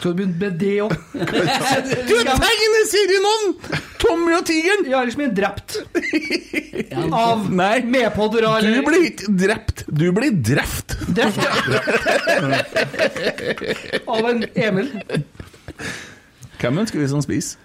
Skal 0.04 0.12
du 0.12 0.18
begynne 0.20 0.36
med 0.36 0.58
det 0.60 0.74
òg? 0.84 0.94
Du 2.10 2.16
er 2.20 2.28
tegneserienavn! 2.28 3.54
Tommy 4.04 4.34
og 4.36 4.44
tigeren! 4.50 4.84
Ja, 4.92 5.00
ellers 5.00 5.16
blir 5.16 5.30
jeg 5.30 5.38
drept. 5.38 5.78
Av 7.24 7.46
Nei. 7.48 7.78
Med 7.88 8.12
eller 8.12 8.68
Du 8.68 8.82
blir 8.90 9.06
ikke 9.08 9.32
drept, 9.40 9.86
du 9.88 10.10
blir 10.12 10.36
drept. 10.44 10.98
Drept. 11.16 11.40
Av 14.04 14.28
en 14.28 14.44
Emil. 14.52 14.92
Hvem 16.60 16.84
ønsker 16.84 17.00
vi 17.00 17.08
som 17.14 17.24
spiser? 17.24 17.64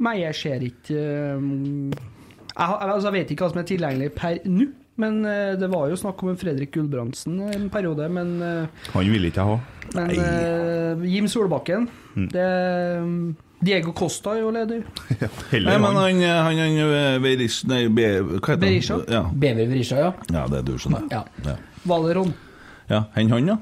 Nei, 0.00 0.20
jeg 0.22 0.34
ser 0.38 0.64
ikke 0.64 1.04
um, 1.36 1.90
jeg, 1.90 2.56
altså, 2.56 3.08
jeg 3.08 3.16
vet 3.18 3.32
ikke 3.34 3.44
hva 3.44 3.52
som 3.52 3.60
er 3.60 3.68
tilgjengelig 3.68 4.12
per 4.16 4.40
nå. 4.48 4.68
Men 4.98 5.20
eh, 5.24 5.54
det 5.58 5.68
var 5.70 5.88
jo 5.92 5.96
snakk 5.98 6.22
om 6.24 6.32
en 6.32 6.38
Fredrik 6.40 6.72
Gulbrandsen 6.74 7.36
en 7.46 7.68
periode. 7.70 8.08
Men, 8.10 8.32
eh, 8.42 8.86
Han 8.94 9.10
ville 9.12 9.30
ikke 9.30 9.44
jeg 9.44 9.52
ha. 9.52 9.58
men 9.94 10.10
uh, 10.20 11.04
Jim 11.08 11.28
Solbakken 11.30 11.86
det, 12.28 12.48
um, 13.00 13.36
Diego 13.64 13.92
Costa 13.96 14.34
er 14.36 14.42
jo 14.42 14.50
leder. 14.54 14.82
Ja, 15.22 15.28
Nei, 15.54 15.78
men 15.78 15.86
han. 15.86 15.96
han, 15.96 16.20
han, 16.22 16.58
han 16.58 17.24
eh, 17.24 17.46
Nei, 17.70 17.80
Be, 17.88 18.08
hva 18.26 18.52
heter 18.52 18.60
Berisha? 18.66 18.98
han? 18.98 19.14
Ja. 19.14 19.22
Bever 19.32 19.70
Vrisha, 19.70 20.02
ja. 20.02 20.12
ja, 20.34 20.44
det 20.50 20.60
er 20.60 20.66
du, 20.66 20.74
skjønner 20.78 21.06
er. 21.06 21.14
Ja. 21.14 21.52
Ja. 21.52 21.56
Valeron. 21.88 22.34
ja. 22.90 23.04
Hen 23.16 23.32
han, 23.32 23.48
ja? 23.54 23.58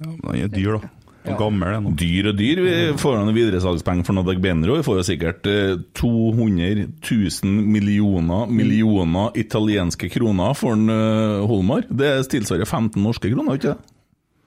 Ja, 0.00 0.06
men 0.06 0.26
han 0.30 0.40
er 0.46 0.54
dyr, 0.54 0.78
da. 0.78 0.94
Og 1.28 1.36
gammel 1.36 1.74
ennå. 1.76 1.92
Dyr 2.00 2.30
og 2.30 2.38
dyr. 2.38 2.62
Vi 2.64 2.74
får 3.00 3.18
noen 3.18 3.36
videresalgspenger 3.36 4.06
for 4.08 4.16
Nadag 4.16 4.40
Benro. 4.40 4.78
Vi 4.78 4.86
får 4.86 5.00
jo 5.00 5.06
sikkert 5.10 5.48
eh, 5.50 5.74
200 6.00 6.86
000 7.04 7.64
millioner 7.76 8.48
millioner 8.48 9.36
italienske 9.40 10.08
kroner 10.12 10.56
for 10.56 10.78
en 10.78 10.88
eh, 10.94 11.46
Holmar. 11.50 11.84
Det 11.90 12.14
tilsvarer 12.32 12.64
15 12.64 13.02
norske 13.04 13.32
kroner, 13.32 13.60
ikke 13.60 13.74
det? 13.74 13.96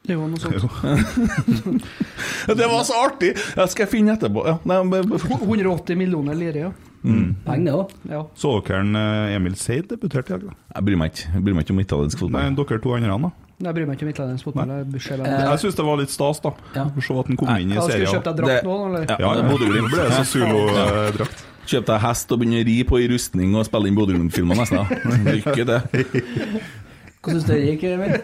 Det 0.04 0.18
var 0.20 0.28
noe 0.28 0.40
sånt. 0.42 1.86
Det 2.60 2.66
var 2.68 2.82
så 2.84 2.98
artig! 3.06 3.30
Jeg 3.56 3.72
skal 3.72 3.88
finne 3.88 4.18
etterpå. 4.18 4.44
Ja, 4.50 4.58
nei, 4.68 4.82
180 4.84 5.96
millioner 5.96 6.36
lire, 6.36 6.66
ja. 6.66 6.74
Penger, 7.04 7.88
det 8.04 8.12
ja. 8.16 8.22
Så 8.40 8.58
dere 8.64 8.84
eh, 9.00 9.36
Emil 9.36 9.56
Seid 9.60 9.90
debuterte 9.92 10.34
i 10.34 10.38
dag? 10.38 10.44
da? 10.50 10.58
jeg 10.76 10.88
bryr 10.88 11.00
meg 11.00 11.14
ikke. 11.14 11.32
Jeg 11.36 11.46
bryr 11.46 11.56
meg 11.58 11.66
ikke 11.66 11.76
om 11.76 11.82
italiensk 11.84 12.20
fotball. 12.20 12.46
Nei, 12.50 12.58
dere 12.60 12.82
to 12.84 12.94
andre, 12.98 13.18
da? 13.26 13.32
Jeg 13.64 13.74
bryr 13.76 13.86
meg 13.88 13.96
ikke 13.98 14.06
om 14.08 14.12
italiensk 14.14 14.44
fotball. 14.44 14.68
Jeg 14.68 14.76
er. 15.20 15.26
Jeg 15.50 15.60
syns 15.64 15.76
det 15.80 15.86
var 15.88 15.98
litt 16.02 16.12
stas, 16.14 16.38
da. 16.44 16.50
Ja. 16.76 16.84
Å 16.86 16.88
Se 17.08 17.14
at 17.20 17.28
han 17.32 17.38
kom 17.38 17.48
inn 17.56 17.72
i 17.72 17.74
serien. 17.80 17.88
Kjøpe 17.88 17.92
serien. 18.10 18.24
deg 18.24 18.36
drakt 18.42 18.54
Det- 18.54 18.64
nå, 18.68 18.76
eller? 18.88 19.02
Ja, 19.10 19.16
Ja, 19.20 19.30
ja. 19.36 19.42
Bodø-Glimt. 19.50 19.90
ble 19.92 20.02
så 20.12 20.24
Zulu-drakt. 20.34 21.38
Kjøp 21.66 21.86
deg 21.86 22.00
hest 22.02 22.32
og 22.32 22.40
begynne 22.40 22.60
å 22.60 22.66
ri 22.68 22.84
på 22.84 22.98
i 23.00 23.08
rustning 23.08 23.56
og 23.56 23.66
spille 23.66 23.88
inn 23.88 23.96
Bodø-Glimt-filmer 23.96 24.56
nesten. 24.56 24.78
da. 24.84 24.88
Lykke 25.32 25.56
til. 25.56 25.66
Hvordan 27.24 27.40
syns 27.40 27.48
du 27.48 27.52
det 27.54 27.64
gikk, 27.80 27.84
Emil? 27.88 28.12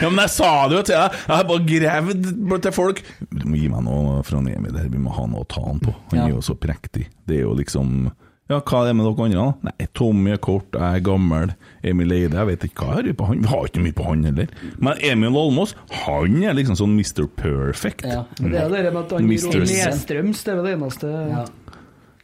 Ja, 0.00 0.08
men 0.10 0.18
jeg 0.24 0.30
sa 0.34 0.50
det 0.70 0.76
jo 0.78 0.82
til 0.86 0.94
deg. 0.94 1.10
Jeg 1.26 1.36
har 1.36 1.44
bare 1.48 1.64
gravd 1.66 2.62
til 2.66 2.72
folk. 2.74 3.00
Du 3.34 3.46
må 3.50 3.56
gi 3.58 3.68
meg 3.72 3.82
noe 3.86 4.20
fra 4.26 4.38
Emil 4.38 4.76
her. 4.78 4.88
Vi 4.92 5.00
må 5.02 5.10
ha 5.16 5.24
noe 5.30 5.42
å 5.44 5.48
ta 5.50 5.60
han 5.64 5.80
på. 5.82 5.92
Han 6.12 6.18
Ja. 6.20 6.24
er 6.26 6.30
jo 6.36 6.40
så 6.44 6.54
prektig. 6.58 7.04
Det 7.26 7.36
er 7.38 7.42
jo 7.48 7.54
liksom 7.54 8.12
Ja, 8.50 8.58
hva 8.60 8.82
er 8.82 8.90
det 8.90 8.96
med 8.98 9.06
dere 9.06 9.24
andre? 9.24 9.40
da? 9.40 9.70
Nei, 9.70 9.86
Tommy 9.96 10.32
er 10.34 10.40
kort, 10.44 10.66
jeg 10.76 10.98
er 10.98 11.00
gammel. 11.06 11.54
Emil 11.82 12.12
Eide, 12.12 12.36
jeg 12.36 12.46
vet 12.50 12.66
ikke 12.68 12.84
hva 12.84 12.98
jeg 12.98 13.06
har 13.08 13.16
på 13.16 13.28
han. 13.30 13.40
Vi 13.40 13.48
har 13.48 13.64
ikke 13.70 13.84
mye 13.86 13.96
på 13.96 14.04
han 14.10 14.24
heller. 14.28 14.50
Men 14.84 15.00
Emil 15.00 15.38
Almås, 15.40 15.72
han 16.04 16.36
er 16.44 16.52
liksom 16.58 16.76
sånn 16.76 16.92
Mr. 16.98 17.24
Perfect. 17.40 18.04
Ja. 18.04 18.24
Det 18.36 18.52
er 18.60 18.68
det 18.68 18.92
med 18.92 19.00
at 19.06 19.14
han 19.16 19.28
Mister- 19.30 19.64
nedstrøms, 19.64 20.44
det 20.44 20.52
er 20.52 20.60
vel 20.60 20.68
det 20.68 20.74
eneste 20.76 21.12
Ja. 21.30 21.44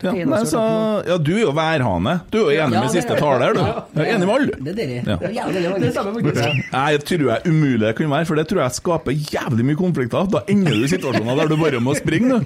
Ja, 0.00 0.12
nei, 0.24 0.38
så, 0.48 0.60
ja, 1.04 1.16
du 1.20 1.32
er 1.34 1.42
jo 1.42 1.50
værhane. 1.52 2.14
Du 2.32 2.38
er 2.38 2.44
jo 2.46 2.50
enig 2.64 2.76
Ja, 2.78 2.80
med 2.86 2.92
siste 2.94 3.12
er 3.12 3.20
taler, 3.20 3.52
du. 3.52 3.60
Ja. 3.60 3.82
Jeg 3.98 4.06
er 4.06 4.14
enig 4.16 4.28
med 4.30 4.34
alle. 4.34 4.54
Det 4.56 4.72
er 4.72 4.78
dere. 4.78 4.94
Ja. 5.04 5.16
Det 5.50 5.90
er 5.90 5.92
faktisk. 6.00 6.40
Jeg 6.72 7.02
tror 7.10 7.26
jeg 7.28 7.40
umulig 7.52 7.80
det 7.84 7.92
kan 7.98 8.10
være, 8.14 8.28
for 8.30 8.40
det 8.40 8.46
tror 8.48 8.62
jeg 8.64 8.76
skaper 8.78 9.12
jævlig 9.34 9.66
mye 9.70 9.80
konflikter. 9.80 10.30
Da 10.32 10.40
ender 10.48 10.72
du 10.78 10.86
i 10.86 10.90
situasjoner 10.94 11.42
der 11.42 11.52
du 11.52 11.56
bare 11.60 11.82
må 11.84 11.92
springe, 11.98 12.40
du. 12.40 12.44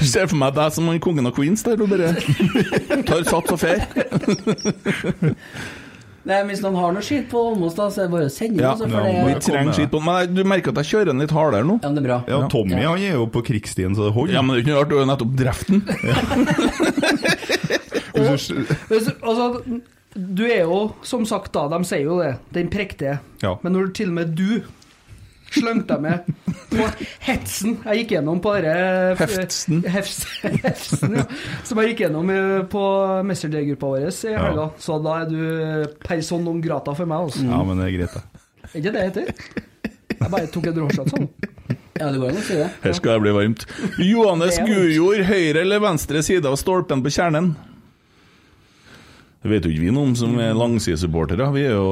Ser 0.00 0.26
for 0.30 0.38
meg 0.40 0.56
deg 0.56 0.72
som 0.76 0.88
han 0.88 1.00
kongen 1.02 1.28
av 1.28 1.36
Queens 1.36 1.64
der, 1.66 1.76
du 1.76 1.86
bare 1.90 2.14
tar 3.04 3.24
sats 3.28 3.52
og 3.52 3.60
fer. 3.60 3.84
Nei, 6.28 6.36
men 6.42 6.50
Hvis 6.52 6.60
noen 6.60 6.74
har 6.76 6.92
noe 6.92 7.00
skitt 7.04 7.30
på 7.30 7.40
Almås, 7.50 7.74
da, 7.78 7.86
så 7.88 8.02
er 8.02 8.08
det 8.08 8.12
bare 8.12 8.26
å 8.28 8.32
sende 8.34 8.60
Ja, 8.60 8.74
det. 8.76 8.88
ja, 8.92 9.24
vi 9.24 9.34
trenger 9.40 9.72
skitt 9.72 9.90
på 9.94 10.00
Men 10.04 10.34
du 10.36 10.42
merker 10.44 10.68
at 10.74 10.82
jeg 10.82 10.88
kjører 10.90 11.06
den 11.14 11.22
litt 11.24 11.32
hardere 11.32 11.64
nå. 11.64 11.78
ja, 11.82 11.88
men 11.88 11.96
det 11.96 12.02
er 12.04 12.08
bra. 12.10 12.18
Ja, 12.28 12.40
Tommy 12.52 12.76
Ja. 12.76 12.90
han 12.92 13.00
er 13.06 13.14
jo 13.16 13.26
på 13.32 13.40
krigsstien, 13.46 13.94
så 13.96 14.04
det 14.10 14.12
holder. 14.18 14.34
Ja, 14.36 14.42
men 14.42 14.52
det 14.52 14.60
er 14.60 14.64
ikke 14.66 14.74
noe 14.74 14.80
rart, 14.82 14.90
du 14.90 14.96
har 14.98 15.04
jo 15.06 15.10
nettopp 15.14 15.32
drept 15.40 15.66
den. 15.72 15.80
Altså, 18.20 19.62
du 20.14 20.42
er 20.50 20.64
jo, 20.66 20.78
som 21.06 21.22
sagt 21.28 21.52
da, 21.54 21.66
de 21.70 21.78
sier 21.86 22.02
jo 22.08 22.16
det, 22.20 22.32
den 22.54 22.68
prektige. 22.72 23.18
Ja. 23.44 23.54
Men 23.62 23.72
når 23.76 23.92
til 23.96 24.10
og 24.10 24.16
med 24.18 24.34
du 24.36 24.60
slengte 25.50 25.96
jeg 25.96 26.04
med 26.04 26.26
på 26.70 26.86
hetsen 27.26 27.76
jeg 27.84 28.02
gikk 28.02 28.14
gjennom 28.16 28.40
på 28.42 28.52
dette 28.62 29.16
Heftsen. 29.20 29.80
Hefs, 29.90 30.20
hefsen, 30.66 31.16
ja. 31.18 31.24
Som 31.66 31.80
jeg 31.82 31.92
gikk 31.92 32.04
gjennom 32.06 32.30
eh, 32.34 32.58
på 32.70 32.84
Messenger-gruppa 33.26 33.90
vår 33.94 34.06
i 34.06 34.34
helga. 34.36 34.68
Så 34.80 34.98
da 35.04 35.16
er 35.22 35.30
du 35.30 35.96
person 36.06 36.44
non 36.46 36.60
grata 36.64 36.94
for 36.96 37.10
meg, 37.10 37.26
altså. 37.26 37.46
Ja, 37.46 37.62
men 37.66 37.80
det 37.82 37.88
er 37.88 37.96
greit, 37.98 38.18
det. 38.18 38.44
Er 38.70 38.76
ikke 38.80 38.92
det 38.94 38.98
det 38.98 39.06
heter? 39.08 39.56
Jeg 40.20 40.28
bare 40.28 40.50
tok 40.52 40.68
en 40.70 40.78
råshot 40.84 41.14
sånn. 41.14 41.26
Ja, 42.00 42.08
det 42.08 42.20
går 42.20 42.30
an 42.30 42.38
å 42.40 42.44
si 42.44 42.56
det. 42.56 42.68
Her 42.84 42.94
skal 42.96 43.18
det 43.18 43.24
bli 43.26 43.32
varmt. 43.36 43.64
Johannes. 44.00 44.60
Gujord, 44.64 45.24
høyre 45.28 45.64
eller 45.66 45.82
venstre 45.82 46.22
side 46.24 46.48
av 46.48 46.56
stolpen 46.60 47.02
på 47.04 47.12
kjernen? 47.12 47.50
Det 49.40 49.48
vet 49.48 49.64
jo 49.64 49.72
ikke 49.72 49.84
vi 49.86 49.92
noe 49.96 50.10
om 50.10 50.14
som 50.16 50.36
er 50.40 50.56
langsidesupportere. 50.56 51.48
Vi 51.56 51.64
er 51.64 51.74
jo 51.76 51.90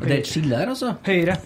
Det 0.00 0.10
er 0.10 0.18
et 0.22 0.28
skille 0.30 0.56
her, 0.56 0.72
altså. 0.72 0.94
Høyre. 1.06 1.36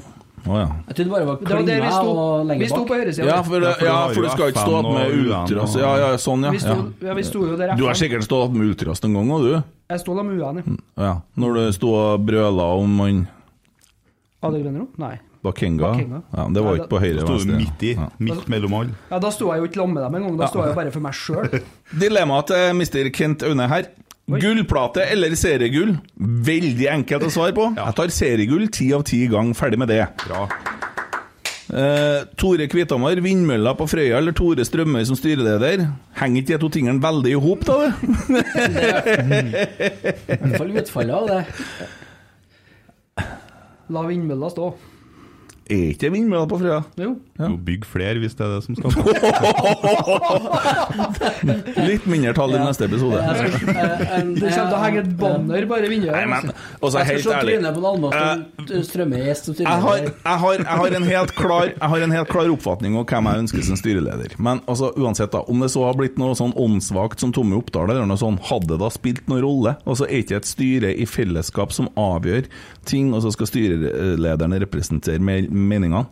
Å 0.43 0.57
ja. 0.59 0.69
Jeg 0.89 0.97
trodde 0.99 1.05
det 1.07 1.13
bare 1.13 1.27
var 1.29 1.37
Det 1.39 1.49
var 1.53 1.61
der 1.63 1.63
vi 1.63 1.73
klinga 1.73 1.91
sto. 1.93 2.13
og 2.19 2.53
Vi 2.63 2.69
sto 2.73 2.81
på 2.89 2.97
høyresida. 2.99 3.27
Ja, 3.29 3.43
for, 3.47 3.63
Ja, 3.63 3.73
for 3.79 3.87
ja, 3.87 3.99
for 4.11 4.23
du 4.27 4.31
skal 4.33 4.51
ikke 4.51 4.65
stå 4.67 4.79
opp 4.81 4.89
med 4.91 5.05
og 5.05 5.19
ultras. 5.23 5.77
Ja, 5.79 5.93
ja, 6.03 6.09
sånn, 6.19 6.47
vi, 6.51 6.63
sto, 6.65 6.75
ja. 6.79 7.09
ja, 7.09 7.15
vi 7.15 7.27
sto 7.29 7.45
jo 7.47 7.59
der 7.61 7.75
Du 7.79 7.85
har 7.87 7.95
sikkert 7.99 8.27
stått 8.27 8.49
opp 8.49 8.57
med 8.57 8.73
ultras 8.73 9.05
en 9.07 9.15
gang 9.15 9.31
òg, 9.37 9.47
du? 9.47 9.53
Jeg 9.93 10.03
sto 10.03 10.17
da 10.19 10.25
med 10.27 10.41
UN, 10.41 10.63
ja. 10.63 10.79
Ja. 11.07 11.13
Når 11.39 11.59
du 11.61 11.63
sto 11.79 11.93
og 11.95 12.25
brøla 12.27 12.67
om 12.83 12.99
han 13.05 13.23
Ade 14.43 14.59
Grønro? 14.65 14.89
Nei. 14.99 15.15
Bakenga? 15.43 15.83
Bakenga. 15.83 16.21
Ja, 16.37 16.45
det 16.55 16.63
var 16.63 16.77
ikke 16.79 16.91
på 16.93 16.99
høyre 17.03 17.23
Da 17.23 17.27
sto 17.27 17.39
du 17.51 17.55
midt 17.59 17.83
i. 17.83 17.93
Ja. 17.99 18.09
Midt 18.23 18.45
mellom 18.51 18.75
alle. 18.79 18.95
Ja, 19.11 19.19
Da 19.23 19.31
sto 19.35 19.49
jeg 19.51 19.63
jo 19.63 19.67
ikke 19.71 19.81
sammen 19.81 19.95
med 19.99 20.05
dem 20.07 20.19
engang, 20.21 20.37
da 20.39 20.47
sto 20.51 20.63
jeg 20.63 20.71
jo 20.71 20.77
bare 20.79 20.93
for 20.95 21.03
meg 21.03 21.17
sjøl. 21.19 21.57
Dilemmaet 22.03 22.51
til 22.53 22.77
Mr. 22.79 23.11
Kent 23.15 23.43
Aune 23.47 23.67
her. 23.71 23.89
Gullplate 24.31 25.05
eller 25.11 25.35
seriegull? 25.37 25.97
Veldig 26.47 26.87
enkelt 26.93 27.27
å 27.27 27.33
svare 27.33 27.55
på. 27.57 27.71
Jeg 27.77 27.97
tar 27.99 28.13
seriegull 28.15 28.69
ti 28.73 28.93
av 28.95 29.03
ti 29.09 29.25
gang. 29.31 29.51
Ferdig 29.57 29.81
med 29.83 29.91
det. 29.91 30.05
Bra. 30.27 30.47
Uh, 31.73 32.29
Tore 32.37 32.67
Kvithammer, 32.69 33.17
vindmølla 33.25 33.73
på 33.79 33.87
Frøya 33.89 34.19
eller 34.21 34.35
Tore 34.37 34.65
Strømøy 34.67 35.07
som 35.09 35.17
styreleder? 35.17 35.87
Henger 36.21 36.43
ikke 36.43 36.53
de 36.53 36.61
to 36.61 36.69
tingene 36.75 37.01
veldig 37.01 37.33
i 37.33 37.41
hop, 37.41 37.65
da? 37.65 37.79
I 40.37 40.37
hvert 40.37 40.59
fall 40.61 40.75
utfallet 40.83 41.17
av 41.17 41.25
det. 41.31 41.43
La 43.93 44.05
vindmølla 44.07 44.53
stå. 44.53 44.69
Er 45.71 45.93
ikke 45.93 46.01
det 46.07 46.11
vindmølla 46.13 46.47
på 46.51 46.59
Frøya? 46.61 46.81
Jo. 46.99 47.13
Jo, 47.43 47.57
bygg 47.67 47.85
flere 47.89 48.19
hvis 48.23 48.35
det 48.39 48.45
er 48.45 48.51
det 48.57 48.63
som 48.67 48.75
skal 48.77 48.91
til. 48.93 49.03
Litt 51.87 52.05
mindre 52.11 52.33
tall 52.37 52.53
i 52.55 52.61
neste 52.61 52.87
episode. 52.89 53.19
Jeg 53.23 53.53
skal, 53.55 53.71
eh, 53.73 54.13
en- 54.19 54.35
Det 54.37 54.51
kommer 54.53 54.69
til 54.69 54.77
å 54.77 54.83
henge 54.83 55.01
et 55.03 55.13
banner 55.19 55.67
bare 55.71 55.87
i 55.87 55.91
vinduet. 55.93 56.13
Nei, 56.15 56.27
men 56.29 56.51
altså, 56.83 56.99
Jeg 56.99 57.07
skal 57.07 57.13
helt 57.13 57.23
se 57.25 57.31
trynet 57.47 57.75
på 57.79 57.81
Almås 57.93 58.13
som 58.13 58.21
og 58.23 58.27
jeg 58.27 58.37
har, 58.73 58.83
styreleder. 58.83 60.13
jeg, 60.13 60.39
har, 60.43 60.53
jeg, 60.59 60.67
har 60.83 60.97
en 60.99 61.09
helt 61.09 61.33
klar, 61.39 61.67
jeg 61.73 61.89
har 61.95 62.01
en 62.07 62.15
helt 62.17 62.29
klar 62.31 62.51
oppfatning 62.53 62.97
om 62.99 63.05
hvem 63.09 63.25
jeg 63.31 63.43
ønsker 63.45 63.65
som 63.67 63.77
styreleder. 63.81 64.31
Men 64.43 64.61
altså, 64.71 64.93
uansett, 64.99 65.33
da, 65.35 65.41
om 65.51 65.59
det 65.65 65.71
så 65.73 65.85
har 65.87 65.95
blitt 65.99 66.19
noe 66.21 66.35
sånn 66.39 66.53
åndssvakt 66.59 67.23
som 67.23 67.33
Tommy 67.35 67.57
Oppdal, 67.59 67.91
eller 67.91 68.07
noe 68.09 68.21
sånt, 68.21 68.43
hadde 68.51 68.69
det 68.75 68.81
da 68.83 68.91
spilt 68.93 69.25
noen 69.31 69.43
rolle? 69.47 69.77
Altså, 69.87 70.05
er 70.09 70.23
ikke 70.23 70.39
et 70.43 70.49
styre 70.51 70.93
i 70.95 71.07
fellesskap 71.09 71.73
som 71.75 71.89
avgjør 71.99 72.45
ting, 72.89 73.13
og 73.15 73.23
så 73.25 73.31
skal 73.35 73.47
styrelederne 73.51 74.61
representere 74.63 75.23
me- 75.23 75.49
meningene? 75.65 76.05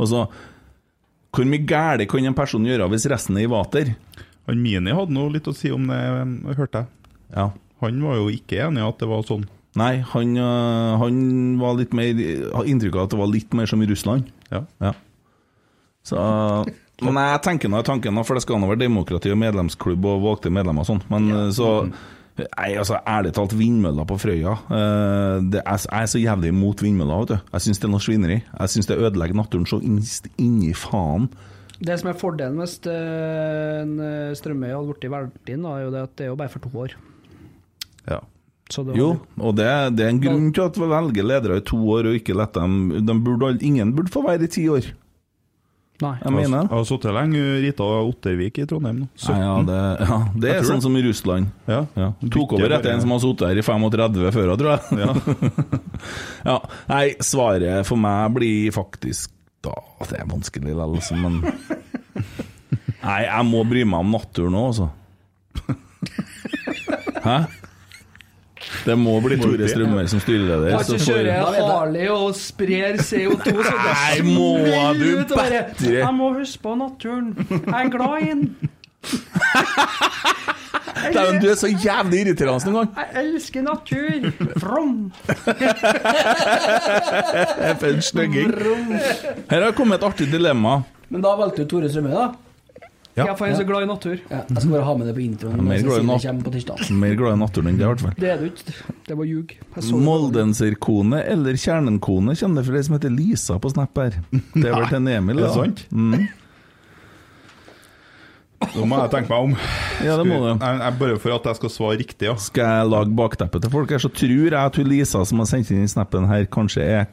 Altså, 0.00 0.26
hvor 1.32 1.48
mye 1.48 1.64
galt 1.68 2.04
kan 2.10 2.28
en 2.28 2.36
person 2.36 2.66
gjøre 2.66 2.90
hvis 2.92 3.08
resten 3.12 3.38
er 3.40 3.46
i 3.46 3.50
vater? 3.50 3.94
Han 4.50 4.60
Mini 4.60 4.94
hadde 4.94 5.14
noe 5.14 5.32
litt 5.32 5.48
å 5.48 5.54
si 5.56 5.70
om 5.72 5.86
det, 5.88 5.98
jeg 5.98 6.58
hørte 6.58 6.82
jeg. 6.82 7.10
Ja. 7.32 7.50
Han 7.82 8.04
var 8.04 8.18
jo 8.20 8.30
ikke 8.30 8.60
enig 8.66 8.82
i 8.82 8.86
at 8.86 9.00
det 9.00 9.08
var 9.10 9.24
sånn. 9.26 9.46
Nei, 9.80 10.02
han, 10.04 10.34
øh, 10.36 10.94
han 11.00 11.20
var 11.56 11.78
litt 11.78 11.94
mer 11.96 12.10
Har 12.52 12.66
inntrykk 12.68 12.98
av 12.98 13.06
at 13.06 13.14
det 13.14 13.20
var 13.22 13.30
litt 13.32 13.54
mer 13.56 13.70
som 13.70 13.80
i 13.80 13.88
Russland. 13.88 14.28
Ja. 14.52 14.66
Ja. 14.84 14.92
Så 16.04 16.18
Men 17.02 17.16
jeg 17.16 17.42
tenker 17.46 17.70
nå 17.72 17.80
tanken, 17.86 18.20
for 18.26 18.36
det 18.36 18.44
skal 18.44 18.60
nå 18.60 18.68
være 18.68 18.84
demokrati 18.84 19.32
og 19.32 19.40
medlemsklubb 19.40 20.04
og 20.10 20.26
valgte 20.26 20.52
medlemmer 20.52 20.84
og 20.84 20.90
sånn. 20.90 21.00
Men 21.10 21.30
ja. 21.30 21.46
så 21.56 21.70
Nei, 22.40 22.70
altså, 22.80 22.96
ærlig 23.04 23.34
talt, 23.36 23.52
vindmøller 23.58 24.06
på 24.08 24.16
Frøya 24.16 24.54
øh, 24.72 25.42
det 25.52 25.60
er, 25.60 25.80
Jeg 25.84 26.02
er 26.02 26.06
så 26.08 26.20
jævlig 26.20 26.48
imot 26.48 26.82
vindmøller, 26.82 27.18
vet 27.20 27.32
du. 27.34 27.50
Jeg 27.52 27.66
syns 27.66 27.80
det 27.82 27.88
er 27.88 27.92
noe 27.92 28.04
svineri. 28.04 28.38
Jeg 28.40 28.72
syns 28.72 28.88
det 28.88 28.96
ødelegger 28.98 29.36
naturen 29.36 29.68
så 29.68 29.80
inni 29.84 30.72
faen. 30.72 31.28
Det 31.82 31.98
som 31.98 32.12
er 32.12 32.18
fordelen 32.18 32.60
hvis 32.62 32.78
eh, 32.88 33.82
en 33.82 33.96
eh, 34.00 34.34
Strømøy 34.38 34.70
hadde 34.70 34.94
blitt 34.94 35.10
valgt 35.12 35.50
inn, 35.50 35.66
er 35.66 35.84
jo 35.84 35.90
det 35.92 36.04
at 36.06 36.14
det 36.18 36.28
er 36.28 36.30
jo 36.30 36.38
bare 36.38 36.52
for 36.52 36.64
to 36.64 36.72
år. 36.86 36.94
Ja. 38.08 38.22
Det 38.72 38.94
Jo, 38.96 39.08
og 39.36 39.56
det, 39.58 39.66
det 39.98 40.06
er 40.06 40.12
en 40.14 40.20
grunn 40.22 40.52
til 40.54 40.64
at 40.64 40.78
vi 40.80 40.86
velger 40.88 41.26
ledere 41.26 41.58
i 41.60 41.64
to 41.66 41.76
år 41.92 42.06
og 42.08 42.14
ikke 42.16 42.36
lar 42.38 42.48
dem 42.54 42.94
de 43.04 43.16
burde, 43.20 43.58
Ingen 43.60 43.92
burde 43.92 44.12
få 44.14 44.22
være 44.24 44.46
i 44.46 44.52
ti 44.54 44.64
år. 44.72 44.86
Nei. 46.02 46.12
Jeg 46.18 46.32
mener 46.34 46.64
Jeg 46.64 46.72
har 46.72 46.86
sittet 46.88 47.14
lenge 47.14 47.42
Rita 47.62 47.86
Ottervik 48.02 48.58
i 48.58 48.64
Trondheim 48.68 48.96
nå. 49.04 49.06
Nei, 49.28 49.36
ja, 49.38 49.52
det, 49.68 49.76
ja, 50.02 50.16
det 50.42 50.50
er 50.56 50.64
sånn 50.66 50.80
det. 50.80 50.86
som 50.88 50.96
i 50.98 51.02
Russland. 51.06 51.52
Ja. 51.70 51.80
Ja. 51.98 52.08
Tok 52.34 52.56
over 52.58 52.74
etter 52.78 52.90
en 52.96 53.04
som 53.04 53.14
har 53.14 53.20
sittet 53.22 53.46
her 53.52 53.60
i 53.62 53.64
35 53.66 54.32
før, 54.34 54.52
tror 54.58 54.72
jeg. 54.74 54.80
Ja. 55.04 55.12
Ja. 56.50 56.56
Nei, 56.90 57.04
svaret 57.22 57.86
for 57.86 58.00
meg 58.02 58.32
blir 58.34 58.72
faktisk 58.74 59.30
da, 59.62 59.76
Det 60.10 60.16
er 60.18 60.26
vanskelig 60.26 60.72
likevel, 60.72 60.96
altså, 60.98 61.14
men 61.14 61.36
Nei, 63.06 63.20
jeg 63.28 63.46
må 63.46 63.62
bry 63.70 63.84
meg 63.86 64.02
om 64.02 64.10
naturen 64.16 64.58
òg, 64.58 64.66
altså. 64.72 64.88
Hæ? 67.22 67.36
Det 68.84 68.96
må 68.98 69.20
bli 69.24 69.36
Tore 69.40 69.68
Strømøy 69.68 70.06
som 70.10 70.20
styreleder. 70.22 70.78
Får- 70.82 70.98
kjører 71.06 71.42
Harley 71.68 72.06
og 72.12 72.34
sprer 72.38 72.92
CO2 72.98 73.44
så 73.44 73.50
det 73.72 73.76
Nei, 73.88 74.16
må 74.26 74.48
smeller 74.58 74.94
du 74.98 75.04
bedre. 75.34 75.60
Jeg 75.98 76.12
må 76.16 76.26
huske 76.38 76.58
på 76.64 76.70
naturen. 76.80 77.28
Jeg 77.50 77.80
er 77.84 77.88
glad 77.96 78.14
i 78.22 78.24
den. 78.32 78.42
Dæven, 81.12 81.40
du 81.42 81.46
er 81.50 81.56
så 81.58 81.66
jævlig 81.72 82.18
irriterende 82.22 82.70
noen 82.70 82.86
gang! 82.86 82.90
Jeg 83.00 83.08
elsker 83.24 83.60
natur. 83.66 84.20
From. 84.62 84.92
For 87.80 87.88
en. 88.22 88.30
Her 89.50 89.60
har 89.66 89.72
kommet 89.76 89.94
et 89.98 90.04
artig 90.06 90.26
dilemma. 90.32 90.72
Men 91.12 91.20
da 91.24 91.30
valgte 91.38 91.64
du 91.64 91.68
Tore 91.74 91.88
Strømøy, 91.90 92.12
da? 92.14 92.26
Ja. 93.12 93.26
Jeg 93.28 93.36
for 93.36 93.44
han 93.44 93.52
en 93.52 93.58
så 93.60 93.64
glad 93.68 93.84
i 93.84 93.88
natur. 93.90 94.20
Ja, 94.30 94.38
jeg 94.48 94.56
skal 94.56 94.70
bare 94.72 94.84
ha 94.88 94.92
med 94.96 95.08
det 95.10 95.14
på 95.18 95.20
introen. 95.20 95.58
Ja, 95.58 95.64
mer 95.68 95.82
glad 95.84 95.98
i. 96.00 96.94
Mer 96.96 97.16
glad 97.20 97.34
i 97.34 97.40
naturen 97.42 97.68
enn 97.68 97.80
det, 97.80 97.84
i 97.84 97.90
hvert 97.90 98.04
fall. 98.06 98.14
Det 98.16 98.30
er 98.32 98.38
du 98.40 98.46
ikke. 98.48 98.76
Det 99.08 99.16
var 99.18 99.28
ljug. 99.28 99.56
Moldenserkone 100.06 101.20
eller 101.34 101.58
Kjernenkone 101.60 102.36
kjenner 102.40 102.62
det 102.62 102.70
for 102.70 102.80
ei 102.80 102.86
som 102.88 102.96
heter 102.96 103.12
Lisa 103.12 103.58
på 103.60 103.72
Snap 103.74 104.00
her. 104.00 104.16
Det 104.32 104.64
er 104.64 104.78
vel 104.78 104.88
til 104.94 105.00
en 105.02 105.10
Emil, 105.12 105.42
Er 105.42 105.50
det 105.50 105.52
sant? 105.58 105.84
Mm. 105.92 106.30
Nå 108.72 108.84
må 108.86 108.98
jeg 109.02 109.10
tenke 109.12 109.28
meg 109.28 109.48
om. 109.50 109.54
Ja, 110.06 110.16
det 110.16 110.26
må 110.30 110.38
du. 110.40 110.50
Jeg, 110.54 110.92
bare 111.00 111.16
for 111.20 111.34
at 111.36 111.48
jeg 111.50 111.58
skal 111.58 111.72
svare 111.74 111.98
riktig, 112.00 112.28
ja. 112.30 112.36
Skal 112.40 112.76
jeg 112.78 112.92
lage 112.94 113.16
bakteppet 113.18 113.64
til 113.66 113.72
folk 113.74 113.92
her, 113.92 114.00
så 114.00 114.08
tror 114.08 114.32
jeg 114.38 114.54
at 114.56 114.78
Lisa 114.86 115.24
som 115.28 115.42
har 115.42 115.50
sendt 115.50 115.72
inn 115.74 115.84
i 115.84 115.90
snappen 115.90 116.30
her, 116.30 116.46
kanskje 116.48 116.86
er 116.86 117.10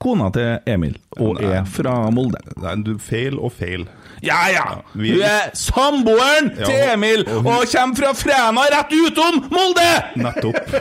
kona 0.00 0.30
til 0.32 0.58
Emil, 0.66 0.94
og 1.20 1.40
Nei. 1.40 1.50
er 1.58 1.64
fra 1.68 1.94
Molde. 2.14 2.40
Nei, 2.62 2.74
du, 2.86 2.94
feil 3.02 3.36
og 3.38 3.52
feil. 3.52 3.86
Ja 4.24 4.38
ja! 4.52 4.64
vi- 4.94 5.12
Hun 5.14 5.22
er 5.28 5.50
samboeren 5.56 6.50
Ja, 6.58 6.64
til 6.64 6.80
Emil, 6.94 7.22
og 7.28 7.42
hun- 7.42 7.52
og 7.54 7.66
kommer 7.72 7.96
fra 7.96 8.12
Fræna 8.16 8.64
rett 8.74 8.92
utom 8.96 9.40
Molde! 9.52 9.90
Nettopp. 10.16 10.74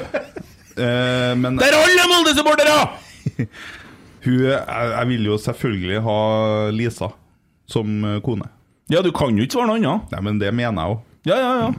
Eh, 0.79 1.35
men 1.35 1.57
Der 1.59 1.65
er 1.73 1.81
alle 1.83 2.07
Molde-supportere! 2.13 2.79
hun, 4.25 4.39
jeg, 4.43 4.63
jeg 4.95 5.07
vil 5.07 5.25
jo 5.25 5.37
selvfølgelig 5.37 6.01
ha 6.05 6.17
Lisa 6.71 7.11
som 7.67 8.03
eh, 8.05 8.21
kone. 8.25 8.47
Ja, 8.89 9.01
du 9.05 9.11
kan 9.11 9.35
jo 9.37 9.43
ikke 9.45 9.53
svare 9.59 9.67
noe 9.69 9.77
annet. 9.79 10.11
Nei, 10.15 10.21
men 10.25 10.39
det 10.41 10.53
mener 10.55 10.81
jeg 10.81 10.95
òg. 10.95 11.03
Ja, 11.29 11.35
ja, 11.37 11.51
ja. 11.65 11.69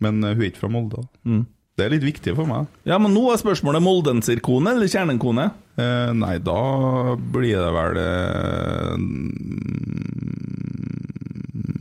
Men 0.00 0.22
eh, 0.24 0.34
hun 0.34 0.42
er 0.42 0.50
ikke 0.50 0.62
fra 0.62 0.70
Molde. 0.72 1.02
da. 1.02 1.42
Mm. 1.74 1.78
Det 1.78 1.84
er 1.84 1.90
litt 1.90 2.04
viktig 2.06 2.36
for 2.38 2.46
meg. 2.46 2.66
Ja, 2.86 3.00
men 3.02 3.10
nå 3.16 3.24
er 3.32 3.40
spørsmålet 3.40 3.82
moldenserkone 3.82 4.76
eller 4.76 4.86
kjernenkone? 4.90 5.48
Eh, 5.74 6.12
nei, 6.14 6.36
da 6.38 7.16
blir 7.18 7.58
det 7.58 7.72
vel 7.74 7.98
eh, 7.98 8.94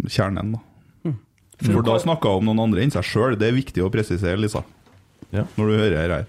kjernen, 0.09 0.55
da. 0.57 0.63
For 1.63 1.85
da 1.85 1.99
snakker 2.01 2.33
hun 2.33 2.41
om 2.41 2.49
noen 2.49 2.63
andre 2.65 2.81
enn 2.83 2.91
seg 2.91 3.05
sjøl. 3.07 3.37
Det 3.39 3.47
er 3.47 3.55
viktig 3.55 3.85
å 3.85 3.91
presisere, 3.93 4.35
Lisa. 4.41 4.63
Ja. 5.31 5.45
Når 5.55 5.69
du 5.69 5.75
hører 5.77 6.01
her. 6.01 6.25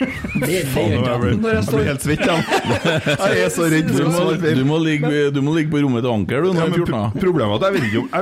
Det, 0.00 0.06
det 0.40 0.50
gjør 0.50 0.64
ikke 0.64 0.80
jeg 0.80 0.90
jeg. 0.90 1.36
Når 1.40 1.50
jeg 1.50 1.60
jeg 1.60 1.72
blir 1.74 1.88
helt 1.90 2.04
svett, 2.06 2.22
jeg. 2.30 3.40
Er 3.44 3.50
så 3.52 3.66
redd 3.68 3.88
Du 3.90 3.94
for 3.98 4.06
å 4.06 4.12
svare 4.14 4.38
feil. 4.40 4.60
du, 4.60 4.64
må 4.64 4.78
ligge, 4.80 5.70
på 5.74 5.82
rommet 5.84 6.04
til 6.06 6.10
Anker, 6.14 6.40
du, 6.40 6.48
når 6.50 6.54
du 6.54 6.60
er 6.60 6.70
men 6.70 6.78
14 6.80 7.20
problemet 7.20 7.50
er 7.50 7.56
at 7.56 7.66
jeg 7.66 7.74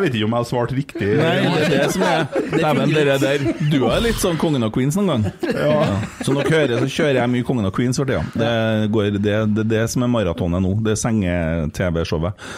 vet 0.02 0.16
ikke 0.18 0.26
om 0.28 0.34
jeg, 0.34 0.38
har 0.38 0.48
svart 0.50 0.74
riktig. 0.74 1.10
Nei, 1.20 1.34
det 1.44 1.62
er 1.68 1.74
det 1.76 1.84
som 1.94 2.04
er 2.08 2.26
Dæven, 2.64 2.94
dere 2.96 3.18
der. 3.22 3.46
Du 3.70 3.78
er 3.92 4.02
litt 4.04 4.18
sånn 4.22 4.40
Kongen 4.40 4.66
av 4.66 4.72
Queens 4.74 4.98
noen 4.98 5.08
gang. 5.12 5.28
Ja. 5.46 6.00
Så 6.26 6.34
dere 6.34 6.50
hører, 6.56 6.82
så 6.82 6.90
kjører 6.98 7.20
jeg 7.22 7.32
mye 7.36 7.46
Kongen 7.48 7.68
av 7.70 7.74
Queens 7.78 8.00
for 8.02 8.10
tida. 8.10 8.24
Det, 8.34 8.52
går- 8.94 9.18
det, 9.22 9.36
det 9.56 9.66
det 9.70 9.84
som 9.94 10.02
er 10.06 10.10
maratonet 10.12 10.64
nå. 10.64 10.74
Det 10.84 10.96
er 10.96 11.00
senge-TV-showet. 11.04 12.48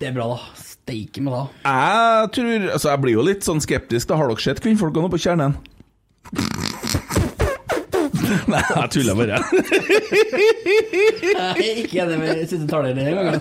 Det 0.00 0.10
er 0.10 0.16
bra, 0.16 0.28
da. 0.36 0.66
Steike 0.66 1.22
meg 1.22 1.34
da. 1.36 1.42
Jeg 1.64 2.30
tror 2.36 2.68
Altså, 2.74 2.88
jeg 2.92 3.02
blir 3.04 3.16
jo 3.18 3.24
litt 3.26 3.44
sånn 3.46 3.60
skeptisk. 3.64 4.08
Da 4.10 4.16
har 4.20 4.30
dere 4.32 4.42
sett 4.44 4.62
kvinnfolka 4.64 5.02
nå 5.04 5.10
på 5.12 5.20
Kjernen? 5.22 5.56
Nei, 8.50 8.62
jeg 8.62 8.90
tuller 8.94 9.18
bare. 9.18 9.40
Jeg 11.30 11.66
er 11.66 11.78
ikke 11.82 12.02
enig 12.04 12.16
med 12.20 12.42
siste 12.48 12.66
taler 12.70 12.96
denne 12.96 13.12
gangen. 13.16 13.38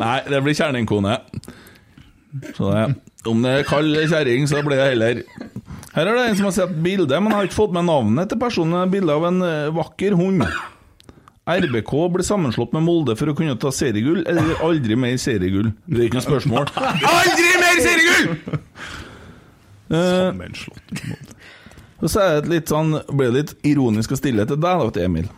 Nei, 0.00 0.16
det 0.28 0.40
blir 0.44 0.56
kjerningkone 0.56 1.16
Så 2.56 2.70
det, 2.72 2.84
om 3.28 3.42
det 3.44 3.52
er 3.58 3.66
kald 3.68 3.96
kjerring, 4.10 4.46
så 4.50 4.62
blir 4.64 4.80
det 4.80 4.88
heller 4.92 5.22
Her 5.92 6.08
er 6.08 6.16
det 6.16 6.26
en 6.30 6.38
som 6.38 6.48
har 6.48 6.56
sett 6.56 6.76
bilde, 6.84 7.20
men 7.20 7.34
har 7.36 7.48
ikke 7.48 7.58
fått 7.60 7.74
med 7.76 7.86
navnet 7.88 8.32
til 8.32 8.40
personen. 8.40 8.90
Bilde 8.92 9.16
av 9.16 9.28
en 9.28 9.42
eh, 9.46 9.72
vakker 9.76 10.16
hund. 10.18 10.46
RBK 11.42 11.92
ble 12.14 12.24
sammenslått 12.24 12.72
med 12.76 12.84
Molde 12.86 13.16
for 13.18 13.32
å 13.32 13.36
kunne 13.36 13.58
ta 13.60 13.72
seriegull, 13.74 14.22
eller 14.30 14.62
aldri 14.62 14.96
mer 14.96 15.16
seriegull? 15.20 15.72
Det 15.90 15.98
er 15.98 16.08
ikke 16.08 16.20
noe 16.20 16.28
spørsmål. 16.28 16.70
Aldri 17.12 17.54
mer 17.60 17.80
seriegull! 17.84 18.36
med 19.92 20.06
Sammenslått. 20.22 21.02
Og 22.02 22.10
så 22.10 22.20
er 22.26 22.40
det 22.42 22.50
litt 22.52 22.72
sånn, 22.72 22.96
ble 23.14 23.30
det 23.30 23.36
litt 23.38 23.54
ironisk 23.72 24.12
å 24.12 24.18
stille 24.18 24.44
til 24.50 24.58
deg, 24.60 24.82
da, 24.82 24.90
til 24.96 25.06
Emil. 25.06 25.28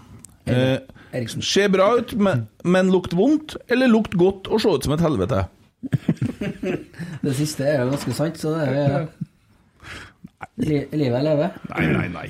Eh, 0.50 0.78
Eriksen. 1.14 1.44
Se 1.46 1.68
bra 1.72 1.90
ut, 2.00 2.14
men, 2.18 2.46
men 2.66 2.90
lukt 2.92 3.12
vondt, 3.16 3.54
eller 3.70 3.88
lukt 3.92 4.16
godt 4.18 4.48
og 4.50 4.60
se 4.64 4.72
ut 4.72 4.88
som 4.88 4.96
et 4.96 5.04
helvete? 5.04 5.44
Det 7.24 7.32
siste 7.36 7.64
er 7.68 7.82
jo 7.84 7.90
ganske 7.92 8.14
sant, 8.16 8.40
så 8.40 8.54
det 8.56 8.64
er 8.68 8.96
jo 8.96 9.04
Li- 10.64 10.86
Livet 10.92 11.18
er 11.18 11.24
leve. 11.24 11.46
Nei, 11.72 11.84
nei, 11.92 12.08
nei. 12.12 12.26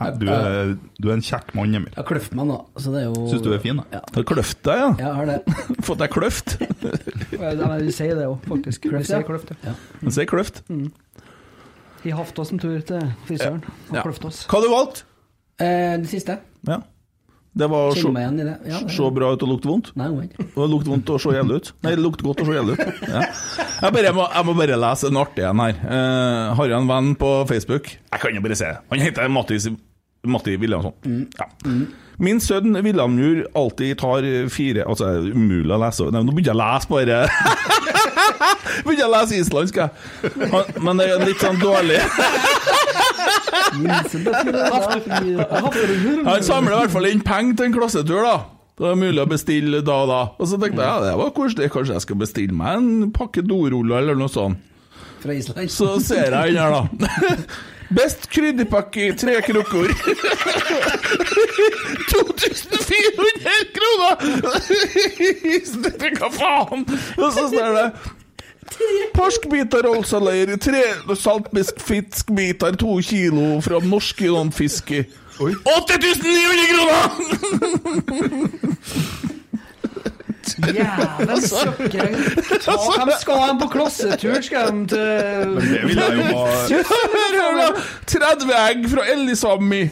Nei, 0.00 0.08
Du 0.18 0.24
er, 0.28 0.72
du 0.98 1.06
er 1.08 1.14
en 1.14 1.22
kjekk 1.24 1.52
mann, 1.56 1.74
Emil. 1.78 1.92
Jeg 1.94 2.00
har 2.00 2.06
kløft 2.08 2.34
meg 2.36 2.48
nå, 2.50 2.56
så 2.82 2.90
det 2.92 3.04
er 3.04 3.06
jo 3.12 3.26
Syns 3.30 3.44
du 3.44 3.52
er 3.54 3.60
fin, 3.62 3.78
da? 3.78 3.84
Ja, 3.94 4.00
Har 4.16 4.26
kløft 4.26 4.58
deg, 4.66 4.80
ja? 4.82 4.88
jeg 5.00 5.12
har 5.20 5.30
det. 5.30 5.36
Fått 5.86 6.00
deg 6.02 6.10
kløft? 6.14 6.56
Du 7.34 7.38
nei, 7.62 7.78
sier 7.94 8.14
det 8.18 8.26
jo, 8.26 8.34
faktisk. 8.48 8.88
Du 8.90 8.98
sier 9.06 9.22
kløft, 9.26 9.52
ja. 9.64 9.74
Si 10.12 10.26
kløft. 10.30 10.62
I 12.04 12.12
oss 12.38 12.52
en 12.52 12.60
tur 12.60 12.80
til 12.84 13.00
frisøren. 13.28 13.62
Og 13.90 13.96
Ja. 13.96 14.02
oss. 14.28 14.46
Hva 14.46 14.58
har 14.60 14.66
du 14.66 14.72
valgt? 14.74 15.04
Eh, 15.58 15.96
det 16.02 16.08
siste. 16.10 16.38
Ja. 16.66 16.80
Det 17.54 17.68
var 17.70 17.92
å 17.92 17.94
se, 17.94 18.08
det. 18.10 18.54
Ja, 18.66 18.78
det 18.82 18.90
bra 19.14 19.28
ut 19.30 19.42
og 19.46 19.48
lukte 19.52 19.68
vondt? 19.70 19.92
Nei, 19.94 20.08
vent. 20.10 20.32
Det 20.40 20.56
var 20.58 20.66
lukt 20.72 20.88
vondt 20.90 21.10
og 21.14 21.20
se 21.22 21.34
jævlig 21.36 21.60
ut? 21.60 21.68
Nei, 21.86 21.92
det 21.94 22.02
lukter 22.02 22.26
godt 22.26 22.40
og 22.42 22.48
se 22.48 22.56
jævlig 22.56 22.74
ut. 22.74 23.02
Ja. 23.12 23.20
Jeg, 23.84 23.92
bare, 23.94 24.12
må, 24.16 24.24
jeg 24.34 24.46
må 24.48 24.54
bare 24.58 24.78
lese 24.80 25.10
en 25.10 25.20
artig 25.20 25.44
en 25.46 25.62
her. 25.62 25.78
Uh, 25.84 26.54
har 26.58 26.72
jeg 26.72 26.80
en 26.80 26.90
venn 26.90 27.12
på 27.20 27.30
Facebook? 27.46 27.92
Jeg 27.94 28.22
kan 28.24 28.34
jo 28.34 28.42
bare 28.42 28.58
se. 28.58 28.72
Han 28.90 29.04
heter 29.04 29.30
Mattis 29.30 29.68
Matti 30.26 30.56
Williamson. 30.58 31.28
Ja. 31.38 31.46
Min 32.22 32.38
sønn 32.42 32.76
Williamjur 32.78 33.44
alltid 33.58 33.96
tar 33.98 34.22
fire 34.52 34.84
Altså, 34.86 35.04
det 35.10 35.16
er 35.32 35.34
umulig 35.34 35.72
å 35.74 35.78
lese 35.82 36.04
Nei, 36.14 36.22
Nå 36.22 36.30
begynner 36.34 36.52
jeg 36.52 36.54
å 36.54 36.62
lese 36.62 36.86
bare 36.92 37.16
Begynner 38.84 39.00
jeg 39.00 39.08
å 39.08 39.14
lese 39.14 39.34
islandsk, 39.40 39.74
jeg. 39.80 39.88
Men 40.84 40.92
det 41.00 41.06
er 41.10 41.24
litt 41.24 41.40
sånn 41.40 41.58
dårlig. 41.60 42.00
Han 46.24 46.42
samler 46.44 46.72
i 46.72 46.76
hvert 46.82 46.92
fall 46.92 47.06
inn 47.08 47.22
penger 47.24 47.54
til 47.58 47.66
en 47.68 47.74
klassetur, 47.76 48.22
da. 48.26 48.36
Det 48.74 48.88
er 48.90 48.96
mulig 48.98 49.22
å 49.22 49.26
bestille 49.30 49.80
da 49.86 49.96
og 50.02 50.08
da. 50.10 50.22
Og 50.34 50.46
så 50.50 50.56
tenkte 50.58 50.82
jeg 50.82 50.90
ja, 50.90 51.02
det 51.04 51.12
var 51.20 51.30
koselig, 51.36 51.68
kanskje 51.72 51.94
jeg 51.94 52.04
skal 52.06 52.18
bestille 52.24 52.54
meg 52.58 52.70
en 52.80 52.88
pakke 53.14 53.42
doruller 53.46 53.96
eller 54.02 54.16
noe 54.18 54.30
sånt. 54.32 54.56
Så 55.72 55.88
ser 56.04 56.28
jeg 56.34 56.44
inn 56.52 56.60
her, 56.60 56.70
da. 56.74 56.82
Best 57.94 58.28
krydderpakke 58.32 59.06
i 59.08 59.12
tre 59.18 59.34
krukker. 59.46 59.88
2400 62.10 63.52
kroner! 63.76 64.16
Hva 66.18 66.30
faen? 66.34 66.84
Og 67.18 67.28
så 67.36 67.48
står 67.52 67.70
det 67.78 67.86
Parskbiter 69.14 69.86
Olsaleir. 69.86 70.56
tre 70.58 70.82
saltfiskbiter, 71.20 72.74
to 72.80 72.96
kilo 73.06 73.60
fra 73.62 73.78
norske 73.84 74.26
landfiske. 74.32 75.04
8900 75.38 76.66
kroner! 76.72 77.08
Jævlen 80.74 81.40
søkker! 81.48 82.06
Ta- 82.64 83.04
De 83.06 83.12
skal 83.20 83.34
de 83.34 83.58
på 83.60 83.68
klossetur, 83.68 84.40
skal 84.42 84.66
de 84.72 84.86
til 84.88 84.98
Det 84.98 85.82
vil 85.88 85.98
jeg 85.98 87.50
jo 87.52 87.60
ha 87.60 87.68
30 88.06 88.52
egg 88.70 88.90
fra 88.90 89.02
Elisami. 89.12 89.82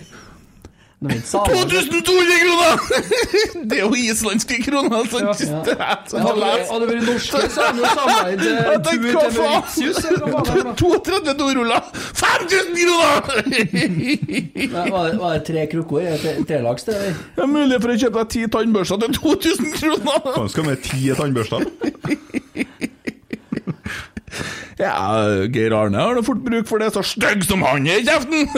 Nå 1.02 1.08
vet 1.10 1.26
samer- 1.26 1.54
2200 1.66 2.36
kroner! 2.42 2.74
Det 3.72 3.78
er 3.78 3.82
jo 3.82 3.94
islandske 3.98 4.58
kroner, 4.62 4.92
altså. 5.00 5.18
Ja. 5.22 5.32
Det 5.66 5.74
er 5.74 5.96
så 6.10 6.18
Hadde 6.22 6.34
det- 6.38 6.46
lett. 6.46 6.68
hadde 6.70 6.86
det 6.86 6.90
vært 6.92 7.06
norske, 7.08 7.40
så 7.50 7.64
hadde 7.66 7.80
de 7.82 7.90
samla 7.96 8.22
inn 8.30 8.38
tur 8.42 8.54
til 8.86 9.00
hva 9.02 9.22
faen? 9.22 9.36
Mauritius. 9.38 9.98
eller 10.04 10.26
hva 10.30 10.42
det 10.46 10.54
var. 10.62 10.74
32 10.78 11.34
doruller! 11.42 11.82
5000 12.22 12.78
kroner! 12.78 13.20
Nei, 14.72 14.86
Var 14.92 15.10
det, 15.10 15.18
var 15.18 15.34
det 15.38 15.42
tre 15.50 15.66
krukker? 15.72 16.00
Trelaks, 16.48 16.86
det 16.86 16.94
eller? 17.00 17.18
Det 17.36 17.42
er 17.42 17.52
mulig 17.56 17.82
for 17.82 17.90
å 17.94 17.98
kjøpe 18.04 18.22
deg 18.22 18.32
ti 18.36 18.46
tannbørster 18.56 19.02
til 19.06 19.18
2000 19.18 19.74
kroner! 19.80 20.22
Hva 20.38 20.46
skal 20.54 20.62
du 20.62 20.70
med 20.70 20.82
ti 20.86 21.02
tannbørster? 21.18 21.66
Ja, 24.80 24.94
Geir 25.52 25.74
Arne 25.76 26.00
har 26.00 26.16
da 26.16 26.22
fort 26.24 26.40
bruk 26.44 26.66
for 26.70 26.80
det, 26.82 26.92
så 26.94 27.02
stygg 27.04 27.44
som 27.44 27.62
han 27.66 27.86
er 27.86 28.00
i 28.00 28.06
kjeften! 28.06 28.48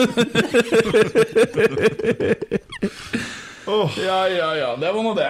Ja, 3.65 4.27
ja, 4.29 4.49
ja, 4.55 4.75
det 4.79 4.91
var 4.93 5.03
nå 5.03 5.13
det. 5.17 5.29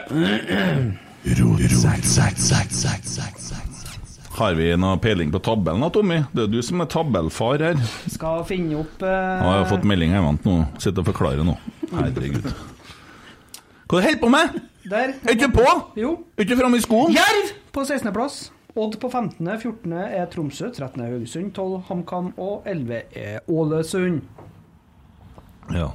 Har 4.36 4.54
vi 4.60 4.66
noe 4.76 4.98
peiling 5.00 5.32
på 5.32 5.40
tabellen 5.40 5.86
da, 5.86 5.90
Tommy? 5.96 6.18
Det 6.36 6.44
er 6.44 6.50
du 6.52 6.58
som 6.66 6.84
er 6.84 6.90
tabellfar 6.92 7.64
her. 7.64 7.80
Skal 8.12 8.44
finne 8.50 8.82
opp 8.82 9.06
Ja, 9.06 9.40
jeg 9.40 9.62
har 9.62 9.70
fått 9.70 9.88
melding 9.88 10.12
her, 10.12 10.26
vent 10.26 10.44
nå. 10.48 10.58
Sitter 10.84 11.00
og 11.06 11.08
forklarer 11.14 11.48
nå. 11.48 11.56
Herregud. 11.94 12.50
Hva 13.86 14.02
holder 14.02 14.18
du 14.18 14.24
på 14.26 14.32
med? 14.34 14.60
Der. 14.90 15.16
Er 15.24 15.38
ikke 15.38 15.50
på? 15.56 15.66
Jo. 15.98 16.12
Er 16.36 16.44
ikke 16.46 16.58
framme 16.60 16.78
i 16.78 16.84
skoen? 16.84 17.16
Jerv 17.16 17.54
på 17.74 17.86
16.-plass. 17.88 18.36
Odd 18.76 18.98
på 19.00 19.08
15., 19.08 19.48
14. 19.62 19.94
er 20.04 20.26
Tromsø, 20.34 20.68
13. 20.76 21.00
er 21.06 21.14
Haugesund, 21.14 21.54
12. 21.56 21.78
HamKam 21.88 22.34
og 22.38 22.66
11. 22.68 22.98
er 23.16 23.40
Ålesund. 23.48 24.22
Ja. 25.72 25.90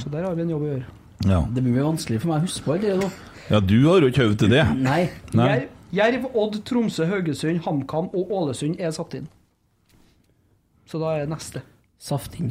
Så 0.00 0.10
der 0.10 0.24
har 0.26 0.34
vi 0.34 0.42
en 0.42 0.50
jobb 0.50 0.64
å 0.66 0.70
gjøre. 0.72 0.86
Ja. 1.26 1.38
Det 1.54 1.62
blir 1.64 1.84
vanskelig 1.86 2.18
for 2.22 2.32
meg 2.32 2.42
å 2.42 2.46
huske 2.48 2.64
på 2.66 2.74
alt 2.74 2.84
det 2.84 2.96
nå. 2.98 3.08
ja, 3.50 3.60
du 3.62 3.76
har 3.86 4.02
jo 4.02 4.10
ikke 4.10 4.26
hodet 4.26 4.40
til 4.42 4.50
det. 4.52 4.64
Nei. 4.82 5.00
Nei. 5.38 5.54
Jerv, 5.94 6.26
Odd, 6.34 6.58
Tromsø, 6.66 7.06
Haugesund, 7.08 7.62
HamKam 7.64 8.10
og 8.10 8.32
Ålesund 8.40 8.80
er 8.82 8.90
satt 8.96 9.14
inn. 9.20 9.28
Så 10.90 10.98
da 11.02 11.14
er 11.20 11.30
neste. 11.30 11.62
Safting. 12.02 12.50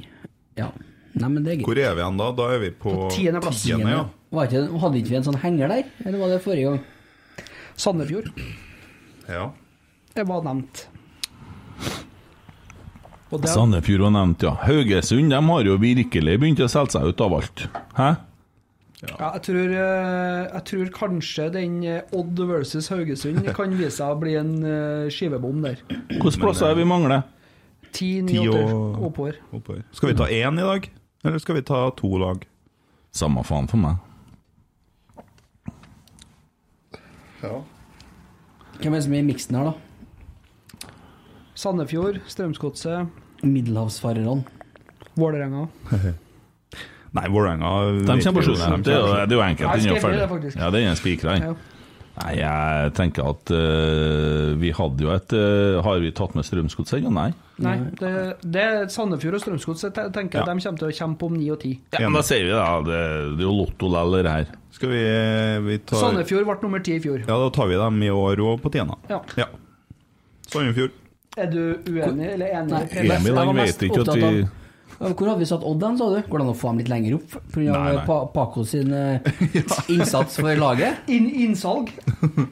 Ja. 0.58 0.72
Nei, 1.16 1.28
men 1.30 1.44
det 1.44 1.52
er 1.52 1.60
greit. 1.60 1.68
Hvor 1.68 1.80
er 1.84 1.94
vi 1.96 2.02
igjen 2.04 2.18
da? 2.20 2.30
Da 2.36 2.48
er 2.56 2.64
vi 2.64 2.72
på, 2.72 2.96
På 2.96 3.12
tiendeplass. 3.14 3.62
tiende, 3.64 3.92
ja. 3.92 4.06
Var 4.36 4.50
ikke, 4.50 4.64
hadde 4.82 5.00
ikke 5.00 5.14
vi 5.14 5.20
en 5.20 5.28
sånn 5.28 5.38
henger 5.44 5.72
der? 5.72 5.92
Eller 6.04 6.20
var 6.24 6.32
det 6.34 6.40
forrige 6.44 6.72
gang? 6.72 7.46
Sandefjord. 7.80 8.32
ja. 9.30 9.52
Det 10.16 10.24
var 10.28 10.46
nevnt. 10.46 10.86
Og 13.34 13.42
det, 13.42 13.50
Sandefjord 13.52 14.06
var 14.06 14.14
nevnt, 14.16 14.46
ja. 14.46 14.54
Haugesund 14.64 15.34
de 15.34 15.40
har 15.50 15.68
jo 15.68 15.76
virkelig 15.82 16.38
begynt 16.40 16.62
å 16.64 16.70
selge 16.72 16.96
seg 16.96 17.10
ut 17.10 17.24
av 17.26 17.36
alt. 17.40 17.66
Hæ? 17.98 18.10
ja, 19.06 19.28
jeg, 19.36 19.42
tror, 19.46 19.74
eh, 19.76 20.46
jeg 20.54 20.64
tror 20.70 20.92
kanskje 20.96 21.48
den 21.54 21.74
eh, 21.84 22.16
Odd 22.16 22.40
versus 22.48 22.88
Haugesund 22.94 23.44
kan 23.58 23.76
vise 23.76 23.98
seg 23.98 24.14
å 24.14 24.20
bli 24.22 24.38
en 24.40 24.54
eh, 24.64 25.12
skivebom 25.14 25.60
der. 25.66 25.82
Hvilke 26.14 26.40
plasser 26.42 26.72
er 26.72 26.80
vi 26.80 26.88
mangler? 26.88 27.26
Ti, 27.96 28.10
ni, 28.26 28.40
og- 28.48 29.02
oppover. 29.10 29.42
Oppover. 29.52 29.84
Skal 29.96 30.14
vi 30.14 30.18
ta 30.22 30.30
én 30.32 30.62
i 30.62 30.68
dag? 30.72 30.88
Eller 31.26 31.42
skal 31.44 31.60
vi 31.60 31.66
ta 31.68 31.90
to 31.98 32.12
lag? 32.22 32.46
Samme 33.16 33.44
faen 33.48 33.68
for 33.72 33.82
meg. 33.84 34.00
Hvem 38.76 38.94
er 38.94 38.98
det 38.98 39.04
som 39.06 39.14
er 39.16 39.22
i 39.22 39.28
miksen 39.28 39.56
her, 39.60 39.70
da? 39.70 39.85
Sandefjord, 41.56 42.20
Strømsgodset, 42.28 43.08
Middelhavsfarerne. 43.44 44.44
Vålerenga. 45.16 45.68
Nei, 47.16 47.30
Vålerenga 47.32 47.70
De 48.04 48.18
kommer 48.20 48.42
på 48.42 48.50
slutten. 48.50 48.84
Det 48.84 48.92
er 48.92 49.00
jo, 49.00 49.14
det 49.16 49.32
er 49.32 49.40
jo 49.40 49.46
enkelt. 49.46 49.72
Den 49.72 49.96
er 49.96 50.28
jo. 50.28 50.52
Ja, 50.60 50.70
den 50.74 50.90
er 50.90 51.00
spikra. 51.00 51.38
Ja. 51.40 51.54
Nei, 52.16 52.32
jeg 52.40 52.92
tenker 52.96 53.28
at 53.28 53.52
uh, 53.52 54.54
vi 54.60 54.70
hadde 54.72 55.04
jo 55.04 55.10
et 55.12 55.34
uh, 55.36 55.82
Har 55.84 56.00
vi 56.00 56.14
tatt 56.16 56.32
med 56.38 56.46
Strømsgodset 56.48 57.02
ennå? 57.02 57.12
Nei. 57.12 57.34
Nei, 57.60 57.74
det, 58.00 58.12
det 58.40 58.64
er 58.64 58.88
Sandefjord 58.92 59.36
og 59.36 59.44
Strømsgodset 59.44 60.00
tenker 60.16 60.40
jeg 60.40 60.46
Ja. 60.46 60.46
de 60.48 60.64
kommer 60.64 60.80
til 60.80 60.88
å 60.88 60.96
kjempe 60.96 61.28
om 61.28 61.36
9 61.36 61.50
og 61.56 61.60
10. 61.60 61.74
Ja, 61.98 62.06
men 62.08 62.16
da 62.16 62.24
sier 62.28 62.48
vi 62.48 62.54
det. 62.54 62.60
da. 62.62 62.80
Det, 62.88 63.02
det 63.36 63.44
er 63.44 63.48
jo 63.48 63.56
Lotto 63.60 63.92
lell, 63.92 64.16
det 64.24 64.32
her. 64.32 64.52
Skal 64.76 64.92
vi, 64.92 65.04
vi 65.68 65.80
ta 65.92 66.00
Sandefjord 66.04 66.48
ble 66.48 66.58
nummer 66.64 66.84
10 66.84 66.96
i 66.96 67.04
fjor. 67.04 67.24
Ja, 67.24 67.40
da 67.44 67.52
tar 67.56 67.72
vi 67.72 67.80
dem 67.84 68.04
i 68.08 68.12
år 68.16 68.44
òg 68.48 68.64
på 68.64 68.72
tiende. 68.76 68.96
Ja. 69.12 69.20
Ja. 69.40 69.50
Sandefjord. 70.52 70.96
Er 71.36 71.50
du 71.52 71.76
uenig 71.90 72.30
eller 72.34 72.46
enig? 72.62 72.72
Nei. 72.72 73.08
Emil 73.18 73.38
han 73.38 73.56
vet 73.58 73.82
ikke 73.90 74.04
at 74.06 74.14
vi 74.16 74.30
Hvor 75.00 75.28
hadde 75.28 75.40
vi 75.42 75.48
satt 75.50 75.64
Odd 75.66 75.84
hen, 75.84 75.98
sa 76.00 76.08
du? 76.14 76.20
Går 76.30 76.40
det 76.42 76.46
an 76.46 76.52
å 76.54 76.56
få 76.58 76.70
dem 76.72 76.80
litt 76.82 76.90
lenger 76.92 77.16
opp? 77.18 77.36
Pga. 77.54 77.82
Pa 78.08 78.18
Paco 78.34 78.64
sin 78.68 78.94
eh, 78.96 79.26
innsats 79.94 80.38
for 80.40 80.56
laget? 80.60 81.02
In 81.16 81.28
innsalg? 81.30 81.92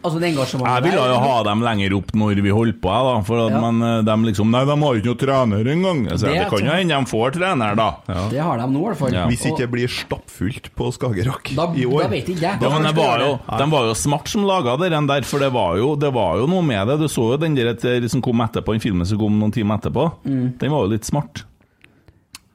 Altså 0.03 0.19
det 0.21 0.33
engasjementet 0.33 0.73
Jeg 0.73 0.85
ville 0.87 1.05
jo 1.13 1.19
ha 1.23 1.37
dem 1.47 1.63
lenger 1.65 1.95
opp 1.99 2.11
når 2.19 2.41
vi 2.45 2.53
holdt 2.55 2.81
på, 2.83 2.91
da. 3.07 3.15
For 3.27 3.45
at 3.45 3.53
Ja. 3.55 3.61
man, 3.63 3.81
eh, 3.81 4.01
de 4.07 4.17
liksom 4.29 4.51
Nei, 4.53 4.63
de 4.69 4.75
har 4.83 4.97
jo 4.97 5.01
ikke 5.01 5.11
noen 5.13 5.21
trener 5.23 5.71
engang. 5.73 6.01
Altså, 6.11 6.27
Det 6.27 6.39
det, 6.39 6.49
kan 6.51 6.67
jo 6.67 6.73
hende 6.77 6.99
de 6.99 7.11
får 7.13 7.35
trener, 7.39 7.75
da. 7.79 7.89
Det 8.33 8.41
har 8.43 8.57
de 8.61 8.67
nå, 8.73 8.81
i 8.83 8.87
hvert 8.91 9.01
fall. 9.03 9.13
Ja. 9.15 9.25
Hvis 9.31 9.45
ikke 9.49 9.63
det 9.65 9.71
blir 9.73 9.87
stappfullt 9.91 10.69
på 10.75 10.89
Skagerrak 10.93 11.53
Da, 11.55 11.69
i 11.73 11.85
år 11.87 12.05
da 12.05 12.11
vet 12.11 12.29
ikke 12.33 12.43
jeg. 12.43 12.59
Da, 12.61 12.69
men 12.73 12.83
det 12.89 12.95
var 12.97 13.23
jo, 13.23 13.31
De 13.57 13.69
var 13.71 13.87
jo 13.89 13.95
smart 13.97 14.27
som 14.31 14.45
laga 14.47 14.75
den 14.83 15.07
der, 15.09 15.21
for 15.27 15.39
det 15.39 15.51
var, 15.53 15.77
jo, 15.79 15.95
det 15.95 16.11
var 16.13 16.37
jo 16.41 16.47
noe 16.51 16.61
med 16.65 16.87
det. 16.91 16.99
Du 16.99 17.07
så 17.07 17.31
jo 17.33 17.37
den 17.41 17.55
der 17.55 18.07
som 18.11 18.21
kom 18.21 18.43
etterpå, 18.43 18.75
den 18.75 18.83
filmen 18.83 19.07
som 19.07 19.17
kom 19.21 19.39
noen 19.39 19.53
timer 19.53 19.79
etterpå. 19.79 20.09
Mm. 20.27 20.57
Den 20.59 20.71
var 20.73 20.85
jo 20.85 20.93
litt 20.93 21.07
smart. 21.07 21.43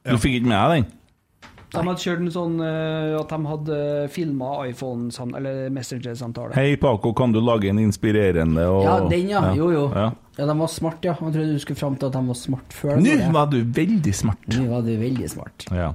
Du 0.05 0.17
fikk 0.21 0.39
ikke 0.39 0.51
med 0.51 0.57
deg 0.59 0.71
den? 0.83 0.95
De 1.69 1.77
hadde 1.85 2.01
kjørt 2.01 2.21
en 2.23 2.31
sånn 2.33 2.55
uh, 2.63 3.19
at 3.19 3.29
de 3.29 3.37
hadde 3.45 3.75
filma 4.09 4.47
iPhone 4.65 5.11
sam- 5.13 5.35
eller 5.37 5.67
Messenger-samtale. 5.69 6.55
Hei, 6.57 6.71
Paco, 6.81 7.11
kan 7.13 7.29
du 7.35 7.37
lage 7.45 7.69
en 7.69 7.77
inspirerende 7.83 8.63
og 8.65 8.87
Ja, 8.87 8.95
den, 9.11 9.27
ja. 9.29 9.43
Jo, 9.53 9.67
jo. 9.75 9.83
Ja. 9.93 10.07
Ja, 10.39 10.47
de 10.49 10.55
var 10.57 10.71
smart, 10.73 11.03
ja. 11.05 11.13
Jeg 11.13 11.35
trodde 11.35 11.53
du 11.53 11.59
skulle 11.61 11.77
fram 11.77 11.99
til 11.99 12.09
at 12.09 12.15
de 12.17 12.23
var 12.31 12.39
smart 12.39 12.73
før. 12.73 12.97
Nå 13.03 13.19
var 13.35 13.51
du 13.53 13.59
veldig 13.75 14.15
smart. 14.17 14.49
Nå 14.55 14.65
var 14.71 14.81
du 14.87 14.95
veldig 14.97 15.29
smart. 15.29 15.67
Ja. 15.69 15.91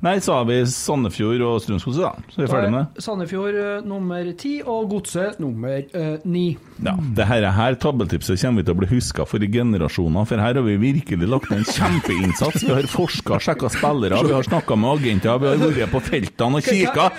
Nei, 0.00 0.14
så 0.24 0.38
har 0.38 0.46
vi 0.48 0.54
Sandefjord 0.64 1.42
og 1.44 1.58
Strømsgodset, 1.60 2.00
da. 2.00 2.30
Så 2.32 2.38
er 2.38 2.46
vi 2.46 2.48
Da 2.48 2.54
ferdig 2.54 2.68
er 2.70 2.72
med 2.72 2.86
det. 2.96 3.02
Sandefjord 3.04 3.56
eh, 3.60 3.82
nummer 3.84 4.28
10 4.32 4.52
og 4.64 4.86
Godset 4.94 5.40
nummer 5.42 5.82
ni. 6.24 6.44
9. 6.80 6.86
Ja, 6.86 6.94
det 7.18 7.26
her, 7.28 7.44
her 7.52 7.76
tabeltipset 7.76 8.40
kommer 8.40 8.62
vi 8.62 8.68
til 8.70 8.72
å 8.72 8.78
bli 8.80 8.88
huska 8.94 9.26
for 9.28 9.44
i 9.44 9.50
generasjoner, 9.52 10.24
for 10.30 10.40
her 10.40 10.56
har 10.56 10.64
vi 10.64 10.78
virkelig 10.80 11.28
lagt 11.28 11.52
ned 11.52 11.60
en 11.60 11.68
kjempeinnsats. 11.68 12.64
Vi 12.64 12.72
har 12.72 12.88
forska, 12.88 13.36
sjekka 13.44 13.68
spillere, 13.76 14.22
vi 14.24 14.32
har 14.32 14.48
snakka 14.48 14.78
med 14.80 15.02
agenter, 15.02 15.36
vi 15.42 15.52
har 15.52 15.60
vært 15.66 15.92
på 15.92 16.02
feltene 16.08 16.62
og 16.62 16.72
kikka. 16.72 17.10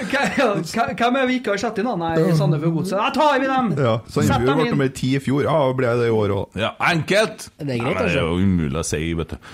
Hvem 0.97 1.21
er 1.21 1.29
vi 1.29 1.38
ikke 1.38 1.53
har 1.53 1.65
satt 1.67 1.82
inn, 1.84 1.91
da? 1.91 1.97
Nei, 2.01 2.34
Sandefjord 2.34 2.79
Godset. 2.82 2.97
Da 2.97 3.13
tar 3.13 3.38
vi 3.43 3.51
dem! 3.51 3.73
Ja, 3.77 3.97
Sandefjord 4.09 4.63
ble 4.63 4.69
nummer 4.73 4.93
ti 4.97 5.13
i 5.19 5.21
fjor. 5.21 5.45
Ja, 5.45 5.59
ble 5.77 5.97
det 6.01 6.09
i 6.09 6.15
år 6.17 6.38
òg. 6.39 6.61
Ja, 6.65 6.73
enkelt! 6.89 7.51
Det 7.61 7.77
er 7.77 7.84
greit, 7.86 7.93
altså. 7.93 8.07
det 8.09 8.17
er 8.17 8.23
altså. 8.23 8.25
jo 8.25 8.49
umulig 8.49 8.82
å 8.82 8.88
si, 8.89 9.03
vet 9.21 9.36
du. 9.36 9.51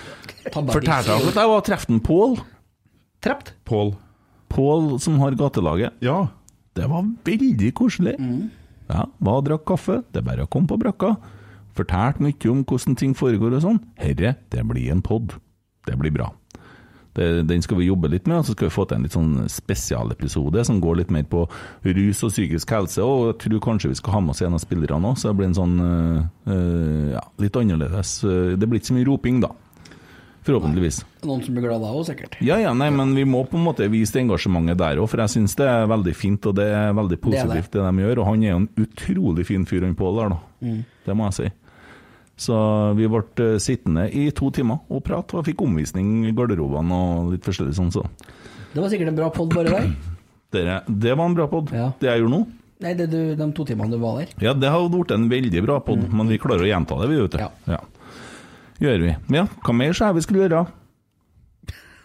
Fortalte 0.48 1.10
dere 1.10 1.18
at 1.28 1.42
jeg 1.42 1.52
var 1.52 1.66
treften 1.66 1.98
en 1.98 2.06
Pål? 2.08 2.38
Trept. 3.24 3.54
Pål. 3.64 3.94
Pål 4.48 5.00
som 5.00 5.18
har 5.20 5.36
gatelaget. 5.38 5.98
Ja. 6.04 6.28
Det 6.78 6.86
var 6.86 7.06
veldig 7.26 7.72
koselig. 7.74 8.14
Ja, 8.88 9.08
var 9.18 9.42
drakk 9.44 9.66
kaffe. 9.68 10.02
Det 10.12 10.22
er 10.22 10.28
bare 10.28 10.46
å 10.46 10.50
komme 10.50 10.70
på 10.70 10.78
brakka. 10.80 11.16
Fortalte 11.76 12.22
mye 12.24 12.50
om 12.52 12.64
hvordan 12.66 12.96
ting 12.98 13.14
foregår 13.18 13.58
og 13.58 13.64
sånn. 13.64 13.80
Herre, 14.00 14.36
det 14.50 14.64
blir 14.66 14.92
en 14.94 15.02
pod. 15.04 15.34
Det 15.86 15.96
blir 15.98 16.14
bra. 16.14 16.30
Det, 17.18 17.42
den 17.48 17.62
skal 17.64 17.80
vi 17.80 17.88
jobbe 17.88 18.10
litt 18.12 18.28
med, 18.30 18.38
og 18.38 18.46
så 18.46 18.54
skal 18.54 18.68
vi 18.68 18.74
få 18.76 18.84
til 18.86 18.98
en 18.98 19.06
litt 19.06 19.14
sånn 19.16 19.48
spesialepisode 19.50 20.62
som 20.68 20.78
går 20.82 21.00
litt 21.00 21.12
mer 21.14 21.24
på 21.26 21.44
rus 21.82 22.20
og 22.22 22.30
psykisk 22.30 22.70
helse. 22.76 23.02
Og 23.02 23.32
jeg 23.32 23.38
tror 23.42 23.64
kanskje 23.64 23.90
vi 23.90 23.98
skal 23.98 24.14
ha 24.14 24.20
med 24.22 24.36
oss 24.36 24.42
en 24.46 24.54
av 24.54 24.62
spillerne 24.62 25.10
òg, 25.10 25.18
så 25.18 25.32
det 25.32 25.38
blir 25.40 25.48
en 25.50 25.58
sånn 25.58 25.74
øh, 25.82 26.20
øh, 26.52 27.08
ja, 27.16 27.24
litt 27.42 27.58
annerledes. 27.58 28.20
Det 28.22 28.68
blir 28.68 28.78
ikke 28.78 28.92
så 28.92 28.98
mye 29.00 29.08
roping, 29.10 29.42
da. 29.42 29.50
Forhåpentligvis. 30.48 31.02
Noen 31.28 31.42
som 31.44 31.54
blir 31.58 31.66
glad 31.68 31.82
da 31.84 31.90
òg, 31.92 32.06
sikkert. 32.08 32.38
Ja, 32.40 32.56
ja, 32.62 32.72
nei, 32.76 32.88
men 32.94 33.12
vi 33.18 33.26
må 33.28 33.42
på 33.44 33.58
en 33.58 33.66
måte 33.66 33.84
vise 33.92 34.16
det 34.16 34.22
engasjementet 34.24 34.78
der 34.80 34.96
òg, 35.02 35.08
for 35.12 35.20
jeg 35.20 35.34
syns 35.36 35.54
det 35.60 35.66
er 35.68 35.86
veldig 35.90 36.14
fint, 36.16 36.48
og 36.48 36.56
det 36.56 36.68
er 36.72 36.92
veldig 36.96 37.18
Det 37.20 37.20
er 37.20 37.32
det. 37.32 37.44
positivt 37.44 37.72
det, 37.76 37.84
de 37.84 38.04
gjør. 38.06 38.22
Og 38.22 38.28
han 38.30 38.42
er 38.46 38.52
jo 38.54 38.60
en 38.62 38.68
utrolig 38.86 39.44
fin 39.46 39.66
fyr, 39.68 39.84
han 39.84 39.96
Pål 39.98 40.20
der, 40.22 40.34
da. 40.34 40.74
Det 41.04 41.16
må 41.18 41.28
jeg 41.28 41.36
si. 41.38 41.50
Så 42.38 42.54
vi 42.94 43.08
ble 43.10 43.22
eh, 43.42 43.56
sittende 43.58 44.04
i 44.14 44.28
to 44.30 44.48
timer 44.54 44.78
og 44.88 45.02
prate, 45.04 45.34
og 45.40 45.44
fikk 45.48 45.64
omvisning 45.66 46.24
i 46.28 46.32
garderobene 46.32 46.94
og 46.94 47.32
litt 47.34 47.42
forskjellig 47.44 47.74
sånn, 47.74 47.90
så 47.92 48.04
Det 48.72 48.78
var 48.80 48.88
sikkert 48.92 49.08
en 49.10 49.16
bra 49.18 49.28
pod 49.34 49.52
bare 49.52 49.72
der. 49.74 49.90
Dere, 50.54 50.80
det 50.86 51.16
var 51.18 51.26
en 51.28 51.34
bra 51.36 51.48
pod. 51.50 51.72
Ja. 51.74 51.90
Det 51.98 52.08
jeg 52.08 52.22
gjorde 52.22 52.36
nå? 52.38 52.40
Nei, 52.80 52.92
det 52.94 53.08
du, 53.10 53.34
de 53.34 53.46
to 53.58 53.64
timene 53.66 53.90
du 53.90 53.98
var 53.98 54.20
der. 54.20 54.30
Ja, 54.40 54.52
det 54.54 54.70
har 54.70 54.84
blitt 54.88 55.10
en 55.10 55.26
veldig 55.28 55.62
bra 55.66 55.80
pod, 55.82 56.04
men 56.14 56.30
vi 56.30 56.38
klarer 56.38 56.62
å 56.62 56.68
gjenta 56.70 56.94
det, 57.02 57.08
vi, 57.10 57.16
vet 57.24 57.34
du. 57.34 57.38
Ja. 57.42 57.50
Ja. 57.74 57.80
Gjør 58.78 59.00
vi. 59.02 59.14
Ja, 59.34 59.46
hva 59.66 59.74
mer 59.74 59.96
sa 59.96 60.10
jeg 60.10 60.20
vi 60.20 60.26
skulle 60.26 60.44
gjøre? 60.46 60.66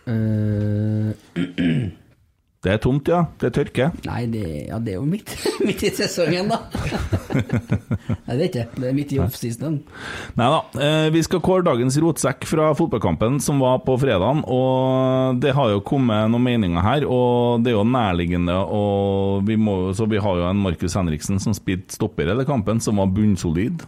Uh, 0.03 1.13
Det 2.63 2.71
er 2.71 2.77
tomt, 2.79 3.09
ja. 3.11 3.25
Det 3.41 3.49
er 3.49 3.53
tørke. 3.57 3.85
nei, 4.07 4.21
det, 4.31 4.43
ja, 4.69 4.77
det 4.79 4.93
er 4.93 4.95
jo 4.95 5.03
midt, 5.03 5.33
midt 5.67 5.81
i 5.83 5.89
sesongen, 5.91 6.47
da. 6.47 6.61
nei, 8.23 8.37
det 8.37 8.37
er 8.37 8.45
ikke. 8.47 8.63
Det 8.77 8.87
er 8.87 8.95
midt 8.95 9.11
i 9.11 9.19
offseason. 9.19 9.75
Nei 10.39 10.47
da. 10.53 10.61
Eh, 10.85 11.07
vi 11.11 11.23
skal 11.27 11.41
kåre 11.43 11.65
dagens 11.67 11.97
rotsekk 11.99 12.47
fra 12.47 12.69
fotballkampen 12.79 13.41
som 13.43 13.59
var 13.59 13.81
på 13.83 13.97
fredagen. 13.99 14.45
Og 14.47 15.41
det 15.43 15.51
har 15.57 15.73
jo 15.73 15.83
kommet 15.83 16.31
noen 16.31 16.45
meninger 16.47 16.87
her, 16.87 17.03
og 17.03 17.65
det 17.65 17.73
er 17.73 17.77
jo 17.81 17.83
nærliggende. 17.83 18.55
Og 18.63 19.43
vi, 19.49 19.59
må, 19.59 19.75
så 19.91 20.07
vi 20.07 20.23
har 20.23 20.39
jo 20.39 20.47
en 20.47 20.63
Markus 20.63 20.95
Henriksen 20.95 21.43
som 21.43 21.57
spilte 21.57 21.99
stopper 21.99 22.29
i 22.29 22.31
hele 22.31 22.47
kampen, 22.47 22.79
som 22.79 23.03
var 23.03 23.11
bunnsolid. 23.11 23.83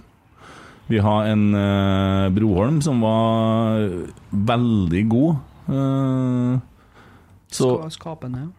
Vi 0.88 1.00
har 1.02 1.32
en 1.32 1.48
uh, 1.56 2.30
Broholm 2.34 2.82
som 2.86 3.02
var 3.02 3.88
veldig 4.30 5.02
god. 5.10 5.42
Uh, 5.66 6.60
så 7.50 7.70
Skapende. 7.90 8.50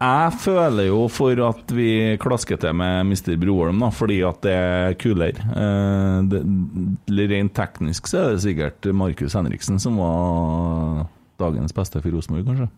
jeg 0.00 0.32
føler 0.42 0.88
jo 0.88 1.04
for 1.12 1.38
at 1.46 1.70
vi 1.76 2.16
klasker 2.18 2.58
til 2.58 2.74
med 2.74 3.06
Mr. 3.06 3.36
Broholm, 3.38 3.84
da, 3.84 3.90
fordi 3.94 4.18
at 4.26 4.40
det 4.42 4.54
er 4.56 4.96
kulere. 4.98 5.46
Uh, 5.52 6.26
det, 6.32 7.28
rent 7.30 7.54
teknisk 7.54 8.10
så 8.10 8.24
er 8.24 8.34
det 8.34 8.46
sikkert 8.48 8.90
Markus 8.94 9.38
Henriksen 9.38 9.78
som 9.82 10.00
var 10.02 11.06
dagens 11.38 11.76
beste 11.76 12.02
for 12.02 12.16
Rosenborg, 12.16 12.48
kanskje. 12.48 12.70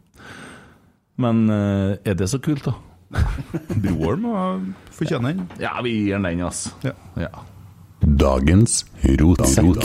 Men 1.18 1.48
eh, 1.50 1.96
er 2.06 2.14
det 2.18 2.28
så 2.30 2.38
kult, 2.42 2.68
da? 2.68 2.76
Broholm 3.82 4.26
fortjener 4.94 5.34
den. 5.34 5.46
Ja, 5.62 5.72
vi 5.82 5.96
gir 5.96 6.18
den 6.18 6.28
den, 6.28 6.44
altså. 6.46 6.74
Ja. 6.84 6.94
Ja. 7.18 7.30
Dagens 8.00 8.84
rotsekk. 9.20 9.82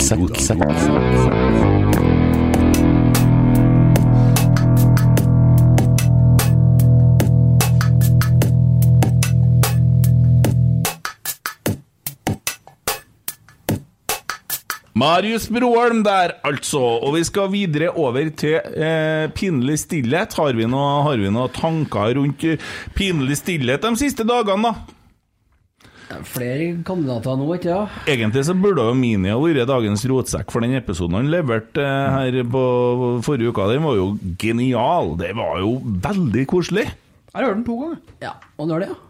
Marius 14.94 15.50
Broholm 15.50 16.04
der, 16.06 16.36
altså. 16.46 16.80
Og 16.80 17.16
vi 17.18 17.24
skal 17.26 17.50
videre 17.52 17.90
over 17.98 18.30
til 18.38 18.60
eh, 18.62 19.26
pinlig 19.34 19.80
stillhet. 19.82 20.38
Har 20.38 20.54
vi 20.54 20.70
noen 20.70 21.34
noe 21.34 21.50
tanker 21.54 22.14
rundt 22.20 22.46
eh, 22.46 22.62
pinlig 22.96 23.42
stillhet 23.42 23.82
de 23.84 23.98
siste 24.00 24.24
dagene, 24.28 24.70
da? 24.70 25.03
Flere 26.28 26.68
kandidater 26.88 27.38
nå, 27.40 27.48
ikke 27.58 27.72
ja? 27.72 27.84
Egentlig 28.10 28.44
så 28.48 28.56
burde 28.58 28.86
jo 28.88 28.98
Mini 28.98 29.32
ha 29.34 29.38
vært 29.42 29.70
dagens 29.70 30.06
rotsekk, 30.10 30.52
for 30.54 30.66
den 30.66 30.76
episoden 30.80 31.20
han 31.20 31.32
leverte 31.34 31.84
eh, 31.84 32.18
her 32.18 32.38
på 32.54 32.66
forrige 33.26 33.54
uka, 33.54 33.70
den 33.72 33.86
var 33.86 33.98
jo 34.00 34.12
genial. 34.42 35.16
Det 35.20 35.32
var 35.38 35.64
jo 35.64 35.78
veldig 35.84 36.46
koselig. 36.52 36.86
Jeg 36.94 37.40
har 37.40 37.50
hørt 37.50 37.60
den 37.62 37.66
to 37.66 37.80
ganger. 37.80 38.04
Ja, 38.22 38.36
og 38.58 38.70
nå 38.70 38.78
er 38.78 38.86
det, 38.86 38.94
ja. 38.94 39.02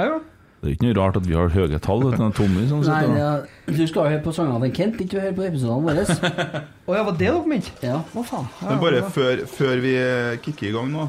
Ja, 0.00 0.12
ja. 0.12 0.20
Det 0.60 0.68
er 0.68 0.74
ikke 0.74 0.88
noe 0.90 0.96
rart 0.98 1.16
at 1.16 1.24
vi 1.24 1.32
har 1.32 1.52
høye 1.54 1.78
tall. 1.80 2.02
Tommy 2.36 2.66
sånn 2.68 2.82
Nei, 2.84 2.98
er, 3.16 3.46
du 3.64 3.78
skal 3.88 4.02
jo 4.04 4.10
høre 4.12 4.20
på 4.26 4.34
sangene 4.36 4.68
til 4.68 4.74
Kent, 4.76 4.98
ikke 5.00 5.22
høre 5.22 5.32
på 5.38 5.46
episodene 5.46 5.86
våre. 5.88 6.04
Å 6.84 6.98
ja, 6.98 7.04
var 7.06 7.14
det 7.16 7.22
dere 7.22 7.40
mente? 7.48 7.72
Ja. 7.80 8.02
Hva 8.12 8.24
faen. 8.28 8.50
Ja, 8.60 8.66
Men 8.68 8.82
bare 8.82 9.00
ja. 9.00 9.08
før, 9.14 9.40
før 9.48 9.80
vi 9.80 9.94
kicker 10.44 10.68
i 10.68 10.74
gang 10.76 10.92
nå, 10.92 11.06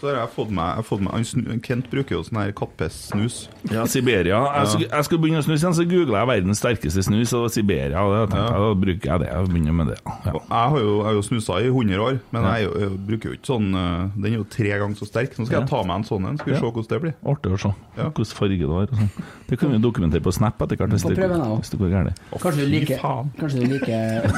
så 0.00 0.08
har 0.10 0.16
jeg 0.18 0.30
fått 0.34 0.50
meg, 0.50 0.66
jeg 0.74 0.76
har 0.80 0.86
fått 0.88 1.00
meg 1.04 1.12
han 1.14 1.24
snu, 1.24 1.42
Kent 1.64 1.86
bruker 1.92 2.16
jo 2.16 2.22
sånn 2.26 2.38
her 2.42 2.50
kattpiss-snus. 2.58 3.36
Ja, 3.72 3.84
Siberia. 3.88 4.40
Jeg, 4.58 4.66
skulle, 4.72 4.88
jeg 4.90 5.06
skulle 5.06 5.22
begynne 5.22 5.40
å 5.40 5.44
snuse 5.46 5.62
igjen, 5.64 5.76
så 5.78 5.84
googla 5.88 6.18
jeg 6.24 6.28
verdens 6.32 6.60
sterkeste 6.60 7.04
snus, 7.06 7.32
og 7.38 7.46
Siberia. 7.54 8.02
Og 8.02 8.12
da 8.12 8.24
tenkte 8.26 8.50
jeg, 8.50 8.64
da 8.64 8.74
bruker 8.82 9.10
jeg 9.12 9.22
det. 9.22 9.28
Jeg 9.30 9.48
begynner 9.54 9.76
med 9.78 9.92
det. 9.92 9.98
Ja. 10.04 10.32
Og 10.34 10.42
Jeg 10.50 10.72
har 10.74 10.78
jo, 10.82 10.90
jeg 10.98 11.06
har 11.08 11.14
jo 11.18 11.22
snusa 11.28 11.60
i 11.62 11.68
100 11.70 12.02
år, 12.08 12.18
men 12.34 12.48
jeg, 12.48 12.52
er 12.52 12.66
jo, 12.66 12.72
jeg 12.84 12.98
bruker 13.08 13.30
jo 13.30 13.38
ikke 13.38 13.50
sånn 13.52 13.68
eh, 13.80 14.02
Den 14.18 14.28
er 14.32 14.36
jo 14.36 14.44
tre 14.56 14.74
ganger 14.82 15.00
så 15.00 15.08
sterk. 15.08 15.38
Nå 15.38 15.46
skal 15.48 15.60
jeg 15.60 15.70
ta 15.70 15.80
meg 15.88 15.94
en 16.02 16.06
sånn 16.10 16.28
en, 16.28 16.38
skal 16.42 16.50
vi 16.50 16.56
Ja. 16.56 16.60
se 16.60 16.66
hvordan 16.74 16.90
det 16.92 17.00
blir. 17.06 17.14
Artig 17.34 17.54
å 17.54 17.60
se 17.64 17.72
Ja. 17.94 18.08
hvilken 18.10 18.34
farge 18.34 18.58
det 18.58 18.68
har. 18.74 18.90
og 18.90 18.98
sånn. 18.98 19.24
Det 19.48 19.58
kan 19.60 19.70
vi 19.72 19.78
dokumentere 19.78 20.24
på 20.26 20.32
Snap 20.34 20.60
etter 20.66 20.76
hvert. 20.82 20.90
Hvis 20.98 21.04
Få 21.06 21.14
det, 21.14 21.18
prøve 21.22 21.38
den, 21.38 21.46
da. 21.46 21.56
hvis 21.62 21.70
det 21.70 21.78
går 21.80 21.90
gærent. 21.94 22.20
Kanskje 22.44 22.60
du 22.60 22.70
liker 22.74 22.98
faen. 22.98 23.32
Kanskje 23.38 23.62
du 23.62 23.66
liker 23.70 24.28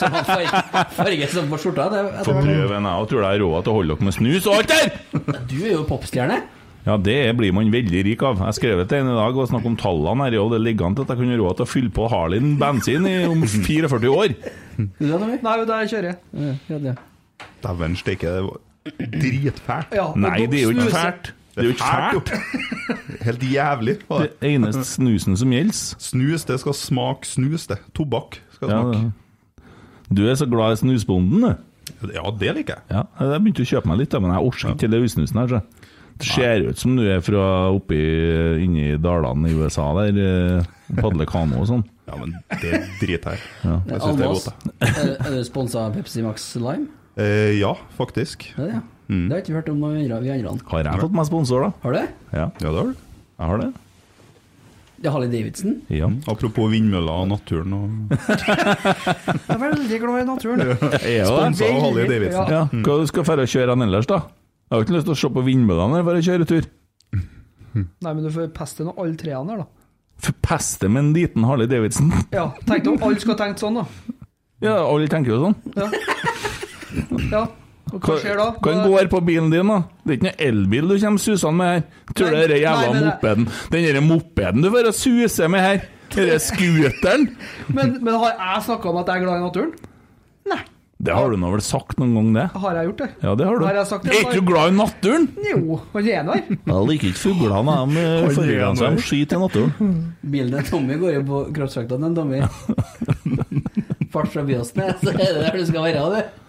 sånn 0.00 0.18
farge, 0.24 0.62
farge 0.96 1.28
som 1.36 1.48
på 1.52 1.58
skjorta? 1.60 1.88
Det, 1.92 2.02
Få 2.02 2.18
etter 2.22 2.32
hvert. 2.32 2.48
prøve 2.48 2.76
en, 2.80 2.88
jeg 2.90 3.02
òg. 3.02 3.08
tror 3.12 3.20
jeg 3.22 3.28
har 3.30 3.42
råd 3.44 3.62
til 3.66 3.72
å 3.72 3.76
holde 3.76 3.92
dere 3.96 4.08
med 4.08 4.16
snus 4.16 4.46
og 4.48 4.54
alt 4.58 4.72
der! 4.72 4.88
Du 5.12 5.56
er 5.64 5.72
jo 5.76 5.84
popstjerne. 5.88 6.40
Ja, 6.82 6.96
det 6.98 7.36
blir 7.38 7.52
man 7.54 7.68
veldig 7.70 8.00
rik 8.08 8.22
av. 8.26 8.40
Jeg 8.48 8.56
skrev 8.58 8.80
til 8.90 9.04
en 9.04 9.12
i 9.12 9.14
dag 9.14 9.36
og 9.38 9.46
snakket 9.50 9.70
om 9.70 9.76
tallene 9.78 10.26
her, 10.26 10.38
og 10.42 10.50
det 10.54 10.62
ligger 10.64 10.88
an 10.88 10.96
til 10.98 11.04
at 11.06 11.12
jeg 11.14 11.20
kunne 11.20 11.38
råd 11.38 11.60
til 11.60 11.66
å 11.66 11.70
fylle 11.70 11.92
på 11.94 12.08
Harlin 12.10 12.56
bensin 12.58 13.06
i, 13.06 13.14
om 13.30 13.44
44 13.46 14.10
år. 14.10 14.34
Er? 14.34 14.88
Nei, 15.46 15.54
der 15.68 15.86
kjører 15.92 16.08
jeg. 16.10 16.18
Ja, 16.34 16.56
ja, 16.72 16.80
det. 16.88 16.96
Dæven 17.62 17.94
steike, 18.00 18.34
det 18.34 18.42
var 18.48 18.58
dritfælt. 18.98 19.94
Ja, 19.94 20.08
Nei, 20.18 20.34
det 20.50 20.58
er 20.58 20.66
jo 20.66 20.74
ikke 20.74 20.90
fælt. 20.90 21.32
Det 21.52 21.60
er 21.62 21.68
jo 21.68 21.74
ikke 21.76 21.86
fælt. 21.86 22.32
Helt 23.28 23.42
jævlig. 23.52 23.96
Det 24.08 24.20
det. 24.40 24.50
eneste 24.56 24.84
snusen 24.88 25.36
som 25.38 25.52
gjelder. 25.54 25.80
Snus, 26.02 26.46
det 26.48 26.58
skal 26.64 26.74
smake 26.74 27.28
snus, 27.28 27.66
det. 27.70 27.78
Tobakk 27.94 28.40
skal 28.56 28.72
Ja, 28.72 28.80
smake. 28.82 29.12
du 30.10 30.24
er 30.26 30.34
så 30.40 30.48
glad 30.50 30.74
i 30.74 30.80
snusbonden, 30.82 31.46
du. 31.46 31.54
Ja, 32.14 32.30
det 32.38 32.54
liker 32.58 32.74
jeg. 32.78 32.82
Ja, 32.90 33.04
jeg 33.20 33.42
begynte 33.44 33.64
å 33.64 33.70
kjøpe 33.72 33.90
meg 33.92 33.98
litt, 34.02 34.16
men 34.20 34.34
jeg 34.34 34.46
orker 34.50 34.72
ikke 34.72 34.82
til 34.82 34.94
løssnusen 34.96 35.40
her. 35.42 35.48
Så. 35.52 35.62
Det 36.22 36.28
ser 36.28 36.64
ut 36.68 36.78
som 36.78 36.96
du 36.98 37.02
er 37.08 37.22
fra 37.24 37.44
oppi 37.72 37.98
inni 38.62 38.92
dalene 39.02 39.48
i 39.50 39.56
USA 39.56 39.88
der, 39.96 40.18
eh, 40.60 40.96
padler 41.00 41.26
kano 41.26 41.62
og 41.62 41.68
sånn. 41.70 41.84
Ja, 42.06 42.18
men 42.18 42.34
det 42.60 42.82
driter 43.00 43.36
jeg 43.36 43.38
her 43.38 43.44
Ja. 43.64 43.76
Jeg 43.88 44.00
syns 44.02 44.16
det 44.18 44.24
er 44.26 44.32
godt, 44.32 44.48
jeg. 44.82 45.14
er, 45.14 45.30
du 45.30 45.44
sponsa 45.46 45.86
av 45.86 45.94
Pepsi 45.96 46.22
Max 46.22 46.48
Lime? 46.60 46.88
Eh, 47.16 47.58
ja, 47.60 47.72
faktisk. 47.96 48.50
Det, 48.56 48.68
ja. 48.74 48.82
Det 49.08 49.28
har 49.30 49.38
jeg 49.40 49.46
ikke 49.46 49.56
hørt 49.58 49.68
om. 49.72 49.80
Vi 49.92 50.08
andre. 50.08 50.68
Har 50.70 50.84
jeg 50.84 51.00
fått 51.02 51.16
meg 51.16 51.26
sponsor, 51.28 51.66
da? 51.66 51.72
Har 51.82 51.92
du? 51.96 51.98
Ja, 52.32 52.46
Ja, 52.48 52.68
det 52.68 52.76
har 52.76 52.92
du. 52.92 52.94
jeg 53.38 53.48
har 53.50 53.58
det. 53.58 53.72
Det 55.02 55.08
er 55.10 55.14
Harley 55.16 55.30
Davidson? 55.32 55.72
Ja. 55.90 56.06
Apropos 56.30 56.68
vindmøller 56.70 57.24
og 57.24 57.28
naturen 57.32 57.72
og 57.74 58.12
Jeg 58.12 59.56
er 59.56 59.58
veldig 59.58 59.98
glad 60.04 60.20
i 60.20 60.26
naturen. 60.28 60.62
Sponsa 60.78 61.66
av 61.66 61.80
Harley 61.82 62.06
Davidson. 62.06 62.52
Ja. 62.54 62.60
Mm. 62.70 62.84
Hva 62.86 62.98
du 63.00 63.08
skal 63.10 63.26
dra 63.26 63.42
og 63.42 63.50
kjøre 63.50 63.74
han 63.74 63.82
ellers, 63.88 64.06
da? 64.06 64.20
Jeg 64.70 64.76
har 64.76 64.86
ikke 64.86 64.94
lyst 64.94 65.08
til 65.10 65.16
å 65.16 65.20
se 65.24 65.30
på 65.34 65.42
vindmøllene 65.48 66.04
når 66.06 66.20
jeg 66.20 66.28
kjører 66.30 66.50
tur. 66.52 66.68
Nei, 67.74 68.12
men 68.12 68.20
du 68.22 68.30
får 68.30 68.52
peste 68.54 68.86
nå 68.86 68.94
alle 69.00 69.18
treene 69.18 69.56
her, 69.56 69.64
da. 69.64 69.66
Forpeste 70.22 70.86
med 70.92 71.02
en 71.02 71.10
liten 71.16 71.48
Harley 71.50 71.66
Davidson. 71.66 72.12
Ja, 72.36 72.46
Tenk 72.68 72.86
om 72.92 73.02
alle 73.02 73.18
skulle 73.22 73.38
tenkt 73.40 73.62
sånn, 73.64 73.80
da. 73.80 73.88
Ja, 74.62 74.76
alle 74.86 75.10
tenker 75.10 75.34
jo 75.34 75.40
sånn. 75.48 75.58
Ja. 75.74 75.90
Ja. 77.32 77.42
Og 77.92 78.00
hva 78.00 78.18
skjer 78.20 78.38
da? 78.40 78.48
Hva 78.64 78.74
går 78.86 79.08
på 79.12 79.20
bilen 79.26 79.50
din, 79.52 79.68
da? 79.68 79.82
Det 80.02 80.14
er 80.14 80.18
ikke 80.18 80.28
noe 80.30 80.46
elbil 80.48 80.92
du 80.92 80.94
kommer 80.96 81.22
susende 81.22 81.58
med 81.58 81.72
her. 81.72 81.82
Tror 82.12 82.32
du 82.32 82.38
det 82.40 82.56
er 82.56 82.62
jævla 82.64 82.92
nei, 82.92 83.02
mopeden 83.06 83.48
Den 83.72 83.88
der 83.88 84.04
mopeden 84.04 84.64
du 84.64 84.70
får 84.72 84.90
suser 84.92 85.00
suse 85.02 85.48
med 85.52 85.66
her, 85.66 85.88
Det 86.12 86.36
scooteren 86.44 87.26
Men, 87.76 87.96
men 88.04 88.14
har 88.20 88.36
jeg 88.36 88.68
snakka 88.68 88.92
om 88.92 89.00
at 89.00 89.10
jeg 89.12 89.20
er 89.20 89.26
glad 89.26 89.40
i 89.40 89.44
naturen? 89.46 89.74
Nei. 90.52 90.62
Det 91.02 91.14
har 91.16 91.32
du 91.32 91.38
nå 91.40 91.48
vel 91.50 91.62
sagt 91.66 91.96
noen 91.98 92.12
gang, 92.14 92.26
det? 92.36 92.42
Har 92.62 92.76
jeg 92.78 92.88
gjort 92.92 93.00
det? 93.02 93.08
Ja, 93.24 93.32
det 93.34 93.46
har 93.48 93.56
du. 93.58 93.64
Har 93.66 93.78
jeg 93.80 93.88
sagt 93.90 94.04
det? 94.06 94.12
Er 94.14 94.20
ikke 94.22 94.38
du 94.38 94.50
glad 94.52 94.70
i 94.70 94.76
naturen? 94.76 95.24
Jo, 95.48 95.78
han 95.96 96.10
er 96.12 96.28
der. 96.28 96.44
Jeg 96.52 96.84
liker 96.92 97.08
ikke 97.08 97.22
fuglene, 97.24 97.74
de 97.96 98.04
eh, 98.04 98.28
seg 98.36 98.84
dem 98.84 99.00
ski 99.02 99.18
i 99.24 99.40
naturen. 99.42 99.96
Bilen 100.22 100.54
til 100.60 100.70
Tommy 100.70 101.00
går 101.02 101.16
jo 101.16 101.24
på 101.32 101.40
kroppsvekta 101.58 101.98
til 102.04 102.14
Tommy. 102.20 102.44
Fart 104.14 104.30
fra 104.30 104.46
Byåsen, 104.46 104.84
så 105.02 105.16
er 105.16 105.24
det 105.24 105.42
der 105.42 105.58
du 105.58 105.66
skal 105.72 105.88
være, 105.88 106.06
du. 106.06 106.41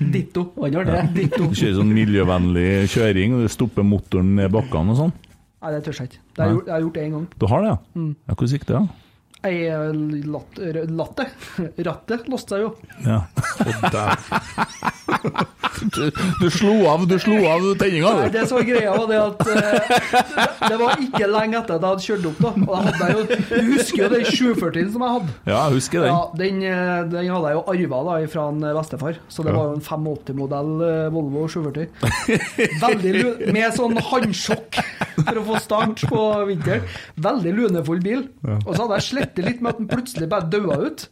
Ditto. 0.14 0.46
Han 0.60 0.76
gjør 0.76 0.88
det. 0.88 1.00
Ditto. 1.16 1.48
Du 1.50 1.56
kjører 1.58 1.76
sånn 1.80 1.92
miljøvennlig 1.96 2.68
kjøring, 2.92 3.36
og 3.36 3.44
du 3.44 3.52
stopper 3.52 3.86
motoren 3.86 4.34
ned 4.38 4.52
bakkene 4.54 4.94
og 4.94 5.00
sånn. 5.04 5.14
Nei, 5.60 5.70
det 5.74 5.82
tør 5.84 5.98
jeg 6.00 6.10
ikke. 6.10 6.22
Det 6.36 6.44
har 6.46 6.52
jeg 6.56 6.84
gjort, 6.86 6.98
én 7.02 7.14
gang. 7.16 7.24
Du 7.36 7.46
har 7.50 7.64
det, 7.64 7.72
ja? 7.74 7.78
Mm. 8.00 8.12
Ja, 8.16 8.34
Hvordan 8.34 8.54
gikk 8.54 8.66
det, 8.70 8.78
da? 8.78 9.09
Eh, 9.42 9.92
latt, 10.28 10.58
latt. 10.90 11.20
Rattet 11.86 12.28
låste 12.28 12.58
seg 12.58 12.66
jo. 12.66 12.74
Ja. 13.06 13.22
Du, 15.80 16.10
du 16.40 16.50
slo 16.52 16.72
av 16.90 17.06
du 17.08 17.14
slo 17.22 17.38
av 17.48 17.62
tenninga, 17.80 18.10
du. 18.18 18.24
det 18.34 18.42
som 18.48 18.58
var 18.58 18.66
greia, 18.68 18.92
var 18.92 19.06
det 19.08 19.20
at 19.20 19.40
eh, 19.48 20.68
Det 20.68 20.76
var 20.80 21.00
ikke 21.00 21.28
lenge 21.30 21.56
etter 21.60 21.78
at 21.78 21.80
jeg 21.80 21.88
hadde 21.88 22.04
kjørt 22.04 22.26
opp, 22.30 22.42
da. 22.44 22.50
Og 22.66 22.74
jeg 22.74 22.84
hadde 22.90 23.08
jo, 23.10 23.22
du 23.30 23.70
husker 23.70 24.02
jo 24.02 24.08
den 24.12 24.26
740-en 24.28 24.90
som 24.92 25.04
jeg 25.06 25.14
hadde? 25.14 25.34
Ja, 25.48 25.54
jeg 25.56 25.78
husker 25.78 26.04
den. 26.04 26.10
Ja, 26.12 26.20
den, 26.42 26.60
eh, 26.68 26.92
den 27.14 27.30
hadde 27.32 27.52
jeg 27.52 27.58
jo 27.58 27.64
arva 27.74 28.02
da 28.10 28.18
fra 28.34 28.46
en 28.52 28.66
bestefar, 28.80 29.20
så 29.32 29.46
det 29.46 29.54
var 29.56 29.70
jo 29.70 29.78
en 29.78 29.86
85-modell 29.86 30.84
eh, 30.90 31.06
Volvo 31.16 31.46
740. 31.48 31.88
Veldig 32.84 33.14
lun, 33.16 33.46
Med 33.56 33.78
sånn 33.78 33.96
handsjokk 34.10 34.80
for 35.20 35.40
å 35.40 35.46
få 35.48 35.62
start 35.64 36.04
på 36.12 36.26
vinteren. 36.50 36.84
Veldig 37.24 37.56
lunefull 37.56 38.04
bil. 38.04 38.26
Og 38.66 38.74
så 38.74 38.84
hadde 38.84 39.00
jeg 39.00 39.08
slettet 39.30 39.46
litt 39.46 39.62
med 39.62 39.74
at 39.74 39.78
den 39.80 39.90
plutselig 39.90 40.28
bare 40.30 40.48
daua 40.50 40.78
ut. 40.86 41.06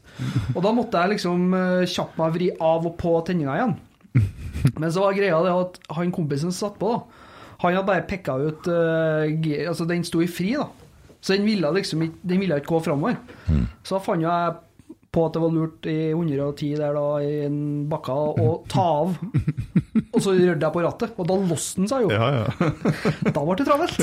Og 0.55 0.63
da 0.65 0.73
måtte 0.75 0.99
jeg 0.99 1.15
liksom 1.15 1.55
eh, 1.55 1.87
kjapt 1.87 2.19
meg 2.19 2.35
vri 2.35 2.51
av 2.59 2.87
og 2.87 2.97
på 2.99 3.15
tenninga 3.27 3.57
igjen. 3.57 3.77
Men 4.81 4.91
så 4.91 5.05
var 5.05 5.17
greia 5.17 5.39
det 5.45 5.55
at 5.55 5.79
han 5.95 6.13
kompisen 6.15 6.53
som 6.53 6.73
satt 6.73 6.79
på, 6.81 6.91
da, 6.91 7.25
han 7.63 7.75
hadde 7.75 7.89
bare 7.89 8.07
pekka 8.07 8.37
ut 8.39 8.69
uh, 8.71 9.27
Altså, 9.67 9.85
den 9.87 10.05
sto 10.07 10.21
i 10.23 10.31
fri, 10.31 10.53
da. 10.55 10.69
Så 11.21 11.35
den 11.35 11.47
ville 11.47 11.71
liksom 11.75 12.05
den 12.07 12.41
ville 12.41 12.59
ikke 12.61 12.77
gå 12.77 12.85
framover. 12.87 13.17
Så 13.83 13.97
da 13.97 14.03
fant 14.03 14.23
jeg 14.23 14.53
på 15.15 15.25
at 15.25 15.37
det 15.37 15.41
var 15.41 15.53
lurt 15.55 15.87
i 15.89 16.11
110 16.13 16.75
der 16.77 16.97
da 16.97 17.05
i 17.25 17.31
en 17.47 17.61
bakka 17.89 18.13
å 18.13 18.49
ta 18.69 18.85
av. 19.01 19.15
Og 20.15 20.21
så 20.25 20.35
rørte 20.35 20.65
jeg 20.65 20.75
på 20.75 20.83
rattet, 20.85 21.15
og 21.19 21.27
da 21.29 21.37
låste 21.49 21.81
den 21.81 21.89
seg 21.91 22.05
jo. 22.05 22.11
Ja, 22.13 22.29
ja. 22.33 22.69
Da 23.35 23.43
ble 23.45 23.57
det 23.59 23.67
travelt. 23.69 23.97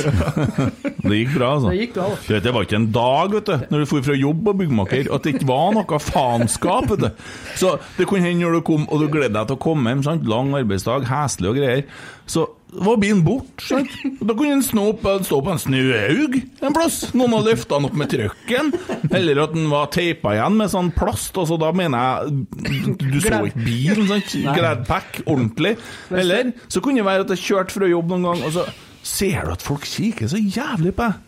Det 1.06 1.20
gikk 1.20 1.36
bra, 1.36 1.51
altså. 1.56 1.70
Det 1.70 1.80
gikk 1.80 1.95
bra, 1.95 2.08
da. 2.10 2.39
Det 2.41 2.53
var 2.56 2.66
ikke 2.66 2.78
en 2.80 2.88
dag 2.95 3.34
vet 3.36 3.49
du, 3.49 3.66
når 3.72 3.84
du 3.84 3.88
for 3.89 4.06
fra 4.06 4.18
jobb 4.18 4.49
og 4.49 4.60
byggmaker, 4.62 5.10
at 5.14 5.26
det 5.26 5.36
ikke 5.36 5.49
var 5.49 5.74
noe 5.76 5.99
faenskap. 6.01 6.89
vet 6.93 7.03
du. 7.06 7.26
Så 7.62 7.76
det 7.99 8.08
kunne 8.10 8.26
hende 8.26 8.45
når 8.45 8.60
du 8.60 8.66
kom, 8.66 8.88
og 8.89 9.01
du 9.01 9.10
gledet 9.14 9.36
deg 9.36 9.49
til 9.51 9.60
å 9.60 9.64
komme 9.68 9.93
hjem, 9.93 10.06
sant? 10.08 10.30
lang 10.30 10.53
arbeidsdag, 10.58 11.06
heslig 11.10 11.51
og 11.51 11.60
greier, 11.60 11.86
så 12.30 12.47
var 12.84 12.97
bilen 13.01 13.21
borte. 13.26 13.82
Da 14.19 14.34
kunne 14.36 14.55
den 14.55 14.63
stå 14.65 14.86
på, 15.01 15.13
stå 15.26 15.39
på 15.45 15.53
en 15.53 15.61
snøhaug 15.61 16.38
en 16.65 16.76
plass. 16.76 16.97
Noen 17.17 17.36
har 17.38 17.45
løfta 17.47 17.78
den 17.78 17.88
opp 17.89 17.97
med 17.99 18.11
trøkken. 18.11 18.71
Eller 19.15 19.41
at 19.45 19.53
den 19.55 19.69
var 19.71 19.91
teipa 19.93 20.34
igjen 20.36 20.57
med 20.59 20.71
sånn 20.73 20.91
plast. 20.95 21.38
og 21.41 21.47
så 21.49 21.59
Da 21.61 21.71
mener 21.76 22.26
jeg 22.26 22.97
Du 23.01 23.19
så 23.23 23.41
ikke 23.47 23.65
bilen, 23.65 24.09
sant? 24.11 24.36
Gladpack, 24.57 25.21
ordentlig. 25.26 25.76
Eller 26.11 26.51
så 26.67 26.82
kunne 26.84 27.01
det 27.03 27.07
være 27.07 27.28
at 27.28 27.36
jeg 27.36 27.43
kjørte 27.45 27.78
fra 27.78 27.89
jobb 27.91 28.11
noen 28.13 28.30
gang, 28.30 28.43
og 28.47 28.55
så 28.57 28.67
ser 29.05 29.45
du 29.45 29.53
at 29.53 29.65
folk 29.65 29.86
kikker 29.86 30.30
så 30.32 30.39
jævlig 30.41 30.95
på 30.97 31.05
deg. 31.09 31.21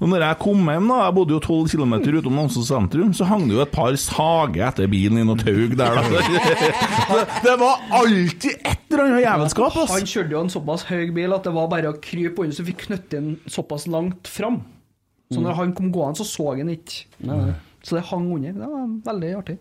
Og 0.00 0.08
når 0.08 0.22
jeg 0.24 0.38
kom 0.40 0.62
hjem, 0.64 0.86
da, 0.88 0.98
jeg 1.04 1.14
bodde 1.18 1.34
jo 1.34 1.40
12 1.44 1.72
km 1.74 1.94
utom 2.20 2.36
Namsos 2.38 2.70
sentrum, 2.70 3.10
så 3.16 3.26
hang 3.28 3.42
det 3.50 3.58
jo 3.58 3.60
et 3.66 3.72
par 3.74 3.92
sager 4.00 4.62
etter 4.70 4.88
bilen 4.88 5.20
i 5.20 5.24
noe 5.28 5.36
taug 5.36 5.74
der. 5.76 5.98
Da. 6.00 6.22
Det, 7.10 7.24
det 7.44 7.54
var 7.60 7.82
alltid 8.00 8.54
et 8.64 8.84
eller 8.94 9.04
annet 9.04 9.24
jævelskap, 9.26 9.76
Han 9.76 9.88
ass! 10.00 10.12
kjørte 10.14 10.36
jo 10.36 10.42
en 10.46 10.52
såpass 10.52 10.84
høy 10.88 11.10
bil 11.16 11.34
at 11.36 11.44
det 11.44 11.52
var 11.54 11.68
bare 11.72 11.90
å 11.92 11.98
krype 12.00 12.44
under, 12.46 12.56
så 12.56 12.64
fikk 12.66 12.86
knøtte 12.86 13.18
den 13.18 13.32
såpass 13.50 13.84
langt 13.90 14.30
fram. 14.30 14.62
Så 15.30 15.42
når 15.44 15.58
han 15.60 15.74
kom 15.76 15.92
gående, 15.94 16.18
så 16.18 16.26
så 16.26 16.48
han 16.56 16.72
ikke. 16.72 17.04
Så 17.86 17.96
det 17.96 18.06
hang 18.08 18.26
under. 18.34 18.56
Det 18.56 18.70
var 18.72 18.88
veldig 19.12 19.34
artig. 19.38 19.58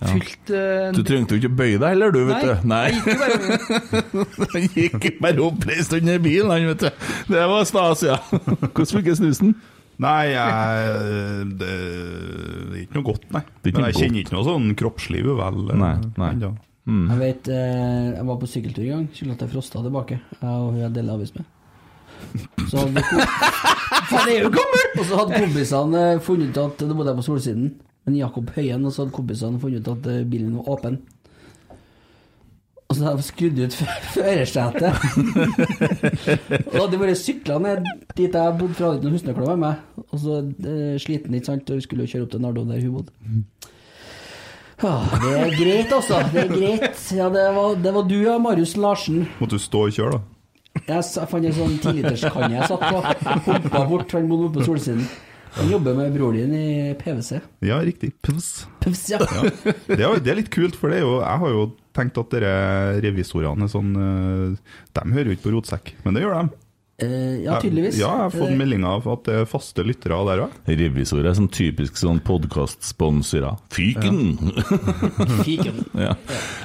Fylt 0.00 0.52
uh, 0.56 0.86
Du 0.96 1.02
trengte 1.04 1.36
jo 1.36 1.42
ikke 1.42 1.56
bøye 1.58 1.80
deg 1.80 1.92
heller, 1.92 2.14
du, 2.14 2.22
vet 2.30 2.46
du. 2.46 2.68
Nei, 2.70 2.86
jeg 2.88 3.00
gikk 3.00 3.10
jo 3.10 3.18
bare 3.20 4.24
opp 4.24 4.46
Han 4.54 4.70
gikk 4.72 5.20
bare 5.20 5.44
oppreist 5.44 5.92
under 5.98 6.22
bilen, 6.24 6.54
han, 6.54 6.70
vet 6.72 6.86
du. 6.86 7.12
Det 7.34 7.44
var 7.52 7.68
stas, 7.68 8.06
ja. 8.08 8.16
Hvordan 8.30 8.90
funker 8.94 9.20
snusen? 9.20 9.52
Nei, 10.00 10.32
jeg, 10.32 11.52
det, 11.60 11.68
det 11.68 12.72
er 12.72 12.82
ikke 12.86 12.96
noe 12.96 13.08
godt, 13.10 13.28
nei. 13.36 13.44
Men 13.68 13.86
jeg 13.90 13.98
kjenner 13.98 14.22
ikke 14.22 14.36
noe 14.38 14.46
sånn 14.48 14.70
kroppslig 14.80 15.20
uvel. 15.28 15.66
Nei, 15.74 15.94
Nei, 16.16 16.32
nei. 16.40 16.52
Mm. 16.88 17.04
Jeg 17.12 17.20
vet, 17.20 17.48
eh, 17.52 18.06
jeg 18.16 18.24
var 18.26 18.38
på 18.40 18.48
sykkeltur 18.48 18.84
en 18.86 18.92
gang, 18.94 19.08
skulle 19.12 19.36
jeg 19.36 19.50
Frosta 19.52 19.82
tilbake, 19.84 20.16
jeg 20.40 20.48
og 20.48 20.70
hun 20.72 20.80
jeg 20.80 20.94
deler 20.96 21.18
avis 21.18 21.34
med. 21.36 21.44
Så 22.70 22.80
hadde 22.80 23.02
er! 24.32 24.48
Og 24.48 25.04
så 25.04 25.20
hadde 25.20 25.42
kompisene 25.44 26.02
eh, 26.14 26.22
funnet 26.24 26.56
ut 26.56 26.62
at 26.64 26.82
det 26.82 26.96
bodde 26.96 27.12
jeg 27.12 27.20
på 27.20 27.26
Solsiden, 27.28 27.70
men 28.10 28.18
Jakob 28.18 28.50
Høien, 28.56 28.84
og 28.84 28.92
så 28.92 29.04
hadde 29.04 29.14
kompisene 29.14 29.60
funnet 29.62 29.86
ut 29.86 29.94
at 29.94 30.10
eh, 30.10 30.26
bilen 30.28 30.56
var 30.58 30.70
åpen. 30.74 30.98
Og 32.90 32.96
så 32.98 33.04
hadde 33.06 33.20
de 33.20 33.26
skrudd 33.28 33.60
ut 33.62 33.76
førersetet. 34.16 35.04
og 36.66 36.74
hadde 36.74 36.90
de 36.96 37.02
bare 37.04 37.18
sykla 37.18 37.60
ned 37.62 37.86
dit 38.18 38.34
jeg 38.34 38.56
bodde, 38.58 38.74
for 38.74 38.82
jeg 38.82 38.88
hadde 38.88 38.98
ikke 38.98 39.06
noen 39.06 39.18
husnøkler 39.18 39.52
med 39.52 39.62
meg. 39.62 39.84
Og 40.08 40.24
så 40.24 40.40
eh, 40.42 40.96
sliten, 41.02 41.38
ikke 41.38 41.52
sant, 41.52 41.70
og 41.70 41.84
skulle 41.86 42.08
jo 42.08 42.16
kjøre 42.16 42.26
opp 42.26 42.34
til 42.34 42.42
Nardo, 42.42 42.66
der 42.66 42.82
hun 42.82 42.98
bodde. 42.98 43.14
Ja, 44.80 44.96
det 45.20 45.32
er 45.36 45.56
greit, 45.60 45.90
altså. 45.92 46.20
Det 46.32 46.44
er 46.46 46.52
greit. 46.56 47.00
Ja, 47.14 47.30
det 47.30 47.46
var, 47.54 47.78
det 47.84 47.94
var 47.94 48.10
du, 48.10 48.18
ja, 48.24 48.36
Marius 48.42 48.74
Larsen. 48.80 49.26
Måtte 49.38 49.60
du 49.60 49.62
stå 49.62 49.86
og 49.86 49.94
kjøre, 49.94 50.18
da? 50.18 50.36
Jeg, 50.80 51.02
jeg 51.02 51.28
fant 51.30 51.46
en 51.46 51.54
sånn 51.54 51.80
tiliterskanne 51.82 52.54
jeg 52.56 52.70
satt 52.70 52.86
på. 52.86 53.34
Humpa 53.50 53.82
bort, 53.90 54.14
han 54.16 54.30
bodde 54.30 54.48
oppe 54.48 54.62
på 54.62 54.70
solsiden. 54.70 55.04
Han 55.58 55.70
jobber 55.72 55.96
med 55.98 56.14
broren 56.14 56.52
din 56.52 56.54
i 56.54 56.94
PwC. 56.98 57.40
Ja, 57.66 57.80
riktig. 57.84 58.12
Pvs. 58.22 58.50
Puss, 58.80 59.04
ja. 59.10 59.18
Det 59.20 59.98
er, 59.98 60.20
det 60.22 60.32
er 60.32 60.38
litt 60.38 60.52
kult, 60.54 60.78
for 60.78 60.92
det 60.92 61.00
er 61.00 61.06
jo, 61.06 61.18
jeg 61.20 61.42
har 61.42 61.54
jo 61.56 61.64
tenkt 61.96 62.20
at 62.22 62.32
dere 62.32 62.54
revisorene 63.02 63.66
er 63.66 63.72
sånn 63.72 63.90
eh, 63.98 64.74
De 64.94 65.06
hører 65.10 65.32
jo 65.32 65.36
ikke 65.38 65.48
på 65.48 65.54
rotsekk, 65.56 65.94
men 66.04 66.16
det 66.16 66.22
gjør 66.24 66.36
de. 66.38 66.60
Eh, 67.00 67.44
ja, 67.44 67.60
tydeligvis. 67.60 67.96
Ja, 67.96 68.10
jeg 68.12 68.24
har 68.26 68.32
fått 68.34 68.40
meldinger 68.40 68.58
melding 68.60 68.84
av 68.84 69.06
at 69.08 69.22
det 69.28 69.36
er 69.40 69.46
faste 69.48 69.84
lyttere 69.86 70.18
der 70.28 70.42
òg. 70.44 70.56
Revisorer 70.68 71.36
som 71.36 71.46
typisk 71.52 71.96
sånn 72.00 72.20
podkastsponsorer. 72.26 73.56
Fyken! 73.72 74.52
Fyken 75.46 75.80
ja. 75.96 76.12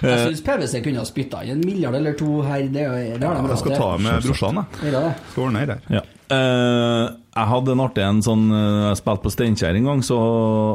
Jeg 0.04 0.26
syns 0.26 0.44
PwC 0.46 0.84
kunne 0.84 1.04
ha 1.04 1.08
spytta 1.08 1.46
inn 1.46 1.56
en 1.56 1.64
milliard 1.64 1.96
eller 1.96 2.18
to 2.20 2.42
her. 2.46 2.68
Det, 2.68 2.84
det 3.16 3.24
har 3.24 3.40
de 3.40 3.54
Jeg 3.54 3.64
skal 3.64 3.80
ta 3.80 3.90
med 4.02 4.28
brorsan, 4.28 4.62
jeg. 4.62 4.94
Ja. 4.98 5.06
Skal 5.32 5.48
ordne 5.48 5.64
her. 5.64 5.76
Ja. 6.02 6.04
Eh, 6.26 7.05
jeg 7.36 7.49
hadde 7.51 7.73
en 7.76 7.84
artig 7.84 8.01
en 8.01 8.21
sånn 8.26 8.47
eh, 8.49 8.86
Jeg 8.88 8.97
spilte 8.97 9.28
på 9.28 9.32
Steinkjer 9.34 9.78
en 9.78 9.89
gang, 9.91 9.99
så 10.05 10.17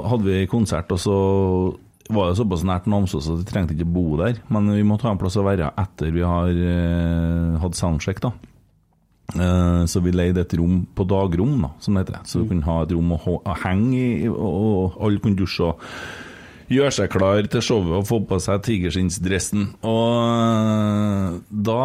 hadde 0.06 0.28
vi 0.28 0.44
konsert, 0.50 0.92
og 0.94 1.00
så 1.02 1.16
var 2.10 2.30
det 2.30 2.38
såpass 2.38 2.62
nært 2.66 2.86
Namsos 2.90 3.28
at 3.30 3.40
vi 3.40 3.48
trengte 3.48 3.74
ikke 3.74 3.88
bo 3.90 4.04
der. 4.20 4.40
Men 4.50 4.70
vi 4.74 4.86
måtte 4.86 5.08
ha 5.08 5.14
en 5.14 5.20
plass 5.20 5.38
å 5.38 5.46
være 5.46 5.72
etter 5.78 6.10
vi 6.14 6.24
har 6.26 6.50
uh, 6.50 7.58
hatt 7.62 7.78
soundcheck, 7.78 8.18
da. 8.22 8.32
Uh, 9.30 9.86
så 9.86 10.02
vi 10.02 10.10
leide 10.10 10.42
et 10.42 10.56
rom 10.58 10.80
på 10.90 11.06
dagrom, 11.06 11.54
da, 11.62 11.70
som 11.78 11.94
det 11.94 12.02
heter. 12.02 12.24
Så 12.26 12.42
vi 12.42 12.48
kunne 12.50 12.66
ha 12.66 12.80
et 12.82 12.96
rom 12.96 13.14
å, 13.14 13.20
å 13.38 13.54
henge 13.62 14.00
i, 14.00 14.26
og, 14.26 14.42
og 14.42 14.98
alle 15.06 15.22
kunne 15.22 15.38
dusje 15.38 15.70
og 15.70 15.86
gjøre 16.70 16.96
seg 16.98 17.14
klar 17.14 17.46
til 17.50 17.62
showet 17.62 17.96
og 18.00 18.08
få 18.10 18.20
på 18.26 18.42
seg 18.42 18.66
tigerskinnsdressen. 18.66 19.70
Og 19.86 21.40
da 21.50 21.80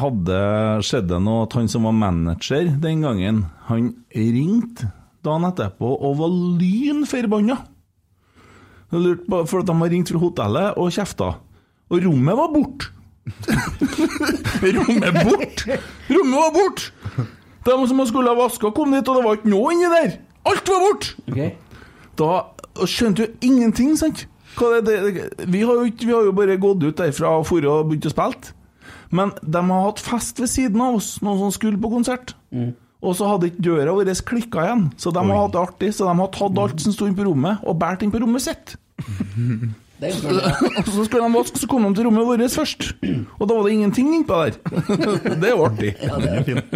hadde 0.00 0.40
skjedd 0.86 1.08
det 1.10 1.18
noe 1.22 1.46
at 1.46 1.56
han 1.56 1.68
som 1.70 1.86
var 1.88 1.96
manager 1.96 2.70
den 2.82 3.04
gangen, 3.04 3.44
han 3.68 3.92
ringte 4.14 4.90
dagen 5.26 5.48
etterpå 5.48 5.90
og 5.96 6.18
var 6.20 6.34
lynforbanna. 6.60 7.58
For 8.90 9.60
at 9.60 9.68
de 9.68 9.74
har 9.80 9.90
ringt 9.92 10.12
fra 10.12 10.22
hotellet 10.22 10.78
og 10.78 10.92
kjefta. 10.94 11.32
Og 11.90 12.04
rommet 12.06 12.38
var 12.38 12.52
borte! 12.54 12.92
rommet 14.76 15.18
bort! 15.26 15.64
Rommet 16.10 16.38
var 16.38 16.52
bort! 16.54 16.86
De 17.66 17.76
som 17.90 18.06
skulle 18.06 18.30
ha 18.30 18.38
vaska, 18.38 18.70
kom 18.70 18.94
dit, 18.94 19.08
og 19.08 19.18
det 19.18 19.24
var 19.26 19.38
ikke 19.38 19.50
noe 19.50 19.74
inni 19.74 19.90
der! 19.90 20.18
Alt 20.46 20.70
var 20.70 20.84
borte! 20.84 21.16
Okay. 21.26 21.54
Da 22.16 22.86
skjønte 22.86 23.26
jo 23.26 23.32
ingenting, 23.48 23.96
sant? 23.98 24.26
Det, 24.56 24.84
det, 24.86 25.46
vi, 25.52 25.60
har 25.66 25.82
jo 25.82 25.88
vi 25.90 26.12
har 26.12 26.28
jo 26.30 26.32
bare 26.36 26.56
gått 26.56 26.86
ut 26.86 26.96
derfra 26.96 27.34
og 27.36 27.50
dratt 27.50 27.66
og 27.72 27.90
begynt 27.90 28.08
å 28.08 28.14
spille. 28.14 28.54
Men 29.10 29.32
de 29.42 29.62
har 29.70 29.84
hatt 29.86 30.00
fest 30.02 30.40
ved 30.42 30.50
siden 30.50 30.80
av 30.82 30.96
oss, 30.98 31.16
noen 31.22 31.38
som 31.44 31.54
skulle 31.54 31.78
på 31.80 31.90
konsert. 31.92 32.34
Og 33.06 33.14
så 33.14 33.28
hadde 33.28 33.50
ikke 33.52 33.62
døra 33.68 33.92
vår 33.94 34.08
klikka 34.26 34.64
igjen, 34.66 34.86
så 34.98 35.12
de 35.14 35.22
har 35.22 35.42
hatt 35.44 35.52
det 35.54 35.60
artig. 35.62 35.90
Så 35.94 36.08
de 36.08 36.14
har 36.18 36.30
tatt 36.34 36.58
alt 36.58 36.80
som 36.82 36.92
sto 36.96 37.06
inne 37.06 37.18
på 37.18 37.26
rommet, 37.28 37.60
og 37.62 37.78
båret 37.78 38.02
inn 38.02 38.10
på 38.14 38.22
rommet 38.24 38.42
sitt. 38.46 38.76
Det 39.96 40.10
er 40.10 40.16
så 40.92 41.04
skulle 41.06 41.24
de 41.24 41.32
vaske, 41.32 41.56
så 41.56 41.66
kom 41.70 41.86
de 41.86 41.94
til 41.96 42.04
rommet 42.04 42.26
vårt 42.28 42.42
først. 42.52 42.90
Og 43.40 43.46
da 43.48 43.54
var 43.56 43.64
det 43.64 43.72
ingenting 43.78 44.10
innpå 44.12 44.40
der. 44.42 44.58
Det 45.40 45.48
er 45.48 45.54
jo 45.54 45.62
artig. 45.64 45.94
Den 46.02 46.26
er 46.28 46.42
fint. 46.44 46.74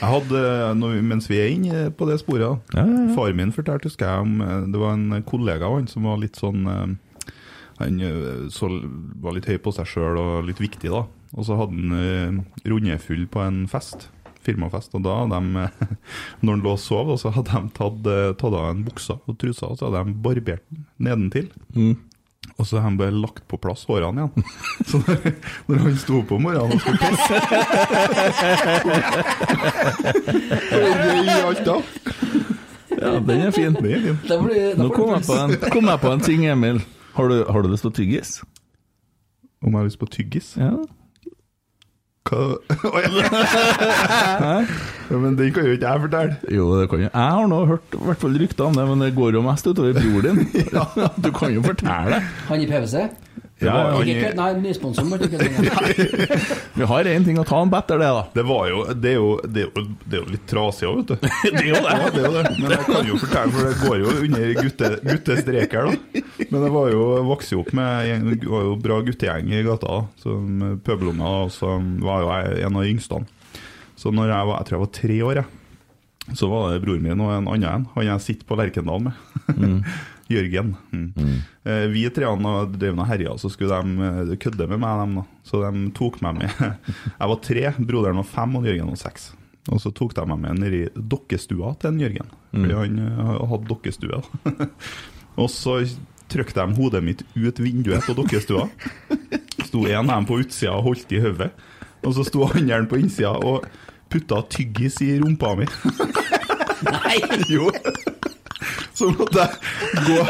Jeg 0.00 0.08
hadde, 0.08 0.44
vi- 0.80 1.02
mens 1.04 1.28
vi 1.28 1.40
er 1.42 1.52
inne 1.52 1.82
på 1.92 2.08
det 2.08 2.16
sporet, 2.22 2.62
da, 2.72 2.86
far 3.12 3.34
min 3.36 3.52
fortalte, 3.52 3.90
husker 3.90 4.08
jeg, 4.08 4.24
om 4.24 4.40
eh, 4.40 4.62
det 4.72 4.80
var 4.80 4.96
en 4.96 5.20
kollega 5.28 5.68
av 5.68 5.76
han 5.76 5.90
som 5.92 6.08
var 6.08 6.16
litt 6.22 6.40
sånn 6.40 6.64
eh, 6.72 6.86
Han 7.82 8.00
eh, 8.00 8.48
så, 8.54 8.70
var 9.20 9.36
litt 9.36 9.50
høy 9.50 9.58
på 9.60 9.72
seg 9.76 9.90
sjøl 9.90 10.16
og 10.24 10.48
litt 10.48 10.62
viktig, 10.64 10.88
da. 10.94 11.04
Og 11.34 11.46
så 11.46 11.56
hadde 11.58 11.74
han 11.74 11.90
uh, 11.92 12.30
rundefull 12.70 13.26
på 13.30 13.42
en 13.42 13.64
fest. 13.70 14.08
Firmafest. 14.44 14.94
Og 14.94 15.04
da 15.06 15.18
hadde 15.22 15.40
de, 15.40 15.68
når 16.44 16.50
han 16.52 16.64
lå 16.64 16.74
og 16.76 16.82
sov, 16.82 17.14
så 17.20 17.32
hadde 17.34 17.50
de 17.52 17.72
tatt, 17.76 18.10
eh, 18.12 18.32
tatt 18.36 18.52
av 18.52 18.66
en 18.70 18.82
buksa 18.86 19.16
og 19.24 19.38
trusa, 19.40 19.70
og 19.72 19.78
så 19.80 19.88
hadde 19.88 20.02
de 20.04 20.18
barbert 20.26 20.66
den 20.68 20.84
nedentil. 21.00 21.48
Og 22.58 22.68
så 22.68 22.78
har 22.78 22.92
de 22.92 23.00
bare 23.00 23.10
lagt 23.16 23.48
på 23.48 23.56
plass 23.58 23.86
hårene 23.88 24.26
igjen. 24.28 24.44
Så 24.90 25.00
når, 25.00 25.16
når 25.66 25.78
han 25.86 25.96
sto 25.98 26.20
opp 26.20 26.30
om 26.36 26.44
morgenen 26.44 26.76
og 26.76 26.80
skulle 26.84 27.00
pisse 27.02 27.36
Røy. 30.74 32.42
Ja, 32.94 33.18
den 33.18 33.40
er 33.42 33.50
fin. 33.50 33.74
Den 33.74 33.90
er 33.90 34.02
fint. 34.04 34.28
Da 34.28 34.36
blir, 34.40 34.74
da 34.76 34.84
Nå 34.84 34.90
kom 34.94 35.10
jeg 35.16 35.24
på 35.26 35.34
en, 35.36 35.54
kom 35.72 35.88
jeg 35.90 36.00
på 36.00 36.12
en 36.14 36.22
ting, 36.24 36.44
Emil. 36.48 36.78
Har 37.16 37.28
du, 37.28 37.40
har 37.50 37.64
du 37.64 37.68
lyst 37.72 37.82
til 37.84 37.90
å 37.90 37.96
tyggis? 37.96 38.36
Om 39.64 39.72
jeg 39.72 39.80
har 39.80 39.88
lyst 39.88 40.00
på 40.00 40.08
tyggis? 40.14 40.52
Ja. 40.60 40.76
Hva 42.24 42.36
Å, 42.88 43.00
ja. 43.04 44.60
ja, 45.10 45.18
Men 45.20 45.34
den 45.36 45.50
kan 45.52 45.66
jo 45.68 45.74
ikke 45.76 45.90
jeg 45.90 46.02
fortelle. 46.06 46.36
Jo, 46.56 46.68
det 46.80 46.86
kan 46.88 47.02
jeg. 47.02 47.10
Jeg 47.12 47.34
har 47.36 47.50
nå 47.52 47.58
hørt 47.68 47.96
i 47.98 48.00
hvert 48.08 48.22
fall 48.22 48.38
rykter 48.40 48.64
om 48.70 48.78
det, 48.78 48.86
men 48.88 49.04
det 49.04 49.10
går 49.18 49.36
jo 49.36 49.42
mest 49.44 49.68
utover 49.68 49.98
bror 49.98 50.24
din. 50.24 50.40
Du 51.24 51.28
kan 51.36 51.52
jo 51.52 51.64
fortelle 51.66 52.16
det. 52.16 52.22
Han 52.48 52.64
i 52.64 52.68
PwC? 52.70 53.04
Ja, 53.62 53.74
var-. 53.94 54.08
Ikke 54.10 54.32
nei, 54.34 54.48
nysponsoren. 54.58 55.10
bare 55.12 55.28
ikke 55.28 55.38
kødd. 55.38 56.46
Vi 56.80 56.88
har 56.90 57.08
én 57.10 57.24
ting 57.26 57.38
å 57.38 57.44
ta 57.46 57.60
en 57.62 57.70
bet 57.70 57.84
etter 57.86 58.00
det, 58.02 58.08
da. 58.16 58.24
Det 58.34 58.44
var 58.48 58.66
jo 58.72 58.80
Det 58.98 59.12
er 59.12 59.14
jo, 59.20 59.28
det 59.46 59.62
er 59.62 59.68
jo, 59.68 59.84
det 60.04 60.18
er 60.18 60.22
jo 60.24 60.32
litt 60.34 60.46
trasig 60.50 60.88
òg, 60.90 60.98
vet 61.00 61.12
du. 61.12 61.28
Det 61.54 61.62
er 61.62 61.68
jo 61.70 61.80
det. 61.84 61.94
Ja, 61.94 62.10
det 62.10 62.22
er 62.22 62.26
jo 62.26 62.34
det. 62.34 62.54
Men 62.58 62.74
jeg 62.74 62.86
kan 62.88 63.10
jo 63.12 63.20
fortelle, 63.22 63.54
for 63.54 63.68
det 63.70 63.74
går 63.84 63.96
jo 64.02 64.14
under 64.24 64.54
gutte, 64.58 64.90
guttestreker, 65.06 65.90
da. 65.90 66.24
Men 66.50 66.66
det 66.66 66.72
var 66.74 66.90
jo 66.92 67.04
vokste 67.30 67.54
jo 67.56 67.62
opp 67.62 67.72
med 67.78 68.10
en, 68.14 68.30
det 68.34 68.50
var 68.50 68.66
jo 68.66 68.74
bra 68.88 69.00
guttegjeng 69.06 69.52
i 69.54 69.62
gata, 69.66 70.00
som 70.22 70.64
pøbelunger, 70.86 71.44
og 71.46 71.52
så 71.54 71.76
var 72.04 72.24
jo 72.24 72.32
jeg 72.34 72.64
en 72.66 72.80
av 72.80 72.86
de 72.86 72.94
yngste. 72.96 73.22
Så 74.00 74.10
når 74.10 74.32
jeg 74.34 74.48
var, 74.50 74.58
jeg 74.58 74.66
tror 74.68 74.76
jeg 74.80 74.84
var 74.84 74.96
tre 74.98 75.20
år, 75.28 75.40
jeg, 75.44 76.36
så 76.40 76.48
var 76.48 76.72
det 76.72 76.82
broren 76.82 77.04
min 77.04 77.20
og 77.20 77.30
en 77.34 77.48
annen 77.52 77.68
en. 77.70 77.86
Han 77.94 78.06
jeg 78.08 78.24
sitter 78.24 78.48
på 78.48 78.56
Lerkendal 78.58 79.06
med. 79.06 79.14
Jørgen. 80.30 80.74
Mm. 80.92 81.42
Eh, 81.68 81.86
vi 81.92 82.04
treene 82.14 82.52
drev 82.72 82.96
og 82.96 83.08
herja, 83.08 83.34
så 83.40 83.50
skulle 83.52 83.76
de 83.76 84.08
eh, 84.08 84.36
kødde 84.40 84.68
med 84.70 84.80
meg, 84.80 85.02
dem, 85.02 85.18
da. 85.20 85.24
Så 85.44 85.60
de 85.64 85.84
tok 85.96 86.20
meg 86.24 86.40
med. 86.40 86.54
Jeg 87.20 87.30
var 87.32 87.40
tre, 87.44 87.64
broderen 87.78 88.20
var 88.22 88.30
fem, 88.30 88.56
og 88.56 88.68
Jørgen 88.68 88.92
var 88.94 89.00
seks. 89.02 89.32
Og 89.72 89.80
så 89.80 89.92
tok 89.96 90.14
de 90.16 90.24
meg 90.28 90.40
med 90.40 90.60
ned 90.60 90.76
i 90.76 90.82
dokkestua 90.94 91.74
til 91.80 91.92
en 91.92 92.00
Jørgen, 92.04 92.32
fordi 92.52 92.80
han 92.80 92.98
eh, 93.04 93.36
hadde 93.52 93.68
dokkestue. 93.68 94.20
og 95.40 95.48
så 95.52 95.78
trykte 96.32 96.64
de 96.64 96.78
hodet 96.78 97.04
mitt 97.04 97.24
ut 97.36 97.60
vinduet 97.60 98.04
på 98.04 98.16
dokkestua. 98.16 98.68
Sto 99.68 99.84
en 99.88 100.08
av 100.08 100.16
dem 100.16 100.28
på 100.28 100.40
utsida 100.42 100.76
og 100.78 100.90
holdt 100.90 101.12
i 101.12 101.20
hodet, 101.24 101.52
og 102.04 102.12
så 102.16 102.24
sto 102.26 102.44
andre 102.50 102.84
på 102.88 102.98
innsida 103.00 103.32
og 103.40 103.64
putta 104.12 104.42
tyggis 104.52 105.00
i 105.04 105.14
rumpa 105.20 105.54
mi. 105.56 105.68
Nei! 106.84 107.16
Jo. 107.48 107.70
Så 108.98 109.04
måtte 109.12 109.38
jeg 109.44 109.50
gå 110.06 110.20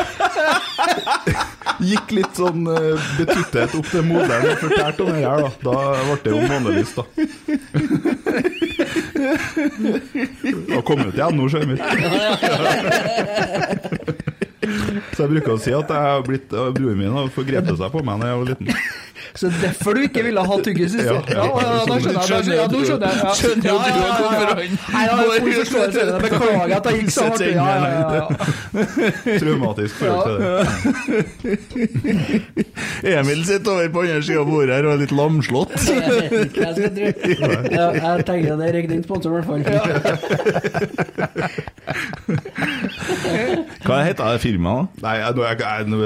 Gikk 1.85 2.13
litt 2.15 2.39
sånn 2.39 2.67
uh, 2.69 2.95
betuttet 3.19 3.75
opp 3.77 3.89
til 3.91 4.05
moderen 4.07 4.51
og 4.53 4.59
fortalte 4.63 5.03
om 5.05 5.11
det 5.11 5.25
her, 5.25 5.39
da. 5.43 5.51
Da 5.65 5.77
ble 6.05 6.17
det 6.23 6.31
jo 6.31 6.39
månelyst, 6.53 6.97
da. 6.99 7.05
Da 10.71 10.81
kom 10.87 10.99
det 11.09 11.31
nå 11.35 11.45
skjønner 11.51 11.77
skjermer. 11.81 12.05
Så 15.15 15.25
jeg 15.25 15.31
bruker 15.35 15.53
å 15.55 15.61
si 15.61 15.73
at 15.75 15.91
jeg 15.93 16.03
har 16.09 16.23
blitt, 16.27 16.49
uh, 16.55 16.71
broren 16.75 16.99
min 17.01 17.15
har 17.15 17.33
forgrepet 17.35 17.77
seg 17.81 17.91
på 17.95 18.01
meg 18.07 18.23
da 18.23 18.27
jeg 18.31 18.39
var 18.41 18.47
liten. 18.53 18.67
Så 19.35 19.49
derfor 19.61 19.95
du 19.99 20.01
ikke 20.07 20.23
ville 20.23 20.39
ha 20.47 20.57
tyggis 20.63 20.93
i 20.95 20.99
Ja, 21.03 21.17
sted? 21.19 21.35
ja. 21.35 21.43
Ja, 21.43 21.47
ja, 21.59 21.83
da 21.89 21.95
skjønner 21.99 22.23
jeg. 22.23 22.55
Ja, 22.55 22.67
nå 22.71 22.79
skjønner 22.87 23.09
jeg. 23.11 23.17
Ja. 23.19 23.33
Skjønner 23.35 23.67
jo 23.67 23.75
Ja, 23.75 23.81
ja, 23.85 23.91
du 23.91 23.99
ja, 23.99 24.07
hvorfor 24.15 25.79
han 25.81 25.91
jeg 25.91 26.07
det. 26.07 26.19
Beklager 26.23 26.75
at 26.77 26.85
jeg 26.87 26.95
gikk 27.01 27.11
så 27.11 27.23
hardt. 27.25 27.41
Ja, 27.43 27.49
ja, 27.51 27.89
ja, 27.91 28.01
ja. 28.15 28.27
Traumatisk 29.43 29.95
forhold 29.99 30.25
til 30.29 30.37
det. 30.45 31.59
Emil 33.19 33.41
sitter 33.49 33.71
over 33.75 33.89
på 33.97 34.01
andre 34.07 34.23
sida 34.23 34.39
av 34.41 34.47
bordet 34.53 34.75
her 34.77 34.85
og 34.87 34.93
er 34.95 34.99
litt 35.03 35.15
lamslått. 35.19 35.75
Jeg 35.83 35.91
skal 36.55 36.91
tro. 36.95 37.07
Ja, 37.75 37.87
jeg 37.99 38.25
tenker 38.31 38.55
det 38.63 38.67
er 38.69 38.75
riktig 38.79 38.97
sponsor, 39.05 39.29
i 39.31 39.33
hvert 39.35 39.49
fall. 39.51 39.63
Hva 43.85 43.99
heter 44.07 44.25
det 44.35 44.41
firmaet? 44.43 44.89
Nei, 45.05 45.15
jeg, 45.21 45.31
jeg, 45.37 45.45
jeg, 45.45 45.59
jeg, 45.65 45.87
nå- 45.91 46.01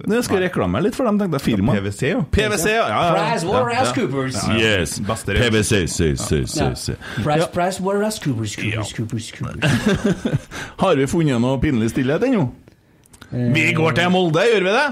da? 0.00 0.14
Jeg 0.16 0.24
skal 0.26 0.42
reklamere 0.44 0.82
litt 0.88 0.96
for 0.98 1.04
dem, 1.08 1.16
tenkte 1.22 1.36
jeg. 1.38 1.44
Firma. 1.50 1.72
PwC, 2.00 2.10
jo. 2.12 2.24
PwC, 2.30 2.66
ja. 2.70 2.88
ja, 2.88 3.16
ja. 3.16 3.30
Price 3.30 3.46
Waterhouse 3.46 3.94
Coopers. 3.94 4.36
Yes. 4.60 5.00
PwC, 5.26 5.86
si, 5.86 6.16
si, 6.16 6.46
se. 6.46 6.96
Price, 7.22 7.46
Price 7.52 7.82
Waterhouse 7.82 8.20
Coopers, 8.24 8.56
Coopers, 8.56 8.92
Coopers, 8.92 9.32
Coopers. 9.32 9.60
Har 10.82 10.96
vi 10.96 11.06
funnet 11.06 11.40
noe 11.40 11.60
pinlig 11.60 11.90
stillhet 11.92 12.24
ennå? 12.24 12.48
Vi 13.30 13.72
går 13.76 13.94
til 13.98 14.10
Molde, 14.10 14.42
gjør 14.54 14.66
vi 14.66 14.74
det? 14.74 14.88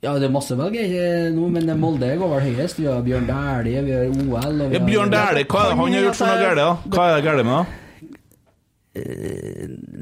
Ja, 0.00 0.14
det 0.16 0.30
er 0.30 0.32
masse 0.32 0.56
valg 0.56 0.78
eh, 0.80 1.26
nå, 1.34 1.50
men 1.52 1.66
Molde 1.80 2.08
går 2.16 2.30
vel 2.36 2.46
høyest. 2.46 2.78
Vi 2.80 2.86
har 2.88 3.02
Bjørn 3.04 3.26
Dæhlie, 3.28 3.82
vi 3.84 3.92
har 3.92 4.06
OL 4.08 4.62
og 4.64 4.70
vi 4.70 4.78
Ja, 4.78 4.84
Bjørn 4.86 5.12
Dæhlie, 5.12 5.44
hva 5.50 5.66
er 5.66 5.74
han 5.74 5.82
har 5.82 6.06
gjort 6.06 6.20
for 6.22 6.30
noe 6.30 6.40
galt? 6.46 6.60
da? 6.62 6.94
Hva 6.94 7.08
er 7.10 7.18
det 7.18 7.26
galt 7.26 7.44
med 7.44 7.54
da? 7.58 7.64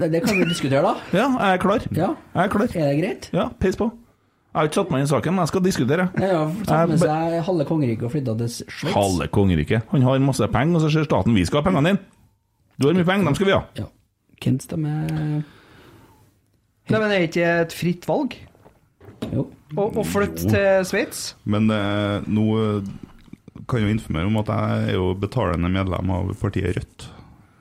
Det 0.09 0.21
kan 0.25 0.39
vi 0.39 0.45
diskutere, 0.49 0.85
da. 0.85 0.95
Ja, 1.13 1.27
jeg 1.41 1.57
er 1.57 1.65
klar. 1.65 1.89
Ja. 1.97 2.13
Jeg 2.35 2.45
er 2.45 2.53
klar. 2.53 2.69
Er 2.75 2.93
det 2.93 3.01
greit? 3.03 3.31
Ja, 3.35 3.49
peis 3.61 3.77
på. 3.77 3.91
Jeg 4.49 4.57
har 4.63 4.69
ikke 4.71 4.79
satt 4.81 4.91
meg 4.91 5.03
inn 5.03 5.07
i 5.07 5.11
saken, 5.11 5.35
men 5.37 5.45
jeg 5.45 5.51
skal 5.53 5.63
diskutere. 5.67 6.05
Ja, 6.19 6.29
ja, 6.33 6.45
tatt 6.67 6.89
med 6.89 7.03
seg 7.03 7.35
halve 7.47 7.67
kongeriket 7.69 8.07
og 8.09 8.15
flytta 8.15 8.35
til 8.41 8.49
Sveits. 8.55 8.95
Halve 8.95 9.29
kongeriket. 9.35 9.85
Han 9.93 10.07
har 10.07 10.23
masse 10.25 10.49
penger, 10.55 10.79
og 10.79 10.85
så 10.87 10.91
ser 10.95 11.07
staten 11.07 11.37
vi 11.37 11.45
skal 11.47 11.61
ha 11.61 11.67
pengene 11.69 11.93
dine. 11.93 12.01
Du 12.81 12.89
har 12.89 12.97
mye 12.97 13.07
penger, 13.07 13.29
dem 13.29 13.37
skal 13.37 13.51
vi 13.51 13.55
ha. 13.55 13.61
Ja. 13.77 13.87
Hvem 14.39 14.59
stemmer 14.63 15.13
Nei, 16.89 16.97
men 17.03 17.11
er 17.13 17.27
ikke 17.27 17.47
et 17.67 17.75
fritt 17.77 18.07
valg 18.09 18.37
Jo. 19.35 19.43
å, 19.77 19.87
å 20.01 20.05
flytte 20.07 20.47
til 20.49 20.87
Sveits? 20.89 21.23
Men 21.45 21.69
eh, 21.75 22.25
nå 22.31 22.45
eh, 22.57 22.93
kan 23.69 23.83
jeg 23.83 23.91
jo 23.91 23.97
informere 23.99 24.31
om 24.31 24.39
at 24.41 24.53
jeg 24.55 24.87
er 24.87 24.97
jo 24.97 25.11
betalende 25.21 25.69
medlem 25.75 26.15
av 26.15 26.31
partiet 26.41 26.79
Rødt. 26.79 27.09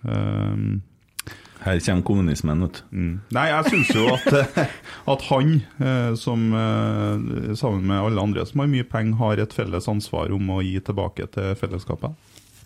Um, 0.07 0.77
Her 1.67 1.79
kommer 1.83 2.05
kommunismen, 2.07 2.61
vet 2.63 2.77
mm. 2.95 3.13
Nei, 3.35 3.45
jeg 3.51 3.71
syns 3.73 3.89
jo 3.91 4.05
at, 4.13 4.27
eh, 4.39 4.75
at 5.13 5.23
han, 5.27 5.55
eh, 5.83 6.11
som 6.19 6.45
eh, 6.55 7.55
sammen 7.59 7.89
med 7.89 7.99
alle 7.99 8.23
andre 8.23 8.45
som 8.47 8.63
har 8.63 8.69
mye 8.71 8.87
penger, 8.87 9.17
har 9.19 9.41
et 9.43 9.55
felles 9.55 9.89
ansvar 9.91 10.31
om 10.35 10.53
å 10.53 10.61
gi 10.63 10.77
tilbake 10.79 11.27
til 11.33 11.57
fellesskapet. 11.59 12.15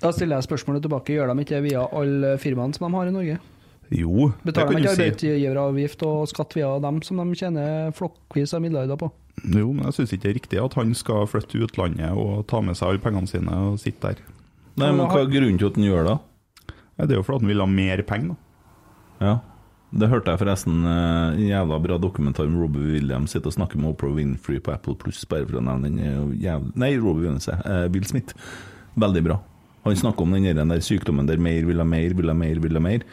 Da 0.02 0.12
stiller 0.14 0.40
jeg 0.40 0.50
spørsmålet 0.50 0.86
tilbake. 0.86 1.16
Gjør 1.16 1.32
de 1.32 1.44
ikke 1.44 1.58
det 1.58 1.66
via 1.70 1.88
alle 1.98 2.36
firmaene 2.42 2.78
som 2.78 2.88
de 2.88 2.98
har 2.98 3.10
i 3.10 3.16
Norge? 3.16 3.40
Jo, 3.92 4.30
det 4.40 4.52
Betaler 4.54 4.78
de 4.78 4.82
ikke 4.82 4.94
si. 4.94 5.06
arbeidsgiveravgift 5.06 6.06
og 6.08 6.20
skatt 6.32 6.56
via 6.56 6.70
dem 6.84 7.02
som 7.04 7.20
de 7.20 7.38
tjener 7.38 7.92
flokkvis 7.98 8.56
av 8.56 8.64
milliarder 8.64 9.00
på? 9.02 9.10
Jo, 9.42 9.72
men 9.74 9.88
jeg 9.90 9.98
syns 9.98 10.14
ikke 10.16 10.24
det 10.24 10.32
er 10.32 10.38
riktig 10.38 10.62
at 10.62 10.78
han 10.80 10.94
skal 10.98 11.28
flytte 11.30 11.52
til 11.54 11.66
utlandet 11.68 12.14
og 12.16 12.46
ta 12.52 12.62
med 12.64 12.78
seg 12.78 12.94
alle 12.94 13.04
pengene 13.04 13.30
sine 13.30 13.58
og 13.66 13.82
sitte 13.82 14.14
der. 14.14 14.24
Nei, 14.80 14.94
men 14.94 15.04
hva 15.04 15.26
er 15.26 15.34
grunnen 15.34 15.60
til 15.60 15.68
at 15.68 15.80
han 15.80 15.90
gjør 15.90 16.08
det? 16.08 16.18
Det 17.02 17.10
er 17.10 17.18
jo 17.18 17.26
fordi 17.26 17.44
han 17.44 17.52
vil 17.52 17.64
ha 17.64 17.68
mer 17.68 18.04
penger, 18.08 18.34
da. 18.34 18.51
Ja. 19.22 19.38
Det 19.92 20.08
hørte 20.08 20.32
jeg 20.32 20.40
forresten 20.40 20.86
eh, 20.88 21.36
en 21.36 21.48
jævla 21.50 21.78
bra 21.84 21.98
dokumentar 22.00 22.48
om 22.48 22.56
Robbie 22.62 22.94
Williams 22.96 23.34
sitter 23.36 23.52
og 23.52 23.58
snakker 23.58 23.80
med 23.80 23.92
Oprah 23.92 24.14
Winfrey 24.16 24.62
på 24.64 24.72
Apple 24.72 24.96
Pluss, 25.00 25.26
bare 25.28 25.44
for 25.50 25.60
å 25.60 25.64
nevne 25.68 25.90
den. 25.92 26.70
Nei, 26.80 26.94
Robbie 26.96 27.26
Williams, 27.26 27.50
eh, 27.52 27.88
Will 27.92 28.08
Smith. 28.08 28.38
Veldig 29.00 29.24
bra. 29.26 29.42
Han 29.84 29.98
snakker 29.98 30.24
om 30.24 30.36
den 30.36 30.46
der, 30.46 30.56
den 30.62 30.72
der 30.72 30.84
sykdommen 30.86 31.28
der 31.28 31.42
mer 31.42 31.66
vil 31.66 31.82
ha 31.82 31.88
mer, 31.88 32.14
vil 32.16 32.32
ha 32.32 32.36
mer, 32.38 32.62
vil 32.64 32.78
ha 32.78 32.84
mer. 32.84 33.04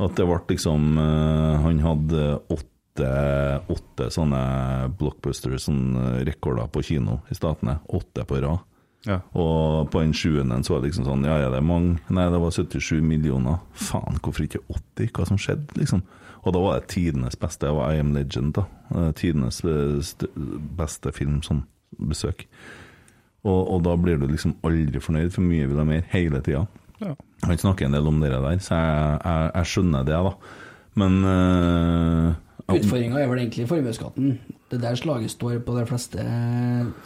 At 0.00 0.16
det 0.18 0.26
ble 0.26 0.40
liksom 0.54 0.98
eh, 0.98 1.58
Han 1.66 1.82
hadde 1.84 2.24
åtte, 2.56 3.12
åtte 3.70 4.08
sånne 4.10 4.42
blockbusters, 4.98 5.68
sånne 5.68 6.24
rekorder 6.26 6.66
på 6.72 6.82
kino 6.88 7.20
i 7.30 7.38
statene. 7.38 7.78
Åtte 7.94 8.26
på 8.26 8.40
rad. 8.42 8.64
Ja. 9.06 9.20
Og 9.38 9.90
på 9.92 10.02
den 10.02 10.14
sjuende 10.16 10.58
så 10.66 10.74
var 10.74 10.82
det 10.82 10.90
liksom 10.90 11.06
sånn 11.06 11.26
Ja, 11.28 11.36
ja, 11.38 11.50
det 11.52 11.60
er 11.60 11.66
mange. 11.66 12.00
Nei, 12.10 12.26
det 12.32 12.40
var 12.42 12.54
77 12.54 12.98
millioner. 13.04 13.60
Faen, 13.78 14.18
hvorfor 14.24 14.46
ikke 14.46 14.64
80? 14.66 15.12
Hva 15.14 15.28
som 15.28 15.38
skjedde, 15.40 15.78
liksom? 15.78 16.02
Og 16.44 16.54
da 16.54 16.62
var 16.62 16.78
det 16.78 16.90
tidenes 16.92 17.38
beste. 17.38 17.66
Det 17.66 17.76
var 17.76 17.94
I 17.94 18.02
Am 18.02 18.12
Legend, 18.16 18.54
da. 18.56 18.66
Eh, 18.94 19.10
Tidenes 19.18 19.60
eh, 19.66 20.26
beste 20.78 21.12
film, 21.14 21.40
sånn 21.44 21.64
besøk. 21.98 22.46
Og, 23.46 23.58
og 23.58 23.82
da 23.86 23.94
blir 24.00 24.18
du 24.20 24.26
liksom 24.28 24.56
aldri 24.66 25.02
fornøyd, 25.02 25.32
for 25.34 25.46
mye 25.46 25.68
vil 25.68 25.80
ha 25.80 25.86
mer, 25.88 26.06
hele 26.12 26.42
tida. 26.44 26.66
Ja. 27.02 27.14
Han 27.46 27.60
snakker 27.60 27.86
en 27.86 27.94
del 27.94 28.08
om 28.10 28.18
det 28.22 28.32
der, 28.34 28.48
så 28.62 28.74
jeg, 28.74 29.18
jeg, 29.22 29.50
jeg 29.54 29.72
skjønner 29.72 30.06
det, 30.08 30.18
da. 30.26 30.32
Men 30.98 31.18
uh, 31.22 32.32
Utfordringa 32.68 33.16
er 33.22 33.28
vel 33.30 33.38
egentlig 33.40 33.64
formuesskatten. 33.70 34.34
Det 34.68 34.76
er 34.76 34.82
der 34.82 34.96
slaget 35.00 35.30
står 35.32 35.54
på 35.64 35.72
de 35.78 35.84
fleste 35.88 36.18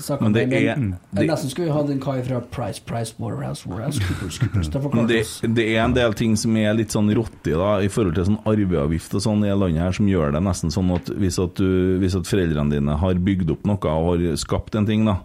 sakene. 0.02 0.22
Men 0.26 0.32
det 0.32 0.42
er- 0.42 0.76
men 0.76 0.98
det- 1.14 1.28
Nesten 1.28 1.50
skulle 1.50 1.66
vi 1.68 1.72
hatt 1.72 1.88
en 1.90 2.00
kar 2.00 2.20
fra 2.22 2.40
Price, 2.40 2.80
Price, 2.84 3.14
Waterhouse, 3.20 3.64
Waterhouse, 3.68 4.00
Coopers, 4.00 4.38
Coopers 4.38 4.68
til 4.68 4.80
å 4.80 4.82
forklare 4.90 5.06
det, 5.06 5.20
oss. 5.20 5.40
det 5.40 5.68
er 5.76 5.84
en 5.84 5.92
del 5.94 6.12
ting 6.14 6.34
som 6.36 6.56
er 6.56 6.74
litt 6.74 6.88
sånn 6.88 7.14
rotti 7.14 7.52
da, 7.52 7.78
i 7.78 7.86
forhold 7.86 8.14
til 8.16 8.24
sånn 8.24 8.42
arveavgift 8.44 9.14
og 9.14 9.20
sånn 9.22 9.44
i 9.44 9.54
landet 9.54 9.78
her, 9.80 9.92
som 9.92 10.06
gjør 10.06 10.32
det 10.32 10.42
nesten 10.42 10.70
sånn 10.72 10.90
at 10.96 11.04
hvis, 11.16 11.38
at 11.38 11.54
du, 11.54 11.98
hvis 12.00 12.16
at 12.16 12.24
foreldrene 12.24 12.70
dine 12.70 12.96
har 12.98 13.14
bygd 13.14 13.50
opp 13.52 13.64
noe 13.64 13.78
og 13.84 14.18
har 14.18 14.36
skapt 14.36 14.74
en 14.74 14.86
ting, 14.86 15.04
da, 15.04 15.20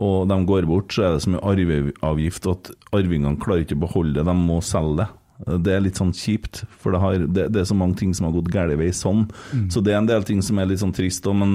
og 0.00 0.26
de 0.28 0.34
går 0.44 0.66
bort, 0.66 0.88
så 0.88 1.04
er 1.06 1.12
det 1.14 1.22
så 1.22 1.30
mye 1.30 1.40
arveavgift 1.54 2.50
at 2.50 2.70
arvingene 2.92 3.38
klarer 3.38 3.64
ikke 3.64 3.76
å 3.78 3.86
beholde 3.86 4.14
det, 4.14 4.24
de 4.26 4.34
må 4.34 4.58
selge 4.60 4.96
det. 4.96 5.08
Det 5.46 5.70
er 5.76 5.80
litt 5.84 5.94
sånn 6.00 6.10
kjipt, 6.16 6.64
for 6.82 6.90
det, 6.94 6.98
har, 7.02 7.18
det, 7.30 7.44
det 7.54 7.60
er 7.62 7.68
så 7.70 7.76
mange 7.78 7.94
ting 8.00 8.10
som 8.16 8.26
har 8.26 8.32
gått 8.34 8.48
gæren 8.50 8.78
vei 8.80 8.88
sånn. 8.90 9.26
Så 9.70 9.78
det 9.86 9.92
er 9.94 10.00
en 10.00 10.08
del 10.10 10.24
ting 10.26 10.40
som 10.42 10.58
er 10.58 10.66
litt 10.66 10.80
sånn 10.82 10.94
trist, 10.96 11.26
òg, 11.30 11.36
men 11.38 11.52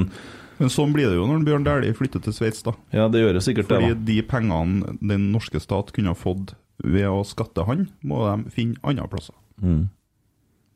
Men 0.61 0.69
sånn 0.72 0.93
blir 0.93 1.10
det 1.10 1.18
jo 1.18 1.26
når 1.27 1.43
Bjørn 1.43 1.65
Dæhlie 1.65 1.95
flytter 1.97 2.22
til 2.23 2.31
Sveits, 2.38 2.61
da. 2.64 2.72
ja, 2.93 3.07
det 3.11 3.19
gjør 3.23 3.34
det 3.35 3.41
sikkert 3.43 3.68
det. 3.68 3.80
Fordi 3.81 3.93
da. 3.97 3.99
de 4.07 4.18
pengene 4.30 4.95
den 5.01 5.31
norske 5.34 5.60
stat 5.60 5.91
kunne 5.95 6.14
ha 6.14 6.15
fått 6.15 6.53
ved 6.84 7.10
å 7.10 7.23
skatte 7.27 7.65
han, 7.68 7.88
må 8.05 8.22
de 8.30 8.49
finne 8.55 8.80
andre 8.88 9.07
plasser. 9.11 9.35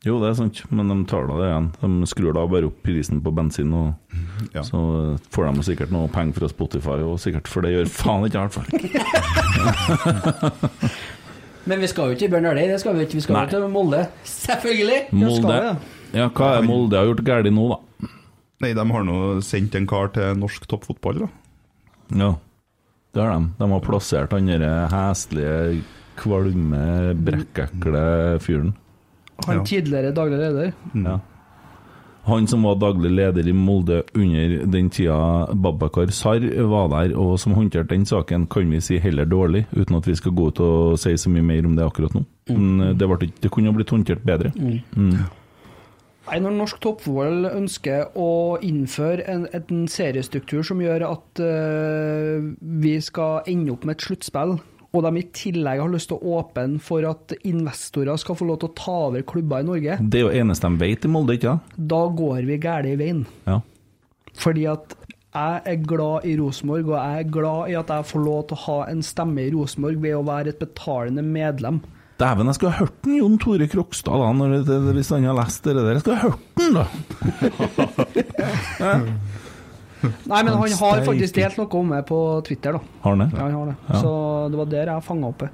Jo, 0.06 0.20
det 0.22 0.28
er 0.28 0.36
sant, 0.38 0.60
men 0.70 0.86
de 0.92 0.96
tar 1.10 1.24
da 1.26 1.34
det 1.40 1.46
igjen. 1.48 1.70
De 1.80 2.06
skrur 2.06 2.34
da 2.36 2.44
bare 2.46 2.68
opp 2.68 2.76
prisen 2.86 3.18
på 3.24 3.32
bensin, 3.34 3.72
og 3.74 3.94
Ja. 4.54 4.62
så 4.62 4.78
får 5.34 5.48
de 5.56 5.62
sikkert 5.66 5.90
noe 5.94 6.08
penger 6.12 6.34
fra 6.38 6.48
Spotify, 6.52 7.00
og 7.02 7.18
sikkert 7.22 7.48
for 7.50 7.62
det 7.66 7.72
gjør 7.74 7.88
faen 7.90 8.26
ikke 8.28 8.38
jeg, 8.38 8.44
i 8.44 8.50
hvert 8.52 8.58
fall. 8.58 8.68
Men 11.68 11.82
vi 11.84 11.88
skal 11.90 12.08
jo 12.08 12.16
ikke 12.16 12.22
til 12.24 12.30
Bjørn 12.32 12.46
Dæhlie, 12.48 12.70
det 12.72 12.80
skal 12.80 12.96
vi 12.96 13.04
ikke. 13.04 13.18
Vi 13.18 13.24
skal 13.26 13.36
jo 13.44 13.50
til 13.52 13.68
Molde. 13.72 14.02
Selvfølgelig! 14.24 15.00
Molde. 15.12 15.58
Ja, 16.16 16.28
hva 16.32 16.48
er 16.56 16.64
Molde 16.64 16.96
har 16.96 17.08
gjort 17.10 17.24
galt 17.26 17.50
nå, 17.52 17.66
da? 17.74 18.08
Nei, 18.64 18.72
de 18.74 18.84
har 18.90 19.04
nå 19.06 19.16
sendt 19.46 19.76
en 19.78 19.86
kar 19.86 20.08
til 20.16 20.34
norsk 20.40 20.64
toppfotball, 20.70 21.26
da. 21.26 21.28
Ja, 22.18 22.30
det 23.14 23.22
har 23.22 23.34
de. 23.36 23.50
De 23.60 23.68
har 23.74 23.84
plassert 23.84 24.32
han 24.34 24.48
derre 24.50 24.72
heslige, 24.90 25.82
kvalme, 26.18 26.80
brekkekle 27.28 28.04
fyren. 28.42 28.72
Han 29.46 29.60
Ja. 29.60 29.64
tidligere 29.68 30.14
daglig 30.16 30.38
leder. 30.40 30.72
Ja. 30.94 31.18
Han 32.28 32.46
som 32.46 32.62
var 32.66 32.76
daglig 32.76 33.10
leder 33.14 33.48
i 33.48 33.54
Molde 33.56 34.02
under 34.14 34.66
den 34.68 34.90
tida 34.92 35.48
Babakar 35.54 36.10
Sar 36.12 36.44
var 36.68 36.90
der, 36.92 37.14
og 37.16 37.38
som 37.40 37.54
håndterte 37.56 37.94
den 37.94 38.04
saken, 38.06 38.46
kan 38.52 38.68
vi 38.68 38.82
si 38.84 38.98
heller 39.00 39.24
dårlig, 39.24 39.64
uten 39.72 39.96
at 39.96 40.08
vi 40.08 40.16
skal 40.18 40.34
gå 40.36 40.50
ut 40.50 40.60
og 40.60 40.98
si 41.00 41.14
så 41.16 41.32
mye 41.32 41.46
mer 41.46 41.66
om 41.66 41.76
det 41.78 41.86
akkurat 41.86 42.16
nå. 42.16 42.24
Men 42.52 42.80
eh, 42.84 42.94
det, 43.00 43.08
ble, 43.08 43.30
det 43.40 43.52
kunne 43.52 43.72
ha 43.72 43.76
blitt 43.76 43.92
håndtert 43.94 44.24
bedre. 44.28 44.52
Mm. 44.56 45.24
Nei, 46.28 46.40
Når 46.44 46.56
norsk 46.58 46.80
toppfotball 46.84 47.48
ønsker 47.48 48.10
å 48.20 48.30
innføre 48.64 49.24
en, 49.32 49.46
en 49.56 49.86
seriestruktur 49.88 50.60
som 50.66 50.82
gjør 50.84 51.06
at 51.08 51.40
uh, 51.40 52.50
vi 52.60 52.98
skal 53.00 53.48
ende 53.48 53.72
opp 53.72 53.88
med 53.88 53.96
et 53.96 54.04
sluttspill, 54.04 54.58
og 54.94 55.02
de 55.04 55.10
i 55.20 55.26
tillegg 55.36 55.82
har 55.82 55.90
lyst 55.92 56.08
til 56.08 56.16
å 56.18 56.38
åpne 56.40 56.80
for 56.80 57.04
at 57.04 57.34
investorer 57.44 58.16
skal 58.20 58.38
få 58.38 58.46
lov 58.48 58.60
til 58.62 58.70
å 58.70 58.76
ta 58.78 58.94
over 59.10 59.26
klubber 59.28 59.60
i 59.60 59.66
Norge, 59.68 59.98
Det 60.00 60.20
er 60.20 60.24
jo 60.24 60.30
eneste 60.44 60.70
de 60.70 60.80
vet 60.80 61.04
i 61.04 61.10
Molde, 61.12 61.36
ikke 61.36 61.52
sant? 61.52 61.62
da 61.76 62.00
går 62.08 62.46
vi 62.48 62.56
gæli 62.62 62.94
i 62.94 63.00
veien. 63.00 63.26
Ja. 63.46 63.60
Fordi 64.38 64.64
at 64.70 64.96
jeg 65.38 65.60
er 65.68 65.76
glad 65.84 66.24
i 66.24 66.36
Rosenborg, 66.40 66.88
og 66.88 66.96
jeg 66.96 67.20
er 67.20 67.30
glad 67.30 67.68
i 67.68 67.76
at 67.78 67.90
jeg 67.92 68.08
får 68.08 68.24
lov 68.24 68.40
til 68.48 68.56
å 68.56 68.64
ha 68.64 68.78
en 68.88 69.02
stemme 69.04 69.44
i 69.44 69.52
Rosenborg 69.52 70.00
ved 70.02 70.16
å 70.16 70.24
være 70.26 70.54
et 70.54 70.62
betalende 70.62 71.22
medlem. 71.22 71.82
Dæven, 72.18 72.48
jeg 72.50 72.56
skulle 72.56 72.72
ha 72.74 72.82
hørt 72.82 72.96
den 73.04 73.18
Jon 73.20 73.36
Tore 73.38 73.68
Krokstad 73.70 74.18
da, 74.18 74.32
når 74.34 74.56
det, 74.66 74.78
hvis 74.96 75.12
han 75.14 75.28
har 75.28 75.36
lest 75.38 75.62
det 75.68 75.76
der. 75.76 75.92
Jeg 75.92 76.02
skulle 76.02 76.18
ha 76.18 76.32
hørt 76.32 76.46
den, 76.58 76.72
da! 76.74 76.86
Nei, 80.02 80.42
men 80.42 80.52
han 80.54 80.76
har 80.80 81.04
faktisk 81.06 81.38
delt 81.38 81.58
noe 81.60 81.80
om 81.80 81.88
meg 81.94 82.04
på 82.08 82.18
Twitter, 82.46 82.78
da. 82.78 82.98
Har 83.04 83.16
han 83.16 83.24
det? 83.24 83.30
Ja, 83.34 83.46
han 83.46 83.56
har 83.58 83.72
det. 83.72 83.78
Ja. 83.88 84.02
Så 84.02 84.12
det 84.52 84.60
var 84.60 84.70
der 84.74 84.92
jeg 84.92 85.06
fanga 85.06 85.32
opp 85.32 85.42
det. 85.46 85.50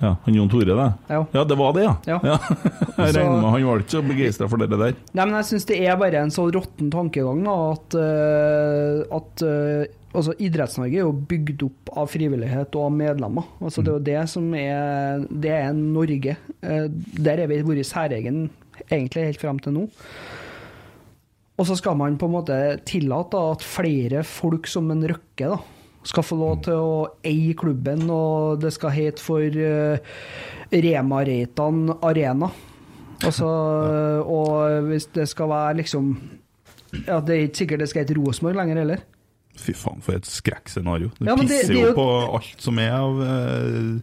Ja, 0.00 0.14
han 0.24 0.34
Jon 0.34 0.48
Tore, 0.48 0.64
det? 0.64 0.92
Ja. 1.12 1.26
Ja, 1.32 1.44
det 1.44 1.56
var 1.60 1.74
det, 1.76 1.82
ja. 1.84 1.94
Ja. 2.06 2.38
Jeg 3.00 3.14
regner 3.16 3.36
med 3.36 3.50
han 3.52 3.64
var 3.68 3.82
ikke 3.82 3.94
så 3.98 4.00
begeistra 4.04 4.48
for 4.48 4.60
det 4.60 4.70
der. 4.72 4.94
Nei, 5.12 5.24
men 5.24 5.36
jeg 5.38 5.48
syns 5.50 5.66
det 5.68 5.76
er 5.84 5.98
bare 6.00 6.22
en 6.24 6.32
så 6.32 6.46
råtten 6.52 6.88
tankegang 6.92 7.42
da, 7.44 7.56
at, 7.74 7.96
uh, 7.96 9.18
at 9.18 9.44
uh, 9.44 9.84
altså, 10.16 10.34
Idretts-Norge 10.40 10.96
er 10.96 11.04
jo 11.04 11.12
bygd 11.32 11.66
opp 11.68 11.92
av 12.00 12.08
frivillighet 12.12 12.76
og 12.80 12.86
av 12.86 12.96
medlemmer. 12.96 13.52
Altså, 13.60 13.84
det 13.84 13.92
er 13.92 13.98
jo 13.98 14.06
det 14.08 14.24
som 14.32 14.48
er 14.56 15.24
Det 15.28 15.54
er 15.58 15.70
Norge. 15.76 16.36
Uh, 16.64 16.86
der 17.20 17.44
er 17.44 17.52
vi 17.52 17.60
vært 17.68 17.88
særegen 17.88 18.46
egentlig 18.88 19.28
helt 19.30 19.44
fram 19.44 19.60
til 19.60 19.76
nå. 19.76 19.86
Og 21.60 21.66
så 21.68 21.76
skal 21.76 21.98
man 22.00 22.14
på 22.16 22.24
en 22.30 22.32
måte 22.38 22.56
tillate 22.88 23.36
da, 23.36 23.52
at 23.52 23.64
flere 23.66 24.22
folk 24.24 24.66
som 24.70 24.88
en 24.94 25.02
Røkke 25.10 25.50
da, 25.52 25.58
skal 26.08 26.24
få 26.24 26.38
lov 26.40 26.62
til 26.64 26.78
å 26.80 26.92
eie 27.28 27.52
klubben, 27.60 28.06
og 28.08 28.62
det 28.62 28.70
skal 28.72 28.94
hete 28.96 29.20
for 29.20 29.44
uh, 29.44 30.00
Rema 30.72 31.18
Reitan 31.28 31.82
Arena. 32.00 32.48
Altså, 33.20 33.44
Og 34.24 34.86
hvis 34.88 35.10
det 35.12 35.26
skal 35.28 35.50
være 35.50 35.74
liksom 35.82 36.06
ja, 37.04 37.18
Det 37.20 37.34
er 37.34 37.42
ikke 37.50 37.58
sikkert 37.60 37.82
det 37.82 37.88
skal 37.90 38.06
hete 38.06 38.16
Rosenborg 38.16 38.56
lenger 38.56 38.80
heller. 38.80 39.02
Fy 39.60 39.74
faen, 39.76 40.00
for 40.00 40.16
et 40.16 40.24
skrekkscenario. 40.26 41.10
Det 41.18 41.28
Ja, 41.28 41.34
det- 41.36 41.44
pisser 41.50 41.74
det 41.74 41.82
jo- 41.84 41.92
på 41.98 42.06
alt 42.38 42.64
som 42.64 42.78
er 42.80 42.90
av 42.96 43.20
eh, 43.20 44.00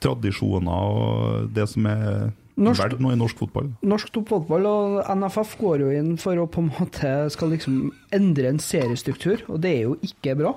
tradisjoner 0.00 0.72
og 0.72 1.52
det 1.54 1.68
som 1.68 1.86
er 1.86 2.32
Norsk- 2.56 2.84
verdt 2.84 3.00
noe 3.02 3.16
i 3.16 3.18
norsk 3.18 3.40
fotball. 3.42 3.72
Norsk 3.82 4.12
toppfotball 4.14 4.66
og 4.70 5.00
NFF 5.16 5.56
går 5.58 5.80
jo 5.82 5.88
inn 5.90 6.12
for 6.22 6.38
å 6.38 6.44
på 6.46 6.62
en 6.62 6.68
måte 6.70 7.10
skal 7.34 7.50
liksom 7.50 7.88
endre 8.14 8.46
en 8.52 8.60
seriestruktur, 8.62 9.42
og 9.48 9.58
det 9.64 9.72
er 9.74 9.80
jo 9.88 9.96
ikke 10.06 10.36
bra. 10.38 10.52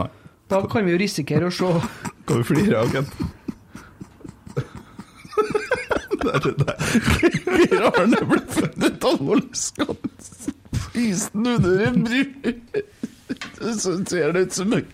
Nei. 0.00 0.08
Da 0.48 0.62
kan 0.72 0.86
vi 0.86 0.94
jo 0.94 1.02
risikere 1.02 1.50
å 1.50 1.52
se 1.52 1.68
Hva 1.68 2.36
du 2.40 2.46
flirer 2.48 2.78
av, 2.80 2.88
Kent? 2.94 3.12
Hvor 6.18 7.78
har 7.78 7.98
han 7.98 8.14
blitt 8.30 8.50
funnet 8.56 9.04
alvorlig 9.10 9.56
skadd. 9.56 9.96
Isen 10.98 11.46
under 11.46 11.86
en 11.86 12.04
bru. 12.04 12.24
Så 13.78 13.90
ser 14.08 14.32
det 14.32 14.40
ut 14.48 14.52
som 14.56 14.72
en 14.72 14.84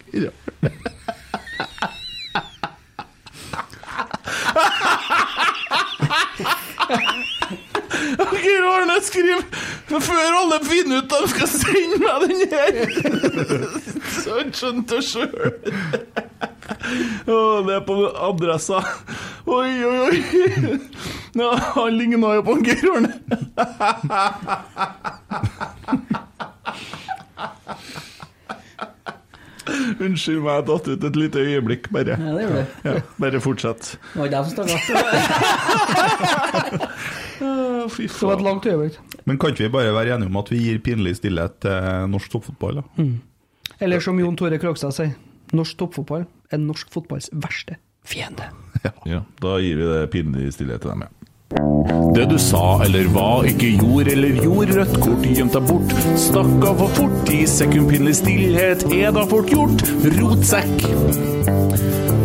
Geir 8.34 8.64
Arne 8.68 8.96
skriver 9.04 9.42
før 9.88 10.38
alle 10.40 10.58
finner 10.64 11.02
ut 11.02 11.10
de 11.12 11.28
skal 11.32 11.48
sende 11.50 11.96
meg 12.02 12.16
den 12.24 12.40
her 12.52 12.72
Så 14.16 14.38
han 14.38 14.50
skjønte 14.54 14.96
det 14.96 15.04
sjøl. 15.06 15.32
Det 17.64 17.74
er 17.76 17.84
på 17.86 17.94
adressa. 18.28 18.78
Oi, 19.46 19.72
oi, 19.84 19.98
oi. 20.08 20.78
Ja, 21.34 21.50
han 21.74 21.96
ligner 21.98 22.38
jo 22.38 22.42
på 22.46 22.54
Geir 22.64 22.86
Arne. 22.94 23.12
Unnskyld 30.04 30.40
meg, 30.44 30.52
jeg 30.54 30.66
datt 30.70 30.88
ut 30.90 31.04
et 31.08 31.16
lite 31.18 31.38
øyeblikk, 31.44 31.88
bare. 31.94 32.16
Ja, 32.20 32.32
det 32.36 32.42
gjorde 32.44 32.60
det. 32.60 32.66
Ja, 32.84 32.92
bare 33.24 33.40
fortsett. 33.44 33.82
Det 34.12 34.18
var 34.20 34.26
ikke 34.28 34.36
jeg 34.36 34.44
som 34.44 34.54
stakk 34.54 34.68
av. 34.70 34.78
fy 37.94 38.06
Det 38.08 38.22
var 38.28 38.36
et 38.38 38.44
langt 38.46 38.66
øyeblikk. 38.70 38.98
Men 39.24 39.38
kan 39.40 39.54
ikke 39.54 39.66
vi 39.66 39.72
bare 39.76 39.94
være 39.96 40.14
enige 40.16 40.30
om 40.32 40.40
at 40.40 40.50
vi 40.52 40.58
gir 40.66 40.78
pinlig 40.84 41.16
stillhet 41.20 41.54
til 41.64 42.10
norsk 42.12 42.28
toppfotball? 42.36 42.82
da? 42.82 43.06
Eller 43.84 44.00
som 44.04 44.20
Jon 44.20 44.36
Tore 44.38 44.58
Krogstad 44.62 44.92
sier, 44.96 45.14
norsk 45.56 45.78
toppfotball 45.80 46.24
er 46.52 46.58
norsk 46.62 46.92
fotballs 46.94 47.30
verste 47.32 47.80
fiende. 48.04 48.50
Ja, 49.08 49.22
da 49.40 49.54
gir 49.62 49.78
vi 49.80 49.86
det 49.88 50.10
pinlig 50.12 50.50
stillhet 50.52 50.82
til 50.84 50.90
dem, 50.92 51.06
ja. 51.06 51.23
Det 51.50 52.24
du 52.30 52.38
sa 52.40 52.80
eller 52.84 53.08
hva, 53.12 53.44
ikke 53.44 53.74
gjorde 53.76 54.12
eller 54.14 54.38
gjorde, 54.40 54.76
rødt 54.78 54.94
kort 55.02 55.26
gjemt 55.28 55.52
deg 55.52 55.66
bort. 55.68 55.92
Stakk 56.18 56.64
for 56.64 56.94
fort, 56.96 57.32
i 57.34 57.42
sekundpinnelig 57.50 58.14
stillhet 58.22 58.86
er 58.88 59.12
da 59.12 59.26
fort 59.28 59.52
gjort. 59.52 59.84
Rotsekk. 60.16 60.86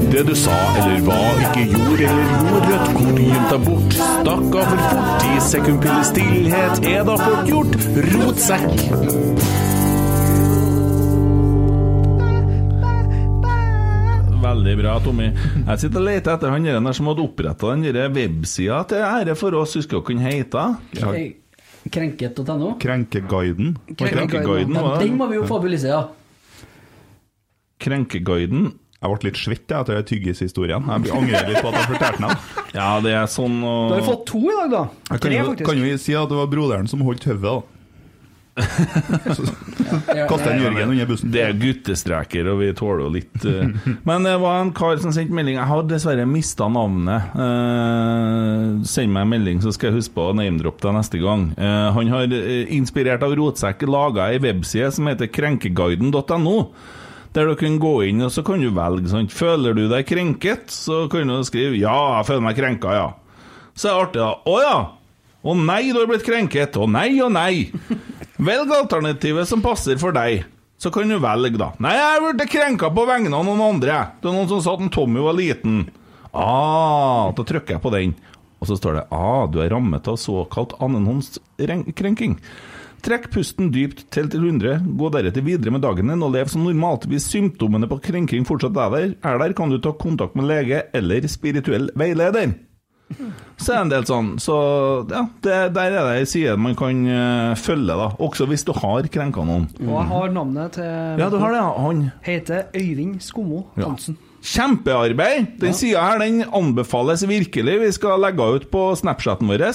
Det 0.09 0.23
du 0.25 0.33
sa 0.39 0.55
eller 0.79 1.03
hva, 1.05 1.19
ikke 1.49 1.67
gjorde 1.73 2.07
eller 2.09 2.31
gjorde, 2.31 2.63
rødt 2.69 2.93
kort 2.95 3.21
gjemt 3.25 3.53
deg 3.53 3.67
bort. 3.67 3.97
Stakk 3.99 4.57
for 4.57 4.85
fort, 4.87 5.27
i 5.27 5.41
sekundpinnelig 5.49 6.11
stillhet 6.13 6.91
er 6.95 7.07
da 7.11 7.19
fort 7.25 7.51
gjort. 7.51 7.79
Rotsekk. 8.13 9.68
Veldig 14.59 14.75
bra, 14.81 14.97
Tommy. 14.99 15.27
Jeg 15.31 15.79
sitter 15.79 16.01
og 16.01 16.05
leter 16.09 16.33
etter 16.35 16.51
han 16.51 16.65
der 16.67 16.95
som 16.97 17.07
hadde 17.07 17.23
oppretta 17.23 17.69
den 17.79 18.11
websida 18.15 18.81
til 18.89 19.03
ære 19.07 19.35
for 19.39 19.55
oss. 19.55 19.77
Husker 19.79 19.99
dere 19.99 20.03
hva 20.03 20.11
den 20.11 20.25
heter? 20.25 21.29
Krenket.no. 21.89 22.73
Krenkeguiden. 22.81 23.77
Krenkeguiden, 23.95 24.75
Ja, 24.75 24.97
den 24.99 25.15
må 25.17 25.29
vi 25.31 25.39
jo 25.39 25.45
få 25.47 25.61
publisere, 25.63 25.95
ja. 25.95 26.67
Krenkeguiden. 27.79 28.73
Jeg 28.99 29.15
ble 29.15 29.29
litt 29.29 29.39
svett 29.39 29.71
etter 29.71 29.95
den 29.95 30.07
tyggishistorien. 30.09 30.83
Jeg 30.91 31.13
angrer 31.15 31.47
litt 31.47 31.61
på 31.63 31.71
at 31.71 31.77
jeg 31.79 31.87
fortalte 31.93 32.19
den. 32.25 32.47
Ja, 32.75 32.89
det 32.99 33.13
er 33.15 33.29
sånn 33.31 33.61
Du 33.63 33.95
har 33.95 34.03
fått 34.03 34.25
to 34.27 34.41
i 34.43 34.57
dag, 34.57 34.73
da. 34.75 34.81
Kan, 35.07 35.21
Tre, 35.23 35.37
faktisk. 35.47 35.69
kan 35.69 35.79
jo 35.79 35.97
si 36.03 36.17
at 36.19 36.27
det 36.33 36.39
var 36.41 36.49
broderen 36.51 36.91
som 36.91 37.05
holdt 37.07 37.23
hodet. 37.31 37.45
da. 37.47 37.78
Kastet 40.29 40.47
en 40.51 40.61
Jørgen 40.63 40.91
under 40.91 41.09
bussen. 41.09 41.31
Det 41.33 41.41
er 41.43 41.55
guttestreker, 41.59 42.49
og 42.51 42.59
vi 42.61 42.69
tåler 42.77 43.03
jo 43.05 43.11
litt 43.13 43.47
eh. 43.47 43.71
Men 44.07 44.27
det 44.27 44.35
var 44.41 44.61
en 44.61 44.73
kar 44.75 44.99
som 45.01 45.13
sendte 45.15 45.35
melding. 45.35 45.57
Jeg 45.57 45.69
har 45.71 45.87
dessverre 45.89 46.27
mista 46.29 46.67
navnet. 46.71 47.33
Eh, 47.45 48.65
send 48.89 49.15
meg 49.15 49.25
en 49.25 49.33
melding, 49.33 49.63
så 49.63 49.73
skal 49.75 49.91
jeg 49.91 50.01
huske 50.01 50.17
på 50.17 50.29
å 50.29 50.35
name-droppe 50.37 50.85
deg 50.85 50.97
neste 50.99 51.21
gang. 51.23 51.49
Eh, 51.57 51.87
han 51.95 52.13
har, 52.13 52.29
eh, 52.35 52.69
inspirert 52.77 53.25
av 53.25 53.35
Rotsekk, 53.39 53.87
laga 53.89 54.29
ei 54.33 54.41
webside 54.43 54.91
som 54.95 55.09
heter 55.09 55.31
krenkeguiden.no. 55.31 56.57
Der 57.33 57.45
du 57.45 57.55
kan 57.55 57.75
gå 57.77 57.95
inn 58.09 58.23
og 58.25 58.31
så 58.33 58.41
kan 58.45 58.61
du 58.61 58.71
velge. 58.73 59.09
Sant? 59.11 59.33
Føler 59.35 59.75
du 59.77 59.83
deg 59.87 60.07
krenket, 60.09 60.71
så 60.73 61.07
kan 61.11 61.27
du 61.29 61.43
skrive 61.45 61.77
'ja, 61.77 62.17
jeg 62.17 62.25
føler 62.25 62.41
meg 62.41 62.57
krenka', 62.57 62.95
ja. 62.95 63.13
Så 63.75 63.89
er 63.89 63.93
det 63.93 64.01
artig, 64.01 64.21
da. 64.21 64.33
'Å 64.45 64.55
ja'. 64.65 64.98
Å 65.39 65.55
nei, 65.55 65.91
du 65.93 66.01
har 66.01 66.09
blitt 66.09 66.25
krenket. 66.27 66.75
Å 66.75 66.87
nei, 66.89 67.13
å 67.23 67.29
nei. 67.31 67.69
Velg 68.39 68.71
alternativet 68.75 69.47
som 69.47 69.63
passer 69.63 69.99
for 70.01 70.15
deg. 70.15 70.43
Så 70.79 70.91
kan 70.95 71.11
du 71.11 71.17
velge, 71.19 71.59
da. 71.59 71.73
Nei, 71.83 71.95
jeg 71.95 72.23
ble 72.23 72.47
krenka 72.47 72.89
på 72.95 73.05
vegne 73.07 73.35
av 73.35 73.45
noen 73.47 73.63
andre. 73.63 74.01
Det 74.19 74.29
er 74.31 74.35
noen 74.35 74.49
som 74.51 74.61
sa 74.63 74.75
at 74.75 74.91
Tommy 74.95 75.23
var 75.23 75.35
liten. 75.35 75.85
Ah, 76.31 77.31
da 77.35 77.43
trykker 77.47 77.77
jeg 77.77 77.83
på 77.83 77.91
den. 77.95 78.13
Og 78.59 78.67
så 78.67 78.75
står 78.75 78.99
det 78.99 79.07
ah, 79.15 79.45
du 79.47 79.61
er 79.63 79.71
rammet 79.71 80.07
av 80.11 80.19
såkalt 80.19 80.75
annenhåndskrenking. 80.83 82.37
Trekk 82.99 83.29
pusten 83.31 83.69
dypt, 83.71 84.05
tell 84.11 84.27
til 84.31 84.43
100, 84.43 84.81
gå 84.99 85.09
deretter 85.13 85.43
videre 85.45 85.71
med 85.71 85.85
dagen 85.85 86.11
din 86.11 86.23
og 86.25 86.33
lev 86.35 86.49
som 86.51 86.65
normalt. 86.67 87.07
Hvis 87.07 87.29
symptomene 87.31 87.87
på 87.87 88.01
krenking 88.09 88.47
fortsatt 88.47 88.75
er 88.75 88.95
der, 88.95 89.13
er 89.23 89.39
der, 89.39 89.55
kan 89.55 89.71
du 89.71 89.79
ta 89.79 89.93
kontakt 89.95 90.35
med 90.35 90.49
lege 90.51 90.83
eller 90.95 91.27
spirituell 91.31 91.87
veileder. 91.95 92.57
Så 93.59 93.73
er 93.73 93.75
det 93.75 93.81
en 93.81 93.91
del 93.91 94.05
sånn, 94.07 94.27
så 94.39 94.55
ja, 95.09 95.23
det, 95.43 95.57
der 95.75 95.95
er 95.97 96.07
det 96.07 96.15
ei 96.21 96.27
side 96.29 96.55
man 96.61 96.77
kan 96.79 97.01
uh, 97.09 97.57
følge, 97.59 97.97
da. 97.97 98.11
Også 98.21 98.47
hvis 98.49 98.63
du 98.67 98.71
har 98.77 99.09
krenka 99.11 99.43
noen. 99.47 99.67
Og 99.81 99.93
jeg 99.95 100.07
har 100.13 100.33
navnet 100.35 100.77
til 100.77 101.19
Ja, 101.19 101.29
du 101.31 101.39
har 101.41 101.55
det, 101.55 101.61
ja. 101.61 101.69
Han. 101.83 102.03
Heter 102.25 102.67
Øyvind 102.77 103.19
Skommo 103.25 103.65
Ja. 103.79 103.91
Kjempearbeid! 104.39 105.55
Den 105.59 105.73
sida 105.75 106.01
her 106.05 106.21
den 106.21 106.43
anbefales 106.55 107.25
virkelig. 107.27 107.75
Vi 107.81 107.91
skal 107.95 108.21
legge 108.23 108.45
ut 108.55 108.67
på 108.71 108.83
Snapchaten 108.95 109.49
vår. 109.49 109.65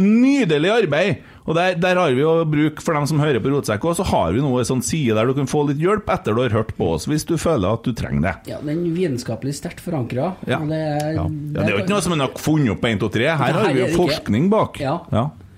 Nydelig 0.00 0.72
arbeid! 0.74 1.26
Og 1.48 1.56
der, 1.56 1.78
der 1.80 1.96
har 1.96 2.12
vi 2.12 2.20
jo 2.20 2.32
bruk 2.44 2.82
for 2.84 2.98
dem 2.98 3.06
som 3.08 3.22
hører 3.22 3.40
på 3.40 3.48
Rotsekk 3.48 3.86
òg, 3.88 3.94
så 3.96 4.04
har 4.10 4.34
vi 4.36 4.42
nå 4.44 4.50
en 4.52 4.68
sånn 4.68 4.82
side 4.84 5.14
der 5.16 5.30
du 5.30 5.32
kan 5.38 5.48
få 5.48 5.62
litt 5.70 5.80
hjelp 5.80 6.10
etter 6.12 6.36
du 6.36 6.42
har 6.42 6.52
hørt 6.52 6.74
på 6.76 6.90
oss, 6.92 7.06
hvis 7.08 7.24
du 7.24 7.38
føler 7.40 7.78
at 7.78 7.86
du 7.86 7.94
trenger 7.96 8.26
det. 8.26 8.34
Ja, 8.50 8.58
Den 8.60 8.82
er 8.82 8.98
vitenskapelig 8.98 9.54
sterkt 9.56 9.80
forankra. 9.84 10.34
Ja. 10.50 10.60
Det, 10.68 10.82
Ja, 11.16 11.24
det 11.24 11.64
er 11.64 11.72
jo 11.72 11.80
ikke 11.86 11.94
noe 11.94 12.04
som 12.04 12.14
en 12.18 12.26
har 12.26 12.36
funnet 12.36 12.74
opp 12.74 12.82
på 12.84 12.90
1, 12.90 13.00
2, 13.00 13.10
3. 13.16 13.30
Her 13.40 13.58
har 13.62 13.72
vi 13.72 13.80
jo 13.80 13.88
forskning 13.96 14.50
bak. 14.52 14.76
Ja. 14.82 14.98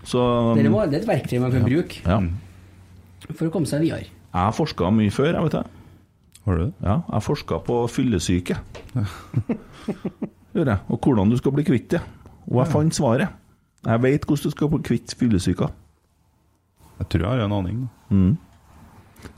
Så 0.06 0.22
det, 0.54 0.68
er 0.68 0.96
et 1.00 1.10
verktøy 1.10 1.36
man 1.42 1.52
kan 1.52 1.66
bruke 1.66 2.00
ja. 2.06 2.22
for 3.34 3.48
å 3.48 3.52
komme 3.52 3.68
seg 3.68 3.82
videre. 3.82 4.06
Jeg 4.30 4.38
har 4.46 4.54
forska 4.54 4.94
mye 4.94 5.10
før, 5.10 5.34
jeg 5.34 5.48
vet 5.48 5.58
det. 5.58 5.66
Har 6.46 6.56
du 6.56 6.64
det? 6.64 6.72
Ja, 6.82 6.94
jeg 7.12 7.22
forska 7.26 7.58
på 7.66 7.76
fyllesyke. 7.92 8.56
Gjør 10.54 10.66
jeg. 10.72 10.78
Og 10.90 10.98
hvordan 11.04 11.30
du 11.30 11.36
skal 11.38 11.54
bli 11.54 11.64
kvitt 11.66 11.90
det. 11.94 12.00
Og 12.50 12.62
jeg 12.62 12.72
fant 12.72 12.96
svaret. 12.96 13.28
Jeg 13.86 14.02
veit 14.04 14.24
hvordan 14.26 14.50
du 14.50 14.54
skal 14.56 14.70
bli 14.72 14.80
kvitt 14.88 15.14
fyllesyka. 15.20 15.68
Jeg 17.00 17.08
tror 17.12 17.26
jeg 17.26 17.30
har 17.30 17.44
en 17.46 17.56
aning. 17.60 17.82
Mm. 18.10 18.32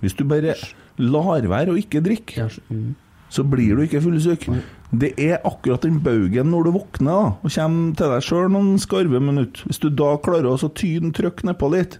Hvis 0.03 0.15
du 0.19 0.25
bare 0.31 0.55
lar 1.03 1.43
være 1.51 1.75
å 1.75 1.79
ikke 1.79 2.03
drikke, 2.05 2.37
Ja, 2.39 2.49
så- 2.49 2.63
mm. 2.71 2.95
så 3.31 3.43
blir 3.49 3.77
du 3.77 3.83
ikke 3.83 4.01
fyllesyk. 4.03 4.49
Det 4.93 5.13
er 5.19 5.39
akkurat 5.45 5.81
den 5.83 6.01
baugen 6.01 6.51
når 6.51 6.65
du 6.65 6.71
våkner 6.73 7.11
da, 7.11 7.37
og 7.43 7.51
kommer 7.51 7.97
til 7.97 8.11
deg 8.13 8.23
sjøl 8.23 8.51
noen 8.51 8.79
skarve 8.79 9.21
minutter. 9.21 9.65
Hvis 9.67 9.81
du 9.81 9.89
da 9.91 10.17
klarer 10.19 10.51
å 10.53 10.59
så 10.59 10.69
tyne 10.75 11.13
trykk 11.13 11.43
nedpå 11.45 11.71
litt 11.73 11.99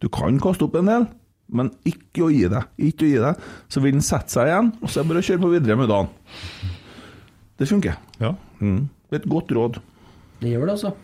Du 0.00 0.08
kan 0.08 0.38
kaste 0.38 0.64
opp 0.64 0.74
en 0.76 0.84
del, 0.86 1.06
men 1.54 1.70
ikke 1.88 2.26
å 2.26 2.30
gi 2.34 2.44
deg. 2.50 2.66
Ikke 2.90 3.06
å 3.06 3.10
gi 3.12 3.20
deg. 3.22 3.48
Så 3.70 3.80
vil 3.84 3.94
den 3.96 4.04
sette 4.04 4.34
seg 4.34 4.50
igjen, 4.50 4.72
og 4.82 4.90
så 4.90 5.00
er 5.00 5.06
det 5.06 5.12
bare 5.12 5.22
å 5.22 5.28
kjøre 5.30 5.42
på 5.44 5.52
videre 5.54 5.76
med 5.80 5.88
dagen. 5.92 6.10
Det 7.60 7.68
funker. 7.70 7.96
Ja. 8.20 8.32
Mm. 8.60 8.88
Det 9.10 9.18
er 9.18 9.22
et 9.22 9.30
godt 9.30 9.52
råd. 9.54 9.78
Det 10.40 10.50
gjør 10.50 10.66
det, 10.66 10.74
altså. 10.76 10.94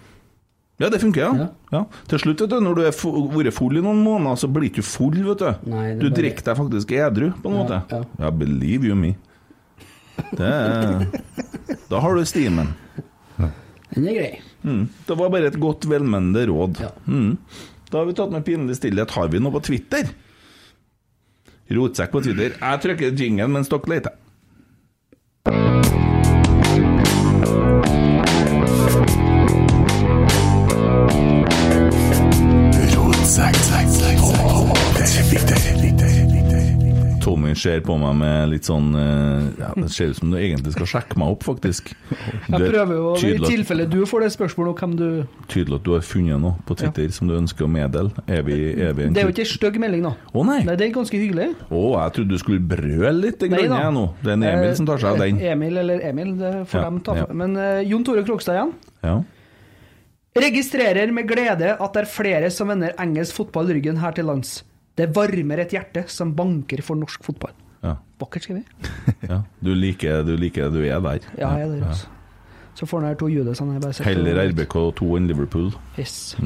Ja, 0.80 0.88
det 0.88 0.98
funker, 1.02 1.20
ja. 1.20 1.32
Ja. 1.36 1.48
ja. 1.76 1.80
Til 2.08 2.22
slutt, 2.22 2.40
vet 2.40 2.50
du, 2.54 2.58
når 2.64 2.74
du 2.78 2.82
har 2.86 2.94
vært 2.94 3.52
full 3.54 3.76
i 3.76 3.82
noen 3.84 4.00
måneder, 4.02 4.38
så 4.40 4.48
blir 4.50 4.64
du 4.66 4.70
ikke 4.72 4.84
full, 4.88 5.18
vet 5.28 5.42
du. 5.42 5.70
Nei, 5.70 5.86
du 6.00 6.06
bare- 6.08 6.16
drikker 6.18 6.46
deg 6.46 6.56
faktisk 6.62 6.94
edru, 6.96 7.26
på 7.42 7.50
en 7.50 7.56
Ja, 7.58 7.62
måte. 7.62 7.80
ja. 7.92 8.04
Ja, 8.24 8.30
believe 8.32 8.88
you 8.88 8.96
me. 8.96 9.14
Det 10.36 10.40
er 10.40 11.06
Da 11.88 12.00
har 12.00 12.14
du 12.16 12.24
stimen. 12.28 12.72
Den 13.90 14.06
er 14.08 14.14
grei. 14.14 14.40
Mm. 14.64 14.82
Det 15.06 15.16
var 15.18 15.30
bare 15.32 15.46
et 15.50 15.58
godt, 15.60 15.86
velmenende 15.88 16.46
råd. 16.48 16.80
Ja. 16.80 16.90
Mm. 17.06 17.36
Da 17.90 17.98
har 17.98 18.06
vi 18.06 18.12
tatt 18.14 18.30
med 18.30 18.44
pinlig 18.46 18.76
stillhet. 18.78 19.10
Har 19.16 19.28
vi 19.32 19.38
noe 19.42 19.52
på 19.52 19.62
Twitter? 19.66 20.08
Rotsekk 21.70 22.10
på 22.10 22.24
Twitter. 22.24 22.56
Jeg 22.58 22.82
trykker 22.82 23.14
jingen 23.14 23.52
mens 23.54 23.70
dere 23.70 23.94
leter. 23.94 24.16
Tommy 37.20 37.52
ser 37.58 37.82
på 37.84 37.96
meg 38.00 38.16
med 38.20 38.50
litt 38.52 38.68
sånn 38.68 38.90
eh, 38.96 39.48
ja, 39.60 39.70
Det 39.76 39.88
ser 39.92 40.12
ut 40.12 40.18
som 40.18 40.32
du 40.32 40.38
egentlig 40.38 40.74
skal 40.74 40.88
sjekke 40.94 41.18
meg 41.20 41.34
opp, 41.34 41.44
faktisk. 41.46 41.92
Jeg 42.10 42.56
er 42.56 42.64
prøver 42.64 42.96
jo, 42.96 43.12
I 43.28 43.34
tilfelle 43.44 43.86
du 43.90 43.98
får 44.08 44.24
det 44.24 44.30
spørsmålet 44.36 44.70
om 44.72 44.78
hvem 44.80 44.94
du 44.98 45.48
Tydelig 45.50 45.80
at 45.80 45.86
du 45.86 45.92
har 45.94 46.04
funnet 46.06 46.42
noe 46.42 46.56
på 46.68 46.76
Twitter 46.80 47.10
som 47.14 47.30
du 47.30 47.36
ønsker 47.36 47.66
å 47.66 47.70
meddele. 47.70 48.24
Er 48.26 48.44
vi, 48.46 48.58
er 48.74 48.94
vi 48.96 49.08
Det 49.10 49.24
er 49.24 49.28
jo 49.28 49.34
ikke 49.34 49.44
ei 49.44 49.50
stygg 49.50 49.80
melding, 49.82 50.06
da. 50.08 50.14
Å 50.32 50.46
nei! 50.46 50.60
Nei, 50.68 50.76
det 50.78 50.88
er 50.88 50.94
ganske 50.94 51.20
hyggelig. 51.20 51.50
Å, 51.68 51.82
jeg 51.96 52.16
trodde 52.16 52.36
du 52.36 52.42
skulle 52.42 52.62
brøle 52.72 53.16
litt. 53.18 53.44
Nei 53.50 53.66
da. 53.70 53.82
nå. 53.94 54.06
Det 54.22 54.32
er 54.32 54.38
en 54.38 54.48
Emil 54.54 54.72
som 54.78 54.88
tar 54.88 55.02
seg 55.02 55.12
av 55.12 55.24
den. 55.24 55.40
Eh, 55.40 55.52
Emil 55.54 55.82
eller 55.82 56.06
Emil, 56.10 56.32
det 56.40 56.54
får 56.70 56.80
Ja, 56.80 56.86
dem 56.88 57.02
ta 57.04 57.18
ja. 57.20 57.28
Men 57.42 57.58
uh, 57.58 57.82
Jon 57.86 58.06
Tore 58.06 58.24
Krogstad 58.26 58.58
igjen. 58.58 58.74
Ja. 59.04 59.18
Registrerer 60.40 61.10
med 61.12 61.26
glede 61.26 61.74
at 61.74 61.94
det 61.96 62.04
er 62.04 62.10
flere 62.10 62.50
som 62.54 62.70
vender 62.70 62.94
engelsk 63.02 63.34
fotball 63.40 63.72
ryggen 63.74 63.98
her 63.98 64.14
til 64.14 64.28
lands. 64.30 64.60
Det 65.00 65.08
varmer 65.16 65.62
et 65.64 65.72
hjerte 65.72 66.04
som 66.12 66.34
banker 66.36 66.82
for 66.84 66.98
norsk 67.00 67.24
fotball. 67.24 67.54
Ja. 67.80 67.94
Vakkert 68.20 68.44
skrevet. 68.44 68.88
ja. 69.30 69.42
Du 69.64 69.72
liker 69.72 70.24
du 70.28 70.34
liker 70.36 70.68
du 70.72 70.82
er 70.84 71.00
der. 71.00 71.24
Ja, 71.40 71.54
jeg 71.56 71.68
er 71.68 71.76
der. 71.78 71.86
Også. 71.88 72.10
Så 72.76 72.86
får 72.88 73.00
han 73.00 73.08
her 73.10 73.16
to 73.20 73.28
judesene 73.28 73.80
Heller 74.04 74.42
RBK2 74.50 75.08
enn 75.18 75.26
Liverpool. 75.28 75.72
Yes. 75.98 76.36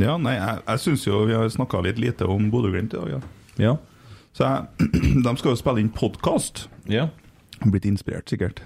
Ja, 0.00 0.16
nei, 0.18 0.36
jeg, 0.38 0.62
jeg 0.66 0.82
syns 0.82 1.04
jo 1.06 1.20
vi 1.28 1.34
har 1.36 1.50
snakka 1.52 1.82
litt 1.84 2.00
lite 2.02 2.26
om 2.30 2.48
Bodø-Glimt 2.50 2.94
i 2.94 3.02
dag. 3.02 3.10
Ja. 3.18 3.20
Ja. 3.68 3.74
Så 4.34 4.48
jeg, 4.48 4.88
de 5.26 5.34
skal 5.38 5.52
jo 5.52 5.58
spille 5.60 5.84
inn 5.84 5.92
podkast. 5.94 6.68
ja. 6.90 7.10
Blitt 7.64 7.86
inspirert, 7.86 8.26
sikkert, 8.28 8.58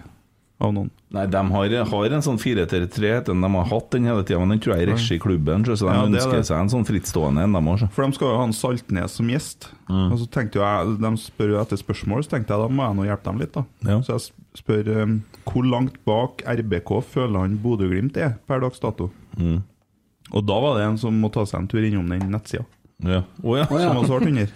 av 0.59 0.72
noen. 0.74 0.89
Nei, 1.14 1.24
de 1.30 1.40
har, 1.55 1.74
har 1.90 2.14
en 2.16 2.24
sånn 2.24 2.39
4-3-3, 2.40 3.10
de 3.28 3.51
har 3.55 3.68
hatt 3.70 3.93
den 3.94 4.09
hele 4.09 4.24
tida, 4.26 4.40
men 4.43 4.52
den 4.52 4.62
tror 4.62 4.74
jeg 4.74 4.85
er 4.85 4.90
i 4.90 4.97
regi 4.97 5.18
klubben, 5.22 5.64
så 5.64 5.76
de 5.86 5.94
Ja, 5.94 6.02
er 6.02 6.10
ønsker 6.10 6.43
seg 6.51 6.59
en 6.59 6.72
sånn 6.72 6.86
frittstående 6.89 7.47
en, 7.47 7.55
de 7.55 7.62
òg. 7.72 7.85
For 7.94 8.05
de 8.05 8.18
skal 8.18 8.32
jo 8.32 8.40
ha 8.40 8.48
en 8.48 8.56
Saltnes 8.56 9.14
som 9.20 9.30
gjest. 9.30 9.70
Mm. 9.86 10.05
Og 10.10 10.18
så 10.20 10.28
tenkte 10.35 10.60
jeg, 10.60 10.98
De 11.01 11.12
spør 11.22 11.55
etter 11.62 11.80
spørsmål, 11.80 12.26
så 12.26 12.35
tenkte 12.35 12.55
jeg 12.55 12.64
da 12.64 12.68
må 12.74 12.89
jeg 12.89 12.98
nå 12.98 13.09
hjelpe 13.09 13.30
dem 13.30 13.43
litt. 13.44 13.55
da 13.55 13.64
Ja. 13.94 14.01
Så 14.02 14.16
jeg 14.16 14.60
spør 14.60 14.93
um, 14.98 15.16
hvor 15.48 15.70
langt 15.70 15.98
bak 16.09 16.43
RBK 16.43 16.94
føler 17.06 17.39
han 17.47 17.59
Bodø-Glimt 17.62 18.18
er 18.20 18.36
per 18.51 18.64
dags 18.66 18.82
dato? 18.82 19.12
Mm. 19.39 19.62
Og 20.35 20.44
da 20.44 20.59
var 20.60 20.76
det 20.76 20.89
en 20.90 20.98
som 21.01 21.16
må 21.16 21.30
ta 21.32 21.47
seg 21.48 21.62
en 21.62 21.70
tur 21.70 21.85
innom 21.86 22.10
den 22.10 22.26
nettsida. 22.35 22.66
Ja. 23.06 23.22
Oh, 23.44 23.55
ja. 23.56 23.68
Som 23.70 24.02
har 24.02 24.09
svart 24.10 24.26
under. 24.26 24.51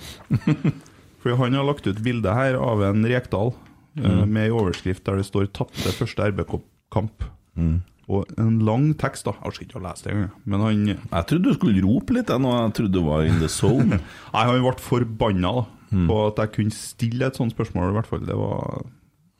For 1.22 1.38
han 1.38 1.54
har 1.54 1.64
lagt 1.64 1.86
ut 1.86 2.00
bilde 2.02 2.32
her 2.34 2.58
av 2.58 2.82
en 2.82 3.06
Rekdal 3.06 3.54
Mm. 3.96 4.04
eh, 4.04 4.24
med 4.26 4.46
en 4.46 4.52
overskrift 4.56 5.04
der 5.04 5.16
det 5.16 5.26
står 5.26 5.46
'tapte 5.52 5.92
første 5.92 6.22
RBK-kamp'. 6.32 7.26
Mm. 7.56 7.82
Og 8.08 8.26
en 8.38 8.58
lang 8.58 8.94
tekst, 8.98 9.24
da. 9.24 9.32
Jeg 9.32 9.42
orker 9.46 9.62
ikke 9.66 9.80
å 9.80 9.82
lese 9.88 10.02
det 10.04 10.12
engang. 10.12 10.30
Men 10.44 10.60
han 10.60 10.86
Jeg 10.86 11.26
trodde 11.26 11.42
du 11.44 11.54
skulle 11.54 11.82
rope 11.84 12.10
litt, 12.12 12.26
jeg, 12.28 12.40
nå. 12.40 12.50
jeg 12.66 12.74
trodde 12.74 12.92
du 12.92 13.02
var 13.02 13.22
in 13.22 13.38
the 13.38 13.48
zone. 13.48 14.00
Nei, 14.34 14.44
han 14.44 14.60
ble 14.62 14.72
forbanna 14.78 15.52
da, 15.54 15.66
Mm. 15.92 16.06
på 16.08 16.26
at 16.26 16.36
jeg 16.36 16.52
kunne 16.52 16.70
stille 16.72 17.22
et 17.26 17.34
sånt 17.36 17.52
spørsmål, 17.54 17.90
i 17.90 17.92
hvert 17.92 18.06
fall. 18.06 18.20
Det 18.20 18.34
var 18.36 18.84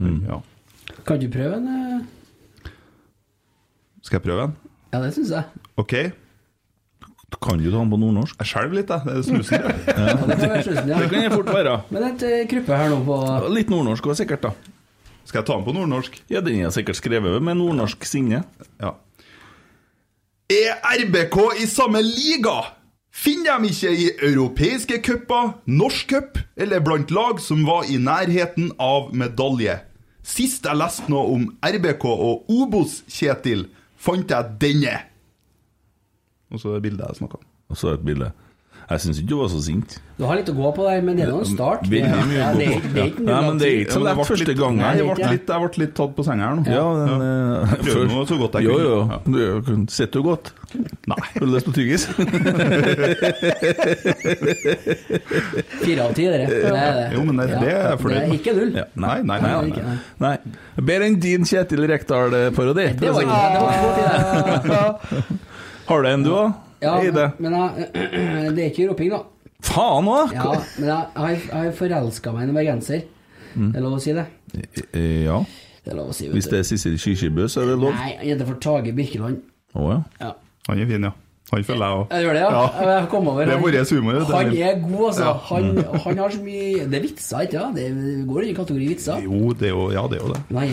Mm. 0.00 0.26
Ja. 0.26 0.40
Kan 1.06 1.20
du 1.20 1.28
prøve 1.28 1.54
en? 1.56 1.68
eh? 1.68 2.70
Skal 4.02 4.20
jeg 4.20 4.22
prøve 4.26 4.44
en? 4.44 4.56
Ja, 4.92 5.00
det 5.00 5.14
syns 5.14 5.30
jeg. 5.30 5.44
OK. 5.78 5.92
Kan 7.40 7.59
du 7.59 7.70
ta 7.70 7.78
den 7.78 7.90
på 7.90 7.98
nordnorsk? 7.98 8.36
Jeg 8.42 8.50
skjelver 8.50 8.78
litt, 8.80 8.90
jeg. 8.92 9.06
Det 9.06 9.14
er 9.16 9.24
snusen. 9.26 9.64
Ja, 9.64 10.16
det 10.28 10.36
kan 10.36 10.50
være 10.52 10.62
slutten, 10.66 10.90
Det 10.90 10.98
ja. 10.98 11.09
kan 11.14 11.22
jeg 11.24 11.32
fort 11.32 11.52
være. 11.56 11.76
Men 11.94 12.04
et 12.10 12.26
eh, 12.28 12.42
kruppe 12.50 12.78
her 12.82 12.92
nå 12.92 13.00
på 13.06 13.16
Litt 13.54 13.72
nordnorsk 13.72 14.10
òg, 14.10 14.18
sikkert, 14.20 14.44
da. 14.50 14.52
Skal 15.24 15.40
jeg 15.40 15.48
ta 15.48 15.56
den 15.56 15.64
på 15.66 15.74
nordnorsk? 15.76 16.20
Ja, 16.30 16.42
den 16.44 16.60
er 16.66 16.74
sikkert 16.74 16.98
skrevet 16.98 17.42
med 17.42 17.59
nordnorsk 17.59 18.04
sinne. 18.06 18.42
Ja. 18.82 18.94
Er 20.52 20.78
RBK 21.00 21.38
i 21.62 21.66
samme 21.70 22.02
liga? 22.04 22.59
Finner 23.12 23.60
de 23.60 23.68
ikke 23.68 23.90
i 23.92 24.09
europeiske 24.30 24.98
cuper, 25.04 25.52
norsk 25.68 26.09
cup 26.14 26.38
eller 26.56 26.80
blant 26.84 27.10
lag 27.12 27.40
som 27.44 27.60
var 27.68 27.84
i 27.92 27.98
nærheten 28.00 28.70
av 28.80 29.10
medalje? 29.16 29.78
Sist 30.24 30.64
jeg 30.64 30.78
leste 30.78 31.10
noe 31.12 31.34
om 31.34 31.44
RBK 31.66 32.06
og 32.09 32.50
Obos-Kjetil, 32.52 33.66
fant 34.00 34.30
jeg 34.32 34.56
denne. 34.62 34.94
Og 36.52 36.60
så 36.60 36.68
er 36.68 36.74
det 36.80 36.82
bildet 36.90 37.06
jeg 37.08 37.16
snakka 37.22 37.34
om. 37.40 37.44
Og 37.70 37.76
så 37.80 37.86
et 37.96 38.04
bilde. 38.04 38.28
Jeg 38.90 38.98
syns 39.00 39.18
ikke 39.22 39.28
du 39.30 39.36
var 39.38 39.48
så 39.48 39.60
sint. 39.62 39.94
Du 40.18 40.24
har 40.26 40.34
litt 40.36 40.48
å 40.50 40.54
gå 40.56 40.68
på 40.76 40.82
der, 40.84 41.00
men 41.06 41.16
det 41.16 41.22
er 41.24 41.30
nå 41.32 41.38
en 41.40 41.46
start. 41.48 41.84
Det, 41.86 42.02
Veldig 42.02 42.24
mye 42.28 42.36
ja, 42.42 42.48
det, 42.52 42.66
er- 42.66 42.82
det 42.82 43.00
er 43.00 43.06
ikke 43.12 43.22
Ja, 43.24 43.36
null 43.40 43.46
men 43.46 43.58
det 43.62 43.66
er 43.68 43.76
ikke 43.84 43.92
så 43.94 44.00
lett 44.02 44.16
det 44.18 44.26
første 44.26 44.54
gang 44.58 44.58
gangen. 44.58 44.82
Det 44.82 44.84
jeg 44.84 44.92
er 44.92 45.04
ble 45.06 45.12
ikke 45.22 45.32
litt, 45.32 45.46
jeg 45.48 45.58
ble 45.62 45.68
litt 45.84 45.94
tatt 45.96 46.12
på 46.18 46.22
senga 46.26 46.42
her 46.48 46.54
nå. 46.58 46.62
Ja, 46.66 46.86
den, 46.98 47.22
eh, 47.22 47.28
Prøvde 47.72 47.94
før- 47.94 48.10
nå 48.10 48.18
så 48.28 48.36
godt 48.42 48.54
jeg 48.58 48.64
jo, 48.66 48.74
kunne. 48.74 48.84
Jo, 48.84 49.54
Ja. 49.54 49.60
du 49.62 49.86
sitter 49.88 50.16
jo 50.18 50.24
godt. 50.28 50.46
Nei. 51.06 51.20
Har 51.32 51.40
du 51.40 51.46
lyst 51.54 51.66
på 51.70 51.72
tyggis? 51.78 52.02
Fire 55.82 56.02
av 56.06 56.12
ti, 56.16 56.26
dere. 56.26 56.46
Det 56.46 56.72
er 56.72 56.92
det. 56.98 57.06
Jo, 57.16 57.20
men 57.24 57.36
det- 57.36 57.48
det 57.60 57.68
er 57.72 57.88
jeg 57.90 57.98
fornøyd 58.02 58.18
Det 58.18 58.22
er 58.22 58.28
med. 58.28 58.40
ikke 58.40 58.52
null. 58.58 58.72
Ja. 58.76 58.84
Nei, 58.94 59.22
nei, 59.22 59.38
nei. 59.40 59.40
Nei, 59.40 59.50
nei, 59.62 59.68
ikke, 59.70 59.82
nei. 59.86 59.96
nei. 60.18 60.36
Nei. 60.76 60.84
Bedre 60.90 61.04
enn 61.06 61.20
din 61.20 61.44
Kjetil 61.44 61.86
Rekdal-parodi. 61.88 62.86
Det 62.98 63.10
var 63.12 63.20
ikke 63.22 63.38
det 63.52 63.60
var 63.62 63.72
ikke 63.72 63.94
det 64.62 64.70
var 64.70 64.98
det. 65.10 65.38
Har 65.88 66.02
du 66.02 66.09
en, 66.10 66.26
du 66.26 66.32
òg? 66.34 66.60
Ja, 66.82 66.96
Eide? 66.98 67.28
men 67.38 67.54
jeg, 67.54 67.88
det 68.56 68.64
er 68.64 68.70
ikke 68.70 68.88
roping, 68.90 69.12
da. 69.14 69.22
Faen 69.62 70.09
òg! 70.10 70.32
Ja, 70.34 70.52
men 70.78 70.88
jeg, 70.90 71.10
jeg, 71.16 71.42
jeg 71.52 71.74
forelska 71.78 72.32
meg 72.34 72.48
i 72.48 72.50
en 72.50 72.56
bergenser. 72.59 73.04
Det 73.52 73.78
er 73.78 73.84
lov 73.84 73.98
å 73.98 74.02
si 74.02 74.14
det. 74.16 74.26
Ja. 74.96 75.42
Det 75.82 75.92
er 75.92 75.98
lov 75.98 76.12
å 76.12 76.14
si, 76.16 76.28
vet 76.28 76.38
Hvis 76.38 76.48
det 76.50 76.62
er 76.62 76.66
Sissel 76.66 76.94
Kyrkjebø, 77.00 77.48
så 77.50 77.64
er 77.64 77.72
det 77.72 77.80
lov. 77.82 77.92
Nei, 77.98 78.14
han 78.20 78.30
heter 78.32 78.48
for 78.48 78.62
Tage 78.62 78.94
Birkeland. 78.96 79.42
Å 79.74 79.90
ja. 79.90 79.98
Ja. 80.22 80.32
Han 80.68 80.82
er 80.82 80.90
fin, 80.90 81.06
ja. 81.09 81.12
Han 81.52 81.64
følger 81.68 81.84
jeg 81.84 81.96
òg. 81.98 82.12
Jeg 82.14 82.24
gjør 82.24 82.36
det, 82.38 82.42
ja. 82.42 82.60
Jeg 82.88 83.09
kom 83.12 83.26
over. 83.28 83.44
Det 83.44 83.52
er 83.52 83.60
vår 83.60 83.74
humor. 83.90 84.20
Han 84.30 84.52
er 84.56 84.78
god, 84.80 85.02
altså. 85.10 85.24
Ja. 85.26 85.32
Han, 85.50 85.66
han 86.06 86.20
har 86.22 86.32
så 86.32 86.40
mye 86.46 86.86
Det 86.88 86.96
er 86.96 87.04
vitser, 87.04 87.44
ikke 87.44 87.59
sant? 87.59 87.76
Det 87.76 88.14
går 88.30 88.46
i 88.46 88.54
kategori 88.56 88.88
vitser. 88.88 89.26
Jo, 89.26 89.52
det 89.59 89.68
er 89.68 89.74
jo, 89.74 89.82
ja, 89.92 90.04
det 90.09 90.16
er 90.16 90.22
jo 90.22 90.30
det. 90.32 90.40
Nei, 90.56 90.64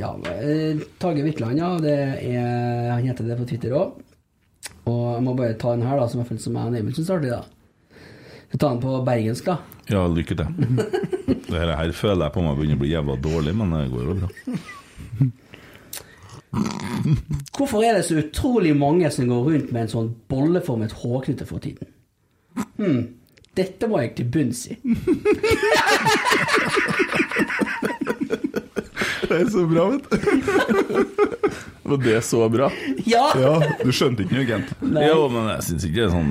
ja, 0.00 0.12
eh, 0.32 0.84
Tage 1.02 1.26
Birkeland, 1.26 1.60
ja. 1.60 1.74
Det 1.82 1.96
er, 1.98 2.88
han 2.94 3.04
heter 3.04 3.28
det 3.28 3.36
på 3.42 3.48
Twitter 3.50 3.76
òg. 3.76 4.00
Og 4.90 5.00
jeg 5.14 5.22
må 5.24 5.30
bare 5.38 5.54
ta 5.60 5.68
den 5.74 5.86
her, 5.86 5.96
da, 6.00 6.04
som 6.10 6.20
jeg 6.20 6.28
følte 6.28 6.44
som 6.44 6.56
jeg 6.58 6.66
og 6.70 6.76
Emil 6.80 6.94
syns 6.96 7.10
er 7.10 7.16
artig. 7.18 7.32
da. 7.32 7.42
Jeg 8.52 8.58
tar 8.60 8.70
den 8.74 8.82
på 8.84 8.90
bergensk, 9.06 9.44
da. 9.48 9.54
Ja, 9.90 10.00
lykke 10.08 10.34
til. 10.38 10.48
Dette 11.54 11.76
her 11.78 11.92
føler 11.96 12.22
jeg 12.26 12.34
på 12.34 12.42
meg 12.44 12.56
begynner 12.58 12.78
å 12.78 12.82
bli 12.84 12.92
jævla 12.92 13.14
dårlig, 13.24 13.52
men 13.58 13.68
det 13.74 13.92
går 13.92 14.02
jo 14.04 14.14
bra. 14.20 14.28
Hvorfor 17.56 17.78
er 17.82 17.92
det 17.98 18.04
så 18.06 18.14
utrolig 18.20 18.72
mange 18.78 19.08
som 19.10 19.28
går 19.30 19.40
rundt 19.48 19.68
med 19.74 19.80
en 19.84 19.92
sånn 19.92 20.12
bolleformet 20.30 20.92
hårknute 21.00 21.44
for 21.48 21.58
tiden? 21.64 21.86
Hm, 22.78 23.02
dette 23.58 23.84
må 23.90 23.94
jeg 24.02 24.10
til 24.18 24.26
bunns 24.36 24.60
i. 24.70 24.72
Det 29.34 29.40
er 29.42 29.48
så 29.50 29.64
bra, 29.66 29.84
vet 29.90 30.04
du. 30.10 30.16
Var 31.90 31.98
det 32.00 32.12
er 32.16 32.22
så 32.24 32.46
bra. 32.48 32.70
Ja! 33.04 33.24
Ja, 33.36 33.50
du 33.82 33.90
skjønte 33.92 34.24
ikke 34.24 34.38
noe, 34.38 34.46
Gent. 34.48 34.70
Nei. 34.86 35.02
Jo, 35.10 35.26
men 35.32 35.50
jeg 35.52 35.66
syns 35.66 35.84
ikke 35.84 35.98
det 35.98 36.06
er 36.06 36.14
sånn 36.14 36.30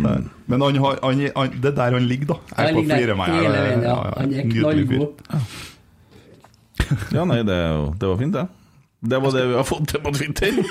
Men 0.49 0.63
han 0.65 0.79
har, 0.81 0.97
han, 1.03 1.21
han, 1.35 1.53
det 1.61 1.69
er 1.69 1.77
der 1.77 1.97
han 1.99 2.07
ligger, 2.09 2.31
da. 2.31 2.37
Jeg 2.55 2.73
på 2.73 2.81
ligger 2.81 2.89
der 2.89 3.03
flirer 3.03 3.19
meg. 3.19 3.35
hele 3.35 3.43
Ja, 3.43 3.51
veien, 3.67 3.85
ja. 3.85 3.93
ja, 3.93 3.93
ja. 4.07 4.15
Han 4.17 4.33
er 4.33 4.49
knallgod. 4.55 5.11
Ja, 7.13 7.25
nei, 7.29 7.39
det, 7.45 7.53
er 7.53 7.85
det 8.01 8.09
var 8.09 8.17
fint, 8.23 8.33
det. 8.39 8.47
Det 9.13 9.19
var 9.19 9.35
det 9.35 9.43
vi 9.49 9.55
har 9.59 9.67
fått 9.67 9.89
til 9.91 9.99
på 10.03 10.13
Twitter. 10.15 10.51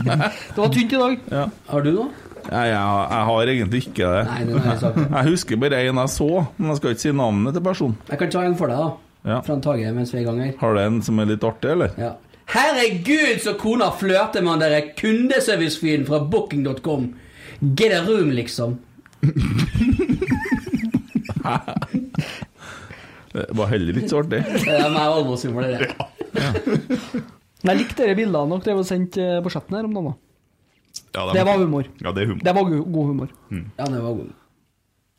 Det 0.00 0.58
var 0.58 0.72
tynt 0.74 0.92
i 0.92 0.98
dag. 0.98 1.16
Ja. 1.30 1.44
Har 1.70 1.84
du 1.86 1.90
noe? 1.94 2.08
Nei, 2.50 2.64
jeg, 2.66 2.78
jeg 2.80 3.26
har 3.28 3.50
egentlig 3.52 3.80
ikke 3.86 4.08
det. 4.10 4.22
Nei, 4.26 4.40
den 4.48 4.64
har 4.64 4.80
jeg. 4.80 5.04
Jeg 5.16 5.28
husker 5.28 5.60
bare 5.60 5.80
en 5.86 6.00
jeg 6.02 6.10
så, 6.12 6.28
men 6.56 6.72
jeg 6.72 6.78
skal 6.80 6.94
ikke 6.94 7.02
si 7.04 7.12
navnet 7.14 7.54
til 7.56 7.64
personen. 7.66 7.96
Jeg 8.10 8.20
kan 8.22 8.32
ta 8.34 8.42
en 8.46 8.56
for 8.58 8.72
deg, 8.72 8.80
da. 8.80 9.09
Ja. 9.24 9.40
Fra 9.44 9.54
en 9.54 9.60
Tage 9.64 9.92
mens 9.92 10.12
vi 10.14 10.18
er 10.18 10.22
i 10.22 10.28
gang 10.28 10.40
her. 10.42 10.52
Har 10.60 10.74
du 10.74 10.80
en 10.80 11.00
som 11.04 11.18
er 11.20 11.26
litt 11.28 11.44
artig, 11.44 11.70
eller? 11.74 11.90
Ja. 12.00 12.12
Herregud, 12.50 13.40
så 13.44 13.52
kona 13.60 13.90
flørter 13.94 14.42
med 14.42 14.50
han 14.56 14.62
derre 14.64 14.80
kundeservicefyren 14.98 16.06
fra 16.08 16.18
booking.com. 16.32 17.10
Get 17.76 17.92
a 17.94 18.00
room, 18.08 18.30
liksom. 18.34 18.78
Det 23.32 23.44
var 23.54 23.68
heller 23.70 23.94
ikke 24.00 24.10
så 24.10 24.18
artig. 24.24 24.40
Det 24.42 24.72
er 24.74 24.86
alvorlig 24.88 25.20
alvorshumor, 25.20 25.62
det 25.62 25.70
der. 25.78 25.86
Men 27.60 27.70
jeg 27.74 27.78
likte 27.84 28.08
de 28.08 28.14
bildene 28.18 28.50
dere 28.56 28.64
drev 28.64 28.80
og 28.82 28.86
sendte 28.88 29.22
eh, 29.22 29.40
på 29.44 29.52
chatten 29.52 29.76
her 29.76 29.86
om 29.86 29.94
dagen. 29.94 30.08
da. 30.10 30.14
Ja, 31.20 31.26
Det 31.36 31.44
var 31.46 31.58
humor. 31.60 31.84
Ja, 32.02 32.12
det 32.16 32.22
er 32.24 32.30
humor. 32.32 32.42
Det 32.46 32.54
var 32.56 32.64
go- 32.70 32.86
god 32.96 33.06
humor. 33.12 33.28
Ja, 33.52 33.84
det 33.84 34.00
var 34.02 34.14
god. 34.16 34.30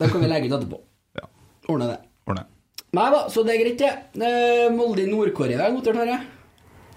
Den 0.02 0.10
kan 0.12 0.20
vi 0.24 0.30
legge 0.32 0.48
ut 0.50 0.56
etterpå. 0.58 0.80
Ja, 1.16 1.24
Ordne 1.70 1.86
det. 1.92 1.98
ordne. 2.26 2.44
Nei 2.92 3.08
da, 3.14 3.20
så 3.32 3.40
det 3.46 3.54
er 3.54 3.60
greit, 3.62 3.78
det. 3.80 3.90
Eh, 4.20 4.66
Molde 4.76 5.00
i 5.06 5.08
Nord-Korea 5.08 5.62
er 5.64 5.72
notert, 5.72 5.96
har 5.96 6.10
jeg. 6.10 6.20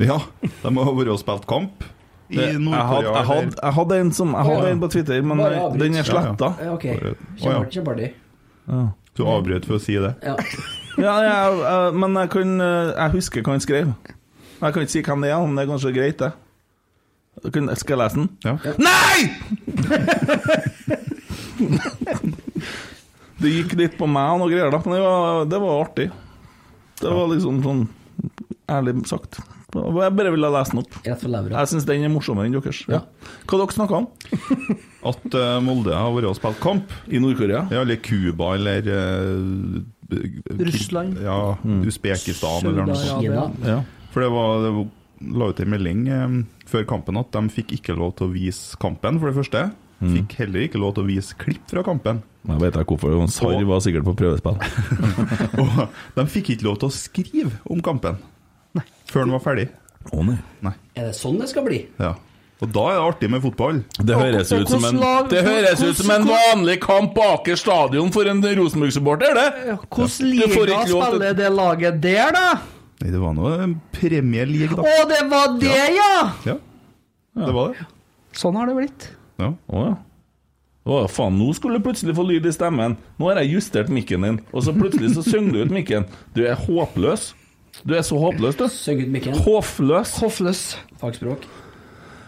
Ja, 0.04 0.18
de 0.44 0.72
har 0.76 0.90
vært 0.98 1.12
og 1.14 1.20
spilt 1.22 1.46
kamp 1.48 1.86
i 2.28 2.36
Jeg 2.36 2.50
hadde, 2.58 2.64
Nord-Korea. 2.66 3.14
jeg, 3.16 3.26
hadde, 3.30 3.56
jeg 3.62 3.74
hadde 3.78 4.00
en 4.04 4.12
som 4.18 4.34
Jeg 4.36 4.44
hadde 4.50 4.72
en 4.74 4.82
på 4.82 4.90
Twitter, 4.92 5.22
men 5.24 5.38
Bare 5.40 5.62
avbryt. 5.62 5.80
den 5.86 5.96
er 5.96 6.04
sletta. 6.04 6.50
Ja, 6.60 6.74
ok. 6.74 6.84
Bare- 6.84 7.16
Kjempeartig. 7.40 7.72
kjempeartig. 7.78 8.10
Ja. 8.68 8.82
Du 9.16 9.24
avbrøt 9.32 9.66
for 9.70 9.78
å 9.78 9.80
si 9.86 9.96
det. 9.96 10.14
Ja. 10.26 10.36
Ja, 10.96 11.12
jeg, 11.20 11.56
jeg, 11.60 11.94
men 12.00 12.14
jeg 12.16 12.30
kan 12.32 12.52
Jeg 12.62 13.10
husker 13.12 13.42
hva 13.44 13.52
han 13.52 13.60
skrev. 13.60 13.90
Jeg 14.62 14.74
kan 14.74 14.84
ikke 14.86 14.92
si 14.94 15.02
hvem 15.04 15.22
det 15.26 15.32
er, 15.32 15.42
men 15.44 15.56
det 15.60 15.64
er 15.66 15.72
kanskje 15.74 15.92
greit, 15.92 16.22
det. 16.24 16.32
Skal 17.82 17.96
jeg 17.96 18.00
lese 18.00 18.16
den? 18.16 18.30
Ja. 18.48 18.54
Nei! 18.80 19.18
det 23.46 23.54
gikk 23.54 23.76
litt 23.80 23.98
på 24.00 24.10
meg 24.10 24.36
og 24.36 24.44
noe 24.44 24.52
greier, 24.52 24.74
da, 24.74 24.82
men 24.84 24.98
det 24.98 25.04
var, 25.04 25.44
det 25.52 25.60
var 25.64 25.84
artig. 25.84 26.08
Det 27.02 27.12
var 27.12 27.30
liksom 27.32 27.62
sånn 27.66 27.84
ærlig 28.72 28.96
sagt. 29.10 29.40
Jeg 29.76 30.12
bare 30.16 30.32
ville 30.32 30.50
lese 30.54 30.72
den 30.72 30.82
opp. 30.82 30.98
Rett 31.04 31.22
for 31.22 31.32
levra. 31.34 31.62
Jeg 31.62 31.72
syns 31.74 31.88
den 31.88 32.06
er 32.08 32.12
morsommere 32.14 32.48
enn 32.48 32.56
deres. 32.56 32.82
Ja. 32.88 33.02
Hva 33.44 33.60
dere 33.60 33.76
snakka 33.76 34.00
om? 34.00 34.08
At 35.12 35.38
eh, 35.38 35.58
Molde 35.64 35.98
har 35.98 36.14
vært 36.16 36.30
og 36.30 36.38
spilt 36.38 36.62
kamp. 36.64 36.94
I 37.12 37.20
Nord-Korea? 37.22 37.66
Ja, 37.74 37.84
eller 37.84 38.00
Cuba 38.02 38.54
eller 38.56 38.88
uh, 38.88 39.82
Russland. 40.62 41.20
Ja, 41.26 41.40
Usbekistan 41.84 42.70
eller 42.72 42.88
noe 42.88 43.00
sånt. 43.02 43.66
Ja. 43.68 43.82
For 44.14 44.24
det 44.24 44.32
var, 44.32 44.62
det 44.64 44.72
var 44.78 44.88
la 45.36 45.50
ut 45.52 45.60
en 45.60 45.72
melding 45.72 46.08
eh, 46.12 46.38
før 46.70 46.88
kampen 46.90 47.20
at 47.20 47.34
de 47.36 47.52
fikk 47.54 47.76
ikke 47.78 47.96
lov 47.98 48.16
til 48.20 48.30
å 48.30 48.34
vise 48.36 48.80
kampen, 48.82 49.20
for 49.22 49.32
det 49.32 49.38
første. 49.40 49.66
Fikk 50.14 50.38
heller 50.42 50.68
ikke 50.68 50.82
lov 50.82 50.96
til 50.96 51.06
å 51.06 51.10
vise 51.10 51.38
klipp 51.40 51.66
fra 51.72 51.84
kampen. 51.86 52.22
Jeg 52.46 52.62
vet 52.62 52.78
ikke 52.78 52.96
hvorfor. 52.96 53.16
han 53.20 53.32
Sarr 53.34 53.66
var 53.66 53.82
sikkert 53.82 54.06
på 54.06 54.14
prøvespill. 54.20 54.60
Og 55.64 56.20
de 56.20 56.28
fikk 56.30 56.54
ikke 56.56 56.68
lov 56.68 56.78
til 56.84 56.92
å 56.92 56.94
skrive 56.94 57.52
om 57.72 57.82
kampen 57.86 58.20
nei. 58.78 58.86
før 59.10 59.26
den 59.26 59.36
var 59.38 59.44
ferdig. 59.46 59.68
Å 60.14 60.22
nei. 60.28 60.38
Nei. 60.66 60.76
Er 60.94 61.10
det 61.10 61.16
sånn 61.18 61.40
det 61.42 61.50
skal 61.50 61.66
bli? 61.66 61.82
Ja. 62.02 62.14
Og 62.64 62.70
da 62.72 62.86
er 62.88 62.96
det 62.96 63.08
artig 63.10 63.30
med 63.34 63.42
fotball. 63.44 63.82
Det 64.00 64.16
høres 64.16 64.52
ut 64.54 64.70
som 64.72 64.86
en, 64.88 65.02
det 65.28 65.42
høres 65.44 65.82
ut 65.84 65.98
som 66.00 66.14
en 66.16 66.28
vanlig 66.30 66.78
kamp 66.86 67.12
på 67.18 67.26
Aker 67.34 67.60
stadion 67.60 68.14
for 68.16 68.30
en 68.32 68.40
Rosenborg-supporter, 68.40 69.36
det! 69.36 69.76
Hvordan 69.90 70.30
liga 70.32 70.80
spiller 70.88 71.36
det 71.36 71.52
laget 71.52 72.00
der, 72.04 72.32
da? 72.36 72.46
Nei, 73.02 73.12
det 73.12 73.20
var 73.20 73.36
nå 73.36 73.52
en 73.60 73.76
Premier 73.92 74.48
League, 74.48 74.72
Å, 74.80 75.04
det 75.10 75.20
var 75.28 75.58
det, 75.60 75.82
ja! 75.98 76.14
Ja, 76.48 76.56
det 77.42 77.52
var 77.58 77.74
det. 77.76 77.90
Sånn 78.40 78.56
har 78.56 78.72
det 78.72 78.78
blitt. 78.80 79.10
Ja. 79.42 79.54
Å 79.68 79.86
ja. 79.86 79.96
Å 80.86 81.00
faen, 81.10 81.34
nå 81.40 81.50
skulle 81.58 81.80
du 81.80 81.86
plutselig 81.88 82.14
få 82.14 82.24
lyd 82.30 82.46
i 82.46 82.54
stemmen. 82.54 82.94
Nå 83.18 83.30
har 83.32 83.40
jeg 83.42 83.56
justert 83.56 83.90
mikken 83.90 84.26
din, 84.28 84.40
og 84.54 84.68
så 84.68 84.74
plutselig 84.76 85.16
så 85.16 85.24
synger 85.26 85.56
du 85.56 85.64
ut 85.66 85.74
mikken. 85.74 86.06
Du 86.38 86.44
er 86.46 86.60
håpløs. 86.60 87.32
Du 87.82 87.96
er 87.98 88.04
så 88.06 88.20
håpløs, 88.22 88.58
du. 88.60 88.68
Syng 88.72 89.02
ut 89.02 89.10
mikken. 89.12 89.40
Håfløs. 89.48 90.14
Hoffløs. 90.22 90.62
Fagspråk. 91.02 91.48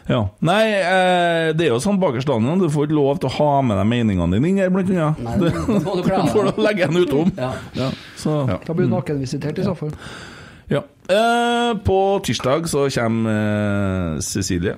Ja. 0.08 0.24
Nei, 0.48 0.64
eh, 0.80 1.52
det 1.56 1.68
er 1.68 1.74
jo 1.76 1.82
sånn 1.84 2.00
bakerst 2.02 2.26
stadion. 2.26 2.64
Du 2.64 2.66
får 2.72 2.88
ikke 2.88 2.98
lov 2.98 3.22
til 3.22 3.30
å 3.30 3.36
ha 3.38 3.52
med 3.68 3.78
deg 3.78 3.90
meningene 3.92 4.40
dine 4.40 4.50
inn 4.50 4.62
her, 4.64 4.72
blant 4.74 4.90
annet. 4.90 5.22
Nei, 5.22 5.36
da 5.44 5.78
må 5.84 5.98
du 6.00 6.04
klare 6.08 6.24
Da 6.26 6.34
får 6.34 6.50
du 6.50 6.64
legge 6.64 6.90
den 6.90 7.04
utom. 7.04 7.32
Ja. 7.38 7.52
Ja, 7.78 7.92
så, 8.18 8.40
ja. 8.50 8.58
Da 8.66 8.74
blir 8.74 8.90
du 8.90 8.96
nakenvisitert 8.96 9.62
i 9.62 9.68
så 9.68 9.76
fall. 9.78 9.94
Eh, 11.08 11.78
på 11.88 12.20
tirsdag 12.24 12.68
så 12.68 12.90
kommer 12.92 13.32
eh, 13.32 14.20
Cecilie. 14.20 14.76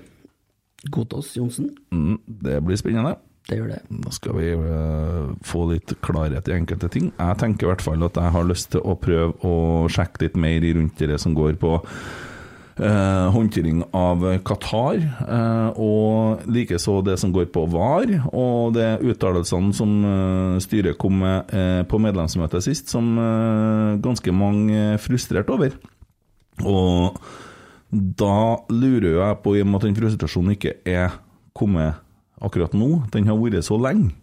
Gotaas 0.88 1.34
Johnsen. 1.36 1.74
Mm, 1.92 2.20
det 2.28 2.62
blir 2.64 2.80
spennende. 2.80 3.18
Det 3.50 3.58
gjør 3.58 3.72
det. 3.74 3.82
Da 4.06 4.14
skal 4.14 4.38
vi 4.38 4.50
uh, 4.54 5.34
få 5.46 5.66
litt 5.72 5.96
klarhet 6.06 6.50
i 6.52 6.56
enkelte 6.56 6.90
ting. 6.94 7.10
Jeg 7.18 7.42
tenker 7.42 7.66
i 7.66 7.72
hvert 7.72 7.84
fall 7.84 8.06
at 8.06 8.18
jeg 8.20 8.36
har 8.36 8.48
lyst 8.48 8.72
til 8.76 8.84
å 8.86 8.98
prøve 9.00 9.34
å 9.46 9.88
sjekke 9.92 10.28
litt 10.28 10.38
mer 10.40 10.66
i 10.66 10.74
rundt 10.78 11.02
det 11.02 11.18
som 11.22 11.34
går 11.38 11.58
på 11.62 11.80
eh, 11.80 13.26
håndtering 13.34 13.82
av 13.98 14.22
Qatar, 14.46 15.02
eh, 15.02 15.82
og 15.82 16.46
likeså 16.52 17.00
det 17.08 17.18
som 17.22 17.34
går 17.34 17.50
på 17.56 17.66
VAR, 17.74 18.14
og 18.30 18.78
det 18.78 19.00
uttalelsene 19.10 19.74
som 19.76 19.98
eh, 20.06 20.62
styret 20.64 21.00
kom 21.02 21.18
med 21.24 21.50
på 21.90 22.00
medlemsmøtet 22.02 22.66
sist, 22.66 22.94
som 22.94 23.18
ganske 24.04 24.36
mange 24.36 24.78
er 24.94 25.02
frustrert 25.02 25.50
over. 25.50 25.74
Og 26.68 27.18
da 27.91 28.60
lurer 28.70 29.16
jeg 29.18 29.40
på, 29.44 29.56
i 29.56 29.64
og 29.64 29.70
med 29.70 29.80
at 29.80 29.88
den 29.88 29.98
frustrasjonen 29.98 30.56
ikke 30.56 30.76
er 30.88 31.16
kommet 31.57 31.98
akkurat 32.40 32.76
nå, 32.78 33.03
den 33.14 33.28
har 33.28 33.40
vært 33.40 33.66
så 33.68 33.80
lenge, 33.82 34.14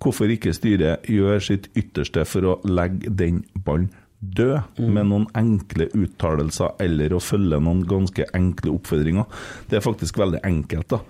hvorfor 0.00 0.30
ikke 0.32 0.52
styret 0.56 1.08
gjør 1.08 1.42
sitt 1.44 1.68
ytterste 1.76 2.26
for 2.28 2.46
å 2.46 2.58
legge 2.68 3.10
den 3.12 3.42
ballen 3.64 3.90
død, 4.20 4.76
med 4.92 5.08
noen 5.08 5.26
enkle 5.38 5.88
uttalelser 5.96 6.76
eller 6.84 7.14
å 7.16 7.22
følge 7.24 7.60
noen 7.62 7.82
ganske 7.88 8.26
enkle 8.36 8.74
oppfordringer. 8.76 9.24
Det 9.70 9.78
er 9.78 9.84
faktisk 9.84 10.20
veldig 10.20 10.42
enkelt, 10.44 10.92
da. 10.92 11.00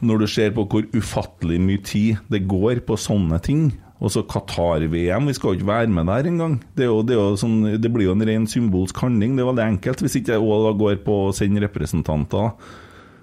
Når 0.00 0.22
du 0.22 0.26
ser 0.32 0.54
på 0.56 0.64
hvor 0.66 0.86
ufattelig 0.96 1.60
mye 1.62 1.82
tid 1.84 2.20
det 2.32 2.46
går 2.50 2.80
på 2.88 2.96
sånne 2.98 3.38
ting. 3.44 3.68
Og 4.00 4.12
så 4.12 4.22
Qatar-VM, 4.24 5.26
vi 5.28 5.34
skal 5.36 5.52
jo 5.52 5.60
ikke 5.60 5.68
være 5.68 5.92
med 5.92 6.08
der 6.08 6.28
engang. 6.30 6.54
Det, 6.72 6.86
er 6.86 6.88
jo, 6.88 7.00
det, 7.04 7.18
jo 7.18 7.34
sånn, 7.40 7.58
det 7.76 7.90
blir 7.92 8.08
jo 8.08 8.14
en 8.16 8.24
ren 8.24 8.46
symbolsk 8.48 9.02
handling. 9.04 9.34
Det 9.36 9.44
er 9.44 9.50
veldig 9.50 9.66
enkelt. 9.66 10.04
Hvis 10.06 10.16
ikke 10.20 10.38
jeg 10.38 10.78
går 10.80 11.02
på 11.04 11.18
å 11.26 11.34
sende 11.36 11.60
representanter. 11.66 12.54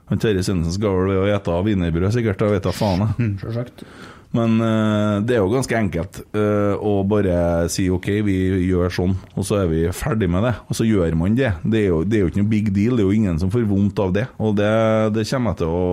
Han 0.08 0.22
Terje 0.22 0.46
Sønnesen 0.46 0.76
skal 0.76 1.02
vel 1.10 1.34
spise 1.34 1.58
wienerbrød, 1.66 2.12
sikkert. 2.14 2.46
Jeg 2.46 2.60
vet 2.60 2.70
da 2.70 2.76
faen. 2.76 3.08
jeg. 3.18 3.90
Men 4.36 4.60
uh, 4.60 5.24
det 5.24 5.38
er 5.38 5.40
jo 5.40 5.52
ganske 5.52 5.78
enkelt 5.78 6.20
uh, 6.36 6.76
å 6.84 7.00
bare 7.08 7.68
si 7.72 7.88
OK, 7.94 8.10
vi 8.28 8.36
gjør 8.68 8.92
sånn, 8.92 9.16
og 9.40 9.48
så 9.48 9.62
er 9.62 9.72
vi 9.72 9.86
ferdig 9.96 10.28
med 10.32 10.44
det. 10.46 10.54
Og 10.68 10.78
så 10.78 10.88
gjør 10.88 11.16
man 11.18 11.38
det. 11.40 11.54
Det 11.64 11.86
er 11.86 11.90
jo, 11.90 12.02
det 12.04 12.20
er 12.20 12.26
jo 12.26 12.32
ikke 12.34 12.44
noe 12.44 12.52
big 12.52 12.70
deal, 12.76 13.00
det 13.00 13.06
er 13.06 13.10
jo 13.10 13.18
ingen 13.18 13.40
som 13.42 13.54
får 13.54 13.66
vondt 13.70 14.04
av 14.04 14.14
det. 14.16 14.28
Og 14.44 14.54
det, 14.60 14.70
det 15.16 15.26
kommer 15.32 15.56
jeg 15.56 15.64
til 15.64 15.74
å 15.74 15.88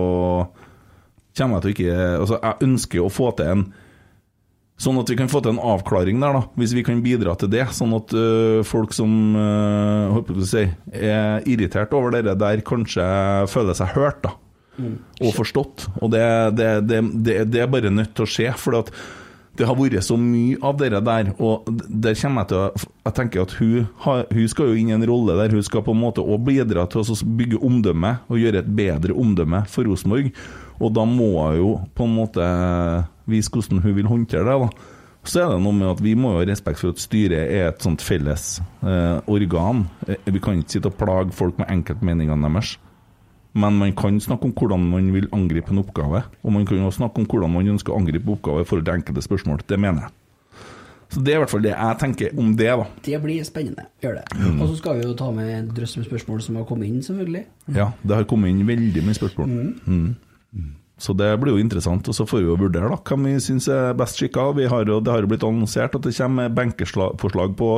kommer 1.35 1.57
jeg 1.57 1.63
til 1.63 1.71
å 1.71 1.75
ikke 1.75 2.03
Altså, 2.21 2.37
jeg 2.39 2.67
ønsker 2.69 3.03
å 3.03 3.11
få 3.11 3.31
til 3.39 3.51
en 3.51 3.65
Sånn 4.75 4.97
at 4.99 5.07
vi 5.07 5.15
kan 5.15 5.29
få 5.31 5.39
til 5.39 5.53
en 5.53 5.61
avklaring 5.63 6.19
der, 6.19 6.35
da, 6.35 6.41
hvis 6.59 6.73
vi 6.75 6.83
kan 6.83 6.99
bidra 7.03 7.37
til 7.39 7.51
det. 7.53 7.63
Sånn 7.77 7.95
at 7.95 8.11
øh, 8.11 8.59
folk 8.67 8.91
som 8.95 9.35
å 9.39 10.23
si, 10.43 10.65
er 10.91 11.45
irritert 11.47 11.95
over 11.95 12.17
det 12.17 12.35
der, 12.35 12.63
kanskje 12.67 13.05
føler 13.51 13.77
seg 13.77 13.93
hørt 13.95 14.19
da, 14.25 14.33
og 15.21 15.31
forstått. 15.37 15.87
Og 16.01 16.11
det, 16.11 16.25
det, 16.59 16.71
det, 16.89 17.03
det, 17.23 17.37
det 17.53 17.63
er 17.63 17.71
bare 17.71 17.93
nødt 17.93 18.17
til 18.17 18.27
å 18.27 18.33
skje. 18.35 18.51
For 18.59 18.83
det 19.55 19.67
har 19.69 19.77
vært 19.79 20.03
så 20.03 20.17
mye 20.19 20.57
av 20.65 20.75
det 20.81 20.91
der, 20.91 21.31
og 21.39 21.69
der 21.87 22.17
kommer 22.19 22.43
jeg 22.43 22.51
til 22.51 22.59
å 22.59 22.91
Jeg 23.05 23.15
tenker 23.15 23.45
at 23.45 23.55
hun, 23.61 23.87
hun 24.03 24.47
skal 24.51 24.71
jo 24.71 24.75
inn 24.75 24.91
i 24.91 24.95
en 24.97 25.07
rolle 25.07 25.37
der 25.39 25.55
hun 25.55 25.63
skal 25.63 25.85
på 25.85 25.93
en 25.95 26.01
måte 26.01 26.23
òg 26.23 26.43
bidra 26.47 26.87
til 26.91 27.05
å 27.05 27.17
bygge 27.39 27.61
omdømme 27.63 28.17
og 28.27 28.41
gjøre 28.41 28.63
et 28.63 28.71
bedre 28.75 29.15
omdømme 29.15 29.63
for 29.71 29.87
Rosenborg. 29.87 30.33
Og 30.79 30.91
da 30.93 31.05
må 31.07 31.29
hun 31.39 31.57
jo 31.59 31.69
på 31.95 32.03
en 32.07 32.15
måte 32.17 32.45
vise 33.31 33.49
hvordan 33.53 33.81
hun 33.83 33.95
vil 33.95 34.09
håndtere 34.11 34.43
det. 34.45 34.57
da. 34.65 34.69
Så 35.25 35.39
er 35.41 35.53
det 35.55 35.61
noe 35.63 35.73
med 35.73 35.87
at 35.89 36.01
vi 36.05 36.13
må 36.13 36.35
jo 36.35 36.41
ha 36.43 36.45
respekt 36.45 36.77
for 36.83 36.93
at 36.93 36.99
styret 37.01 37.47
er 37.49 37.69
et 37.71 37.81
sånt 37.81 38.03
felles 38.05 38.59
eh, 38.85 39.15
organ. 39.31 39.85
Eh, 40.07 40.19
Vi 40.29 40.39
kan 40.43 40.59
ikke 40.61 40.75
sitte 40.75 40.91
og 40.91 40.97
plage 40.99 41.31
folk 41.33 41.57
med 41.57 41.71
enkeltmeningene 41.73 42.45
deres. 42.51 42.75
Men 43.55 43.77
man 43.79 43.93
kan 43.95 44.19
snakke 44.19 44.45
om 44.45 44.53
hvordan 44.53 44.83
man 44.91 45.13
vil 45.15 45.29
angripe 45.33 45.71
en 45.71 45.79
oppgave. 45.81 46.21
Og 46.43 46.51
man 46.53 46.65
kan 46.67 46.77
jo 46.77 46.91
snakke 46.91 47.23
om 47.23 47.25
hvordan 47.25 47.53
man 47.55 47.71
ønsker 47.73 47.93
å 47.95 47.97
angripe 48.01 48.29
oppgaver 48.35 48.61
i 48.61 48.67
forhold 48.69 48.85
til 48.85 48.97
enkelte 48.99 49.23
spørsmål. 49.25 49.63
Det 49.65 49.79
mener 49.79 50.01
jeg. 50.05 50.11
Så 51.15 51.21
det 51.23 51.31
er 51.31 51.37
i 51.37 51.41
hvert 51.45 51.51
fall 51.53 51.61
det 51.63 51.71
jeg 51.71 51.97
tenker 52.01 52.37
om 52.41 52.49
det, 52.59 52.67
da. 52.67 52.85
Det 53.05 53.17
blir 53.23 53.43
spennende. 53.47 53.85
Gjør 54.03 54.17
det. 54.19 54.23
Og 54.59 54.67
så 54.67 54.75
skal 54.81 54.97
vi 54.99 55.05
jo 55.05 55.13
ta 55.15 55.31
med 55.31 55.49
en 55.53 55.67
drøss 55.77 55.93
med 56.01 56.05
spørsmål 56.09 56.41
som 56.43 56.57
har 56.59 56.65
kommet 56.67 56.89
inn, 56.89 57.01
selvfølgelig. 57.05 57.43
Ja, 57.77 57.91
det 58.03 58.15
har 58.17 58.25
kommet 58.29 58.51
inn 58.51 58.65
veldig 58.67 59.03
mye 59.05 59.15
spørsmål. 59.17 59.53
Mm. 59.85 60.15
Så 60.97 61.11
det 61.17 61.33
blir 61.41 61.57
jo 61.57 61.59
interessant. 61.59 62.07
Og 62.07 62.15
så 62.15 62.27
får 62.27 62.39
vi 62.39 62.47
jo 62.47 62.59
vurdere 62.59 62.91
da, 62.93 62.99
hvem 63.03 63.27
vi 63.27 63.39
syns 63.43 63.67
er 63.71 63.97
best 63.99 64.21
skikka. 64.21 64.53
Det 64.55 64.69
har 64.71 64.87
jo 64.87 65.01
blitt 65.03 65.43
annonsert 65.43 65.97
at 65.97 66.07
det 66.07 66.15
kommer 66.15 66.53
benkeforslag 66.55 67.57
på 67.59 67.71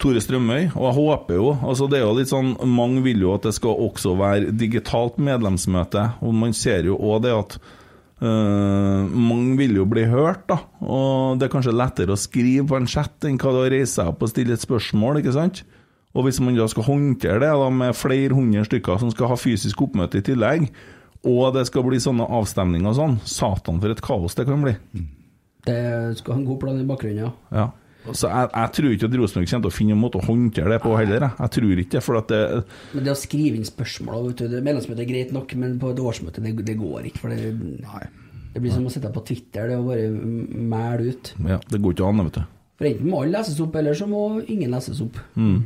Tore 0.00 0.20
Strømøy, 0.22 0.70
og 0.78 0.84
jeg 0.86 0.96
håper 0.96 1.36
jo 1.36 1.48
altså 1.58 1.84
det 1.90 1.98
er 1.98 2.06
jo 2.06 2.14
litt 2.16 2.30
sånn, 2.30 2.54
Mange 2.72 3.02
vil 3.04 3.20
jo 3.20 3.34
at 3.34 3.44
det 3.44 3.52
skal 3.52 3.82
også 3.84 4.14
være 4.16 4.54
digitalt 4.56 5.18
medlemsmøte, 5.20 6.06
og 6.24 6.32
man 6.36 6.56
ser 6.56 6.88
jo 6.88 6.96
òg 6.96 7.26
det 7.26 7.34
at 7.36 7.56
øh, 8.24 9.10
mange 9.12 9.58
vil 9.58 9.76
jo 9.82 9.84
bli 9.90 10.06
hørt, 10.08 10.46
da. 10.48 10.56
Og 10.80 11.36
det 11.36 11.46
er 11.46 11.52
kanskje 11.52 11.76
lettere 11.76 12.16
å 12.16 12.20
skrive 12.20 12.64
på 12.70 12.78
en 12.78 12.88
chat 12.88 13.28
enn 13.28 13.36
hva 13.40 13.52
det 13.52 13.66
å 13.66 13.68
reise 13.74 13.92
seg 13.98 14.14
opp 14.14 14.24
og 14.24 14.32
stille 14.32 14.56
et 14.56 14.64
spørsmål, 14.64 15.20
ikke 15.20 15.36
sant? 15.36 15.64
Og 16.16 16.24
hvis 16.26 16.40
man 16.42 16.56
da 16.56 16.66
skal 16.70 16.88
håndtere 16.88 17.42
det 17.44 17.52
da 17.60 17.68
med 17.70 17.98
flere 17.98 18.34
hundre 18.34 18.64
stykker 18.66 19.04
som 19.04 19.12
skal 19.12 19.30
ha 19.30 19.38
fysisk 19.38 19.84
oppmøte 19.84 20.22
i 20.22 20.26
tillegg, 20.32 20.70
og 21.28 21.52
det 21.56 21.66
skal 21.68 21.84
bli 21.84 21.98
sånne 22.00 22.26
avstemninger 22.38 22.88
og 22.92 22.96
sånn, 22.96 23.18
satan 23.28 23.80
for 23.82 23.92
et 23.92 24.00
kaos 24.04 24.38
det 24.38 24.46
kan 24.48 24.62
bli. 24.64 24.72
Det 25.66 25.80
skal 26.20 26.34
ha 26.34 26.40
en 26.40 26.48
god 26.48 26.60
plan 26.62 26.80
i 26.80 26.88
bakgrunnen, 26.88 27.26
ja. 27.26 27.32
Ja. 27.52 27.68
Så 28.16 28.30
jeg, 28.30 28.48
jeg 28.54 28.72
tror 28.76 28.94
ikke 28.94 29.08
at 29.10 29.16
Rosenborg 29.20 29.50
kommer 29.50 29.66
til 29.66 29.70
å 29.70 29.76
finne 29.76 29.92
en 29.92 30.00
måte 30.00 30.20
å 30.20 30.24
håndtere 30.24 30.72
det 30.72 30.78
på 30.80 30.94
heller. 30.96 31.26
Jeg, 31.26 31.36
jeg 31.36 31.52
tror 31.56 31.82
ikke 31.82 32.00
for 32.04 32.20
at 32.20 32.30
det 32.32 32.40
Men 32.94 33.04
det 33.04 33.12
å 33.12 33.18
skrive 33.20 33.58
inn 33.60 33.68
spørsmål 33.68 34.30
vet 34.30 34.40
du, 34.40 34.54
det 34.56 34.94
er 34.94 35.10
greit 35.10 35.34
nok, 35.36 35.52
men 35.60 35.76
på 35.82 35.90
et 35.92 36.00
årsmøte 36.00 36.44
det, 36.44 36.54
det 36.64 36.78
går 36.80 37.10
ikke. 37.10 37.20
For 37.26 37.34
det, 37.34 37.52
det 38.54 38.62
blir 38.64 38.72
som 38.72 38.88
å 38.88 38.94
sitte 38.94 39.12
på 39.12 39.24
Twitter 39.28 39.68
det 39.68 39.76
å 39.78 39.84
bare 39.84 40.08
mæle 40.08 41.12
ut. 41.12 41.34
Ja, 41.44 41.60
det 41.60 41.82
går 41.84 41.98
ikke 41.98 42.08
an, 42.08 42.24
vet 42.30 42.40
du. 42.40 42.56
For 42.80 42.88
enten 42.88 43.12
må 43.12 43.20
alle 43.20 43.36
leses 43.36 43.60
opp, 43.60 43.76
eller 43.76 43.98
så 43.98 44.08
må 44.08 44.24
ingen 44.48 44.72
leses 44.72 45.02
opp. 45.04 45.20
Mm. 45.36 45.60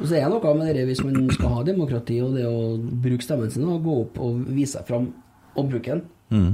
Og 0.00 0.08
så 0.08 0.18
er 0.18 0.26
det 0.26 0.32
noe 0.34 0.54
med 0.58 0.74
det 0.74 0.88
hvis 0.88 1.04
man 1.06 1.30
skal 1.30 1.52
ha 1.54 1.62
demokrati 1.66 2.18
og 2.24 2.34
det 2.34 2.44
å 2.48 2.74
bruke 2.78 3.22
stemmen 3.22 3.52
sin 3.52 3.66
og 3.68 3.84
gå 3.84 4.00
opp 4.02 4.20
og 4.22 4.40
vise 4.50 4.78
seg 4.78 4.88
fram 4.88 5.10
og 5.54 5.68
bruke 5.70 5.94
den. 5.94 6.04
Mm. 6.34 6.52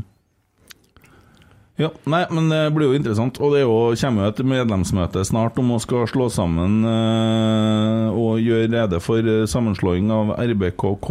Ja, 1.80 1.88
nei, 2.12 2.26
men 2.28 2.50
det 2.52 2.58
blir 2.76 2.90
jo 2.90 2.98
interessant. 2.98 3.38
Og 3.40 3.54
det 3.54 3.62
er 3.62 3.64
jo, 3.64 3.94
kommer 3.96 4.26
jo 4.26 4.32
et 4.34 4.42
medlemsmøte 4.52 5.22
snart 5.24 5.56
om 5.62 5.70
å 5.72 5.78
skal 5.80 6.04
slå 6.10 6.26
sammen 6.32 6.82
eh, 6.84 8.10
og 8.12 8.42
gjøre 8.44 8.68
rede 8.74 9.00
for 9.00 9.24
eh, 9.24 9.46
sammenslåing 9.48 10.12
av 10.12 10.34
RBKK. 10.36 11.08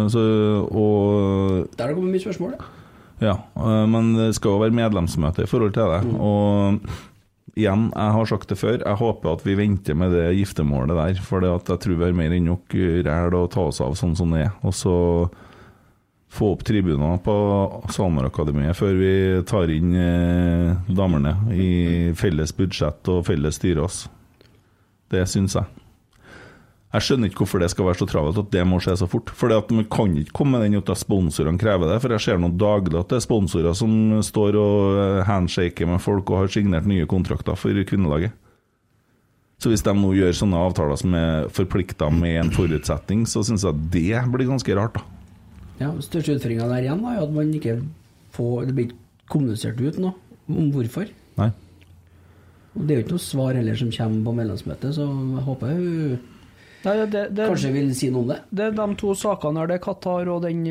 Altså, 0.00 0.24
og 0.66 1.70
Der 1.76 1.84
har 1.84 1.92
det 1.92 1.98
kommet 2.00 2.16
mye 2.16 2.26
spørsmål. 2.26 2.58
ja. 2.58 2.76
Ja, 3.20 3.34
øh, 3.60 3.84
men 3.92 4.14
det 4.16 4.30
skal 4.38 4.54
jo 4.54 4.60
være 4.62 4.72
medlemsmøte 4.72 5.44
i 5.44 5.48
forhold 5.48 5.74
til 5.76 5.90
det. 5.92 5.98
Og 6.16 6.80
igjen, 7.60 7.86
jeg 7.92 8.16
har 8.16 8.30
sagt 8.30 8.50
det 8.50 8.58
før, 8.60 8.80
jeg 8.80 9.00
håper 9.00 9.34
at 9.34 9.44
vi 9.46 9.58
venter 9.58 9.96
med 9.98 10.14
det 10.16 10.26
giftermålet 10.38 10.98
der. 10.98 11.22
For 11.24 11.44
jeg 11.44 11.62
tror 11.84 11.96
vi 11.96 12.06
har 12.08 12.16
mer 12.16 12.34
enn 12.36 12.50
nok 12.50 12.76
ræl 13.06 13.38
å 13.38 13.46
ta 13.52 13.68
oss 13.70 13.80
av 13.84 13.96
sånn 14.00 14.16
som 14.18 14.34
det 14.34 14.46
er. 14.48 14.52
Og 14.66 14.76
så 14.76 14.96
få 16.30 16.52
opp 16.54 16.62
tribuner 16.64 17.18
på 17.24 17.34
SalMar-akademiet 17.90 18.78
før 18.78 18.94
vi 19.00 19.14
tar 19.50 19.72
inn 19.74 19.96
eh, 19.98 20.92
damene 20.94 21.34
i 21.50 21.70
felles 22.18 22.54
budsjett 22.54 23.10
og 23.10 23.24
felles 23.26 23.58
styre 23.58 23.82
oss. 23.88 24.04
Det 25.10 25.24
syns 25.26 25.58
jeg. 25.58 25.79
Jeg 26.90 27.06
skjønner 27.06 27.30
ikke 27.30 27.44
hvorfor 27.44 27.62
det 27.62 27.68
skal 27.70 27.86
være 27.86 28.00
så 28.00 28.06
travelt 28.10 28.38
at 28.40 28.48
det 28.50 28.62
må 28.66 28.80
skje 28.82 28.96
så 28.98 29.06
fort. 29.06 29.30
For 29.38 29.52
man 29.70 29.86
kan 29.86 30.16
ikke 30.18 30.34
komme 30.34 30.58
med 30.58 30.66
den 30.66 30.80
at 30.80 30.98
sponsorene 30.98 31.60
krever 31.60 31.86
det. 31.86 32.00
For 32.02 32.10
jeg 32.16 32.24
ser 32.24 32.40
noen 32.42 32.56
daglig 32.58 32.98
at 32.98 33.12
det 33.12 33.20
er 33.20 33.26
sponsorer 33.28 33.76
som 33.78 33.92
står 34.26 34.58
og 34.58 34.98
eh, 34.98 35.20
handshaker 35.28 35.86
med 35.86 36.02
folk 36.02 36.32
og 36.32 36.42
har 36.42 36.50
signert 36.50 36.88
nye 36.90 37.06
kontrakter 37.10 37.54
for 37.58 37.78
kvinnelaget. 37.86 38.34
Så 39.60 39.70
hvis 39.70 39.84
de 39.86 39.92
nå 39.94 40.10
gjør 40.16 40.34
sånne 40.34 40.64
avtaler 40.66 40.98
som 40.98 41.14
er 41.14 41.46
forplikta 41.52 42.08
med 42.10 42.38
en 42.40 42.52
forutsetning, 42.54 43.26
så 43.28 43.44
syns 43.44 43.66
jeg 43.66 43.90
det 43.92 44.22
blir 44.32 44.48
ganske 44.48 44.76
rart, 44.78 44.96
da. 44.96 45.04
Ja, 45.80 45.90
Største 46.02 46.34
utfordringa 46.36 46.66
der 46.72 46.88
igjen 46.88 47.04
da, 47.04 47.14
er 47.14 47.22
at 47.24 47.32
man 47.32 47.52
ikke 47.56 47.78
får 48.34 48.66
Det 48.68 48.74
blir 48.76 48.88
ikke 48.88 49.30
kommunisert 49.32 49.78
ut 49.80 50.00
noe 50.00 50.12
om 50.50 50.72
hvorfor. 50.74 51.06
Nei. 51.38 51.48
Og 52.74 52.82
Det 52.86 52.94
er 52.94 53.00
jo 53.00 53.04
ikke 53.06 53.16
noe 53.16 53.24
svar 53.24 53.56
heller 53.58 53.78
som 53.78 53.94
kommer 53.94 54.26
på 54.26 54.36
medlemsmøtet, 54.40 54.96
så 54.96 55.06
jeg 55.06 55.46
håper 55.46 55.72
hun 55.76 56.18
Nei, 56.80 56.94
det, 57.12 57.26
det, 57.36 57.44
kanskje 57.50 57.70
vil 57.74 57.90
si 57.96 58.08
noe 58.08 58.22
om 58.22 58.30
det. 58.30 58.38
Det 58.56 58.64
er 58.70 58.76
de 58.78 58.84
to 58.96 59.12
sakene 59.18 59.60
her, 59.60 59.68
det 59.68 59.76
er 59.76 59.82
Qatar 59.84 60.30
og 60.32 60.46
den 60.46 60.62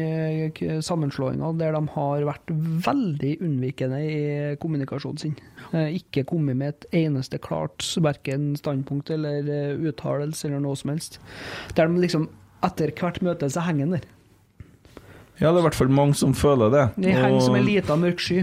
sammenslåinga, 0.82 1.52
der 1.60 1.76
de 1.78 1.82
har 1.94 2.26
vært 2.26 2.54
veldig 2.88 3.34
unnvikende 3.46 4.00
i 4.02 4.22
kommunikasjonen 4.62 5.22
sin. 5.22 5.36
Eh, 5.70 5.92
Ikke 6.00 6.26
kommet 6.30 6.58
med 6.58 6.74
et 6.74 6.88
eneste 7.06 7.38
klart 7.38 7.86
verken 8.02 8.56
standpunkt 8.58 9.12
eller 9.14 9.46
eh, 9.54 9.76
uttalelse 9.92 10.48
eller 10.50 10.64
noe 10.66 10.80
som 10.80 10.96
helst. 10.96 11.20
Der 11.78 11.86
de 11.92 12.02
liksom 12.02 12.26
etter 12.66 12.92
hvert 12.98 13.22
møte 13.24 13.52
så 13.54 13.68
henger 13.68 13.86
den 13.86 14.00
der. 14.00 14.08
Ja, 15.40 15.52
det 15.54 15.60
er 15.60 15.62
i 15.62 15.68
hvert 15.70 15.78
fall 15.78 15.94
mange 15.94 16.18
som 16.20 16.34
føler 16.36 16.74
det. 16.74 16.88
De 16.98 17.14
henger 17.14 17.38
Og- 17.38 17.46
som 17.46 17.56
en 17.56 17.70
lita 17.70 17.96
mørk 17.96 18.20
sky. 18.20 18.42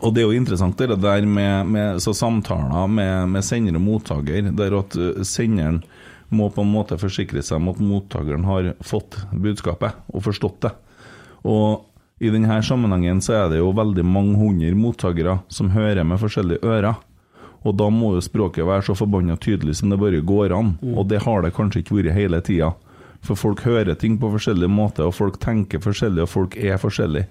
Og 0.00 0.14
det 0.14 0.22
er 0.22 0.30
jo 0.30 0.36
interessant 0.38 0.78
det 0.78 0.96
der 1.00 1.26
med, 1.28 1.66
med 1.68 1.98
så 2.00 2.14
samtaler 2.16 2.86
med, 2.88 3.28
med 3.28 3.44
sender 3.44 3.76
og 3.76 3.82
mottaker, 3.84 4.46
der 4.56 4.76
at 4.78 4.96
uh, 4.96 5.20
senderen 5.28 5.82
må 6.28 6.50
på 6.50 6.64
en 6.64 6.72
måte 6.72 6.98
forsikre 7.00 7.42
seg 7.44 7.60
om 7.60 7.72
at 7.72 7.82
mottakeren 7.82 8.46
har 8.48 8.72
fått 8.84 9.18
budskapet 9.32 9.98
og 10.12 10.24
forstått 10.24 10.60
det. 10.66 10.72
Og 11.44 12.24
i 12.24 12.30
denne 12.32 12.60
sammenhengen 12.62 13.20
så 13.24 13.34
er 13.36 13.50
det 13.52 13.58
jo 13.60 13.74
veldig 13.74 14.04
mange 14.06 14.38
hundre 14.38 14.70
mottakere 14.78 15.40
som 15.52 15.72
hører 15.74 16.06
med 16.06 16.20
forskjellige 16.22 16.64
ører. 16.64 16.94
Og 17.64 17.76
da 17.80 17.88
må 17.90 18.14
jo 18.14 18.22
språket 18.24 18.66
være 18.68 18.84
så 18.86 18.96
forbanna 18.96 19.36
tydelig 19.40 19.78
som 19.80 19.90
det 19.90 19.98
bare 20.00 20.20
går 20.24 20.52
an. 20.54 20.74
Og 20.94 21.08
det 21.08 21.22
har 21.24 21.42
det 21.42 21.54
kanskje 21.56 21.80
ikke 21.82 21.98
vært 21.98 22.16
hele 22.16 22.40
tida. 22.44 22.74
For 23.24 23.40
folk 23.40 23.62
hører 23.64 23.96
ting 23.96 24.18
på 24.20 24.28
forskjellige 24.34 24.68
måter, 24.68 25.08
og 25.08 25.16
folk 25.16 25.38
tenker 25.40 25.80
forskjellig, 25.80 26.26
og 26.26 26.28
folk 26.28 26.56
er 26.60 26.76
forskjellige. 26.80 27.28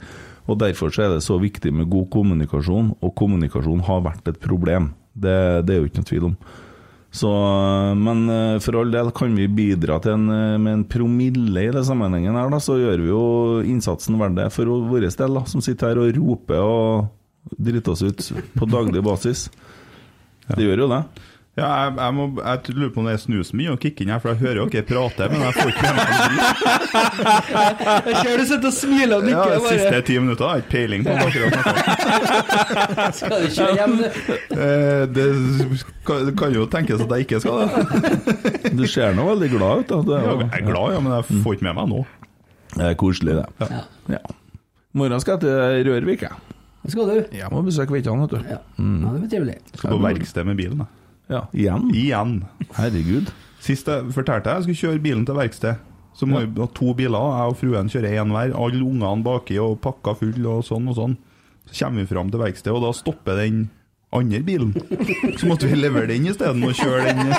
Og 0.49 0.57
Derfor 0.59 0.91
så 0.91 1.05
er 1.05 1.13
det 1.13 1.23
så 1.23 1.37
viktig 1.39 1.71
med 1.71 1.89
god 1.91 2.09
kommunikasjon, 2.11 2.95
og 2.99 3.15
kommunikasjon 3.15 3.85
har 3.87 4.01
vært 4.09 4.27
et 4.27 4.41
problem. 4.41 4.91
Det, 5.13 5.37
det 5.67 5.75
er 5.75 5.83
jo 5.83 5.89
ikke 5.91 6.01
noe 6.01 6.09
tvil 6.09 6.27
om. 6.31 6.37
Så, 7.13 7.29
men 7.93 8.23
eh, 8.33 8.59
for 8.63 8.79
all 8.79 8.93
del, 8.93 9.11
kan 9.13 9.35
vi 9.37 9.45
bidra 9.45 9.99
til 10.01 10.15
en, 10.15 10.29
eh, 10.33 10.55
med 10.57 10.79
en 10.79 10.85
promille 10.89 11.67
i 11.67 11.73
det 11.73 11.83
sammenhengen 11.85 12.33
her, 12.33 12.49
da, 12.49 12.57
så 12.63 12.79
gjør 12.79 13.03
vi 13.03 13.11
jo 13.11 13.25
innsatsen 13.69 14.17
verdt 14.17 14.39
det 14.39 14.47
for 14.55 14.71
vår 14.89 15.05
del, 15.05 15.37
da, 15.37 15.43
som 15.49 15.61
sitter 15.61 15.91
her 15.91 16.01
og 16.01 16.17
roper 16.17 16.63
og 16.63 17.53
driter 17.53 17.93
oss 17.93 18.01
ut 18.01 18.25
på 18.57 18.69
daglig 18.71 19.03
basis. 19.05 19.45
Det 20.49 20.65
gjør 20.65 20.85
jo 20.85 20.89
det. 20.89 21.03
Ja, 21.53 21.67
jeg, 21.85 21.91
jeg, 21.99 22.13
må, 22.17 22.23
jeg 22.41 22.73
lurer 22.73 22.89
på 22.95 22.97
om 23.03 23.05
det 23.05 23.11
er 23.13 23.19
snusen 23.21 23.57
min 23.59 23.67
og 23.69 23.75
kicker 23.83 24.01
inn 24.07 24.09
her, 24.09 24.21
for 24.23 24.31
jeg 24.33 24.39
hører 24.41 24.57
jo 24.57 24.63
ikke 24.65 24.79
jeg 24.79 24.87
prater, 24.89 25.29
men 25.29 25.43
jeg 25.45 25.53
får 25.53 25.67
ikke 25.69 25.83
med 25.85 25.95
meg. 25.99 26.07
Jeg 28.07 28.15
ser 28.23 28.39
du 28.41 28.45
sitter 28.49 28.67
og 28.69 28.73
smiler 28.73 29.13
og 29.19 29.27
Ja, 29.29 29.37
bare. 29.43 29.59
de 29.59 29.67
siste 29.77 29.99
ti 30.07 30.15
minutter 30.17 30.47
har 30.49 30.55
jeg 30.57 30.63
ikke 30.63 30.73
peiling 30.73 31.01
på 31.05 31.11
om. 31.13 31.19
Skal 33.19 33.35
du 33.43 33.47
kjøre 33.53 33.75
hjem, 33.77 33.93
du? 33.99 34.07
Eh, 34.57 35.03
Det 35.13 35.27
kan, 36.09 36.31
kan 36.41 36.55
jo 36.57 36.65
tenkes 36.73 37.03
at 37.05 37.13
jeg 37.13 37.27
ikke 37.27 37.39
skal 37.43 37.55
det. 37.61 38.73
Du 38.73 38.83
ser 38.89 39.13
nå 39.17 39.27
veldig 39.29 39.49
glad 39.53 39.83
ut. 39.83 39.93
da. 39.93 40.01
Det 40.09 40.17
er, 40.17 40.25
Jeg 40.41 40.49
er 40.63 40.65
glad, 40.71 40.87
ja, 40.97 41.03
men 41.05 41.15
jeg 41.19 41.23
får 41.45 41.57
ikke 41.59 41.67
med 41.69 41.77
meg 41.83 41.91
nå. 41.93 42.01
det 42.79 42.89
er 42.89 42.97
koselig, 43.03 43.37
det. 43.43 43.45
Ja. 43.69 43.83
Ja. 44.17 44.23
Morgen 44.97 45.21
skal 45.21 45.37
jeg 45.37 45.45
til 45.45 45.91
Rørvik, 45.91 46.25
jeg. 46.25 46.35
Skal 46.91 47.07
du. 47.13 47.15
Jeg 47.37 47.47
må 47.53 47.61
besøke 47.63 47.93
Veitan, 47.95 48.25
vet 48.25 48.33
du. 48.35 48.41
Ja, 48.49 48.57
ja 48.59 49.13
det 49.13 49.21
blir 49.21 49.31
trivelig. 49.37 49.57
Skal 49.77 49.93
på 49.95 50.01
verksted 50.03 50.49
med 50.49 50.57
bilen. 50.59 50.81
jeg. 50.83 51.02
Ja, 51.31 51.45
igjen? 51.55 51.89
Igjen. 51.95 52.33
Herregud. 52.75 53.29
Sist 53.63 53.87
jeg 53.87 54.09
fortalte 54.15 54.49
jeg 54.51 54.59
jeg 54.59 54.63
skulle 54.67 54.81
kjøre 54.83 55.03
bilen 55.05 55.25
til 55.27 55.37
verksted. 55.39 55.75
Så 56.13 56.27
må 56.29 56.43
vi 56.43 56.61
ha 56.61 56.67
to 56.77 56.91
biler. 56.93 57.29
Jeg 57.39 57.53
og 57.53 57.57
fruen 57.57 57.87
kjører 57.89 58.19
én 58.21 58.33
hver. 58.35 58.51
Alle 58.59 58.83
ungene 58.85 59.23
baki 59.25 59.55
og 59.63 59.79
pakka 59.81 60.13
full 60.19 60.45
og 60.51 60.65
sånn 60.67 60.89
og 60.91 60.97
sånn. 60.99 61.15
Så 61.71 61.85
kommer 61.85 62.03
vi 62.03 62.09
fram 62.11 62.29
til 62.29 62.41
verkstedet, 62.43 62.75
og 62.75 62.83
da 62.83 62.91
stopper 62.93 63.39
den 63.39 63.63
andre 64.13 64.43
bilen. 64.45 64.75
Så 65.39 65.47
måtte 65.49 65.69
vi 65.71 65.79
levere 65.79 66.11
den 66.11 66.27
isteden 66.29 66.61
og 66.67 66.75
kjøre 66.77 67.15
den. 67.15 67.33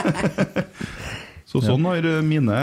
Så 1.55 1.61
sånn 1.63 1.85
har 1.87 2.03
mine 2.27 2.57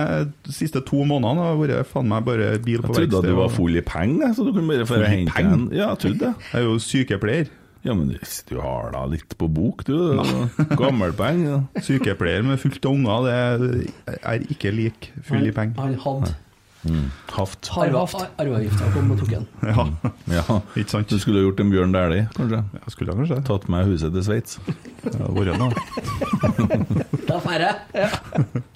siste 0.52 0.82
to 0.84 1.06
månedene 1.08 1.46
har 1.46 1.60
vært 1.62 1.88
faen 1.94 2.10
meg 2.12 2.26
bare 2.28 2.58
bil 2.60 2.82
på 2.84 2.92
Jeg 2.98 3.08
trodde 3.08 3.22
at 3.22 3.30
du 3.30 3.36
var 3.38 3.46
verksted. 3.46 3.58
full 3.62 3.78
i 3.80 3.84
penger, 3.88 4.34
så 4.36 4.44
du 4.44 4.50
kunne 4.52 4.68
bare 4.74 4.88
få 4.90 4.98
Full 4.98 5.06
hente 5.08 5.36
penger? 5.38 5.54
en. 5.54 5.68
Ja, 5.72 5.86
jeg 5.94 6.02
trodde 6.02 6.20
det. 6.26 6.32
Jeg 6.50 6.60
er 6.60 6.66
jo 6.66 6.74
sykepleier. 6.84 7.52
Ja, 7.82 7.96
men 7.98 8.12
hvis 8.14 8.44
du 8.46 8.60
har 8.62 8.92
da 8.94 9.06
litt 9.10 9.34
på 9.40 9.48
bok, 9.50 9.82
du. 9.88 9.96
Gammelpenger. 10.82 11.64
Ja. 11.74 11.82
Sykepleier 11.82 12.46
med 12.46 12.62
fullt 12.62 12.86
av 12.86 12.94
unger, 12.94 13.28
det 13.64 14.18
er 14.22 14.46
ikke 14.54 14.74
lik 14.76 15.10
full 15.26 15.48
i 15.50 15.54
penger. 15.56 15.82
Han 15.82 15.98
hadde 16.04 16.36
Haft. 17.32 17.68
arva- 17.78 18.28
arveavgifta 18.42 18.88
kom 18.94 19.12
og 19.14 19.20
tok 19.22 19.30
den. 19.30 19.44
Ja, 19.70 19.84
Ja. 20.38 20.56
ikke 20.76 20.90
sant? 20.90 21.08
Du 21.12 21.20
skulle 21.22 21.44
gjort 21.46 21.60
en 21.62 21.70
Bjørn 21.70 21.92
Dæhlie, 21.94 22.24
kanskje. 22.36 22.62
Jeg 22.74 22.94
skulle 22.96 23.14
kanskje. 23.20 23.38
Tatt 23.46 23.68
med 23.70 23.86
huset 23.92 24.14
til 24.16 24.24
Sveits. 24.26 24.58
Ja, 25.02 25.26
vært 25.34 25.58
noe. 25.58 25.74
Da 27.28 27.38
drar 27.42 27.64
jeg. 27.66 28.10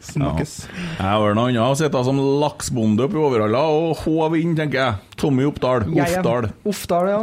Snakkes. 0.02 0.54
Jeg 0.70 1.06
har 1.06 1.36
noe 1.38 1.48
annet. 1.52 1.60
Jeg 1.60 1.80
sitte 1.84 2.02
som 2.08 2.18
laksbonde 2.42 3.06
oppe 3.06 3.18
i 3.20 3.22
Overhalla 3.22 3.62
og 3.74 4.00
håve 4.06 4.40
inn, 4.42 4.56
tenker 4.58 4.80
jeg. 4.82 4.96
Tommy 5.22 5.46
Oppdal. 5.50 5.86
Jeg 5.94 6.16
er- 6.18 6.22
Oppdal. 6.22 6.50
Oppdal, 6.66 7.12
ja. 7.14 7.20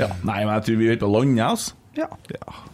Ja. 0.00 0.08
Nei, 0.26 0.40
men 0.44 0.50
jeg 0.56 0.64
tror 0.66 0.80
vi 0.80 0.88
er 0.88 0.96
ute 0.98 1.04
på 1.06 1.12
landet, 1.14 1.44
altså. 1.46 1.74
ja. 1.98 2.08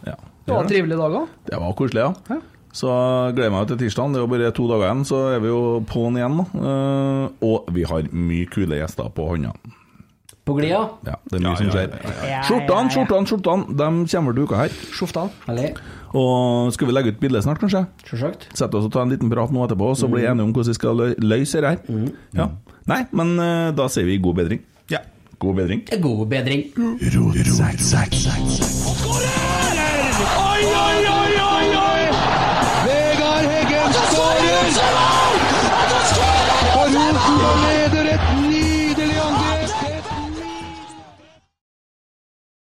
Ja. 0.07 0.15
Det 0.45 0.55
var 0.55 0.63
en 0.65 0.69
trivelig 0.71 0.97
dag 0.97 1.13
òg. 1.21 1.27
Det 1.51 1.59
var 1.61 1.73
koselig, 1.77 2.01
ja. 2.01 2.13
Ja. 2.33 2.39
Så 2.71 2.87
gleder 3.35 3.49
jeg 3.49 3.53
meg 3.55 3.67
til 3.67 3.79
tirsdag. 3.81 4.13
Det 4.13 4.19
er 4.21 4.25
jo 4.25 4.31
bare 4.31 4.51
to 4.55 4.65
dager 4.69 4.87
igjen, 4.87 5.03
så 5.07 5.19
er 5.35 5.43
vi 5.43 5.51
jo 5.51 5.61
på'n 5.89 6.17
igjen. 6.21 6.39
Eh, 6.55 7.45
og 7.47 7.71
vi 7.75 7.83
har 7.87 8.07
mye 8.15 8.47
kule 8.51 8.79
gjester 8.79 9.09
på 9.15 9.27
hånda. 9.33 9.51
På 10.47 10.55
glida? 10.57 10.79
Ja, 11.05 11.17
det 11.29 11.37
er 11.37 11.43
mye 11.45 11.57
som 11.59 11.69
skjer. 11.69 11.91
ja. 12.25 12.39
Skjortene, 12.47 12.89
skjortene, 12.95 13.29
skjortene, 13.29 13.75
de 13.77 13.89
kommer 14.09 14.33
til 14.33 14.47
uka 14.47 14.61
her. 14.63 14.77
Skjortene, 14.95 15.67
Og 16.17 16.71
skal 16.73 16.87
vi 16.89 16.95
legge 16.95 17.13
ut 17.13 17.19
bilde 17.21 17.43
snart, 17.43 17.59
kanskje? 17.61 17.85
Selvsagt. 18.09 18.47
Sette 18.57 18.75
oss 18.79 18.87
og 18.89 18.91
ta 18.91 19.03
en 19.05 19.13
liten 19.13 19.29
prat 19.31 19.51
nå 19.53 19.61
etterpå, 19.67 19.93
så 19.95 20.09
blir 20.11 20.25
vi 20.25 20.31
enige 20.31 20.47
om 20.47 20.51
hvordan 20.55 20.73
vi 20.73 20.79
skal 20.79 21.03
løse 21.21 21.61
det 21.61 21.69
her. 21.75 22.09
Ja. 22.35 22.49
Nei, 22.89 23.05
men 23.15 23.35
eh, 23.39 23.69
da 23.77 23.87
sier 23.87 24.09
vi 24.09 24.17
god 24.17 24.41
bedring. 24.41 24.63
Ja. 24.91 25.03
God 25.39 25.55
bedring. 25.61 25.85
God 26.01 26.27
bedring. 26.29 26.67
Oi, 26.77 26.97